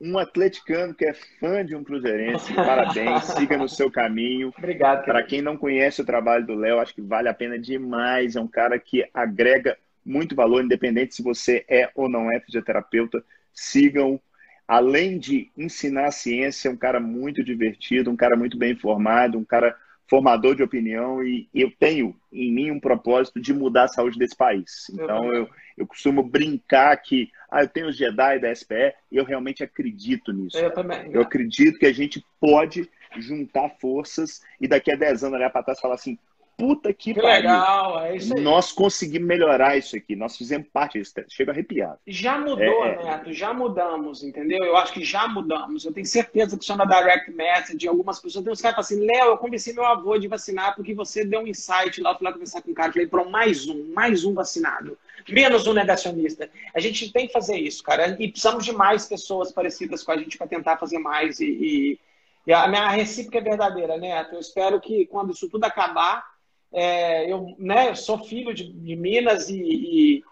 um 0.00 0.16
atleticano 0.16 0.94
que 0.94 1.04
é 1.04 1.12
fã 1.12 1.64
de 1.64 1.74
um 1.74 1.82
cruzeirense. 1.82 2.54
Parabéns, 2.54 3.24
siga 3.34 3.56
no 3.56 3.68
seu 3.68 3.90
caminho. 3.90 4.52
Obrigado. 4.56 5.04
Para 5.04 5.22
quem 5.22 5.42
não 5.42 5.56
conhece 5.56 6.00
o 6.00 6.04
trabalho 6.04 6.46
do 6.46 6.54
Léo, 6.54 6.78
acho 6.78 6.94
que 6.94 7.02
vale 7.02 7.28
a 7.28 7.34
pena 7.34 7.58
demais. 7.58 8.36
É 8.36 8.40
um 8.40 8.46
cara 8.46 8.78
que 8.78 9.08
agrega 9.12 9.76
muito 10.04 10.34
valor, 10.34 10.64
independente 10.64 11.14
se 11.14 11.22
você 11.22 11.64
é 11.68 11.90
ou 11.94 12.08
não 12.08 12.30
é 12.30 12.40
fisioterapeuta. 12.40 13.22
Sigam. 13.52 14.20
Além 14.66 15.18
de 15.18 15.50
ensinar 15.56 16.08
a 16.08 16.12
ciência, 16.12 16.68
é 16.68 16.70
um 16.70 16.76
cara 16.76 17.00
muito 17.00 17.42
divertido, 17.42 18.10
um 18.10 18.16
cara 18.16 18.36
muito 18.36 18.58
bem 18.58 18.72
informado, 18.72 19.38
um 19.38 19.44
cara 19.44 19.74
formador 20.08 20.54
de 20.54 20.62
opinião 20.62 21.22
e 21.22 21.48
eu 21.54 21.70
tenho 21.78 22.16
em 22.32 22.52
mim 22.52 22.70
um 22.70 22.80
propósito 22.80 23.40
de 23.40 23.52
mudar 23.52 23.84
a 23.84 23.88
saúde 23.88 24.18
desse 24.18 24.36
país. 24.36 24.88
Então 24.92 25.32
eu, 25.32 25.48
eu 25.76 25.86
costumo 25.86 26.22
brincar 26.22 26.96
que 26.96 27.30
ah, 27.50 27.62
eu 27.62 27.68
tenho 27.68 27.88
os 27.88 27.96
Jedi 27.96 28.38
da 28.38 28.54
SPE 28.54 28.94
e 29.12 29.16
eu 29.16 29.24
realmente 29.24 29.62
acredito 29.62 30.32
nisso. 30.32 30.58
Eu 30.58 30.72
também. 30.72 31.10
Eu 31.12 31.20
acredito 31.20 31.78
que 31.78 31.86
a 31.86 31.92
gente 31.92 32.24
pode 32.40 32.88
juntar 33.16 33.70
forças 33.80 34.42
e 34.60 34.68
daqui 34.68 34.90
a 34.90 34.96
10 34.96 35.24
anos 35.24 35.38
olhar 35.38 35.50
para 35.50 35.62
trás 35.62 35.78
e 35.78 35.82
falar 35.82 35.94
assim, 35.94 36.18
puta 36.58 36.92
que, 36.92 37.14
que 37.14 37.22
pariu. 37.22 37.48
legal, 37.48 38.00
é 38.00 38.16
isso 38.16 38.36
aí. 38.36 38.42
Nós 38.42 38.72
conseguimos 38.72 39.28
melhorar 39.28 39.76
isso 39.78 39.96
aqui, 39.96 40.16
nós 40.16 40.36
fizemos 40.36 40.66
parte 40.72 40.98
disso, 40.98 41.14
chega 41.28 41.52
arrepiado. 41.52 41.98
Já 42.04 42.36
mudou, 42.36 42.84
é, 42.84 42.94
é... 42.94 43.04
Neto, 43.04 43.32
já 43.32 43.54
mudamos, 43.54 44.24
entendeu? 44.24 44.64
Eu 44.64 44.76
acho 44.76 44.92
que 44.92 45.04
já 45.04 45.28
mudamos. 45.28 45.84
Eu 45.84 45.92
tenho 45.92 46.04
certeza 46.04 46.58
que 46.58 46.64
chama 46.64 46.84
direct 46.84 47.30
message, 47.30 47.86
algumas 47.86 48.18
pessoas, 48.18 48.44
tem 48.44 48.52
uns 48.52 48.60
caras 48.60 48.76
que 48.76 48.94
falam 48.94 49.06
assim, 49.06 49.18
Léo, 49.18 49.30
eu 49.30 49.38
convenci 49.38 49.72
meu 49.72 49.86
avô 49.86 50.18
de 50.18 50.26
vacinar 50.26 50.74
porque 50.74 50.92
você 50.92 51.24
deu 51.24 51.40
um 51.40 51.46
insight 51.46 52.00
lá, 52.00 52.10
eu 52.10 52.18
fui 52.18 52.24
lá 52.26 52.32
conversar 52.32 52.60
com 52.60 52.72
o 52.72 52.74
cara, 52.74 52.92
falei, 52.92 53.06
pronto, 53.06 53.30
mais 53.30 53.68
um, 53.68 53.92
mais 53.94 54.24
um 54.24 54.34
vacinado. 54.34 54.98
Menos 55.28 55.64
um 55.66 55.72
negacionista. 55.72 56.50
A 56.74 56.80
gente 56.80 57.12
tem 57.12 57.28
que 57.28 57.32
fazer 57.32 57.56
isso, 57.56 57.84
cara, 57.84 58.16
e 58.18 58.28
precisamos 58.28 58.64
de 58.64 58.72
mais 58.72 59.06
pessoas 59.06 59.52
parecidas 59.52 60.02
com 60.02 60.10
a 60.10 60.16
gente 60.16 60.36
para 60.36 60.48
tentar 60.48 60.76
fazer 60.76 60.98
mais 60.98 61.38
e, 61.38 61.46
e... 61.46 62.00
E 62.46 62.52
a 62.52 62.66
minha 62.66 62.88
recíproca 62.88 63.36
é 63.36 63.42
verdadeira, 63.42 63.98
Neto. 63.98 64.34
Eu 64.34 64.40
espero 64.40 64.80
que 64.80 65.04
quando 65.04 65.34
isso 65.34 65.50
tudo 65.50 65.64
acabar, 65.64 66.24
é, 66.72 67.30
eu, 67.30 67.54
né, 67.58 67.94
sou 67.94 68.24
filho 68.24 68.52
de, 68.54 68.72
de 68.72 68.96
Minas 68.96 69.48
e, 69.48 69.60
e, 69.60 70.24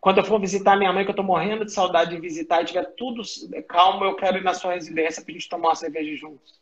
quando 0.00 0.18
eu 0.18 0.24
for 0.24 0.40
visitar 0.40 0.76
minha 0.76 0.92
mãe, 0.92 1.04
que 1.04 1.10
eu 1.10 1.12
estou 1.12 1.24
morrendo 1.24 1.64
de 1.64 1.72
saudade 1.72 2.14
de 2.14 2.20
visitar, 2.20 2.62
e 2.62 2.66
tiver 2.66 2.84
tudo 2.96 3.22
calmo, 3.66 4.04
eu 4.04 4.14
quero 4.14 4.38
ir 4.38 4.44
na 4.44 4.54
sua 4.54 4.74
residência 4.74 5.22
para 5.22 5.32
a 5.32 5.34
gente 5.34 5.48
tomar 5.48 5.68
uma 5.70 5.74
cerveja 5.74 6.14
juntos. 6.16 6.60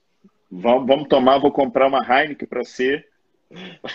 Vamos, 0.51 0.87
vamos 0.87 1.09
tomar, 1.09 1.39
vou 1.39 1.53
comprar 1.53 1.87
uma 1.89 2.01
Heineken 2.01 2.49
para 2.49 2.65
você. 2.65 3.05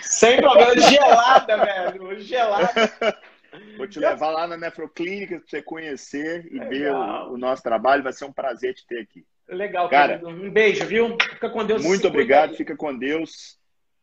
Sem 0.01 0.37
problema, 0.37 0.77
gelada, 0.77 1.57
velho, 1.57 2.19
gelada. 2.19 2.71
Vou 3.77 3.85
te 3.85 3.99
levar 3.99 4.29
lá 4.29 4.47
na 4.47 4.55
Nefroclínica 4.55 5.37
para 5.37 5.45
você 5.45 5.61
conhecer 5.61 6.47
e 6.51 6.57
Legal. 6.57 6.69
ver 6.69 6.91
o, 6.93 7.33
o, 7.33 7.37
nosso 7.37 7.61
trabalho. 7.61 8.01
Vai 8.01 8.13
ser 8.13 8.23
um 8.23 8.31
prazer 8.31 8.73
te 8.73 8.87
ter 8.87 9.01
aqui. 9.01 9.25
Legal, 9.49 9.89
cara. 9.89 10.19
Querido. 10.19 10.29
Um 10.29 10.49
beijo, 10.49 10.85
viu? 10.85 11.17
Fica 11.21 11.49
com 11.49 11.65
Deus. 11.65 11.83
Muito 11.83 12.07
obrigado, 12.07 12.55
fica 12.55 12.77
com 12.77 12.97
Deus. 12.97 13.59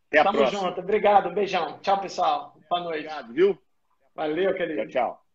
Até 0.08 0.20
a 0.20 0.24
Tamo 0.24 0.38
próxima. 0.38 0.62
junto. 0.68 0.80
Obrigado. 0.80 1.28
Um 1.28 1.34
beijão. 1.34 1.78
Tchau, 1.80 2.00
pessoal. 2.00 2.54
Boa 2.68 2.82
noite. 2.82 3.06
Obrigado, 3.06 3.32
viu? 3.32 3.58
Valeu, 4.14 4.54
querido. 4.54 4.90
Tchau, 4.90 5.14
tchau. 5.14 5.27